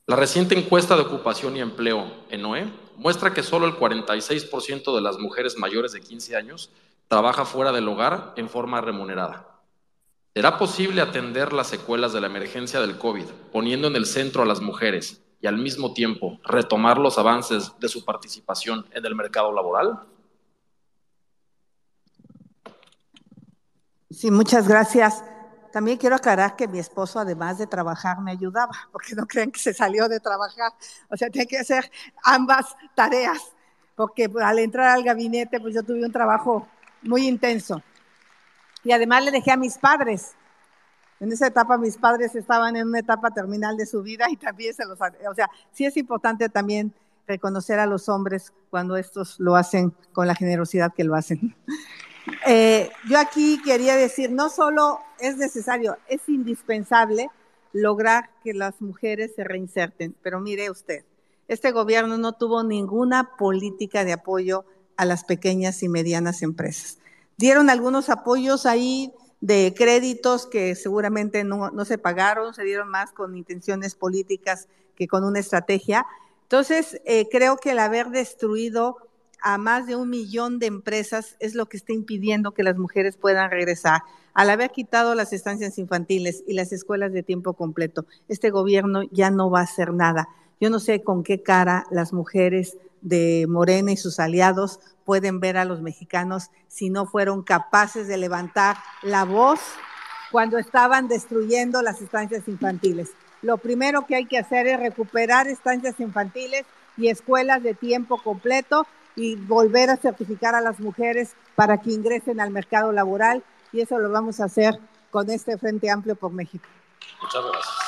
La 0.06 0.16
reciente 0.16 0.56
encuesta 0.56 0.94
de 0.94 1.02
ocupación 1.02 1.56
y 1.56 1.60
empleo, 1.60 2.10
ENOE, 2.30 2.72
muestra 2.96 3.34
que 3.34 3.42
solo 3.42 3.66
el 3.66 3.74
46% 3.74 4.94
de 4.94 5.00
las 5.00 5.18
mujeres 5.18 5.58
mayores 5.58 5.92
de 5.92 6.00
15 6.00 6.36
años 6.36 6.70
trabaja 7.08 7.44
fuera 7.44 7.72
del 7.72 7.88
hogar 7.88 8.32
en 8.36 8.48
forma 8.48 8.80
remunerada. 8.80 9.60
¿Será 10.32 10.58
posible 10.58 11.00
atender 11.00 11.52
las 11.52 11.66
secuelas 11.66 12.12
de 12.12 12.20
la 12.20 12.28
emergencia 12.28 12.80
del 12.80 12.98
COVID 12.98 13.24
poniendo 13.52 13.88
en 13.88 13.96
el 13.96 14.06
centro 14.06 14.42
a 14.42 14.46
las 14.46 14.60
mujeres 14.60 15.22
y 15.40 15.46
al 15.46 15.58
mismo 15.58 15.92
tiempo 15.92 16.38
retomar 16.44 16.98
los 16.98 17.18
avances 17.18 17.72
de 17.80 17.88
su 17.88 18.04
participación 18.04 18.86
en 18.92 19.04
el 19.06 19.14
mercado 19.14 19.52
laboral? 19.52 20.00
Sí, 24.10 24.30
muchas 24.30 24.68
gracias. 24.68 25.24
También 25.72 25.98
quiero 25.98 26.16
aclarar 26.16 26.56
que 26.56 26.68
mi 26.68 26.78
esposo, 26.78 27.18
además 27.18 27.58
de 27.58 27.66
trabajar, 27.66 28.20
me 28.20 28.30
ayudaba, 28.30 28.72
porque 28.92 29.14
no 29.14 29.26
creen 29.26 29.50
que 29.50 29.58
se 29.58 29.74
salió 29.74 30.08
de 30.08 30.20
trabajar. 30.20 30.72
O 31.10 31.16
sea, 31.16 31.28
tiene 31.28 31.46
que 31.46 31.58
hacer 31.58 31.90
ambas 32.24 32.76
tareas, 32.94 33.52
porque 33.94 34.30
al 34.42 34.58
entrar 34.58 34.88
al 34.88 35.02
gabinete, 35.02 35.60
pues 35.60 35.74
yo 35.74 35.82
tuve 35.82 36.04
un 36.04 36.12
trabajo 36.12 36.66
muy 37.02 37.26
intenso. 37.26 37.82
Y 38.84 38.92
además 38.92 39.24
le 39.24 39.32
dejé 39.32 39.50
a 39.50 39.56
mis 39.56 39.76
padres. 39.76 40.34
En 41.18 41.32
esa 41.32 41.48
etapa 41.48 41.78
mis 41.78 41.96
padres 41.96 42.34
estaban 42.34 42.76
en 42.76 42.86
una 42.86 43.00
etapa 43.00 43.30
terminal 43.30 43.76
de 43.76 43.86
su 43.86 44.02
vida 44.02 44.30
y 44.30 44.36
también 44.36 44.74
se 44.74 44.84
los... 44.84 44.98
O 45.00 45.34
sea, 45.34 45.50
sí 45.72 45.84
es 45.84 45.96
importante 45.96 46.48
también 46.48 46.94
reconocer 47.26 47.80
a 47.80 47.86
los 47.86 48.08
hombres 48.08 48.52
cuando 48.70 48.96
estos 48.96 49.40
lo 49.40 49.56
hacen 49.56 49.92
con 50.12 50.26
la 50.26 50.34
generosidad 50.34 50.92
que 50.94 51.04
lo 51.04 51.14
hacen. 51.16 51.56
Eh, 52.46 52.90
yo 53.08 53.18
aquí 53.18 53.60
quería 53.62 53.96
decir, 53.96 54.30
no 54.30 54.48
solo 54.48 55.00
es 55.18 55.36
necesario, 55.36 55.96
es 56.08 56.20
indispensable 56.28 57.30
lograr 57.72 58.30
que 58.42 58.54
las 58.54 58.80
mujeres 58.80 59.32
se 59.36 59.44
reinserten, 59.44 60.14
pero 60.22 60.40
mire 60.40 60.70
usted, 60.70 61.04
este 61.48 61.70
gobierno 61.70 62.18
no 62.18 62.32
tuvo 62.32 62.64
ninguna 62.64 63.36
política 63.36 64.04
de 64.04 64.12
apoyo 64.12 64.64
a 64.96 65.04
las 65.04 65.24
pequeñas 65.24 65.82
y 65.82 65.88
medianas 65.88 66.42
empresas. 66.42 66.98
Dieron 67.36 67.70
algunos 67.70 68.08
apoyos 68.08 68.66
ahí 68.66 69.12
de 69.40 69.74
créditos 69.76 70.46
que 70.46 70.74
seguramente 70.74 71.44
no, 71.44 71.84
se 71.84 71.98
pagaron, 71.98 72.54
se 72.54 72.64
dieron 72.64 72.88
más 72.88 73.12
con 73.12 73.36
intenciones 73.36 73.94
políticas 73.94 74.68
que 74.96 75.06
con 75.06 75.22
una 75.24 75.38
estrategia. 75.38 76.06
Entonces, 76.42 77.00
eh, 77.04 77.28
creo 77.30 77.58
que 77.58 77.72
el 77.72 77.78
haber 77.78 78.08
destruido 78.08 78.96
a 79.42 79.58
más 79.58 79.86
de 79.86 79.96
un 79.96 80.10
millón 80.10 80.58
de 80.58 80.66
empresas 80.66 81.36
es 81.40 81.54
lo 81.54 81.66
que 81.66 81.76
está 81.76 81.92
impidiendo 81.92 82.52
que 82.52 82.62
las 82.62 82.76
mujeres 82.76 83.16
puedan 83.16 83.50
regresar. 83.50 84.02
Al 84.34 84.50
haber 84.50 84.70
quitado 84.70 85.14
las 85.14 85.32
estancias 85.32 85.78
infantiles 85.78 86.44
y 86.46 86.54
las 86.54 86.72
escuelas 86.72 87.12
de 87.12 87.22
tiempo 87.22 87.54
completo, 87.54 88.06
este 88.28 88.50
gobierno 88.50 89.02
ya 89.10 89.30
no 89.30 89.50
va 89.50 89.60
a 89.60 89.64
hacer 89.64 89.92
nada. 89.92 90.28
Yo 90.60 90.70
no 90.70 90.80
sé 90.80 91.02
con 91.02 91.22
qué 91.22 91.42
cara 91.42 91.86
las 91.90 92.12
mujeres 92.12 92.76
de 93.00 93.46
Morena 93.48 93.92
y 93.92 93.96
sus 93.96 94.18
aliados 94.18 94.80
pueden 95.04 95.38
ver 95.38 95.56
a 95.56 95.64
los 95.64 95.80
mexicanos 95.80 96.50
si 96.68 96.90
no 96.90 97.06
fueron 97.06 97.42
capaces 97.42 98.08
de 98.08 98.16
levantar 98.16 98.76
la 99.02 99.24
voz 99.24 99.60
cuando 100.32 100.58
estaban 100.58 101.08
destruyendo 101.08 101.82
las 101.82 102.02
estancias 102.02 102.48
infantiles. 102.48 103.10
Lo 103.42 103.58
primero 103.58 104.06
que 104.06 104.16
hay 104.16 104.26
que 104.26 104.38
hacer 104.38 104.66
es 104.66 104.80
recuperar 104.80 105.46
estancias 105.46 106.00
infantiles 106.00 106.64
y 106.96 107.08
escuelas 107.08 107.62
de 107.62 107.74
tiempo 107.74 108.20
completo 108.22 108.86
y 109.16 109.34
volver 109.34 109.90
a 109.90 109.96
certificar 109.96 110.54
a 110.54 110.60
las 110.60 110.78
mujeres 110.78 111.34
para 111.54 111.78
que 111.78 111.90
ingresen 111.90 112.38
al 112.38 112.50
mercado 112.50 112.92
laboral 112.92 113.42
y 113.72 113.80
eso 113.80 113.98
lo 113.98 114.10
vamos 114.10 114.40
a 114.40 114.44
hacer 114.44 114.78
con 115.10 115.30
este 115.30 115.58
Frente 115.58 115.90
Amplio 115.90 116.14
por 116.14 116.32
México. 116.32 116.66
Muchas 117.22 117.44
gracias. 117.44 117.86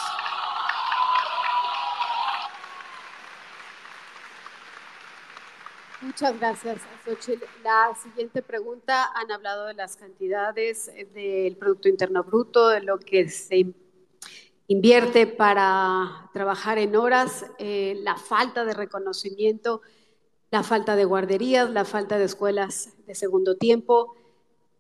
Muchas 6.01 6.39
gracias, 6.39 6.79
Xochitl. 7.05 7.45
La 7.65 7.93
siguiente 8.01 8.41
pregunta, 8.41 9.11
han 9.15 9.31
hablado 9.33 9.67
de 9.67 9.75
las 9.75 9.97
cantidades 9.97 10.91
del 11.13 11.57
Producto 11.57 11.89
Interno 11.89 12.23
Bruto, 12.23 12.69
de 12.69 12.83
lo 12.83 12.99
que 12.99 13.29
se 13.29 13.75
invierte 14.69 15.27
para 15.27 16.31
trabajar 16.33 16.79
en 16.79 16.95
horas, 16.95 17.47
eh, 17.59 17.99
la 18.05 18.17
falta 18.17 18.65
de 18.65 18.75
reconocimiento, 18.75 19.83
la 20.51 20.63
falta 20.63 20.97
de 20.97 21.05
guarderías, 21.05 21.71
la 21.71 21.85
falta 21.85 22.19
de 22.19 22.25
escuelas 22.25 22.91
de 23.07 23.15
segundo 23.15 23.57
tiempo. 23.57 24.15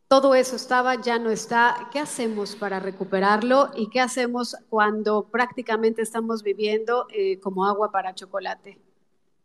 Todo 0.08 0.34
eso 0.34 0.56
estaba, 0.56 0.94
ya 0.94 1.18
no 1.18 1.30
está. 1.30 1.88
¿Qué 1.92 1.98
hacemos 1.98 2.56
para 2.56 2.80
recuperarlo 2.80 3.70
y 3.76 3.90
qué 3.90 4.00
hacemos 4.00 4.56
cuando 4.70 5.24
prácticamente 5.24 6.00
estamos 6.00 6.42
viviendo 6.42 7.06
eh, 7.12 7.38
como 7.40 7.66
agua 7.66 7.90
para 7.90 8.14
chocolate? 8.14 8.78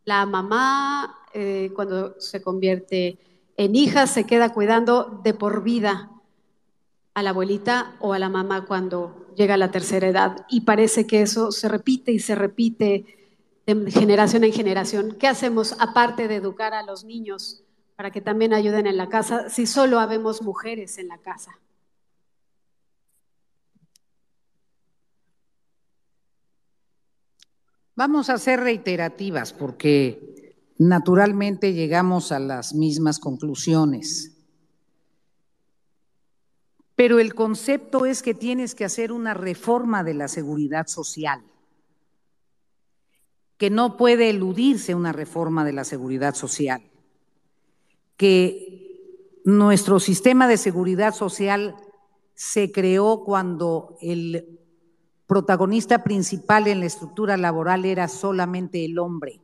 La 0.05 0.25
mamá, 0.25 1.17
eh, 1.33 1.71
cuando 1.75 2.19
se 2.19 2.41
convierte 2.41 3.17
en 3.57 3.75
hija, 3.75 4.07
se 4.07 4.25
queda 4.25 4.53
cuidando 4.53 5.19
de 5.23 5.33
por 5.33 5.63
vida 5.63 6.09
a 7.13 7.23
la 7.23 7.31
abuelita 7.31 7.95
o 7.99 8.13
a 8.13 8.19
la 8.19 8.29
mamá 8.29 8.65
cuando 8.65 9.27
llega 9.35 9.55
a 9.55 9.57
la 9.57 9.71
tercera 9.71 10.07
edad. 10.07 10.45
Y 10.49 10.61
parece 10.61 11.05
que 11.05 11.21
eso 11.21 11.51
se 11.51 11.67
repite 11.67 12.13
y 12.13 12.19
se 12.19 12.35
repite 12.35 13.22
de 13.65 13.91
generación 13.91 14.43
en 14.43 14.53
generación. 14.53 15.15
¿Qué 15.19 15.27
hacemos 15.27 15.75
aparte 15.79 16.27
de 16.27 16.35
educar 16.35 16.73
a 16.73 16.83
los 16.83 17.03
niños 17.03 17.63
para 17.95 18.11
que 18.11 18.21
también 18.21 18.53
ayuden 18.53 18.87
en 18.87 18.97
la 18.97 19.09
casa 19.09 19.49
si 19.49 19.65
solo 19.65 19.99
habemos 19.99 20.41
mujeres 20.41 20.97
en 20.97 21.07
la 21.07 21.17
casa? 21.17 21.59
Vamos 27.95 28.29
a 28.31 28.39
ser 28.39 28.59
reiterativas 28.59 29.53
porque 29.53 30.55
naturalmente 30.79 31.73
llegamos 31.73 32.31
a 32.31 32.39
las 32.39 32.73
mismas 32.73 33.19
conclusiones. 33.19 34.31
Pero 36.95 37.19
el 37.19 37.35
concepto 37.35 38.05
es 38.05 38.23
que 38.23 38.33
tienes 38.33 38.75
que 38.75 38.85
hacer 38.85 39.11
una 39.11 39.33
reforma 39.33 40.03
de 40.03 40.15
la 40.15 40.27
seguridad 40.27 40.87
social, 40.87 41.43
que 43.57 43.69
no 43.69 43.97
puede 43.97 44.29
eludirse 44.29 44.95
una 44.95 45.11
reforma 45.11 45.63
de 45.63 45.73
la 45.73 45.83
seguridad 45.83 46.35
social, 46.35 46.81
que 48.17 49.41
nuestro 49.45 49.99
sistema 49.99 50.47
de 50.47 50.57
seguridad 50.57 51.13
social 51.13 51.75
se 52.35 52.71
creó 52.71 53.23
cuando 53.23 53.97
el 54.01 54.59
protagonista 55.27 56.03
principal 56.03 56.67
en 56.67 56.79
la 56.79 56.85
estructura 56.85 57.37
laboral 57.37 57.85
era 57.85 58.07
solamente 58.07 58.85
el 58.85 58.99
hombre. 58.99 59.41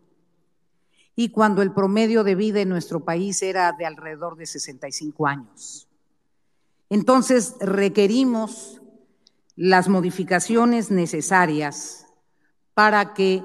Y 1.16 1.30
cuando 1.30 1.62
el 1.62 1.74
promedio 1.74 2.24
de 2.24 2.36
vida 2.36 2.62
en 2.62 2.70
nuestro 2.70 3.02
país 3.02 3.42
era 3.42 3.74
de 3.74 3.86
alrededor 3.86 4.38
de 4.38 4.46
65 4.46 5.28
años. 5.28 5.88
Entonces 6.90 7.56
requerimos 7.60 8.82
las 9.56 9.90
modificaciones 9.90 10.92
necesarias 10.92 12.06
para 12.74 13.14
que 13.14 13.44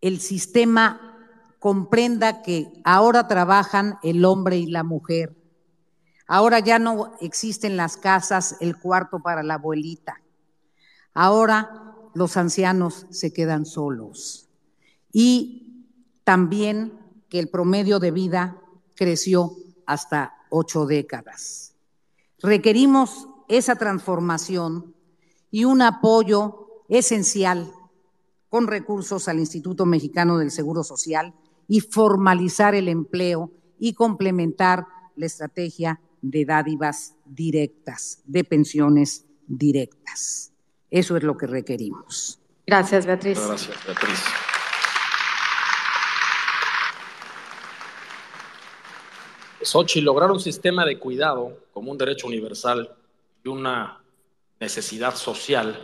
el 0.00 0.20
sistema 0.20 1.18
comprenda 1.58 2.42
que 2.42 2.72
ahora 2.84 3.28
trabajan 3.28 3.98
el 4.02 4.24
hombre 4.24 4.56
y 4.58 4.66
la 4.66 4.82
mujer. 4.82 5.36
Ahora 6.26 6.60
ya 6.60 6.78
no 6.78 7.12
existen 7.20 7.76
las 7.76 7.96
casas, 7.96 8.56
el 8.60 8.76
cuarto 8.78 9.20
para 9.20 9.42
la 9.42 9.54
abuelita 9.54 10.20
Ahora 11.18 11.94
los 12.12 12.36
ancianos 12.36 13.06
se 13.08 13.32
quedan 13.32 13.64
solos. 13.64 14.50
Y 15.10 15.86
también 16.24 16.92
que 17.30 17.38
el 17.38 17.48
promedio 17.48 17.98
de 18.00 18.10
vida 18.10 18.60
creció 18.94 19.56
hasta 19.86 20.34
ocho 20.50 20.84
décadas. 20.84 21.74
Requerimos 22.40 23.28
esa 23.48 23.76
transformación 23.76 24.94
y 25.50 25.64
un 25.64 25.80
apoyo 25.80 26.84
esencial 26.90 27.72
con 28.56 28.68
recursos 28.68 29.28
al 29.28 29.38
Instituto 29.38 29.84
Mexicano 29.84 30.38
del 30.38 30.50
Seguro 30.50 30.82
Social 30.82 31.34
y 31.68 31.80
formalizar 31.80 32.74
el 32.74 32.88
empleo 32.88 33.52
y 33.78 33.92
complementar 33.92 34.86
la 35.14 35.26
estrategia 35.26 36.00
de 36.22 36.46
dádivas 36.46 37.16
directas, 37.26 38.22
de 38.24 38.44
pensiones 38.44 39.26
directas. 39.46 40.54
Eso 40.90 41.18
es 41.18 41.22
lo 41.22 41.36
que 41.36 41.46
requerimos. 41.46 42.40
Gracias, 42.66 43.04
Beatriz. 43.04 43.38
Gracias, 43.46 43.76
Beatriz. 43.84 44.24
Sochi, 49.60 50.00
lograr 50.00 50.30
un 50.30 50.40
sistema 50.40 50.86
de 50.86 50.98
cuidado 50.98 51.60
como 51.74 51.92
un 51.92 51.98
derecho 51.98 52.26
universal 52.26 52.90
y 53.44 53.48
una 53.50 54.02
necesidad 54.58 55.14
social 55.14 55.78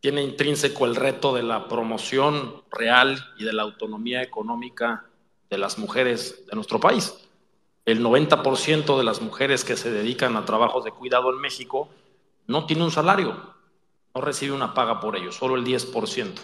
tiene 0.00 0.22
intrínseco 0.22 0.86
el 0.86 0.96
reto 0.96 1.34
de 1.34 1.42
la 1.42 1.68
promoción 1.68 2.62
real 2.70 3.22
y 3.38 3.44
de 3.44 3.52
la 3.52 3.62
autonomía 3.62 4.22
económica 4.22 5.04
de 5.50 5.58
las 5.58 5.78
mujeres 5.78 6.46
de 6.46 6.54
nuestro 6.54 6.80
país. 6.80 7.14
El 7.84 8.02
90% 8.02 8.96
de 8.96 9.04
las 9.04 9.20
mujeres 9.20 9.64
que 9.64 9.76
se 9.76 9.90
dedican 9.90 10.36
a 10.36 10.44
trabajos 10.44 10.84
de 10.84 10.92
cuidado 10.92 11.30
en 11.30 11.40
México 11.40 11.88
no 12.46 12.66
tiene 12.66 12.84
un 12.84 12.90
salario, 12.90 13.54
no 14.14 14.20
recibe 14.20 14.54
una 14.54 14.74
paga 14.74 15.00
por 15.00 15.16
ello, 15.16 15.32
solo 15.32 15.56
el 15.56 15.64
10%. 15.64 16.40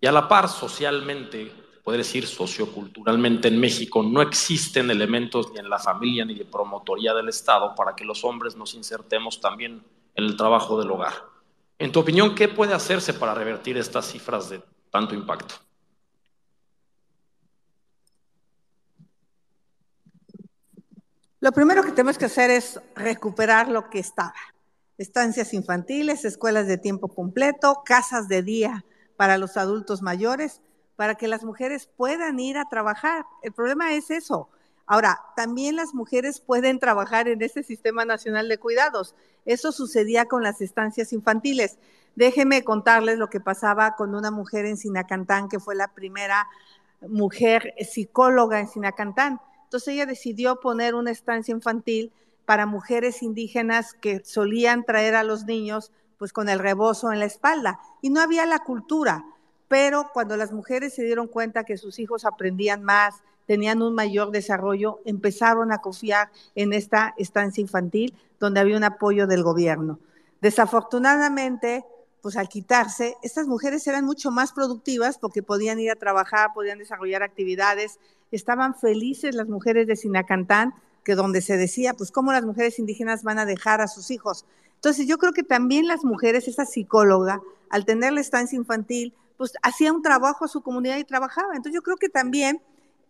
Y 0.00 0.06
a 0.06 0.12
la 0.12 0.28
par, 0.28 0.48
socialmente, 0.48 1.52
puede 1.84 1.98
decir 1.98 2.26
socioculturalmente 2.26 3.48
en 3.48 3.60
México, 3.60 4.02
no 4.02 4.20
existen 4.20 4.90
elementos 4.90 5.52
ni 5.52 5.60
en 5.60 5.68
la 5.68 5.78
familia 5.78 6.24
ni 6.24 6.34
de 6.34 6.44
promotoría 6.44 7.14
del 7.14 7.28
Estado 7.28 7.74
para 7.74 7.94
que 7.94 8.04
los 8.04 8.24
hombres 8.24 8.56
nos 8.56 8.74
insertemos 8.74 9.40
también 9.40 9.82
en 10.14 10.24
el 10.24 10.36
trabajo 10.36 10.78
del 10.78 10.90
hogar. 10.90 11.33
En 11.78 11.92
tu 11.92 12.00
opinión, 12.00 12.34
¿qué 12.34 12.48
puede 12.48 12.74
hacerse 12.74 13.12
para 13.14 13.34
revertir 13.34 13.76
estas 13.76 14.06
cifras 14.06 14.48
de 14.48 14.62
tanto 14.94 15.16
impacto. 15.16 15.56
Lo 21.40 21.50
primero 21.50 21.82
que 21.82 21.90
tenemos 21.90 22.16
que 22.16 22.26
hacer 22.26 22.48
es 22.52 22.80
recuperar 22.94 23.66
lo 23.66 23.90
que 23.90 23.98
estaba. 23.98 24.36
Estancias 24.96 25.52
infantiles, 25.52 26.24
escuelas 26.24 26.68
de 26.68 26.78
tiempo 26.78 27.08
completo, 27.08 27.82
casas 27.84 28.28
de 28.28 28.42
día 28.44 28.84
para 29.16 29.36
los 29.36 29.56
adultos 29.56 30.00
mayores, 30.00 30.62
para 30.94 31.16
que 31.16 31.26
las 31.26 31.42
mujeres 31.42 31.90
puedan 31.96 32.38
ir 32.38 32.56
a 32.56 32.68
trabajar. 32.68 33.26
El 33.42 33.52
problema 33.52 33.94
es 33.94 34.12
eso. 34.12 34.48
Ahora, 34.86 35.20
también 35.34 35.76
las 35.76 35.94
mujeres 35.94 36.40
pueden 36.40 36.78
trabajar 36.78 37.28
en 37.28 37.40
ese 37.42 37.62
Sistema 37.62 38.04
Nacional 38.04 38.48
de 38.48 38.58
Cuidados. 38.58 39.14
Eso 39.44 39.72
sucedía 39.72 40.26
con 40.26 40.42
las 40.42 40.60
estancias 40.60 41.12
infantiles. 41.12 41.78
Déjenme 42.16 42.64
contarles 42.64 43.18
lo 43.18 43.30
que 43.30 43.40
pasaba 43.40 43.96
con 43.96 44.14
una 44.14 44.30
mujer 44.30 44.66
en 44.66 44.76
Sinacantán, 44.76 45.48
que 45.48 45.58
fue 45.58 45.74
la 45.74 45.88
primera 45.88 46.48
mujer 47.08 47.74
psicóloga 47.90 48.60
en 48.60 48.68
Sinacantán. 48.68 49.40
Entonces 49.64 49.94
ella 49.94 50.06
decidió 50.06 50.60
poner 50.60 50.94
una 50.94 51.10
estancia 51.10 51.52
infantil 51.52 52.12
para 52.44 52.66
mujeres 52.66 53.22
indígenas 53.22 53.94
que 53.94 54.22
solían 54.24 54.84
traer 54.84 55.14
a 55.14 55.24
los 55.24 55.44
niños 55.44 55.92
pues 56.18 56.32
con 56.32 56.48
el 56.48 56.58
rebozo 56.58 57.12
en 57.12 57.18
la 57.18 57.24
espalda 57.24 57.80
y 58.00 58.10
no 58.10 58.20
había 58.20 58.46
la 58.46 58.60
cultura, 58.60 59.24
pero 59.66 60.10
cuando 60.12 60.36
las 60.36 60.52
mujeres 60.52 60.94
se 60.94 61.02
dieron 61.02 61.26
cuenta 61.26 61.64
que 61.64 61.76
sus 61.76 61.98
hijos 61.98 62.24
aprendían 62.24 62.84
más, 62.84 63.22
tenían 63.46 63.82
un 63.82 63.94
mayor 63.94 64.30
desarrollo, 64.30 65.00
empezaron 65.04 65.72
a 65.72 65.78
confiar 65.78 66.30
en 66.54 66.72
esta 66.72 67.14
estancia 67.18 67.60
infantil 67.60 68.14
donde 68.40 68.60
había 68.60 68.76
un 68.76 68.84
apoyo 68.84 69.26
del 69.26 69.42
gobierno. 69.42 69.98
Desafortunadamente, 70.40 71.84
pues 72.20 72.36
al 72.36 72.48
quitarse, 72.48 73.16
estas 73.22 73.46
mujeres 73.46 73.86
eran 73.86 74.04
mucho 74.04 74.30
más 74.30 74.52
productivas 74.52 75.18
porque 75.18 75.42
podían 75.42 75.78
ir 75.78 75.90
a 75.90 75.96
trabajar, 75.96 76.50
podían 76.54 76.78
desarrollar 76.78 77.22
actividades, 77.22 77.98
estaban 78.30 78.74
felices 78.74 79.34
las 79.34 79.48
mujeres 79.48 79.86
de 79.86 79.96
Sinacantán, 79.96 80.74
que 81.04 81.14
donde 81.14 81.42
se 81.42 81.56
decía, 81.56 81.94
pues 81.94 82.10
cómo 82.10 82.32
las 82.32 82.44
mujeres 82.44 82.78
indígenas 82.78 83.22
van 83.22 83.38
a 83.38 83.44
dejar 83.44 83.80
a 83.80 83.88
sus 83.88 84.10
hijos. 84.10 84.46
Entonces 84.76 85.06
yo 85.06 85.18
creo 85.18 85.32
que 85.32 85.42
también 85.42 85.86
las 85.86 86.04
mujeres, 86.04 86.48
esa 86.48 86.64
psicóloga, 86.64 87.40
al 87.70 87.84
tener 87.84 88.12
la 88.12 88.20
estancia 88.20 88.56
infantil, 88.56 89.14
pues 89.36 89.52
hacía 89.62 89.92
un 89.92 90.02
trabajo 90.02 90.44
a 90.44 90.48
su 90.48 90.62
comunidad 90.62 90.98
y 90.98 91.04
trabajaba. 91.04 91.56
Entonces 91.56 91.74
yo 91.74 91.82
creo 91.82 91.96
que 91.96 92.08
también 92.08 92.60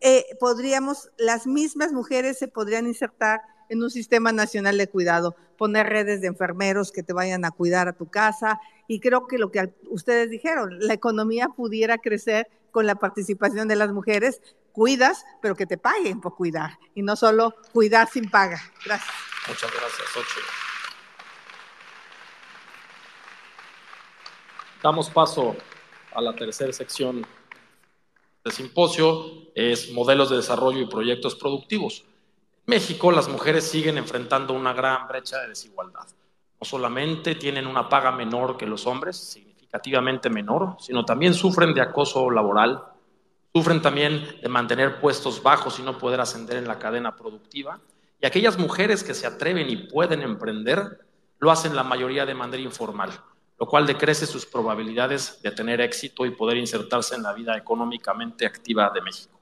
eh, 0.07 0.37
podríamos, 0.39 1.11
las 1.17 1.47
mismas 1.47 1.91
mujeres 1.95 2.39
se 2.39 2.47
podrían 2.47 2.87
insertar 2.87 3.41
en 3.71 3.83
un 3.83 3.91
sistema 3.91 4.33
nacional 4.33 4.77
de 4.77 4.87
cuidado, 4.87 5.35
poner 5.57 5.87
redes 5.87 6.21
de 6.21 6.27
enfermeros 6.27 6.93
que 6.93 7.03
te 7.03 7.15
vayan 7.15 7.47
a 7.47 7.51
cuidar 7.51 7.89
a 7.89 7.95
tu 7.95 8.11
casa. 8.11 8.61
Y 8.87 9.01
creo 9.01 9.27
que 9.27 9.39
lo 9.39 9.51
que 9.51 9.73
ustedes 9.89 10.29
dijeron, 10.29 10.79
la 10.79 10.93
economía 10.93 11.49
pudiera 11.49 11.97
crecer 11.97 12.49
con 12.71 12.87
la 12.87 12.97
participación 12.97 13.67
de 13.67 13.77
las 13.77 13.93
mujeres. 13.93 14.43
Cuidas, 14.73 15.25
pero 15.41 15.55
que 15.55 15.65
te 15.65 15.79
paguen 15.79 16.21
por 16.21 16.37
cuidar 16.37 16.79
y 16.95 17.01
no 17.01 17.17
solo 17.17 17.55
cuidar 17.73 18.11
sin 18.11 18.31
paga. 18.31 18.61
Gracias. 18.85 19.11
Muchas 19.49 19.71
gracias, 19.71 20.17
Ocho. 20.19 20.41
Damos 24.83 25.09
paso 25.09 25.57
a 26.13 26.21
la 26.21 26.37
tercera 26.37 26.75
sección 26.75 27.27
del 28.45 28.53
simposio, 28.53 29.49
es 29.55 29.91
modelos 29.93 30.29
de 30.29 30.37
desarrollo 30.37 30.81
y 30.81 30.87
proyectos 30.87 31.35
productivos. 31.35 32.05
En 32.67 32.75
México, 32.75 33.11
las 33.11 33.29
mujeres 33.29 33.65
siguen 33.65 33.97
enfrentando 33.97 34.53
una 34.53 34.75
gran 34.75 35.09
brecha 35.09 35.41
de 35.41 35.49
desigualdad. 35.49 36.07
No 36.61 36.67
solamente 36.67 37.35
tienen 37.37 37.67
una 37.67 37.89
paga 37.89 38.13
menor 38.13 38.59
que 38.59 38.67
los 38.67 38.87
hombres, 38.87 39.17
significativamente 39.17 40.29
menor, 40.29 40.77
sino 40.79 41.05
también 41.07 41.33
sufren 41.33 41.73
de 41.73 41.81
acoso 41.81 42.31
laboral, 42.31 42.85
sufren 43.55 43.81
también 43.81 44.39
de 44.43 44.49
mantener 44.49 45.01
puestos 45.01 45.43
bajos 45.43 45.79
y 45.79 45.83
no 45.83 45.97
poder 45.97 46.21
ascender 46.21 46.59
en 46.59 46.69
la 46.69 46.79
cadena 46.79 47.17
productiva. 47.17 47.81
Y 48.21 48.27
aquellas 48.27 48.59
mujeres 48.59 49.03
que 49.03 49.15
se 49.15 49.27
atreven 49.27 49.71
y 49.71 49.89
pueden 49.89 50.21
emprender, 50.21 51.01
lo 51.39 51.51
hacen 51.51 51.75
la 51.75 51.83
mayoría 51.83 52.27
de 52.27 52.35
manera 52.35 52.63
informal 52.63 53.11
lo 53.59 53.67
cual 53.67 53.87
decrece 53.87 54.27
sus 54.27 54.47
probabilidades 54.47 55.41
de 55.43 55.51
tener 55.51 55.81
éxito 55.81 56.27
y 56.27 56.31
poder 56.31 56.57
insertarse 56.57 57.15
en 57.15 57.23
la 57.23 57.33
vida 57.33 57.57
económicamente 57.57 58.47
activa 58.47 58.91
de 58.91 59.01
México. 59.01 59.39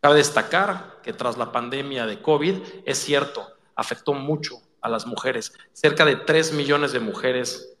Cabe 0.00 0.16
destacar 0.16 1.00
que 1.02 1.12
tras 1.12 1.36
la 1.36 1.52
pandemia 1.52 2.06
de 2.06 2.20
COVID, 2.20 2.56
es 2.84 2.98
cierto, 2.98 3.46
afectó 3.76 4.14
mucho 4.14 4.56
a 4.80 4.88
las 4.88 5.06
mujeres. 5.06 5.52
Cerca 5.72 6.04
de 6.04 6.16
3 6.16 6.54
millones 6.54 6.92
de 6.92 7.00
mujeres 7.00 7.78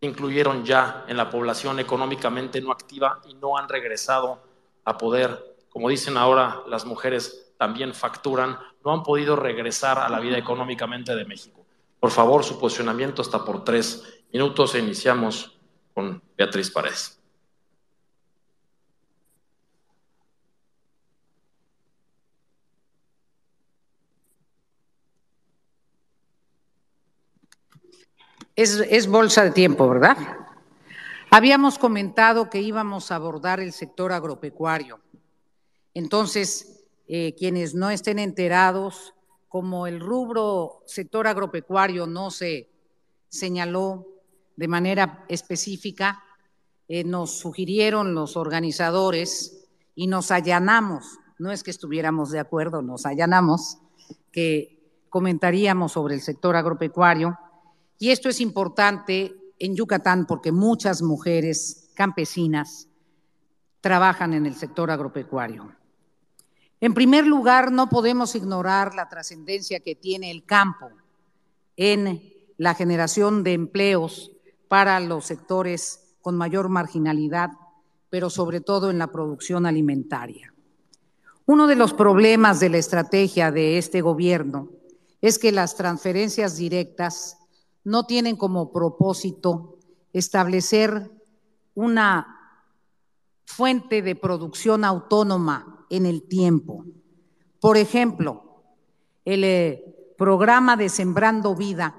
incluyeron 0.00 0.64
ya 0.64 1.04
en 1.08 1.16
la 1.16 1.30
población 1.30 1.78
económicamente 1.78 2.60
no 2.60 2.72
activa 2.72 3.20
y 3.28 3.34
no 3.34 3.58
han 3.58 3.68
regresado 3.68 4.42
a 4.84 4.96
poder, 4.96 5.56
como 5.68 5.88
dicen 5.88 6.16
ahora 6.16 6.62
las 6.68 6.86
mujeres 6.86 7.52
también 7.58 7.94
facturan, 7.94 8.58
no 8.84 8.92
han 8.92 9.02
podido 9.02 9.36
regresar 9.36 9.98
a 9.98 10.08
la 10.08 10.20
vida 10.20 10.38
económicamente 10.38 11.14
de 11.14 11.24
México. 11.24 11.64
Por 12.00 12.10
favor, 12.10 12.44
su 12.44 12.58
posicionamiento 12.58 13.22
está 13.22 13.44
por 13.44 13.64
tres 13.64 14.15
minutos 14.32 14.74
e 14.74 14.80
iniciamos 14.80 15.58
con 15.94 16.22
Beatriz 16.36 16.70
Paredes. 16.70 17.18
Es, 28.54 28.80
es, 28.88 29.06
bolsa 29.06 29.44
de 29.44 29.50
tiempo, 29.50 29.86
¿verdad? 29.88 30.16
Habíamos 31.30 31.78
comentado 31.78 32.48
que 32.48 32.62
íbamos 32.62 33.10
a 33.10 33.16
abordar 33.16 33.60
el 33.60 33.72
sector 33.72 34.12
agropecuario. 34.12 35.00
Entonces, 35.92 36.84
eh, 37.06 37.34
quienes 37.38 37.74
no 37.74 37.90
estén 37.90 38.18
enterados, 38.18 39.14
como 39.48 39.86
el 39.86 40.00
rubro 40.00 40.82
sector 40.86 41.26
agropecuario 41.26 42.06
no 42.06 42.30
se 42.30 42.70
señaló 43.28 44.06
de 44.56 44.68
manera 44.68 45.24
específica, 45.28 46.22
eh, 46.88 47.04
nos 47.04 47.38
sugirieron 47.38 48.14
los 48.14 48.36
organizadores 48.36 49.68
y 49.94 50.06
nos 50.06 50.30
allanamos, 50.30 51.18
no 51.38 51.52
es 51.52 51.62
que 51.62 51.70
estuviéramos 51.70 52.30
de 52.30 52.38
acuerdo, 52.38 52.82
nos 52.82 53.06
allanamos, 53.06 53.78
que 54.30 55.04
comentaríamos 55.08 55.92
sobre 55.92 56.14
el 56.14 56.20
sector 56.20 56.56
agropecuario. 56.56 57.38
Y 57.98 58.10
esto 58.10 58.28
es 58.28 58.40
importante 58.40 59.34
en 59.58 59.74
Yucatán 59.74 60.26
porque 60.26 60.52
muchas 60.52 61.02
mujeres 61.02 61.90
campesinas 61.94 62.88
trabajan 63.80 64.34
en 64.34 64.46
el 64.46 64.54
sector 64.54 64.90
agropecuario. 64.90 65.74
En 66.80 66.92
primer 66.92 67.26
lugar, 67.26 67.72
no 67.72 67.88
podemos 67.88 68.34
ignorar 68.34 68.94
la 68.94 69.08
trascendencia 69.08 69.80
que 69.80 69.94
tiene 69.94 70.30
el 70.30 70.44
campo 70.44 70.90
en 71.76 72.22
la 72.58 72.74
generación 72.74 73.42
de 73.42 73.54
empleos 73.54 74.32
para 74.68 75.00
los 75.00 75.24
sectores 75.26 76.14
con 76.20 76.36
mayor 76.36 76.68
marginalidad, 76.68 77.50
pero 78.10 78.30
sobre 78.30 78.60
todo 78.60 78.90
en 78.90 78.98
la 78.98 79.08
producción 79.08 79.66
alimentaria. 79.66 80.52
Uno 81.44 81.66
de 81.68 81.76
los 81.76 81.92
problemas 81.92 82.58
de 82.58 82.70
la 82.70 82.78
estrategia 82.78 83.52
de 83.52 83.78
este 83.78 84.00
gobierno 84.00 84.70
es 85.20 85.38
que 85.38 85.52
las 85.52 85.76
transferencias 85.76 86.56
directas 86.56 87.38
no 87.84 88.04
tienen 88.04 88.36
como 88.36 88.72
propósito 88.72 89.78
establecer 90.12 91.10
una 91.74 92.60
fuente 93.44 94.02
de 94.02 94.16
producción 94.16 94.84
autónoma 94.84 95.86
en 95.88 96.06
el 96.06 96.22
tiempo. 96.26 96.84
Por 97.60 97.76
ejemplo, 97.76 98.64
el 99.24 99.44
eh, 99.44 100.14
programa 100.18 100.76
de 100.76 100.88
Sembrando 100.88 101.54
Vida 101.54 101.94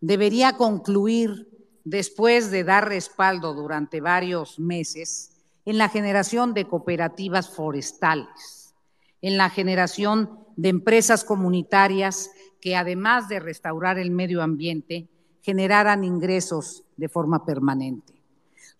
debería 0.00 0.56
concluir 0.58 1.53
después 1.84 2.50
de 2.50 2.64
dar 2.64 2.88
respaldo 2.88 3.54
durante 3.54 4.00
varios 4.00 4.58
meses 4.58 5.30
en 5.66 5.78
la 5.78 5.88
generación 5.88 6.54
de 6.54 6.66
cooperativas 6.66 7.50
forestales, 7.50 8.74
en 9.22 9.36
la 9.36 9.50
generación 9.50 10.38
de 10.56 10.70
empresas 10.70 11.24
comunitarias 11.24 12.30
que 12.60 12.76
además 12.76 13.28
de 13.28 13.40
restaurar 13.40 13.98
el 13.98 14.10
medio 14.10 14.42
ambiente, 14.42 15.08
generaran 15.42 16.04
ingresos 16.04 16.84
de 16.96 17.08
forma 17.08 17.44
permanente. 17.44 18.14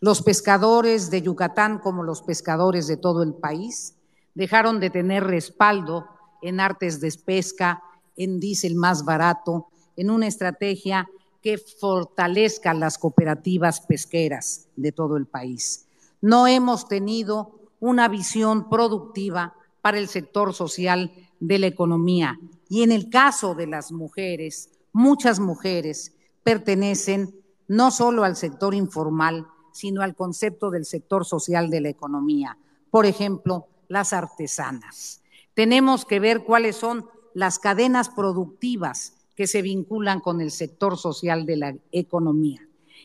Los 0.01 0.23
pescadores 0.23 1.11
de 1.11 1.23
Yucatán, 1.23 1.79
como 1.79 2.03
los 2.03 2.23
pescadores 2.23 2.87
de 2.87 2.97
todo 2.97 3.23
el 3.23 3.35
país, 3.35 3.97
dejaron 4.35 4.81
de 4.81 4.91
tener 4.91 5.25
respaldo 5.25 6.07
en 6.43 6.61
artes 6.61 7.01
de 7.01 7.13
pesca, 7.25 7.83
en 8.17 8.41
diésel 8.41 8.75
más 8.75 9.05
barato, 9.05 9.69
en 9.97 10.11
una 10.11 10.27
estrategia 10.27 11.09
que 11.45 11.59
fortalezca 11.59 12.73
las 12.73 12.97
cooperativas 12.97 13.83
pesqueras 13.83 14.69
de 14.77 14.93
todo 14.93 15.19
el 15.19 15.27
país. 15.27 15.87
No 16.23 16.47
hemos 16.47 16.89
tenido 16.89 17.61
una 17.81 18.09
visión 18.09 18.71
productiva 18.71 19.55
para 19.83 19.99
el 19.99 20.09
sector 20.09 20.55
social 20.55 21.13
de 21.41 21.59
la 21.59 21.67
economía. 21.67 22.41
Y 22.71 22.83
en 22.83 22.93
el 22.93 23.11
caso 23.11 23.55
de 23.55 23.67
las 23.67 23.93
mujeres, 23.93 24.71
muchas 24.95 25.39
mujeres 25.39 26.15
pertenecen 26.43 27.39
no 27.69 27.91
solo 27.91 28.25
al 28.25 28.37
sector 28.37 28.75
informal, 28.75 29.47
sino 29.71 30.01
al 30.01 30.15
concepto 30.17 30.71
del 30.71 30.87
sector 30.87 31.27
social 31.27 31.69
de 31.69 31.83
la 31.83 31.91
economía. 31.91 32.57
Por 32.91 33.05
ejemplo, 33.05 33.67
las 33.89 34.15
artesanas. 34.15 35.23
Tenemos 35.53 36.07
que 36.07 36.21
ver 36.21 36.43
cuáles 36.43 36.77
son 36.77 37.05
las 37.35 37.59
cadenas 37.59 38.09
productivas 38.09 39.14
que 39.35 39.47
se 39.47 39.63
vinculan 39.63 40.21
con 40.21 40.41
el 40.41 40.51
sector 40.51 40.97
social 40.97 41.47
de 41.47 41.57
la 41.57 41.77
economía. 41.93 42.61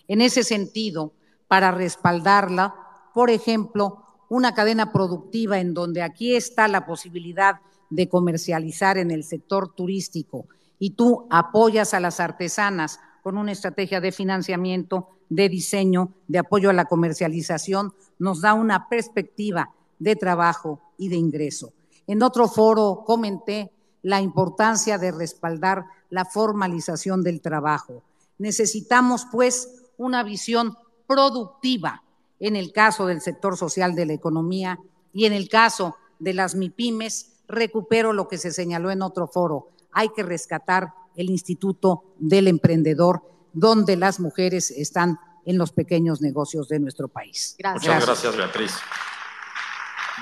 En 0.08 0.22
ese 0.22 0.44
sentido, 0.44 1.14
para 1.48 1.72
respaldarla, 1.72 2.76
por 3.14 3.30
ejemplo, 3.30 4.04
una 4.30 4.54
cadena 4.54 4.92
productiva 4.92 5.60
en 5.60 5.74
donde 5.74 6.02
aquí 6.02 6.36
está 6.36 6.68
la 6.68 6.86
posibilidad 6.86 7.56
de 7.90 8.08
comercializar 8.08 8.98
en 8.98 9.12
el 9.12 9.24
sector 9.24 9.74
turístico 9.74 10.46
y 10.78 10.92
tú 10.92 11.28
apoyas 11.30 11.94
a 11.94 12.00
las 12.00 12.20
artesanas 12.20 13.00
con 13.24 13.38
una 13.38 13.52
estrategia 13.52 14.00
de 14.00 14.12
financiamiento, 14.12 15.10
de 15.30 15.50
diseño, 15.50 16.14
de 16.28 16.40
apoyo 16.40 16.70
a 16.70 16.74
la 16.74 16.86
comercialización, 16.86 17.94
nos 18.18 18.42
da 18.42 18.54
una 18.54 18.88
perspectiva 18.88 19.72
de 19.98 20.16
trabajo 20.16 20.80
y 20.98 21.10
de 21.10 21.18
ingreso. 21.18 21.74
En 22.08 22.24
otro 22.24 22.48
foro 22.48 23.04
comenté 23.06 23.72
la 24.02 24.22
importancia 24.22 24.98
de 24.98 25.12
respaldar 25.12 25.86
la 26.10 26.26
formalización 26.26 27.24
del 27.24 27.42
trabajo. 27.42 28.04
Necesitamos, 28.38 29.28
pues, 29.32 29.84
una 29.98 30.24
visión 30.24 30.78
productiva 31.08 32.04
en 32.40 32.56
el 32.56 32.72
caso 32.72 33.06
del 33.06 33.22
sector 33.22 33.58
social 33.58 33.96
de 33.96 34.06
la 34.06 34.14
economía 34.14 34.80
y 35.12 35.26
en 35.26 35.34
el 35.34 35.50
caso 35.50 35.98
de 36.20 36.34
las 36.34 36.56
MIPIMES, 36.56 37.44
recupero 37.48 38.14
lo 38.14 38.28
que 38.28 38.38
se 38.38 38.52
señaló 38.52 38.92
en 38.92 39.02
otro 39.02 39.28
foro. 39.28 39.70
Hay 39.92 40.10
que 40.10 40.24
rescatar 40.24 40.94
el 41.16 41.30
Instituto 41.30 42.04
del 42.18 42.48
Emprendedor, 42.48 43.24
donde 43.54 43.98
las 43.98 44.20
mujeres 44.20 44.72
están 44.72 45.20
en 45.46 45.58
los 45.58 45.72
pequeños 45.72 46.22
negocios 46.22 46.68
de 46.70 46.80
nuestro 46.80 47.08
país. 47.08 47.56
Gracias. 47.58 47.84
Muchas 47.84 48.06
gracias, 48.06 48.38
Beatriz. 48.38 48.74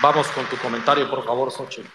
Vamos 0.02 0.28
con 0.30 0.45
tu 0.45 0.58
comentario, 0.58 1.10
por 1.10 1.26
favor, 1.26 1.52
Xochitl. 1.52 1.88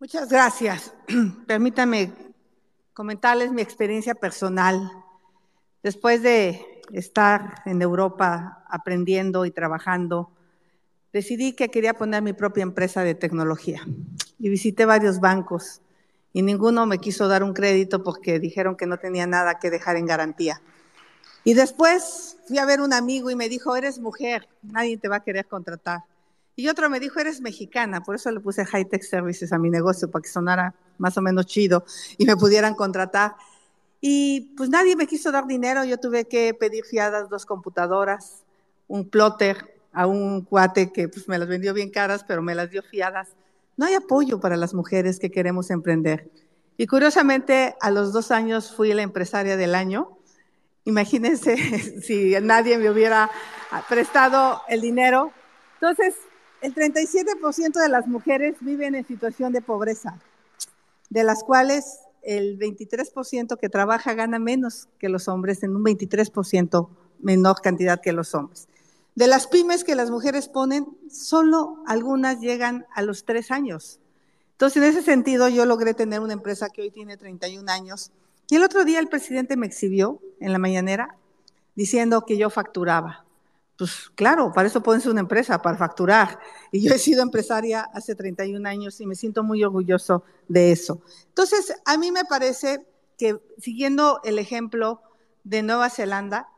Muchas 0.00 0.28
gracias. 0.28 0.94
Permítame 1.48 2.12
comentarles 2.94 3.50
mi 3.50 3.62
experiencia 3.62 4.14
personal. 4.14 4.92
Después 5.82 6.22
de 6.22 6.82
estar 6.92 7.62
en 7.64 7.82
Europa 7.82 8.64
aprendiendo 8.68 9.44
y 9.44 9.50
trabajando, 9.50 10.30
decidí 11.12 11.52
que 11.52 11.68
quería 11.68 11.94
poner 11.94 12.22
mi 12.22 12.32
propia 12.32 12.62
empresa 12.62 13.02
de 13.02 13.16
tecnología 13.16 13.84
y 14.38 14.48
visité 14.48 14.84
varios 14.84 15.18
bancos 15.18 15.82
y 16.32 16.42
ninguno 16.42 16.86
me 16.86 16.98
quiso 16.98 17.26
dar 17.26 17.42
un 17.42 17.52
crédito 17.52 18.04
porque 18.04 18.38
dijeron 18.38 18.76
que 18.76 18.86
no 18.86 18.98
tenía 18.98 19.26
nada 19.26 19.58
que 19.58 19.68
dejar 19.68 19.96
en 19.96 20.06
garantía. 20.06 20.62
Y 21.42 21.54
después 21.54 22.36
fui 22.46 22.58
a 22.58 22.66
ver 22.66 22.80
un 22.80 22.92
amigo 22.92 23.30
y 23.30 23.34
me 23.34 23.48
dijo, 23.48 23.74
eres 23.74 23.98
mujer, 23.98 24.48
nadie 24.62 24.96
te 24.96 25.08
va 25.08 25.16
a 25.16 25.24
querer 25.24 25.46
contratar. 25.46 26.04
Y 26.58 26.68
otro 26.68 26.90
me 26.90 26.98
dijo, 26.98 27.20
eres 27.20 27.40
mexicana, 27.40 28.02
por 28.02 28.16
eso 28.16 28.32
le 28.32 28.40
puse 28.40 28.64
High 28.64 28.86
Tech 28.86 29.04
Services 29.04 29.52
a 29.52 29.58
mi 29.58 29.70
negocio, 29.70 30.10
para 30.10 30.22
que 30.24 30.28
sonara 30.28 30.74
más 30.98 31.16
o 31.16 31.22
menos 31.22 31.46
chido 31.46 31.84
y 32.16 32.26
me 32.26 32.36
pudieran 32.36 32.74
contratar. 32.74 33.36
Y 34.00 34.54
pues 34.56 34.68
nadie 34.68 34.96
me 34.96 35.06
quiso 35.06 35.30
dar 35.30 35.46
dinero, 35.46 35.84
yo 35.84 35.98
tuve 35.98 36.24
que 36.24 36.54
pedir 36.54 36.84
fiadas 36.84 37.28
dos 37.28 37.46
computadoras, 37.46 38.42
un 38.88 39.08
plotter 39.08 39.72
a 39.92 40.08
un 40.08 40.40
cuate 40.42 40.92
que 40.92 41.08
pues, 41.08 41.28
me 41.28 41.38
las 41.38 41.46
vendió 41.46 41.72
bien 41.74 41.90
caras, 41.90 42.24
pero 42.26 42.42
me 42.42 42.56
las 42.56 42.72
dio 42.72 42.82
fiadas. 42.82 43.36
No 43.76 43.86
hay 43.86 43.94
apoyo 43.94 44.40
para 44.40 44.56
las 44.56 44.74
mujeres 44.74 45.20
que 45.20 45.30
queremos 45.30 45.70
emprender. 45.70 46.28
Y 46.76 46.88
curiosamente, 46.88 47.76
a 47.80 47.92
los 47.92 48.12
dos 48.12 48.32
años 48.32 48.74
fui 48.74 48.92
la 48.94 49.02
empresaria 49.02 49.56
del 49.56 49.76
año. 49.76 50.18
Imagínense 50.82 51.56
si 52.02 52.34
nadie 52.42 52.78
me 52.78 52.90
hubiera 52.90 53.30
prestado 53.88 54.60
el 54.68 54.80
dinero. 54.80 55.30
Entonces, 55.80 56.16
el 56.60 56.74
37% 56.74 57.80
de 57.80 57.88
las 57.88 58.06
mujeres 58.06 58.56
viven 58.60 58.94
en 58.94 59.06
situación 59.06 59.52
de 59.52 59.62
pobreza, 59.62 60.18
de 61.10 61.24
las 61.24 61.42
cuales 61.44 62.00
el 62.22 62.58
23% 62.58 63.58
que 63.58 63.68
trabaja 63.68 64.14
gana 64.14 64.38
menos 64.38 64.88
que 64.98 65.08
los 65.08 65.28
hombres, 65.28 65.62
en 65.62 65.76
un 65.76 65.84
23% 65.84 66.88
menor 67.20 67.60
cantidad 67.62 68.00
que 68.00 68.12
los 68.12 68.34
hombres. 68.34 68.68
De 69.14 69.26
las 69.26 69.46
pymes 69.46 69.84
que 69.84 69.94
las 69.94 70.10
mujeres 70.10 70.48
ponen, 70.48 70.86
solo 71.10 71.82
algunas 71.86 72.40
llegan 72.40 72.86
a 72.94 73.02
los 73.02 73.24
tres 73.24 73.50
años. 73.50 74.00
Entonces, 74.52 74.82
en 74.82 74.88
ese 74.88 75.02
sentido, 75.02 75.48
yo 75.48 75.64
logré 75.64 75.94
tener 75.94 76.20
una 76.20 76.32
empresa 76.32 76.68
que 76.68 76.82
hoy 76.82 76.90
tiene 76.90 77.16
31 77.16 77.70
años. 77.70 78.12
Y 78.50 78.56
el 78.56 78.62
otro 78.62 78.84
día 78.84 78.98
el 78.98 79.08
presidente 79.08 79.56
me 79.56 79.66
exhibió 79.66 80.20
en 80.40 80.52
la 80.52 80.58
mañanera 80.58 81.16
diciendo 81.74 82.24
que 82.26 82.36
yo 82.36 82.50
facturaba. 82.50 83.24
Pues 83.78 84.10
claro, 84.16 84.50
para 84.52 84.66
eso 84.66 84.82
ser 85.00 85.12
una 85.12 85.20
empresa, 85.20 85.62
para 85.62 85.78
facturar. 85.78 86.40
Y 86.72 86.82
yo 86.82 86.92
he 86.92 86.98
sido 86.98 87.22
empresaria 87.22 87.82
hace 87.94 88.16
31 88.16 88.68
años 88.68 89.00
y 89.00 89.06
me 89.06 89.14
siento 89.14 89.44
muy 89.44 89.62
orgulloso 89.62 90.24
de 90.48 90.72
eso. 90.72 91.00
Entonces, 91.28 91.72
a 91.84 91.96
mí 91.96 92.10
me 92.10 92.24
parece 92.24 92.84
que 93.16 93.38
siguiendo 93.58 94.20
el 94.24 94.40
ejemplo 94.40 95.00
de 95.44 95.62
Nueva 95.62 95.90
Zelanda, 95.90 96.48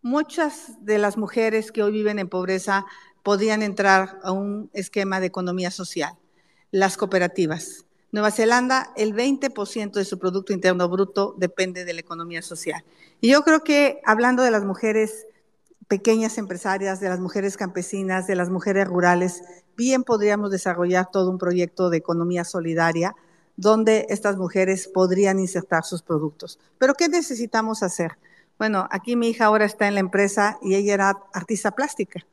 muchas 0.00 0.84
de 0.84 0.98
las 0.98 1.16
mujeres 1.16 1.72
que 1.72 1.82
hoy 1.82 1.90
viven 1.90 2.20
en 2.20 2.28
pobreza 2.28 2.86
podrían 3.24 3.62
entrar 3.62 4.20
a 4.22 4.30
un 4.30 4.70
esquema 4.74 5.18
de 5.18 5.26
economía 5.26 5.72
social, 5.72 6.16
las 6.70 6.96
cooperativas. 6.96 7.84
Nueva 8.12 8.30
Zelanda, 8.30 8.92
el 8.96 9.12
20% 9.12 9.90
de 9.94 10.04
su 10.04 10.20
Producto 10.20 10.52
Interno 10.52 10.88
Bruto 10.88 11.34
depende 11.36 11.84
de 11.84 11.94
la 11.94 12.00
economía 12.00 12.42
social. 12.42 12.84
Y 13.20 13.30
yo 13.30 13.42
creo 13.42 13.64
que 13.64 14.00
hablando 14.04 14.44
de 14.44 14.52
las 14.52 14.64
mujeres 14.64 15.26
pequeñas 15.88 16.38
empresarias, 16.38 17.00
de 17.00 17.08
las 17.08 17.20
mujeres 17.20 17.56
campesinas, 17.56 18.26
de 18.26 18.36
las 18.36 18.50
mujeres 18.50 18.86
rurales, 18.86 19.42
bien 19.76 20.04
podríamos 20.04 20.50
desarrollar 20.50 21.10
todo 21.10 21.30
un 21.30 21.38
proyecto 21.38 21.90
de 21.90 21.98
economía 21.98 22.44
solidaria 22.44 23.14
donde 23.56 24.06
estas 24.08 24.36
mujeres 24.36 24.88
podrían 24.88 25.38
insertar 25.38 25.84
sus 25.84 26.02
productos. 26.02 26.58
Pero 26.78 26.94
¿qué 26.94 27.08
necesitamos 27.08 27.82
hacer? 27.82 28.18
Bueno, 28.58 28.88
aquí 28.90 29.16
mi 29.16 29.28
hija 29.28 29.46
ahora 29.46 29.64
está 29.64 29.86
en 29.86 29.94
la 29.94 30.00
empresa 30.00 30.58
y 30.62 30.74
ella 30.74 30.94
era 30.94 31.18
artista 31.32 31.72
plástica 31.72 32.24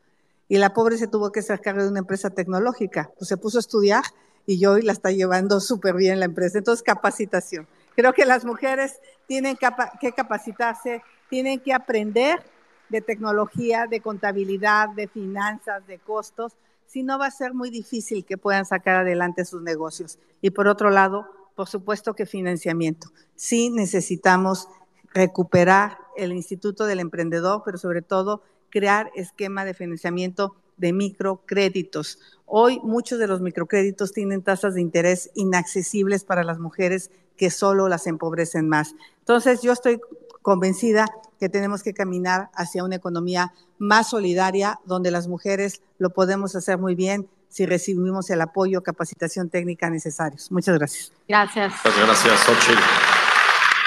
y 0.48 0.58
la 0.58 0.74
pobre 0.74 0.98
se 0.98 1.08
tuvo 1.08 1.32
que 1.32 1.40
hacer 1.40 1.62
cargo 1.62 1.84
de 1.84 1.90
una 1.90 2.00
empresa 2.00 2.30
tecnológica. 2.30 3.12
Pues 3.18 3.30
se 3.30 3.38
puso 3.38 3.58
a 3.58 3.62
estudiar 3.62 4.04
y 4.46 4.66
hoy 4.66 4.82
la 4.82 4.92
está 4.92 5.12
llevando 5.12 5.60
súper 5.60 5.96
bien 5.96 6.20
la 6.20 6.26
empresa. 6.26 6.58
Entonces, 6.58 6.84
capacitación. 6.84 7.68
Creo 7.96 8.14
que 8.14 8.26
las 8.26 8.46
mujeres 8.46 9.00
tienen 9.28 9.58
que 10.00 10.12
capacitarse, 10.12 11.04
tienen 11.30 11.60
que 11.60 11.74
aprender 11.74 12.44
de 12.92 13.02
tecnología, 13.02 13.88
de 13.88 14.02
contabilidad, 14.02 14.90
de 14.90 15.08
finanzas, 15.08 15.88
de 15.88 15.98
costos, 15.98 16.58
si 16.86 17.04
no 17.04 17.18
va 17.18 17.28
a 17.28 17.32
ser 17.32 17.54
muy 17.54 17.70
difícil 17.70 18.26
que 18.26 18.38
puedan 18.38 18.66
sacar 18.66 18.98
adelante 18.98 19.46
sus 19.46 19.62
negocios. 19.62 20.20
Y 20.42 20.50
por 20.50 20.68
otro 20.68 20.90
lado, 20.90 21.26
por 21.56 21.68
supuesto 21.68 22.14
que 22.14 22.26
financiamiento. 22.26 23.12
Sí 23.36 23.70
necesitamos 23.70 24.68
recuperar 25.14 25.98
el 26.18 26.34
Instituto 26.34 26.86
del 26.86 27.00
Emprendedor, 27.00 27.62
pero 27.64 27.78
sobre 27.78 28.02
todo 28.02 28.44
crear 28.70 29.10
esquema 29.16 29.64
de 29.64 29.74
financiamiento 29.74 30.56
de 30.78 30.92
microcréditos. 30.92 32.20
Hoy 32.46 32.80
muchos 32.84 33.20
de 33.20 33.28
los 33.28 33.40
microcréditos 33.40 34.12
tienen 34.12 34.42
tasas 34.42 34.74
de 34.74 34.82
interés 34.82 35.32
inaccesibles 35.36 36.26
para 36.26 36.44
las 36.44 36.60
mujeres 36.60 37.12
que 37.38 37.52
solo 37.52 37.88
las 37.88 38.08
empobrecen 38.08 38.68
más. 38.68 38.96
Entonces, 39.20 39.62
yo 39.62 39.72
estoy 39.72 40.02
convencida 40.42 41.08
que 41.42 41.50
tenemos 41.50 41.82
que 41.82 41.96
caminar 41.96 42.52
hacia 42.54 42.84
una 42.84 42.98
economía 42.98 43.52
más 43.80 44.12
solidaria, 44.12 44.80
donde 44.86 45.10
las 45.10 45.28
mujeres 45.28 45.82
lo 45.98 46.12
podemos 46.12 46.56
hacer 46.56 46.78
muy 46.78 46.94
bien 46.94 47.28
si 47.50 47.66
recibimos 47.66 48.30
el 48.30 48.42
apoyo, 48.42 48.84
capacitación 48.84 49.50
técnica 49.50 49.90
necesarios. 49.90 50.52
Muchas 50.52 50.78
gracias. 50.78 51.12
Gracias. 51.28 51.74
Muchas 51.84 52.06
gracias, 52.06 52.40
Xochitl. 52.42 52.82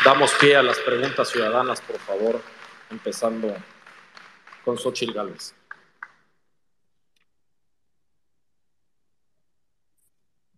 Damos 0.04 0.32
pie 0.34 0.56
a 0.56 0.64
las 0.64 0.80
preguntas 0.80 1.28
ciudadanas, 1.28 1.80
por 1.80 1.96
favor, 2.00 2.42
empezando 2.90 3.54
con 4.64 4.76
Xochitl 4.76 5.12
Gálvez. 5.12 5.54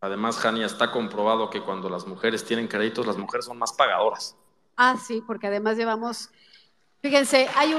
Además, 0.01 0.39
Jania, 0.39 0.65
está 0.65 0.91
comprobado 0.91 1.51
que 1.51 1.61
cuando 1.61 1.91
las 1.91 2.07
mujeres 2.07 2.43
tienen 2.43 2.69
créditos, 2.69 3.07
las 3.07 3.19
mujeres 3.19 3.45
son 3.45 3.59
más 3.59 3.75
pagadoras. 3.75 4.35
Ah, 4.79 4.97
sí, 4.97 5.23
porque 5.27 5.47
además 5.49 5.77
llevamos, 5.77 6.31
fíjense, 7.07 7.47
hay 7.55 7.73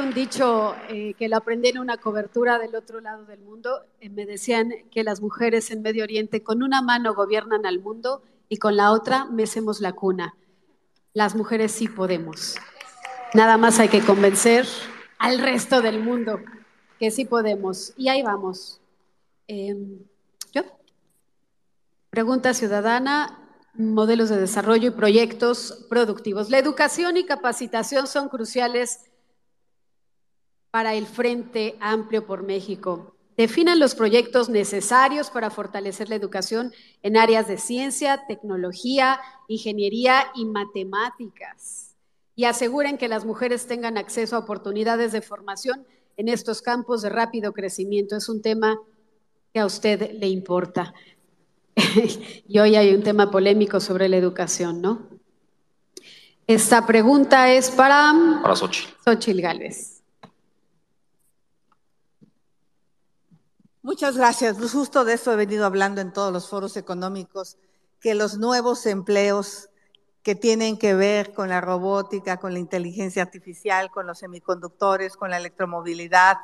un, 0.00 0.14
dicho 0.14 0.74
eh, 0.88 1.14
que 1.16 1.28
lo 1.28 1.36
aprendí 1.36 1.68
en 1.68 1.78
una 1.78 1.96
cobertura 1.96 2.58
del 2.58 2.74
otro 2.74 3.00
lado 3.00 3.24
del 3.24 3.38
mundo. 3.38 3.84
Eh, 4.00 4.08
me 4.08 4.26
decían 4.26 4.72
que 4.90 5.04
las 5.04 5.20
mujeres 5.20 5.70
en 5.70 5.80
Medio 5.80 6.02
Oriente 6.02 6.42
con 6.42 6.60
una 6.60 6.82
mano 6.82 7.14
gobiernan 7.14 7.66
al 7.66 7.78
mundo 7.78 8.24
y 8.48 8.56
con 8.56 8.76
la 8.76 8.90
otra 8.90 9.26
mecemos 9.26 9.80
la 9.80 9.92
cuna. 9.92 10.34
Las 11.12 11.36
mujeres 11.36 11.70
sí 11.70 11.86
podemos. 11.86 12.56
Nada 13.32 13.58
más 13.58 13.78
hay 13.78 13.88
que 13.88 14.00
convencer 14.00 14.66
al 15.18 15.38
resto 15.38 15.80
del 15.80 16.02
mundo 16.02 16.40
que 16.98 17.12
sí 17.12 17.24
podemos. 17.24 17.92
Y 17.96 18.08
ahí 18.08 18.24
vamos. 18.24 18.80
Em, 19.46 20.00
¿Yo? 20.52 20.62
Pregunta 22.10 22.52
ciudadana 22.54 23.43
modelos 23.76 24.28
de 24.28 24.40
desarrollo 24.40 24.88
y 24.88 24.92
proyectos 24.92 25.86
productivos. 25.88 26.50
La 26.50 26.58
educación 26.58 27.16
y 27.16 27.24
capacitación 27.24 28.06
son 28.06 28.28
cruciales 28.28 29.00
para 30.70 30.94
el 30.94 31.06
Frente 31.06 31.76
Amplio 31.80 32.26
por 32.26 32.42
México. 32.42 33.14
Definan 33.36 33.80
los 33.80 33.96
proyectos 33.96 34.48
necesarios 34.48 35.28
para 35.30 35.50
fortalecer 35.50 36.08
la 36.08 36.14
educación 36.14 36.72
en 37.02 37.16
áreas 37.16 37.48
de 37.48 37.58
ciencia, 37.58 38.26
tecnología, 38.28 39.20
ingeniería 39.48 40.26
y 40.36 40.44
matemáticas. 40.44 41.96
Y 42.36 42.44
aseguren 42.44 42.96
que 42.96 43.08
las 43.08 43.24
mujeres 43.24 43.66
tengan 43.66 43.98
acceso 43.98 44.36
a 44.36 44.40
oportunidades 44.40 45.12
de 45.12 45.20
formación 45.20 45.84
en 46.16 46.28
estos 46.28 46.62
campos 46.62 47.02
de 47.02 47.08
rápido 47.08 47.52
crecimiento. 47.52 48.16
Es 48.16 48.28
un 48.28 48.40
tema 48.40 48.78
que 49.52 49.60
a 49.60 49.66
usted 49.66 50.12
le 50.12 50.28
importa. 50.28 50.94
y 52.48 52.58
hoy 52.58 52.76
hay 52.76 52.94
un 52.94 53.02
tema 53.02 53.30
polémico 53.30 53.80
sobre 53.80 54.08
la 54.08 54.16
educación, 54.16 54.80
¿no? 54.80 55.08
Esta 56.46 56.86
pregunta 56.86 57.52
es 57.52 57.70
para... 57.70 58.12
Para 58.42 58.54
Xochitl. 58.54 58.92
Xochitl 59.04 59.40
Gálvez. 59.40 60.02
Muchas 63.82 64.16
gracias. 64.16 64.56
Pues 64.58 64.72
justo 64.72 65.04
de 65.04 65.14
eso 65.14 65.32
he 65.32 65.36
venido 65.36 65.66
hablando 65.66 66.00
en 66.00 66.12
todos 66.12 66.32
los 66.32 66.48
foros 66.48 66.76
económicos, 66.76 67.58
que 68.00 68.14
los 68.14 68.38
nuevos 68.38 68.86
empleos 68.86 69.68
que 70.22 70.34
tienen 70.34 70.78
que 70.78 70.94
ver 70.94 71.34
con 71.34 71.50
la 71.50 71.60
robótica, 71.60 72.38
con 72.38 72.54
la 72.54 72.58
inteligencia 72.58 73.22
artificial, 73.22 73.90
con 73.90 74.06
los 74.06 74.18
semiconductores, 74.18 75.16
con 75.16 75.30
la 75.30 75.36
electromovilidad, 75.36 76.38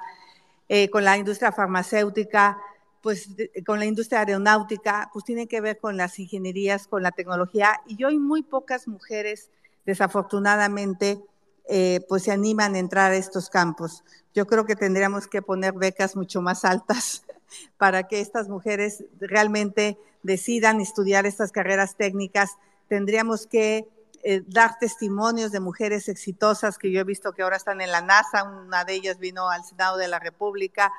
eh, 0.69 0.91
con 0.91 1.03
la 1.03 1.17
industria 1.17 1.51
farmacéutica, 1.51 2.59
pues 3.01 3.29
con 3.67 3.79
la 3.79 3.87
industria 3.87 4.21
aeronáutica, 4.21 5.11
pues 5.13 5.25
tiene 5.25 5.47
que 5.47 5.61
ver 5.61 5.79
con 5.79 5.97
las 5.97 6.19
ingenierías, 6.19 6.87
con 6.87 7.03
la 7.03 7.13
tecnología. 7.13 7.81
Y 7.87 8.05
hoy 8.05 8.19
muy 8.19 8.43
pocas 8.43 8.89
mujeres, 8.89 9.51
desafortunadamente, 9.87 11.23
eh, 11.69 12.05
pues 12.09 12.25
se 12.25 12.33
animan 12.33 12.75
a 12.75 12.79
entrar 12.79 13.13
a 13.13 13.17
estos 13.17 13.49
campos. 13.49 14.05
Yo 14.35 14.47
creo 14.47 14.67
que 14.67 14.77
tendríamos 14.77 15.27
que 15.27 15.41
poner 15.43 15.73
becas 15.73 16.17
mucho 16.17 16.43
más 16.43 16.65
altas 16.65 17.25
para 17.79 18.09
que 18.09 18.21
estas 18.21 18.49
mujeres 18.49 19.05
realmente 19.19 19.99
decidan 20.23 20.81
estudiar 20.81 21.27
estas 21.27 21.53
carreras 21.53 21.97
técnicas. 21.97 22.57
Tendríamos 22.89 23.47
que 23.47 23.89
eh, 24.23 24.43
dar 24.47 24.79
testimonios 24.79 25.51
de 25.51 25.61
mujeres 25.61 26.09
exitosas 26.09 26.77
que 26.77 26.91
yo 26.91 27.01
he 27.01 27.05
visto 27.05 27.33
que 27.33 27.43
ahora 27.43 27.57
están 27.57 27.81
en 27.81 27.91
la 27.91 28.03
NASA, 28.03 28.45
una 28.45 28.85
de 28.85 28.93
ellas 28.93 29.19
vino 29.19 29.49
al 29.49 29.65
Senado 29.65 29.97
de 29.97 30.09
la 30.09 30.19
República, 30.19 30.93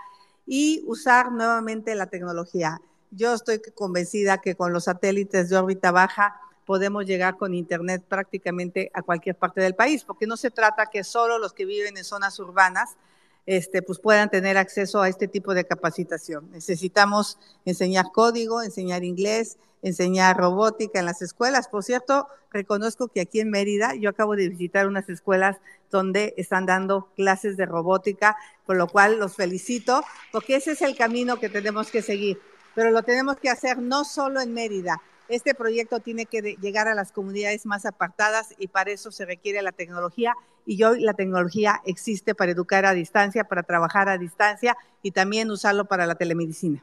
y 0.53 0.83
usar 0.85 1.31
nuevamente 1.31 1.95
la 1.95 2.07
tecnología. 2.07 2.81
Yo 3.09 3.33
estoy 3.33 3.61
convencida 3.73 4.39
que 4.39 4.55
con 4.55 4.73
los 4.73 4.83
satélites 4.83 5.47
de 5.47 5.55
órbita 5.55 5.93
baja 5.93 6.41
podemos 6.65 7.05
llegar 7.05 7.37
con 7.37 7.53
Internet 7.53 8.03
prácticamente 8.05 8.91
a 8.93 9.01
cualquier 9.01 9.37
parte 9.37 9.61
del 9.61 9.75
país, 9.75 10.03
porque 10.03 10.27
no 10.27 10.35
se 10.35 10.51
trata 10.51 10.87
que 10.87 11.05
solo 11.05 11.39
los 11.39 11.53
que 11.53 11.63
viven 11.63 11.95
en 11.95 12.03
zonas 12.03 12.37
urbanas 12.37 12.97
este, 13.45 13.81
pues 13.81 13.99
puedan 13.99 14.29
tener 14.29 14.57
acceso 14.57 15.01
a 15.01 15.09
este 15.09 15.27
tipo 15.27 15.53
de 15.53 15.65
capacitación. 15.65 16.49
Necesitamos 16.51 17.37
enseñar 17.65 18.05
código, 18.13 18.61
enseñar 18.61 19.03
inglés, 19.03 19.57
enseñar 19.81 20.37
robótica 20.37 20.99
en 20.99 21.05
las 21.05 21.21
escuelas. 21.21 21.67
Por 21.67 21.83
cierto, 21.83 22.27
reconozco 22.51 23.07
que 23.07 23.21
aquí 23.21 23.39
en 23.39 23.49
Mérida 23.49 23.95
yo 23.95 24.09
acabo 24.09 24.35
de 24.35 24.49
visitar 24.49 24.87
unas 24.87 25.09
escuelas 25.09 25.57
donde 25.89 26.33
están 26.37 26.65
dando 26.65 27.09
clases 27.15 27.57
de 27.57 27.65
robótica, 27.65 28.37
por 28.65 28.77
lo 28.77 28.87
cual 28.87 29.19
los 29.19 29.35
felicito, 29.35 30.03
porque 30.31 30.55
ese 30.55 30.71
es 30.71 30.81
el 30.81 30.95
camino 30.95 31.39
que 31.39 31.49
tenemos 31.49 31.91
que 31.91 32.01
seguir. 32.01 32.39
Pero 32.75 32.91
lo 32.91 33.03
tenemos 33.03 33.37
que 33.37 33.49
hacer 33.49 33.79
no 33.79 34.05
solo 34.05 34.39
en 34.39 34.53
Mérida. 34.53 35.01
Este 35.31 35.55
proyecto 35.55 36.01
tiene 36.01 36.25
que 36.25 36.41
llegar 36.59 36.89
a 36.89 36.93
las 36.93 37.13
comunidades 37.13 37.65
más 37.65 37.85
apartadas 37.85 38.53
y 38.57 38.67
para 38.67 38.91
eso 38.91 39.13
se 39.13 39.25
requiere 39.25 39.61
la 39.61 39.71
tecnología 39.71 40.35
y 40.65 40.83
hoy 40.83 40.99
la 40.99 41.13
tecnología 41.13 41.81
existe 41.85 42.35
para 42.35 42.51
educar 42.51 42.85
a 42.85 42.91
distancia, 42.91 43.45
para 43.45 43.63
trabajar 43.63 44.09
a 44.09 44.17
distancia 44.17 44.75
y 45.01 45.11
también 45.11 45.49
usarlo 45.49 45.85
para 45.85 46.05
la 46.05 46.15
telemedicina. 46.15 46.81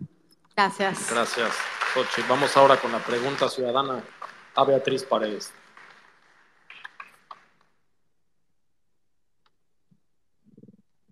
Gracias. 0.57 1.11
Gracias, 1.11 1.53
Xochitl. 1.93 2.27
Vamos 2.27 2.57
ahora 2.57 2.81
con 2.81 2.91
la 2.91 3.05
pregunta 3.05 3.51
ciudadana 3.51 4.03
a 4.55 4.65
Beatriz 4.65 5.05
Paredes. 5.05 5.53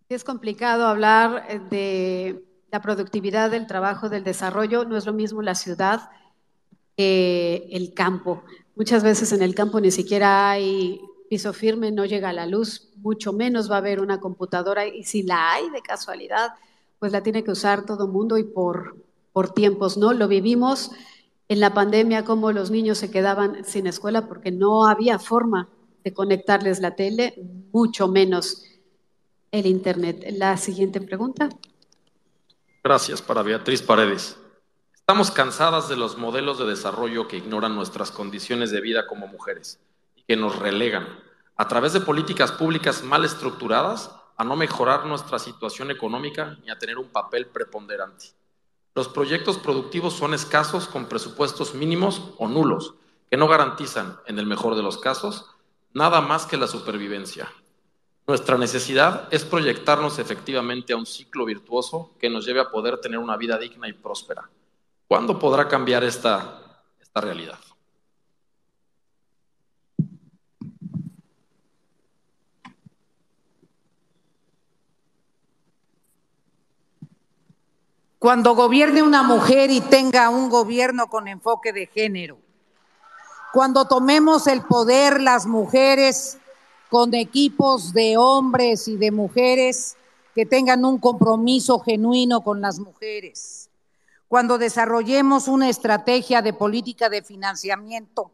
Es 0.08 0.24
complicado 0.24 0.86
hablar 0.86 1.44
eh, 1.50 1.60
de 1.68 2.44
la 2.72 2.80
productividad 2.80 3.50
del 3.50 3.66
trabajo, 3.66 4.08
del 4.08 4.24
desarrollo. 4.24 4.86
No 4.86 4.96
es 4.96 5.04
lo 5.04 5.12
mismo 5.12 5.42
la 5.42 5.54
ciudad 5.54 6.08
que 6.96 7.68
el 7.70 7.94
campo. 7.94 8.42
Muchas 8.74 9.02
veces 9.02 9.32
en 9.32 9.42
el 9.42 9.54
campo 9.54 9.80
ni 9.80 9.90
siquiera 9.90 10.50
hay 10.50 11.00
piso 11.28 11.52
firme, 11.52 11.90
no 11.90 12.04
llega 12.04 12.32
la 12.32 12.46
luz, 12.46 12.90
mucho 12.96 13.32
menos 13.32 13.70
va 13.70 13.76
a 13.76 13.78
haber 13.78 14.00
una 14.00 14.20
computadora 14.20 14.86
y 14.86 15.04
si 15.04 15.22
la 15.22 15.52
hay 15.52 15.68
de 15.70 15.82
casualidad, 15.82 16.54
pues 16.98 17.12
la 17.12 17.22
tiene 17.22 17.44
que 17.44 17.50
usar 17.50 17.84
todo 17.84 18.08
mundo 18.08 18.38
y 18.38 18.44
por, 18.44 18.96
por 19.32 19.52
tiempos, 19.52 19.96
¿no? 19.96 20.12
Lo 20.12 20.28
vivimos 20.28 20.92
en 21.48 21.60
la 21.60 21.74
pandemia, 21.74 22.24
como 22.24 22.52
los 22.52 22.70
niños 22.70 22.98
se 22.98 23.10
quedaban 23.10 23.64
sin 23.64 23.86
escuela 23.86 24.26
porque 24.26 24.50
no 24.50 24.86
había 24.86 25.18
forma 25.18 25.68
de 26.02 26.12
conectarles 26.12 26.80
la 26.80 26.94
tele, 26.94 27.34
mucho 27.72 28.08
menos 28.08 28.64
el 29.52 29.66
Internet. 29.66 30.24
La 30.32 30.56
siguiente 30.56 31.00
pregunta. 31.00 31.48
Gracias 32.82 33.20
para 33.20 33.42
Beatriz 33.42 33.82
Paredes. 33.82 34.36
Estamos 35.08 35.30
cansadas 35.30 35.88
de 35.88 35.94
los 35.94 36.18
modelos 36.18 36.58
de 36.58 36.66
desarrollo 36.66 37.28
que 37.28 37.36
ignoran 37.36 37.76
nuestras 37.76 38.10
condiciones 38.10 38.72
de 38.72 38.80
vida 38.80 39.06
como 39.06 39.28
mujeres 39.28 39.78
y 40.16 40.24
que 40.24 40.34
nos 40.34 40.58
relegan 40.58 41.06
a 41.54 41.68
través 41.68 41.92
de 41.92 42.00
políticas 42.00 42.50
públicas 42.50 43.04
mal 43.04 43.24
estructuradas 43.24 44.10
a 44.36 44.42
no 44.42 44.56
mejorar 44.56 45.06
nuestra 45.06 45.38
situación 45.38 45.92
económica 45.92 46.58
ni 46.64 46.70
a 46.70 46.78
tener 46.80 46.98
un 46.98 47.06
papel 47.06 47.46
preponderante. 47.46 48.32
Los 48.96 49.06
proyectos 49.06 49.58
productivos 49.58 50.12
son 50.12 50.34
escasos 50.34 50.88
con 50.88 51.06
presupuestos 51.06 51.72
mínimos 51.72 52.32
o 52.38 52.48
nulos, 52.48 52.94
que 53.30 53.36
no 53.36 53.46
garantizan, 53.46 54.18
en 54.26 54.40
el 54.40 54.46
mejor 54.46 54.74
de 54.74 54.82
los 54.82 54.98
casos, 54.98 55.46
nada 55.94 56.20
más 56.20 56.46
que 56.46 56.56
la 56.56 56.66
supervivencia. 56.66 57.48
Nuestra 58.26 58.58
necesidad 58.58 59.28
es 59.30 59.44
proyectarnos 59.44 60.18
efectivamente 60.18 60.94
a 60.94 60.96
un 60.96 61.06
ciclo 61.06 61.44
virtuoso 61.44 62.10
que 62.18 62.28
nos 62.28 62.44
lleve 62.44 62.58
a 62.58 62.72
poder 62.72 62.98
tener 62.98 63.20
una 63.20 63.36
vida 63.36 63.56
digna 63.56 63.88
y 63.88 63.92
próspera. 63.92 64.50
¿Cuándo 65.08 65.38
podrá 65.38 65.68
cambiar 65.68 66.04
esta, 66.04 66.82
esta 67.00 67.20
realidad? 67.20 67.58
cuando 78.26 78.56
gobierne 78.56 79.04
una 79.04 79.22
mujer 79.22 79.70
y 79.70 79.80
tenga 79.80 80.30
un 80.30 80.48
gobierno 80.48 81.06
con 81.06 81.28
enfoque 81.28 81.72
de 81.72 81.86
género, 81.86 82.38
cuando 83.52 83.84
tomemos 83.84 84.48
el 84.48 84.62
poder 84.62 85.20
las 85.20 85.46
mujeres 85.46 86.36
con 86.90 87.14
equipos 87.14 87.92
de 87.92 88.16
hombres 88.16 88.88
y 88.88 88.96
de 88.96 89.12
mujeres 89.12 89.96
que 90.34 90.44
tengan 90.44 90.84
un 90.84 90.98
compromiso 90.98 91.78
genuino 91.78 92.40
con 92.40 92.60
las 92.60 92.80
mujeres, 92.80 93.65
cuando 94.28 94.58
desarrollemos 94.58 95.48
una 95.48 95.68
estrategia 95.68 96.42
de 96.42 96.52
política 96.52 97.08
de 97.08 97.22
financiamiento 97.22 98.32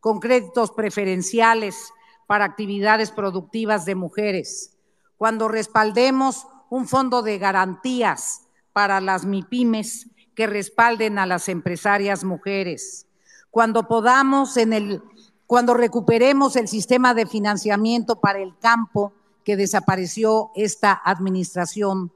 con 0.00 0.20
créditos 0.20 0.70
preferenciales 0.72 1.92
para 2.26 2.44
actividades 2.44 3.10
productivas 3.10 3.84
de 3.84 3.94
mujeres, 3.94 4.76
cuando 5.16 5.48
respaldemos 5.48 6.46
un 6.68 6.86
fondo 6.86 7.22
de 7.22 7.38
garantías 7.38 8.42
para 8.72 9.00
las 9.00 9.24
MIPIMES 9.24 10.08
que 10.34 10.46
respalden 10.46 11.18
a 11.18 11.26
las 11.26 11.48
empresarias 11.48 12.24
mujeres. 12.24 13.06
Cuando 13.50 13.88
podamos 13.88 14.56
en 14.56 14.72
el 14.72 15.02
cuando 15.46 15.74
recuperemos 15.74 16.54
el 16.54 16.68
sistema 16.68 17.12
de 17.12 17.26
financiamiento 17.26 18.20
para 18.20 18.38
el 18.38 18.56
campo 18.58 19.12
que 19.44 19.56
desapareció 19.56 20.52
esta 20.54 20.92
administración, 20.92 22.12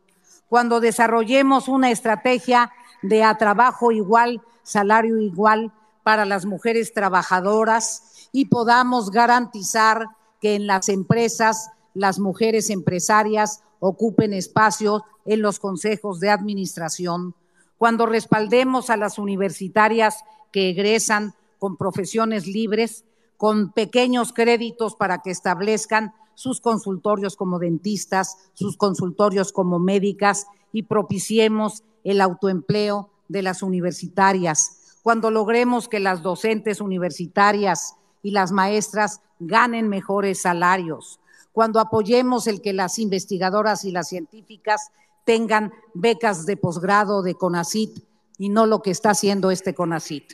cuando 0.48 0.78
desarrollemos 0.78 1.66
una 1.66 1.90
estrategia 1.90 2.70
de 3.04 3.22
a 3.22 3.36
trabajo 3.36 3.92
igual, 3.92 4.40
salario 4.62 5.18
igual 5.18 5.72
para 6.02 6.24
las 6.24 6.46
mujeres 6.46 6.94
trabajadoras 6.94 8.28
y 8.32 8.46
podamos 8.46 9.10
garantizar 9.10 10.06
que 10.40 10.54
en 10.54 10.66
las 10.66 10.88
empresas 10.88 11.70
las 11.92 12.18
mujeres 12.18 12.70
empresarias 12.70 13.62
ocupen 13.78 14.32
espacios 14.32 15.02
en 15.26 15.42
los 15.42 15.58
consejos 15.58 16.18
de 16.18 16.30
administración, 16.30 17.34
cuando 17.76 18.06
respaldemos 18.06 18.88
a 18.88 18.96
las 18.96 19.18
universitarias 19.18 20.24
que 20.50 20.70
egresan 20.70 21.34
con 21.58 21.76
profesiones 21.76 22.46
libres, 22.46 23.04
con 23.36 23.70
pequeños 23.72 24.32
créditos 24.32 24.96
para 24.96 25.18
que 25.18 25.30
establezcan 25.30 26.14
sus 26.34 26.62
consultorios 26.62 27.36
como 27.36 27.58
dentistas, 27.58 28.38
sus 28.54 28.78
consultorios 28.78 29.52
como 29.52 29.78
médicas 29.78 30.46
y 30.72 30.84
propiciemos 30.84 31.84
el 32.04 32.20
autoempleo 32.20 33.10
de 33.28 33.42
las 33.42 33.62
universitarias, 33.62 34.98
cuando 35.02 35.30
logremos 35.30 35.88
que 35.88 36.00
las 36.00 36.22
docentes 36.22 36.80
universitarias 36.80 37.96
y 38.22 38.30
las 38.30 38.52
maestras 38.52 39.20
ganen 39.38 39.88
mejores 39.88 40.42
salarios, 40.42 41.20
cuando 41.52 41.80
apoyemos 41.80 42.46
el 42.46 42.60
que 42.62 42.72
las 42.72 42.98
investigadoras 42.98 43.84
y 43.84 43.92
las 43.92 44.08
científicas 44.08 44.90
tengan 45.24 45.72
becas 45.94 46.46
de 46.46 46.56
posgrado 46.56 47.22
de 47.22 47.34
CONACIT 47.34 48.04
y 48.38 48.48
no 48.48 48.66
lo 48.66 48.82
que 48.82 48.90
está 48.90 49.10
haciendo 49.10 49.50
este 49.50 49.74
CONACIT. 49.74 50.32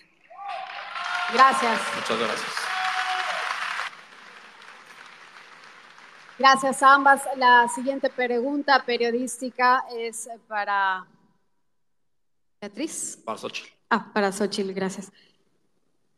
Gracias. 1.33 1.81
Muchas 1.97 2.19
gracias. 2.19 2.51
Gracias 6.39 6.83
a 6.83 6.95
ambas. 6.95 7.23
La 7.37 7.69
siguiente 7.69 8.09
pregunta 8.09 8.83
periodística 8.87 9.85
es 9.95 10.29
para 10.49 11.07
Beatriz. 12.61 13.19
Para 13.25 13.39
Xochitl. 13.39 13.71
Ah, 13.89 14.11
para 14.13 14.33
Xochitl, 14.33 14.73
gracias. 14.73 15.11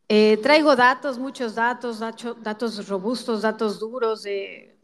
Eh, 0.09 0.39
traigo 0.43 0.75
datos, 0.75 1.19
muchos 1.19 1.55
datos, 1.55 2.01
datos 2.01 2.89
robustos, 2.89 3.43
datos 3.43 3.79
duros 3.79 4.25
de 4.25 4.77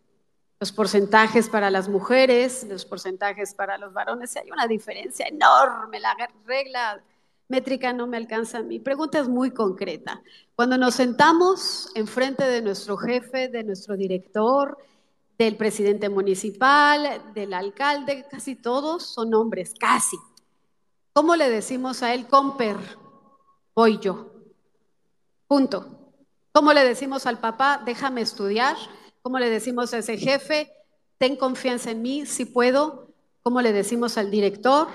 los 0.60 0.72
porcentajes 0.72 1.48
para 1.48 1.70
las 1.70 1.88
mujeres, 1.88 2.64
los 2.68 2.84
porcentajes 2.84 3.54
para 3.54 3.76
los 3.76 3.92
varones. 3.92 4.36
Hay 4.36 4.50
una 4.50 4.66
diferencia 4.66 5.26
enorme. 5.26 5.98
La 6.00 6.14
regla 6.46 7.02
métrica 7.48 7.92
no 7.92 8.06
me 8.06 8.16
alcanza. 8.16 8.62
Mi 8.62 8.78
pregunta 8.78 9.18
es 9.18 9.28
muy 9.28 9.50
concreta. 9.50 10.22
Cuando 10.54 10.78
nos 10.78 10.94
sentamos 10.94 11.90
enfrente 11.94 12.44
de 12.44 12.62
nuestro 12.62 12.96
jefe, 12.96 13.48
de 13.48 13.64
nuestro 13.64 13.96
director, 13.96 14.78
del 15.36 15.56
presidente 15.56 16.08
municipal, 16.08 17.32
del 17.34 17.52
alcalde, 17.52 18.26
casi 18.30 18.54
todos 18.54 19.04
son 19.04 19.34
hombres, 19.34 19.74
casi. 19.78 20.16
¿Cómo 21.18 21.34
le 21.34 21.50
decimos 21.50 22.04
a 22.04 22.14
él, 22.14 22.28
comper? 22.28 22.76
Voy 23.74 23.98
yo. 23.98 24.30
Punto. 25.48 26.14
¿Cómo 26.52 26.72
le 26.72 26.84
decimos 26.84 27.26
al 27.26 27.40
papá, 27.40 27.82
déjame 27.84 28.20
estudiar? 28.20 28.76
¿Cómo 29.22 29.40
le 29.40 29.50
decimos 29.50 29.92
a 29.92 29.98
ese 29.98 30.16
jefe, 30.16 30.72
ten 31.18 31.34
confianza 31.34 31.90
en 31.90 32.02
mí, 32.02 32.24
si 32.24 32.44
puedo? 32.44 33.12
¿Cómo 33.42 33.60
le 33.62 33.72
decimos 33.72 34.16
al 34.16 34.30
director, 34.30 34.86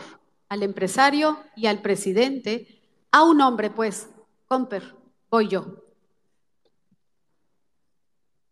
al 0.48 0.64
empresario 0.64 1.38
y 1.58 1.68
al 1.68 1.82
presidente? 1.82 2.82
A 3.12 3.24
un 3.24 3.42
hombre, 3.42 3.70
pues, 3.70 4.08
comper, 4.48 4.96
voy 5.30 5.50
yo. 5.50 5.84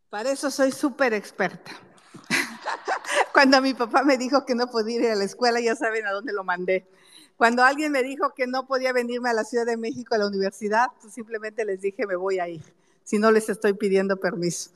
Para 0.09 0.29
eso 0.29 0.51
soy 0.51 0.73
súper 0.73 1.13
experta. 1.13 1.71
Cuando 3.33 3.61
mi 3.61 3.73
papá 3.73 4.03
me 4.03 4.17
dijo 4.17 4.45
que 4.45 4.55
no 4.55 4.67
podía 4.67 4.99
ir 4.99 5.11
a 5.11 5.15
la 5.15 5.23
escuela, 5.23 5.61
ya 5.61 5.73
saben 5.77 6.05
a 6.05 6.11
dónde 6.11 6.33
lo 6.33 6.43
mandé. 6.43 6.85
Cuando 7.41 7.63
alguien 7.63 7.91
me 7.91 8.03
dijo 8.03 8.35
que 8.35 8.45
no 8.45 8.67
podía 8.67 8.93
venirme 8.93 9.31
a 9.31 9.33
la 9.33 9.43
Ciudad 9.43 9.65
de 9.65 9.75
México 9.75 10.13
a 10.13 10.19
la 10.19 10.27
universidad, 10.27 10.89
pues 11.01 11.11
simplemente 11.11 11.65
les 11.65 11.81
dije, 11.81 12.05
me 12.05 12.15
voy 12.15 12.37
a 12.37 12.47
ir, 12.47 12.61
si 13.03 13.17
no 13.17 13.31
les 13.31 13.49
estoy 13.49 13.73
pidiendo 13.73 14.17
permiso. 14.17 14.69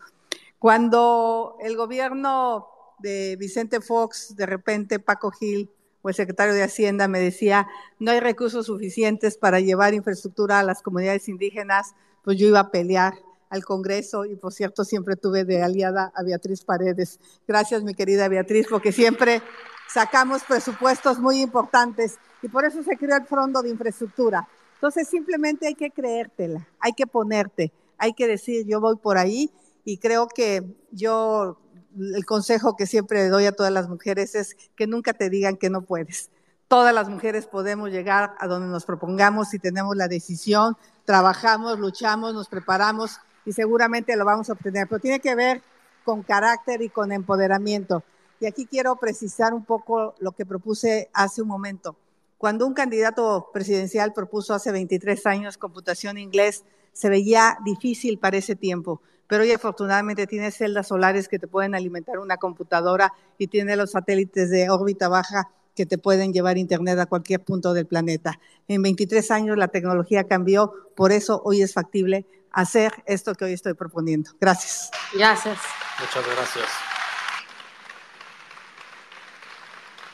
Cuando 0.57 1.57
el 1.61 1.77
gobierno 1.77 2.67
de 2.97 3.35
Vicente 3.35 3.81
Fox, 3.81 4.35
de 4.35 4.47
repente 4.47 4.97
Paco 4.97 5.29
Gil 5.29 5.69
o 6.01 6.09
el 6.09 6.15
secretario 6.15 6.55
de 6.55 6.63
Hacienda 6.63 7.07
me 7.07 7.19
decía, 7.19 7.67
no 7.99 8.09
hay 8.09 8.19
recursos 8.19 8.65
suficientes 8.65 9.37
para 9.37 9.59
llevar 9.59 9.93
infraestructura 9.93 10.57
a 10.57 10.63
las 10.63 10.81
comunidades 10.81 11.29
indígenas, 11.29 11.93
pues 12.23 12.39
yo 12.39 12.47
iba 12.47 12.61
a 12.61 12.71
pelear 12.71 13.13
al 13.51 13.63
Congreso 13.63 14.25
y 14.25 14.37
por 14.37 14.53
cierto 14.53 14.85
siempre 14.85 15.15
tuve 15.15 15.45
de 15.45 15.61
aliada 15.61 16.11
a 16.15 16.23
Beatriz 16.23 16.63
Paredes. 16.63 17.19
Gracias 17.47 17.83
mi 17.83 17.93
querida 17.93 18.27
Beatriz, 18.27 18.65
porque 18.67 18.91
siempre 18.91 19.43
sacamos 19.87 20.43
presupuestos 20.43 21.19
muy 21.19 21.41
importantes 21.41 22.17
y 22.41 22.47
por 22.47 22.65
eso 22.65 22.83
se 22.83 22.97
creó 22.97 23.17
el 23.17 23.25
Fondo 23.25 23.61
de 23.61 23.69
Infraestructura. 23.69 24.47
Entonces 24.75 25.07
simplemente 25.07 25.67
hay 25.67 25.75
que 25.75 25.91
creértela, 25.91 26.67
hay 26.79 26.93
que 26.93 27.07
ponerte, 27.07 27.71
hay 27.97 28.13
que 28.13 28.27
decir 28.27 28.65
yo 28.67 28.79
voy 28.79 28.97
por 28.97 29.17
ahí 29.17 29.51
y 29.83 29.97
creo 29.97 30.27
que 30.27 30.63
yo 30.91 31.57
el 31.97 32.25
consejo 32.25 32.75
que 32.75 32.85
siempre 32.85 33.29
doy 33.29 33.45
a 33.45 33.51
todas 33.53 33.71
las 33.71 33.87
mujeres 33.87 34.35
es 34.35 34.55
que 34.75 34.85
nunca 34.85 35.13
te 35.13 35.29
digan 35.29 35.57
que 35.57 35.69
no 35.69 35.81
puedes. 35.81 36.29
Todas 36.67 36.93
las 36.93 37.07
mujeres 37.09 37.45
podemos 37.45 37.91
llegar 37.91 38.35
a 38.39 38.47
donde 38.47 38.67
nos 38.67 38.85
propongamos 38.85 39.49
si 39.49 39.59
tenemos 39.59 39.95
la 39.95 40.07
decisión, 40.07 40.75
trabajamos, 41.05 41.79
luchamos, 41.79 42.33
nos 42.33 42.49
preparamos 42.49 43.19
y 43.45 43.53
seguramente 43.53 44.15
lo 44.15 44.25
vamos 44.25 44.49
a 44.49 44.53
obtener, 44.53 44.87
pero 44.87 44.99
tiene 44.99 45.19
que 45.19 45.35
ver 45.35 45.61
con 46.03 46.23
carácter 46.23 46.81
y 46.81 46.89
con 46.89 47.11
empoderamiento. 47.11 48.03
Y 48.39 48.47
aquí 48.47 48.65
quiero 48.65 48.95
precisar 48.97 49.53
un 49.53 49.63
poco 49.63 50.15
lo 50.19 50.33
que 50.33 50.45
propuse 50.45 51.09
hace 51.13 51.41
un 51.41 51.47
momento. 51.47 51.95
Cuando 52.37 52.67
un 52.67 52.73
candidato 52.73 53.49
presidencial 53.53 54.13
propuso 54.13 54.53
hace 54.53 54.71
23 54.71 55.25
años 55.25 55.57
computación 55.57 56.17
inglés, 56.17 56.63
se 56.91 57.09
veía 57.09 57.57
difícil 57.63 58.19
para 58.19 58.37
ese 58.37 58.55
tiempo, 58.55 59.01
pero 59.27 59.43
hoy 59.43 59.51
afortunadamente 59.51 60.27
tiene 60.27 60.51
celdas 60.51 60.87
solares 60.87 61.27
que 61.27 61.39
te 61.39 61.47
pueden 61.47 61.75
alimentar 61.75 62.19
una 62.19 62.37
computadora 62.37 63.13
y 63.37 63.47
tiene 63.47 63.75
los 63.75 63.91
satélites 63.91 64.49
de 64.49 64.69
órbita 64.69 65.07
baja 65.07 65.49
que 65.75 65.85
te 65.85 65.97
pueden 65.97 66.31
llevar 66.31 66.57
internet 66.57 66.97
a 66.99 67.05
cualquier 67.05 67.43
punto 67.43 67.73
del 67.73 67.85
planeta. 67.85 68.39
En 68.67 68.81
23 68.81 69.29
años 69.31 69.57
la 69.57 69.67
tecnología 69.67 70.25
cambió, 70.25 70.71
por 70.95 71.11
eso 71.11 71.41
hoy 71.43 71.61
es 71.61 71.73
factible 71.73 72.25
hacer 72.51 72.91
esto 73.05 73.35
que 73.35 73.45
hoy 73.45 73.53
estoy 73.53 73.73
proponiendo. 73.73 74.31
Gracias. 74.39 74.89
Gracias. 75.13 75.59
Muchas 75.99 76.25
gracias. 76.35 76.65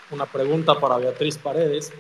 Una 0.10 0.26
pregunta 0.26 0.80
para 0.80 0.98
Beatriz 0.98 1.38
Paredes. 1.38 1.94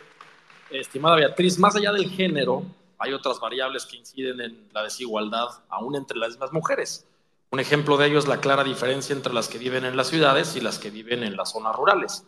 Estimada 0.71 1.15
Beatriz, 1.17 1.59
más 1.59 1.75
allá 1.75 1.91
del 1.91 2.09
género, 2.09 2.63
hay 2.97 3.13
otras 3.13 3.39
variables 3.39 3.85
que 3.85 3.97
inciden 3.97 4.39
en 4.41 4.69
la 4.73 4.83
desigualdad 4.83 5.47
aún 5.69 5.95
entre 5.95 6.17
las 6.17 6.29
mismas 6.29 6.53
mujeres. 6.53 7.05
Un 7.49 7.59
ejemplo 7.59 7.97
de 7.97 8.07
ello 8.07 8.19
es 8.19 8.27
la 8.27 8.39
clara 8.39 8.63
diferencia 8.63 9.13
entre 9.13 9.33
las 9.33 9.49
que 9.49 9.57
viven 9.57 9.83
en 9.83 9.97
las 9.97 10.07
ciudades 10.07 10.55
y 10.55 10.61
las 10.61 10.79
que 10.79 10.89
viven 10.89 11.23
en 11.23 11.35
las 11.35 11.51
zonas 11.51 11.75
rurales. 11.75 12.23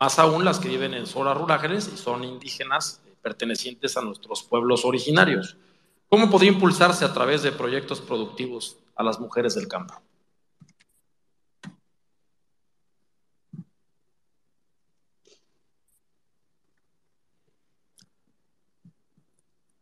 Más 0.00 0.18
aún 0.18 0.44
las 0.44 0.58
que 0.58 0.68
viven 0.68 0.94
en 0.94 1.06
zonas 1.06 1.36
rurales 1.36 1.90
y 1.92 1.96
son 1.96 2.24
indígenas 2.24 3.00
eh, 3.06 3.14
pertenecientes 3.22 3.96
a 3.96 4.02
nuestros 4.02 4.42
pueblos 4.42 4.84
originarios. 4.84 5.56
¿Cómo 6.08 6.30
podría 6.30 6.52
impulsarse 6.52 7.04
a 7.04 7.12
través 7.12 7.42
de 7.42 7.52
proyectos 7.52 8.00
productivos 8.00 8.78
a 8.96 9.02
las 9.02 9.20
mujeres 9.20 9.54
del 9.54 9.68
campo? 9.68 9.94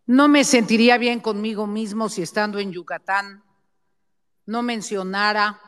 No 0.06 0.28
me 0.28 0.44
sentiría 0.44 0.98
bien 0.98 1.18
conmigo 1.18 1.66
mismo 1.66 2.08
si 2.08 2.22
estando 2.22 2.60
en 2.60 2.70
Yucatán 2.70 3.42
no 4.46 4.62
mencionara 4.62 5.60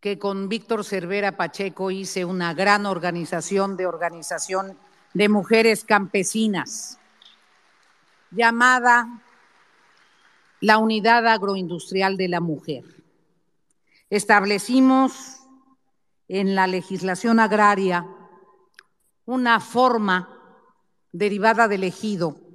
que 0.00 0.18
con 0.18 0.48
Víctor 0.48 0.82
Cervera 0.82 1.36
Pacheco 1.36 1.90
hice 1.90 2.24
una 2.24 2.54
gran 2.54 2.86
organización 2.86 3.76
de 3.76 3.86
organización 3.86 4.78
de 5.12 5.28
mujeres 5.28 5.84
campesinas 5.84 6.98
llamada 8.30 9.22
la 10.60 10.78
Unidad 10.78 11.26
Agroindustrial 11.26 12.16
de 12.16 12.28
la 12.28 12.40
Mujer. 12.40 12.84
Establecimos 14.08 15.40
en 16.28 16.54
la 16.54 16.66
legislación 16.66 17.40
agraria 17.40 18.06
una 19.26 19.60
forma 19.60 20.30
derivada 21.12 21.68
del 21.68 21.84
ejido 21.84 22.45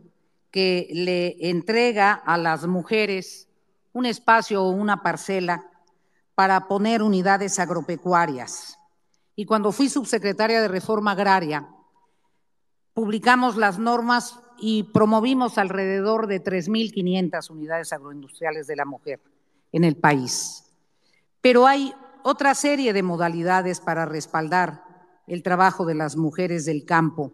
que 0.51 0.89
le 0.91 1.49
entrega 1.49 2.13
a 2.13 2.37
las 2.37 2.67
mujeres 2.67 3.47
un 3.93 4.05
espacio 4.05 4.63
o 4.63 4.69
una 4.69 5.01
parcela 5.01 5.65
para 6.35 6.67
poner 6.67 7.01
unidades 7.01 7.57
agropecuarias. 7.59 8.77
Y 9.35 9.45
cuando 9.45 9.71
fui 9.71 9.89
subsecretaria 9.89 10.61
de 10.61 10.67
Reforma 10.67 11.11
Agraria, 11.11 11.67
publicamos 12.93 13.55
las 13.55 13.79
normas 13.79 14.39
y 14.57 14.83
promovimos 14.83 15.57
alrededor 15.57 16.27
de 16.27 16.43
3.500 16.43 17.49
unidades 17.49 17.93
agroindustriales 17.93 18.67
de 18.67 18.75
la 18.75 18.85
mujer 18.85 19.21
en 19.71 19.83
el 19.83 19.95
país. 19.95 20.71
Pero 21.41 21.65
hay 21.65 21.93
otra 22.23 22.53
serie 22.53 22.93
de 22.93 23.03
modalidades 23.03 23.79
para 23.79 24.05
respaldar 24.05 24.83
el 25.27 25.43
trabajo 25.43 25.85
de 25.85 25.95
las 25.95 26.17
mujeres 26.17 26.65
del 26.65 26.85
campo. 26.85 27.33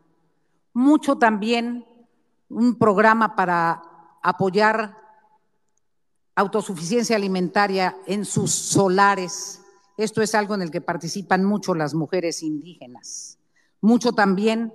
Mucho 0.73 1.17
también 1.17 1.85
un 2.49 2.77
programa 2.77 3.35
para 3.35 3.83
apoyar 4.21 4.97
autosuficiencia 6.35 7.15
alimentaria 7.15 7.97
en 8.05 8.25
sus 8.25 8.51
solares. 8.51 9.61
Esto 9.97 10.21
es 10.21 10.35
algo 10.35 10.55
en 10.55 10.61
el 10.61 10.71
que 10.71 10.81
participan 10.81 11.43
mucho 11.43 11.73
las 11.73 11.93
mujeres 11.93 12.43
indígenas. 12.43 13.39
Mucho 13.81 14.11
también 14.11 14.73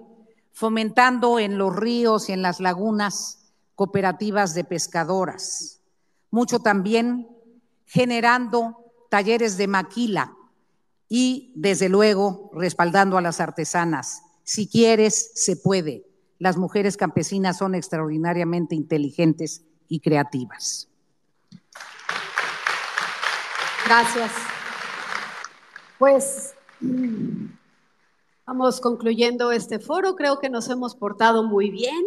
fomentando 0.52 1.38
en 1.38 1.58
los 1.58 1.74
ríos 1.74 2.28
y 2.28 2.32
en 2.32 2.42
las 2.42 2.60
lagunas 2.60 3.52
cooperativas 3.74 4.54
de 4.54 4.64
pescadoras, 4.64 5.80
mucho 6.30 6.60
también 6.60 7.28
generando 7.86 8.76
talleres 9.08 9.56
de 9.56 9.66
maquila 9.66 10.36
y, 11.08 11.52
desde 11.56 11.88
luego, 11.88 12.50
respaldando 12.54 13.18
a 13.18 13.22
las 13.22 13.40
artesanas. 13.40 14.22
Si 14.42 14.68
quieres, 14.68 15.32
se 15.34 15.56
puede. 15.56 16.11
Las 16.42 16.56
mujeres 16.56 16.96
campesinas 16.96 17.58
son 17.58 17.76
extraordinariamente 17.76 18.74
inteligentes 18.74 19.64
y 19.86 20.00
creativas. 20.00 20.88
Gracias. 23.86 24.32
Pues 26.00 26.56
vamos 28.44 28.80
concluyendo 28.80 29.52
este 29.52 29.78
foro. 29.78 30.16
Creo 30.16 30.40
que 30.40 30.50
nos 30.50 30.68
hemos 30.68 30.96
portado 30.96 31.44
muy 31.44 31.70
bien. 31.70 32.04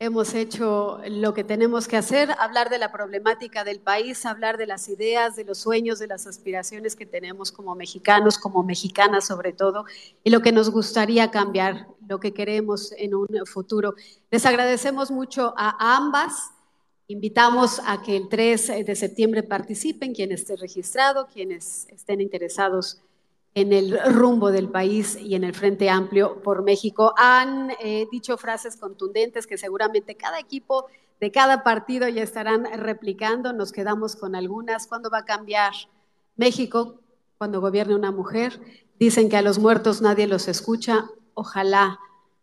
Hemos 0.00 0.32
hecho 0.34 1.00
lo 1.08 1.34
que 1.34 1.42
tenemos 1.42 1.88
que 1.88 1.96
hacer, 1.96 2.30
hablar 2.38 2.70
de 2.70 2.78
la 2.78 2.92
problemática 2.92 3.64
del 3.64 3.80
país, 3.80 4.24
hablar 4.26 4.56
de 4.56 4.68
las 4.68 4.88
ideas, 4.88 5.34
de 5.34 5.42
los 5.42 5.58
sueños, 5.58 5.98
de 5.98 6.06
las 6.06 6.28
aspiraciones 6.28 6.94
que 6.94 7.04
tenemos 7.04 7.50
como 7.50 7.74
mexicanos, 7.74 8.38
como 8.38 8.62
mexicanas 8.62 9.26
sobre 9.26 9.52
todo, 9.52 9.86
y 10.22 10.30
lo 10.30 10.40
que 10.40 10.52
nos 10.52 10.70
gustaría 10.70 11.32
cambiar, 11.32 11.88
lo 12.06 12.20
que 12.20 12.32
queremos 12.32 12.92
en 12.92 13.12
un 13.16 13.26
futuro. 13.44 13.96
Les 14.30 14.46
agradecemos 14.46 15.10
mucho 15.10 15.52
a 15.56 15.96
ambas. 15.96 16.52
Invitamos 17.08 17.80
a 17.84 18.00
que 18.00 18.16
el 18.16 18.28
3 18.28 18.86
de 18.86 18.94
septiembre 18.94 19.42
participen, 19.42 20.14
quien 20.14 20.30
esté 20.30 20.54
registrado, 20.54 21.26
quienes 21.26 21.88
estén 21.88 22.20
interesados 22.20 23.00
en 23.54 23.72
el 23.72 23.98
rumbo 24.14 24.50
del 24.50 24.68
país 24.68 25.16
y 25.16 25.34
en 25.34 25.44
el 25.44 25.54
Frente 25.54 25.90
Amplio 25.90 26.42
por 26.42 26.62
México. 26.62 27.14
Han 27.16 27.70
eh, 27.80 28.06
dicho 28.10 28.36
frases 28.36 28.76
contundentes 28.76 29.46
que 29.46 29.58
seguramente 29.58 30.16
cada 30.16 30.38
equipo 30.38 30.86
de 31.20 31.32
cada 31.32 31.64
partido 31.64 32.08
ya 32.08 32.22
estarán 32.22 32.66
replicando. 32.80 33.52
Nos 33.52 33.72
quedamos 33.72 34.16
con 34.16 34.34
algunas. 34.34 34.86
¿Cuándo 34.86 35.10
va 35.10 35.18
a 35.18 35.24
cambiar 35.24 35.72
México? 36.36 37.00
Cuando 37.38 37.60
gobierne 37.60 37.94
una 37.94 38.12
mujer. 38.12 38.60
Dicen 38.98 39.28
que 39.28 39.36
a 39.36 39.42
los 39.42 39.58
muertos 39.58 40.00
nadie 40.00 40.26
los 40.26 40.48
escucha. 40.48 41.06
Ojalá, 41.34 41.98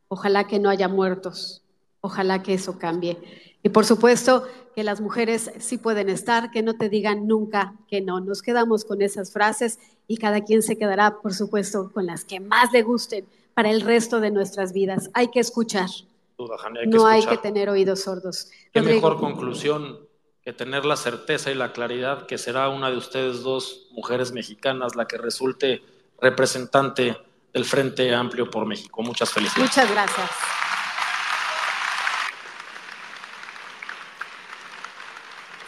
ojalá 0.08 0.48
que 0.48 0.60
no 0.60 0.70
haya 0.70 0.88
muertos. 0.88 1.64
Ojalá 2.02 2.44
que 2.44 2.54
eso 2.54 2.78
cambie. 2.78 3.18
Y 3.66 3.70
por 3.70 3.84
supuesto 3.84 4.48
que 4.76 4.84
las 4.84 5.02
mujeres 5.02 5.50
sí 5.58 5.80
pueden 5.80 6.08
estar, 6.08 6.52
que 6.52 6.62
no 6.62 6.76
te 6.76 6.88
digan 6.88 7.26
nunca 7.26 7.74
que 7.88 8.00
no. 8.00 8.20
Nos 8.20 8.44
quedamos 8.44 8.86
con 8.86 9.02
esas 9.02 9.34
frases 9.34 9.80
y 10.08 10.18
cada 10.18 10.42
quien 10.42 10.62
se 10.62 10.78
quedará, 10.78 11.18
por 11.20 11.34
supuesto, 11.34 11.92
con 11.92 12.06
las 12.06 12.26
que 12.26 12.40
más 12.40 12.72
le 12.72 12.84
gusten 12.84 13.26
para 13.56 13.72
el 13.72 13.82
resto 13.82 14.20
de 14.20 14.30
nuestras 14.30 14.72
vidas. 14.72 15.10
Hay 15.16 15.30
que 15.30 15.40
escuchar. 15.40 15.90
no 16.38 17.08
hay 17.08 17.26
que 17.26 17.38
tener 17.38 17.68
oídos 17.68 18.02
sordos. 18.02 18.52
Qué 18.72 18.84
mejor 18.84 19.20
conclusión 19.20 19.98
que 20.44 20.54
tener 20.54 20.86
la 20.86 20.96
certeza 20.96 21.50
y 21.50 21.56
la 21.56 21.74
claridad 21.74 22.28
que 22.28 22.38
será 22.38 22.70
una 22.70 22.92
de 22.92 22.98
ustedes 22.98 23.42
dos 23.42 23.88
mujeres 23.94 24.32
mexicanas 24.32 24.96
la 24.96 25.08
que 25.08 25.18
resulte 25.18 25.82
representante 26.22 27.18
del 27.52 27.66
Frente 27.66 28.14
Amplio 28.14 28.48
por 28.48 28.68
México. 28.68 29.02
Muchas 29.02 29.32
felicidades. 29.32 29.72
Muchas 29.72 29.92
gracias. 29.92 30.30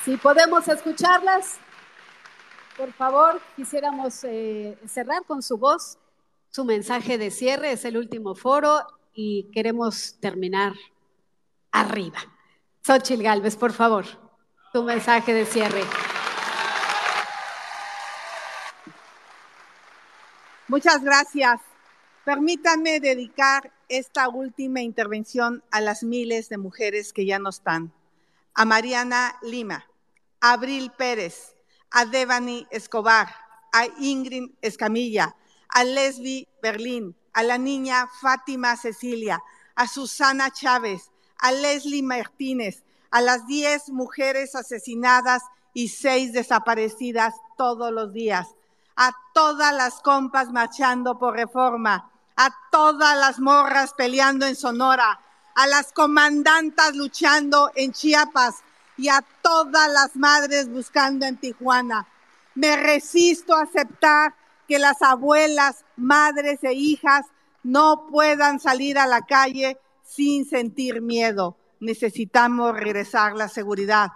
Si 0.07 0.15
podemos 0.15 0.65
escucharlas, 0.69 1.57
por 2.77 2.93
favor, 2.93 3.41
quisiéramos 3.57 4.23
eh, 4.23 4.79
cerrar 4.87 5.25
con 5.25 5.43
su 5.43 5.57
voz 5.57 5.97
su 6.49 6.63
mensaje 6.63 7.17
de 7.17 7.29
cierre. 7.29 7.73
Es 7.73 7.83
el 7.83 7.97
último 7.97 8.33
foro 8.33 8.87
y 9.11 9.51
queremos 9.51 10.17
terminar 10.21 10.75
arriba. 11.73 12.19
Xochil 12.85 13.21
Galvez, 13.21 13.57
por 13.57 13.73
favor, 13.73 14.05
tu 14.71 14.81
mensaje 14.83 15.33
de 15.33 15.45
cierre. 15.45 15.83
Muchas 20.69 21.03
gracias. 21.03 21.59
Permítanme 22.23 23.01
dedicar 23.01 23.73
esta 23.89 24.29
última 24.29 24.79
intervención 24.79 25.65
a 25.69 25.81
las 25.81 26.01
miles 26.01 26.47
de 26.47 26.57
mujeres 26.57 27.11
que 27.11 27.25
ya 27.25 27.39
no 27.39 27.49
están. 27.49 27.91
A 28.53 28.63
Mariana 28.63 29.37
Lima, 29.41 29.85
Abril 30.41 30.91
Pérez, 30.91 31.55
a 31.91 32.05
Devani 32.05 32.67
Escobar, 32.69 33.33
a 33.73 33.85
Ingrid 33.99 34.51
Escamilla, 34.61 35.35
a 35.69 35.83
Leslie 35.83 36.47
Berlín, 36.61 37.15
a 37.33 37.43
la 37.43 37.57
niña 37.57 38.07
Fátima 38.21 38.75
Cecilia, 38.75 39.41
a 39.75 39.87
Susana 39.87 40.51
Chávez, 40.51 41.11
a 41.39 41.51
Leslie 41.51 42.03
Martínez, 42.03 42.83
a 43.11 43.21
las 43.21 43.45
10 43.47 43.89
mujeres 43.89 44.55
asesinadas 44.55 45.43
y 45.73 45.89
6 45.89 46.33
desaparecidas 46.33 47.35
todos 47.57 47.91
los 47.91 48.13
días, 48.13 48.47
a 48.95 49.11
todas 49.33 49.73
las 49.73 50.01
compas 50.01 50.51
marchando 50.51 51.19
por 51.19 51.35
reforma, 51.35 52.11
a 52.35 52.55
todas 52.71 53.17
las 53.17 53.39
morras 53.39 53.93
peleando 53.93 54.45
en 54.45 54.55
Sonora, 54.55 55.19
a 55.55 55.67
las 55.67 55.91
comandantas 55.93 56.95
luchando 56.95 57.71
en 57.75 57.91
Chiapas, 57.91 58.63
y 58.97 59.09
a 59.09 59.23
todas 59.41 59.91
las 59.91 60.15
madres 60.15 60.69
buscando 60.69 61.25
en 61.25 61.37
Tijuana. 61.37 62.07
Me 62.55 62.75
resisto 62.75 63.55
a 63.55 63.61
aceptar 63.61 64.33
que 64.67 64.79
las 64.79 65.01
abuelas, 65.01 65.85
madres 65.95 66.63
e 66.63 66.73
hijas 66.73 67.25
no 67.63 68.07
puedan 68.09 68.59
salir 68.59 68.97
a 68.97 69.07
la 69.07 69.21
calle 69.21 69.77
sin 70.03 70.45
sentir 70.45 71.01
miedo. 71.01 71.57
Necesitamos 71.79 72.75
regresar 72.75 73.35
la 73.35 73.49
seguridad. 73.49 74.09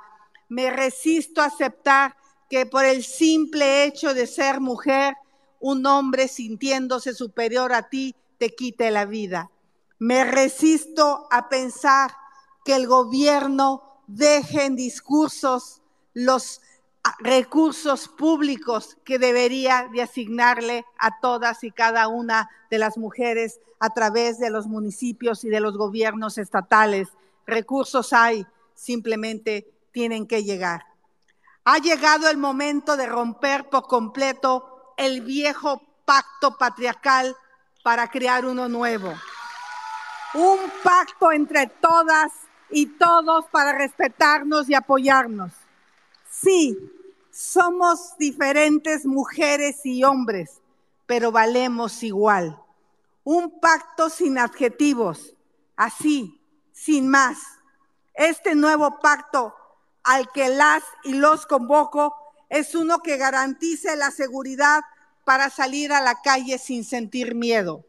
Me 0.49 0.71
resisto 0.71 1.41
a 1.41 1.45
aceptar 1.45 2.15
que 2.49 2.65
por 2.65 2.83
el 2.83 3.03
simple 3.03 3.85
hecho 3.85 4.13
de 4.13 4.27
ser 4.27 4.59
mujer, 4.59 5.15
un 5.59 5.85
hombre 5.85 6.27
sintiéndose 6.27 7.13
superior 7.13 7.71
a 7.71 7.87
ti 7.87 8.15
te 8.39 8.55
quite 8.55 8.89
la 8.89 9.05
vida. 9.05 9.51
Me 9.99 10.23
resisto 10.23 11.27
a 11.29 11.47
pensar 11.47 12.11
que 12.65 12.75
el 12.75 12.87
gobierno 12.87 13.90
dejen 14.15 14.75
discursos 14.75 15.81
los 16.13 16.61
ah, 17.03 17.15
recursos 17.19 18.07
públicos 18.07 18.97
que 19.05 19.19
debería 19.19 19.87
de 19.91 20.01
asignarle 20.01 20.85
a 20.97 21.19
todas 21.21 21.63
y 21.63 21.71
cada 21.71 22.07
una 22.07 22.49
de 22.69 22.77
las 22.77 22.97
mujeres 22.97 23.59
a 23.79 23.89
través 23.91 24.37
de 24.37 24.49
los 24.49 24.67
municipios 24.67 25.43
y 25.43 25.49
de 25.49 25.59
los 25.59 25.77
gobiernos 25.77 26.37
estatales. 26.37 27.07
Recursos 27.47 28.13
hay, 28.13 28.45
simplemente 28.75 29.71
tienen 29.91 30.27
que 30.27 30.43
llegar. 30.43 30.85
Ha 31.63 31.77
llegado 31.77 32.29
el 32.29 32.37
momento 32.37 32.97
de 32.97 33.05
romper 33.05 33.69
por 33.69 33.87
completo 33.87 34.93
el 34.97 35.21
viejo 35.21 35.81
pacto 36.05 36.57
patriarcal 36.57 37.35
para 37.83 38.09
crear 38.09 38.45
uno 38.45 38.67
nuevo. 38.67 39.13
Un 40.33 40.59
pacto 40.83 41.31
entre 41.31 41.67
todas 41.67 42.31
y 42.71 42.85
todos 42.85 43.45
para 43.51 43.73
respetarnos 43.73 44.69
y 44.69 44.73
apoyarnos. 44.73 45.51
Sí, 46.29 46.77
somos 47.31 48.17
diferentes 48.17 49.05
mujeres 49.05 49.85
y 49.85 50.03
hombres, 50.03 50.61
pero 51.05 51.31
valemos 51.31 52.03
igual. 52.03 52.61
Un 53.23 53.59
pacto 53.59 54.09
sin 54.09 54.37
adjetivos, 54.37 55.35
así, 55.75 56.41
sin 56.71 57.07
más. 57.07 57.37
Este 58.13 58.55
nuevo 58.55 58.99
pacto 58.99 59.55
al 60.03 60.31
que 60.31 60.49
las 60.49 60.83
y 61.03 61.13
los 61.13 61.45
convoco 61.45 62.15
es 62.49 62.75
uno 62.75 62.99
que 62.99 63.17
garantice 63.17 63.95
la 63.95 64.11
seguridad 64.11 64.81
para 65.23 65.49
salir 65.49 65.93
a 65.93 66.01
la 66.01 66.21
calle 66.21 66.57
sin 66.57 66.83
sentir 66.83 67.35
miedo. 67.35 67.85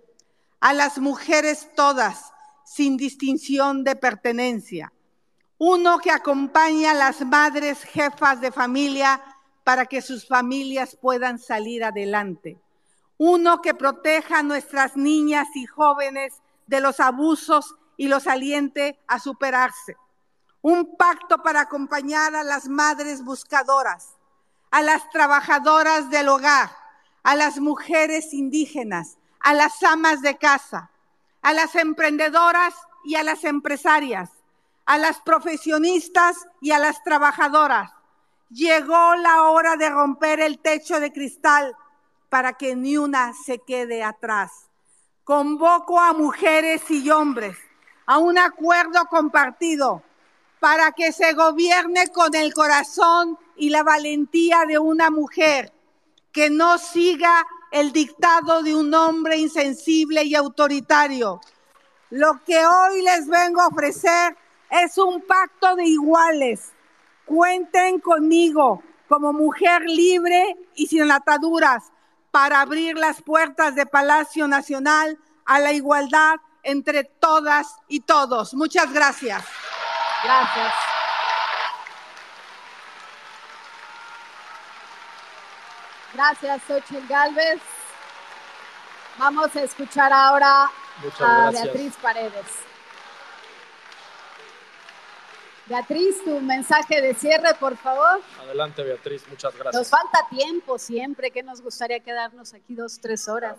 A 0.60 0.72
las 0.72 0.98
mujeres 0.98 1.68
todas, 1.74 2.32
sin 2.74 2.96
distinción 2.96 3.84
de 3.84 3.96
pertenencia. 3.96 4.92
Uno 5.58 5.98
que 5.98 6.10
acompaña 6.10 6.92
a 6.92 6.94
las 6.94 7.20
madres 7.20 7.82
jefas 7.84 8.40
de 8.40 8.50
familia 8.50 9.22
para 9.62 9.84
que 9.84 10.00
sus 10.00 10.26
familias 10.26 10.96
puedan 10.96 11.38
salir 11.38 11.84
adelante. 11.84 12.58
Uno 13.18 13.60
que 13.60 13.74
proteja 13.74 14.38
a 14.38 14.42
nuestras 14.42 14.96
niñas 14.96 15.48
y 15.54 15.66
jóvenes 15.66 16.40
de 16.66 16.80
los 16.80 16.98
abusos 16.98 17.74
y 17.98 18.08
los 18.08 18.26
aliente 18.26 18.98
a 19.06 19.18
superarse. 19.18 19.96
Un 20.62 20.96
pacto 20.96 21.42
para 21.42 21.60
acompañar 21.60 22.34
a 22.34 22.42
las 22.42 22.68
madres 22.68 23.22
buscadoras, 23.22 24.16
a 24.70 24.80
las 24.80 25.10
trabajadoras 25.10 26.08
del 26.08 26.30
hogar, 26.30 26.70
a 27.22 27.36
las 27.36 27.60
mujeres 27.60 28.32
indígenas, 28.32 29.18
a 29.40 29.52
las 29.52 29.82
amas 29.82 30.22
de 30.22 30.38
casa, 30.38 30.91
a 31.42 31.52
las 31.52 31.74
emprendedoras 31.74 32.74
y 33.04 33.16
a 33.16 33.22
las 33.22 33.44
empresarias, 33.44 34.30
a 34.86 34.98
las 34.98 35.20
profesionistas 35.20 36.46
y 36.60 36.70
a 36.70 36.78
las 36.78 37.02
trabajadoras. 37.02 37.90
Llegó 38.50 39.16
la 39.16 39.42
hora 39.42 39.76
de 39.76 39.90
romper 39.90 40.40
el 40.40 40.58
techo 40.58 41.00
de 41.00 41.12
cristal 41.12 41.74
para 42.28 42.54
que 42.54 42.76
ni 42.76 42.96
una 42.96 43.32
se 43.34 43.58
quede 43.58 44.02
atrás. 44.02 44.70
Convoco 45.24 46.00
a 46.00 46.12
mujeres 46.12 46.90
y 46.90 47.10
hombres 47.10 47.56
a 48.06 48.18
un 48.18 48.38
acuerdo 48.38 49.04
compartido 49.06 50.02
para 50.60 50.92
que 50.92 51.12
se 51.12 51.32
gobierne 51.32 52.08
con 52.08 52.34
el 52.34 52.54
corazón 52.54 53.38
y 53.56 53.70
la 53.70 53.82
valentía 53.82 54.64
de 54.66 54.78
una 54.78 55.10
mujer 55.10 55.72
que 56.30 56.50
no 56.50 56.78
siga 56.78 57.46
el 57.72 57.90
dictado 57.90 58.62
de 58.62 58.76
un 58.76 58.94
hombre 58.94 59.38
insensible 59.38 60.22
y 60.22 60.34
autoritario. 60.34 61.40
Lo 62.10 62.40
que 62.44 62.64
hoy 62.64 63.02
les 63.02 63.26
vengo 63.26 63.62
a 63.62 63.68
ofrecer 63.68 64.36
es 64.70 64.98
un 64.98 65.22
pacto 65.22 65.74
de 65.74 65.86
iguales. 65.86 66.72
Cuenten 67.24 67.98
conmigo 68.00 68.82
como 69.08 69.32
mujer 69.32 69.82
libre 69.82 70.56
y 70.74 70.86
sin 70.86 71.10
ataduras 71.10 71.90
para 72.30 72.60
abrir 72.60 72.96
las 72.96 73.22
puertas 73.22 73.74
de 73.74 73.86
Palacio 73.86 74.46
Nacional 74.46 75.18
a 75.46 75.58
la 75.58 75.72
igualdad 75.72 76.36
entre 76.62 77.04
todas 77.04 77.76
y 77.88 78.00
todos. 78.00 78.54
Muchas 78.54 78.92
gracias. 78.92 79.42
Gracias. 80.22 80.91
Gracias, 86.14 86.62
Xochitl 86.66 87.06
Galvez. 87.08 87.60
Vamos 89.18 89.54
a 89.56 89.62
escuchar 89.62 90.12
ahora 90.12 90.70
a 91.20 91.50
Beatriz 91.50 91.94
Paredes. 92.00 92.46
Beatriz, 95.66 96.22
tu 96.24 96.40
mensaje 96.40 97.00
de 97.00 97.14
cierre, 97.14 97.54
por 97.58 97.76
favor. 97.76 98.20
Adelante, 98.40 98.82
Beatriz, 98.82 99.22
muchas 99.28 99.54
gracias. 99.54 99.74
Nos 99.74 99.88
falta 99.88 100.18
tiempo 100.28 100.78
siempre, 100.78 101.30
que 101.30 101.42
nos 101.42 101.62
gustaría 101.62 102.00
quedarnos 102.00 102.52
aquí 102.52 102.74
dos, 102.74 102.98
tres 103.00 103.28
horas. 103.28 103.56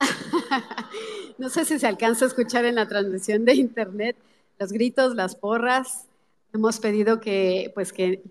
no 1.38 1.48
sé 1.48 1.64
si 1.64 1.78
se 1.78 1.86
alcanza 1.86 2.26
a 2.26 2.28
escuchar 2.28 2.66
en 2.66 2.74
la 2.74 2.86
transmisión 2.86 3.44
de 3.44 3.54
internet 3.54 4.16
los 4.58 4.72
gritos, 4.72 5.14
las 5.14 5.34
porras. 5.34 6.06
Hemos 6.52 6.78
pedido 6.78 7.20
que, 7.20 7.72
pues, 7.74 7.92
que 7.92 8.22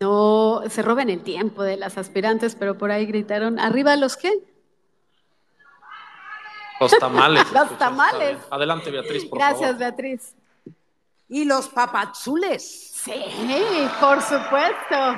no 0.00 0.62
se 0.68 0.82
roben 0.82 1.10
el 1.10 1.22
tiempo 1.22 1.62
de 1.62 1.76
las 1.76 1.98
aspirantes, 1.98 2.54
pero 2.54 2.76
por 2.76 2.90
ahí 2.90 3.06
gritaron, 3.06 3.58
¿arriba 3.58 3.96
los 3.96 4.16
qué? 4.16 4.32
Los 6.80 6.98
tamales. 6.98 7.50
los 7.52 7.78
tamales. 7.78 8.38
Adelante, 8.50 8.90
Beatriz, 8.90 9.24
por 9.26 9.38
Gracias, 9.38 9.60
favor. 9.60 9.78
Beatriz. 9.78 10.34
Y 11.28 11.44
los 11.44 11.68
papazules. 11.68 12.92
Sí, 12.94 13.24
por 14.00 14.20
supuesto. 14.20 15.16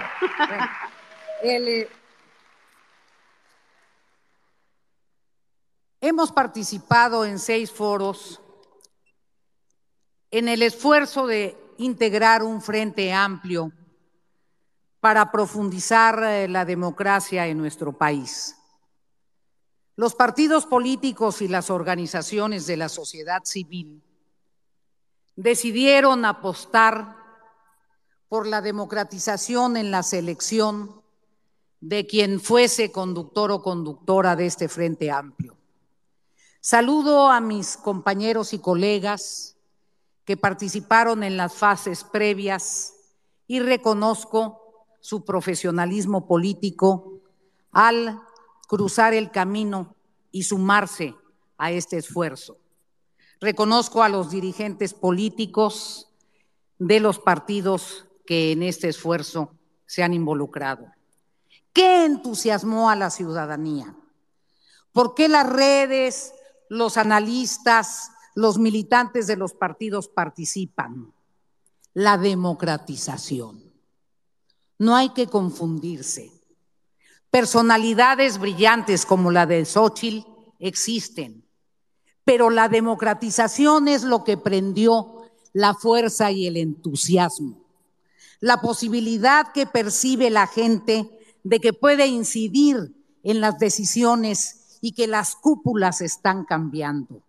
El, 1.43 1.69
eh, 1.69 1.89
hemos 6.01 6.33
participado 6.33 7.25
en 7.25 7.39
seis 7.39 7.71
foros 7.71 8.41
en 10.31 10.49
el 10.49 10.63
esfuerzo 10.63 11.27
de 11.27 11.57
integrar 11.79 12.43
un 12.43 12.63
frente 12.63 13.13
amplio 13.13 13.73
para 15.07 15.31
profundizar 15.31 16.21
eh, 16.25 16.49
la 16.49 16.65
democracia 16.65 17.47
en 17.47 17.59
nuestro 17.59 17.93
país. 17.93 18.57
Los 19.95 20.17
partidos 20.17 20.67
políticos 20.67 21.43
y 21.43 21.47
las 21.47 21.71
organizaciones 21.71 22.67
de 22.67 22.77
la 22.77 22.89
sociedad 22.89 23.45
civil 23.45 24.03
decidieron 25.37 26.25
apostar 26.25 27.15
por 28.29 28.49
la 28.49 28.61
democratización 28.61 29.77
en 29.77 29.93
la 29.93 30.03
selección 30.03 31.03
de 31.81 32.09
quien 32.09 32.41
fuese 32.41 32.91
conductor 32.91 33.53
o 33.53 33.63
conductora 33.63 34.35
de 34.35 34.47
este 34.47 34.69
Frente 34.69 35.13
Amplio. 35.13 35.57
Saludo 36.61 37.31
a 37.31 37.41
mis 37.41 37.77
compañeros 37.77 38.53
y 38.53 38.59
colegas 38.59 39.57
que 40.25 40.37
participaron 40.37 41.23
en 41.23 41.37
las 41.37 41.55
fases 41.55 42.03
previas 42.03 42.95
y 43.47 43.61
reconozco 43.61 44.66
su 45.07 45.25
profesionalismo 45.25 46.27
político 46.27 47.21
al 47.71 48.21
cruzar 48.67 49.15
el 49.15 49.31
camino 49.31 49.95
y 50.33 50.43
sumarse 50.43 51.15
a 51.59 51.71
este 51.71 51.97
esfuerzo. 51.97 52.59
Reconozco 53.41 54.03
a 54.03 54.09
los 54.09 54.31
dirigentes 54.31 54.95
políticos 54.95 56.09
de 56.81 56.99
los 56.99 57.21
partidos 57.21 58.09
que 58.27 58.51
en 58.51 58.65
este 58.65 58.89
esfuerzo 58.89 59.55
se 59.87 60.03
han 60.03 60.13
involucrado. 60.13 60.89
¿Qué 61.73 62.05
entusiasmó 62.05 62.91
a 62.91 62.97
la 62.97 63.11
ciudadanía? 63.11 63.95
¿Por 64.91 65.15
qué 65.15 65.29
las 65.29 65.49
redes, 65.49 66.35
los 66.69 66.97
analistas, 66.97 68.11
los 68.35 68.59
militantes 68.59 69.29
de 69.29 69.37
los 69.37 69.55
partidos 69.55 70.09
participan? 70.09 71.13
La 71.95 72.19
democratización. 72.19 73.66
No 74.79 74.95
hay 74.95 75.11
que 75.11 75.27
confundirse. 75.27 76.33
Personalidades 77.31 78.39
brillantes 78.39 79.05
como 79.05 79.31
la 79.31 79.47
de 79.47 79.65
Xochitl 79.65 80.27
existen, 80.59 81.45
pero 82.25 82.51
la 82.51 82.69
democratización 82.69 83.89
es 83.89 84.03
lo 84.03 84.25
que 84.25 84.37
prendió 84.37 85.23
la 85.53 85.75
fuerza 85.75 86.31
y 86.31 86.47
el 86.47 86.57
entusiasmo. 86.57 87.65
La 88.41 88.61
posibilidad 88.61 89.53
que 89.53 89.67
percibe 89.67 90.31
la 90.31 90.47
gente 90.47 91.11
de 91.43 91.61
que 91.61 91.73
puede 91.73 92.07
incidir 92.07 92.95
en 93.23 93.41
las 93.41 93.59
decisiones 93.59 94.79
y 94.81 94.93
que 94.93 95.07
las 95.07 95.35
cúpulas 95.35 96.01
están 96.01 96.45
cambiando. 96.45 97.23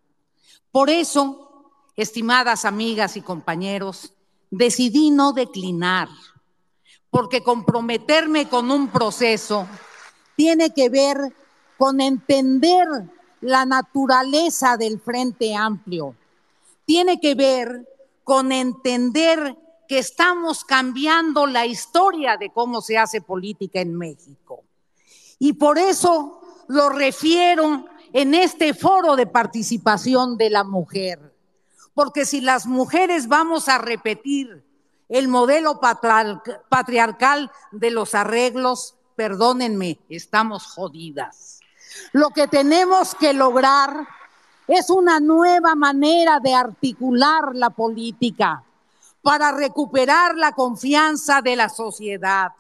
Por 0.72 0.90
eso, 0.90 1.72
estimadas 1.95 2.65
amigas 2.65 3.18
y 3.18 3.22
compañeros, 3.22 4.14
decidí 4.52 5.11
no 5.11 5.34
declinar, 5.34 6.10
porque 7.18 7.41
comprometerme 7.41 8.48
con 8.48 8.69
un 8.69 8.89
proceso 8.89 9.68
tiene 10.35 10.72
que 10.72 10.88
ver 10.88 11.18
con 11.76 11.99
entender 11.99 12.88
la 13.41 13.65
naturaleza 13.65 14.77
del 14.77 14.99
Frente 14.99 15.56
Amplio, 15.56 16.14
tiene 16.85 17.19
que 17.19 17.34
ver 17.34 17.88
con 18.23 18.52
entender 18.52 19.57
que 19.88 19.98
estamos 19.98 20.64
cambiando 20.64 21.48
la 21.48 21.65
historia 21.65 22.38
de 22.38 22.52
cómo 22.52 22.81
se 22.81 22.99
hace 22.99 23.19
política 23.19 23.81
en 23.81 23.98
México. 23.98 24.64
Y 25.39 25.53
por 25.53 25.80
eso 25.80 26.39
lo 26.68 26.89
refiero 26.89 27.88
en 28.14 28.35
este 28.35 28.76
foro 28.76 29.15
de 29.15 29.26
participación 29.26 30.38
de 30.38 30.52
la 30.52 30.64
mujer. 30.64 31.34
Porque 31.95 32.26
si 32.26 32.41
las 32.41 32.68
mujeres 32.68 33.27
vamos 33.27 33.69
a 33.69 33.80
repetir 33.80 34.66
el 35.09 35.27
modelo 35.27 35.79
patriarcal 35.79 37.51
de 37.71 37.91
los 37.91 38.15
arreglos, 38.15 38.95
perdónenme, 39.15 39.99
estamos 40.09 40.65
jodidas. 40.67 41.59
Lo 42.11 42.29
que 42.29 42.47
tenemos 42.47 43.15
que 43.15 43.34
lograr 43.34 44.07
es 44.67 44.89
una 44.89 45.19
nueva 45.19 45.75
manera 45.75 46.39
de 46.39 46.53
articular 46.53 47.55
la 47.55 47.69
política 47.69 48.63
para 49.21 49.51
recuperar 49.51 50.35
la 50.35 50.51
confianza 50.51 51.41
de 51.41 51.55
la 51.55 51.69
sociedad. 51.69 52.51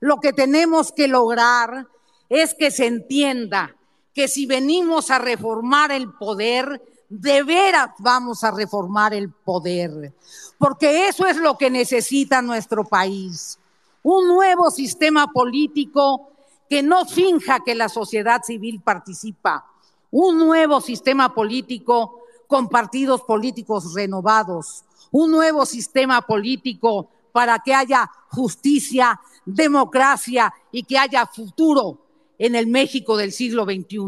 Lo 0.00 0.18
que 0.18 0.32
tenemos 0.32 0.92
que 0.92 1.08
lograr 1.08 1.86
es 2.28 2.54
que 2.54 2.70
se 2.70 2.86
entienda 2.86 3.76
que 4.14 4.28
si 4.28 4.46
venimos 4.46 5.10
a 5.10 5.18
reformar 5.18 5.92
el 5.92 6.12
poder, 6.12 6.82
de 7.12 7.42
veras 7.42 7.90
vamos 7.98 8.42
a 8.42 8.50
reformar 8.50 9.12
el 9.12 9.30
poder, 9.30 10.14
porque 10.56 11.08
eso 11.08 11.26
es 11.26 11.36
lo 11.36 11.58
que 11.58 11.68
necesita 11.68 12.40
nuestro 12.40 12.84
país. 12.84 13.58
Un 14.02 14.28
nuevo 14.28 14.70
sistema 14.70 15.26
político 15.26 16.30
que 16.70 16.82
no 16.82 17.04
finja 17.04 17.60
que 17.60 17.74
la 17.74 17.90
sociedad 17.90 18.40
civil 18.42 18.80
participa, 18.80 19.66
un 20.10 20.38
nuevo 20.38 20.80
sistema 20.80 21.34
político 21.34 22.22
con 22.46 22.70
partidos 22.70 23.20
políticos 23.20 23.92
renovados, 23.92 24.82
un 25.10 25.32
nuevo 25.32 25.66
sistema 25.66 26.22
político 26.22 27.10
para 27.30 27.58
que 27.58 27.74
haya 27.74 28.10
justicia, 28.30 29.20
democracia 29.44 30.52
y 30.70 30.84
que 30.84 30.96
haya 30.96 31.26
futuro 31.26 32.06
en 32.38 32.54
el 32.54 32.68
México 32.68 33.18
del 33.18 33.32
siglo 33.32 33.64
XXI, 33.64 33.98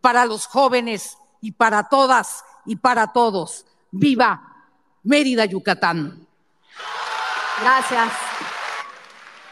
para 0.00 0.24
los 0.24 0.46
jóvenes 0.46 1.18
y 1.40 1.52
para 1.52 1.88
todas 1.88 2.44
y 2.64 2.76
para 2.76 3.12
todos. 3.12 3.66
Viva 3.90 4.42
Mérida, 5.02 5.44
Yucatán. 5.44 6.26
Gracias. 7.60 8.12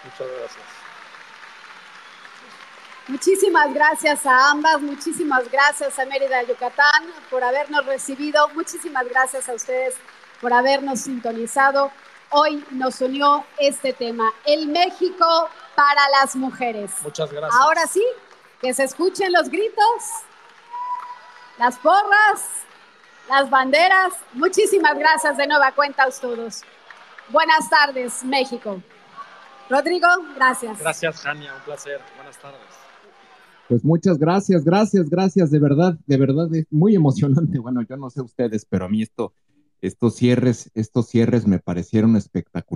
Muchas 0.05 0.29
gracias. 0.39 0.65
Muchísimas 3.07 3.75
gracias 3.75 4.25
a 4.25 4.51
ambas, 4.51 4.81
muchísimas 4.81 5.51
gracias 5.51 5.99
a 5.99 6.07
Mérida, 6.07 6.43
Yucatán, 6.43 7.05
por 7.31 7.45
habernos 7.45 7.85
recibido, 7.85 8.49
muchísimas 8.55 9.07
gracias 9.07 9.47
a 9.47 9.53
ustedes 9.53 9.95
por 10.41 10.55
habernos 10.55 11.01
sintonizado. 11.01 11.91
Hoy 12.31 12.65
nos 12.71 13.03
unió 13.03 13.45
este 13.59 13.93
tema, 13.93 14.33
el 14.47 14.69
México 14.69 15.51
para 15.75 16.01
las 16.21 16.35
mujeres. 16.35 16.93
Muchas 17.03 17.31
gracias. 17.31 17.61
Ahora 17.61 17.87
sí, 17.87 18.05
que 18.61 18.73
se 18.73 18.85
escuchen 18.85 19.33
los 19.33 19.51
gritos, 19.51 20.03
las 21.59 21.79
porras, 21.79 22.43
las 23.29 23.49
banderas. 23.51 24.15
Muchísimas 24.33 24.99
gracias 24.99 25.37
de 25.37 25.47
nueva 25.47 25.73
cuenta 25.73 26.05
a 26.05 26.11
todos. 26.11 26.63
Buenas 27.31 27.69
tardes, 27.71 28.25
México. 28.25 28.83
Rodrigo, 29.71 30.09
gracias. 30.37 30.79
Gracias, 30.79 31.21
Jania, 31.23 31.55
un 31.55 31.63
placer. 31.63 32.01
Buenas 32.17 32.39
tardes. 32.39 32.61
Pues 33.69 33.83
muchas 33.83 34.19
gracias, 34.19 34.63
gracias, 34.63 35.09
gracias, 35.09 35.51
de 35.51 35.59
verdad, 35.59 35.99
de 36.07 36.17
verdad 36.19 36.55
es 36.55 36.67
muy 36.71 36.95
emocionante. 36.95 37.59
Bueno, 37.59 37.81
yo 37.83 37.97
no 37.97 38.11
sé 38.11 38.21
ustedes, 38.21 38.67
pero 38.67 38.85
a 38.85 38.89
mí 38.89 39.01
esto, 39.01 39.33
estos 39.81 40.17
cierres, 40.17 40.71
estos 40.75 41.09
cierres 41.09 41.47
me 41.47 41.61
parecieron 41.61 42.15
espectaculares. 42.17 42.75